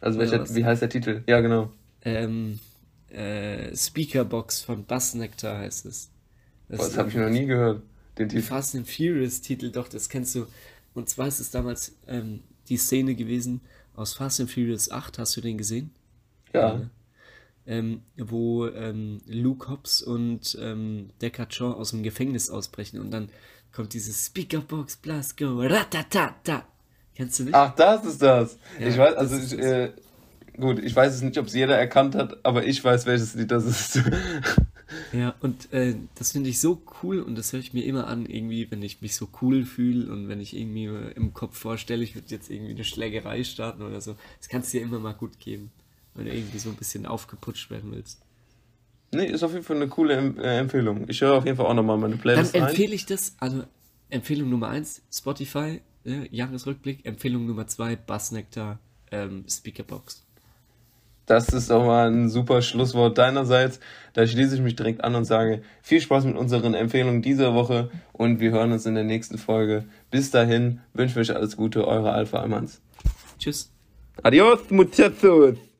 Also 0.00 0.18
welcher, 0.18 0.54
wie 0.54 0.64
heißt 0.64 0.82
der 0.82 0.88
Titel? 0.88 1.22
Ja, 1.26 1.40
genau. 1.40 1.70
Ähm, 2.02 2.58
äh, 3.10 3.76
Speakerbox 3.76 4.62
von 4.62 4.84
Bassnectar 4.84 5.58
heißt 5.58 5.86
es. 5.86 6.10
Das, 6.68 6.80
das 6.80 6.96
habe 6.96 7.10
ich 7.10 7.14
noch 7.14 7.28
nie 7.28 7.46
gehört. 7.46 7.82
Den 8.18 8.28
Titel. 8.28 8.42
Fast 8.42 8.74
and 8.74 8.88
Furious 8.88 9.40
Titel, 9.40 9.70
doch, 9.70 9.88
das 9.88 10.08
kennst 10.08 10.34
du. 10.34 10.46
Und 10.94 11.08
zwar 11.08 11.28
ist 11.28 11.40
es 11.40 11.50
damals 11.50 11.94
ähm, 12.06 12.40
die 12.68 12.76
Szene 12.76 13.14
gewesen 13.14 13.60
aus 13.94 14.14
Fast 14.14 14.40
and 14.40 14.50
Furious 14.50 14.90
8, 14.90 15.18
hast 15.18 15.36
du 15.36 15.40
den 15.40 15.58
gesehen? 15.58 15.90
Ja. 16.52 16.74
ja 16.74 16.90
ähm, 17.66 18.02
wo 18.16 18.66
ähm, 18.66 19.20
Luke 19.26 19.68
Hobbs 19.68 20.02
und 20.02 20.56
ähm, 20.60 21.10
Deckard 21.20 21.54
Shaw 21.54 21.72
aus 21.74 21.90
dem 21.90 22.02
Gefängnis 22.02 22.50
ausbrechen 22.50 23.00
und 23.00 23.10
dann 23.10 23.28
kommt 23.72 23.94
dieses 23.94 24.26
Speakerbox, 24.26 24.96
Blast 24.96 25.36
Go, 25.36 25.60
ratatata. 25.60 26.66
Kennst 27.14 27.38
du 27.38 27.44
nicht? 27.44 27.54
Ach, 27.54 27.74
das 27.74 28.04
ist 28.04 28.22
das. 28.22 28.58
Ja, 28.78 28.86
ich 28.86 28.98
weiß, 28.98 29.14
also 29.14 29.36
ich, 29.36 29.58
äh, 29.58 29.92
gut, 30.58 30.78
ich 30.78 30.94
weiß 30.94 31.14
es 31.14 31.22
nicht, 31.22 31.38
ob 31.38 31.46
es 31.46 31.54
jeder 31.54 31.76
erkannt 31.76 32.14
hat, 32.14 32.44
aber 32.44 32.64
ich 32.64 32.82
weiß, 32.82 33.06
welches 33.06 33.34
Lied 33.34 33.50
das 33.50 33.64
ist. 33.64 34.02
Ja, 35.12 35.34
und 35.40 35.72
äh, 35.72 35.94
das 36.16 36.32
finde 36.32 36.50
ich 36.50 36.60
so 36.60 36.82
cool 37.02 37.20
und 37.20 37.36
das 37.36 37.52
höre 37.52 37.60
ich 37.60 37.72
mir 37.72 37.84
immer 37.84 38.06
an, 38.08 38.26
irgendwie, 38.26 38.70
wenn 38.70 38.82
ich 38.82 39.00
mich 39.00 39.16
so 39.16 39.28
cool 39.40 39.64
fühle 39.64 40.12
und 40.12 40.28
wenn 40.28 40.40
ich 40.40 40.56
irgendwie 40.56 40.84
im 41.14 41.32
Kopf 41.32 41.56
vorstelle, 41.56 42.02
ich 42.02 42.14
würde 42.14 42.28
jetzt 42.28 42.50
irgendwie 42.50 42.72
eine 42.72 42.84
Schlägerei 42.84 43.44
starten 43.44 43.82
oder 43.82 44.00
so. 44.00 44.16
Das 44.38 44.48
kannst 44.48 44.72
du 44.72 44.78
dir 44.78 44.84
immer 44.84 44.98
mal 44.98 45.14
gut 45.14 45.38
geben, 45.40 45.70
wenn 46.14 46.26
du 46.26 46.34
irgendwie 46.34 46.58
so 46.58 46.70
ein 46.70 46.76
bisschen 46.76 47.06
aufgeputscht 47.06 47.70
werden 47.70 47.92
willst. 47.92 48.20
Nee, 49.14 49.26
ist 49.26 49.42
auf 49.42 49.52
jeden 49.52 49.64
Fall 49.64 49.76
eine 49.76 49.88
coole 49.88 50.14
äh, 50.38 50.58
Empfehlung. 50.58 51.04
Ich 51.08 51.20
höre 51.20 51.34
auf 51.34 51.44
jeden 51.44 51.56
Fall 51.56 51.66
auch 51.66 51.74
nochmal 51.74 51.98
meine 51.98 52.16
Playlist 52.16 52.54
Dann 52.54 52.62
empfehle 52.62 52.94
ich 52.94 53.04
das, 53.04 53.36
also 53.38 53.64
Empfehlung 54.08 54.48
Nummer 54.48 54.68
1, 54.68 55.02
Spotify, 55.12 55.82
äh, 56.04 56.28
Jahresrückblick, 56.30 57.04
Empfehlung 57.04 57.46
Nummer 57.46 57.66
2, 57.66 57.96
Bassnectar, 57.96 58.78
ähm, 59.10 59.44
Speakerbox. 59.48 60.24
Das 61.26 61.48
ist 61.50 61.70
auch 61.70 61.84
mal 61.84 62.10
ein 62.10 62.28
super 62.28 62.62
Schlusswort 62.62 63.16
deinerseits. 63.16 63.80
Da 64.12 64.26
schließe 64.26 64.56
ich 64.56 64.60
mich 64.60 64.76
direkt 64.76 65.04
an 65.04 65.14
und 65.14 65.24
sage 65.24 65.62
viel 65.82 66.00
Spaß 66.00 66.24
mit 66.24 66.36
unseren 66.36 66.74
Empfehlungen 66.74 67.22
dieser 67.22 67.54
Woche 67.54 67.90
und 68.12 68.40
wir 68.40 68.50
hören 68.50 68.72
uns 68.72 68.86
in 68.86 68.94
der 68.94 69.04
nächsten 69.04 69.38
Folge. 69.38 69.84
Bis 70.10 70.30
dahin 70.30 70.80
wünsche 70.94 71.20
ich 71.20 71.30
euch 71.30 71.36
alles 71.36 71.56
Gute, 71.56 71.86
eure 71.86 72.12
Alpha 72.12 72.40
Almans. 72.40 72.80
Tschüss. 73.38 73.70
Adios, 74.22 74.70
muchachos. 74.70 75.71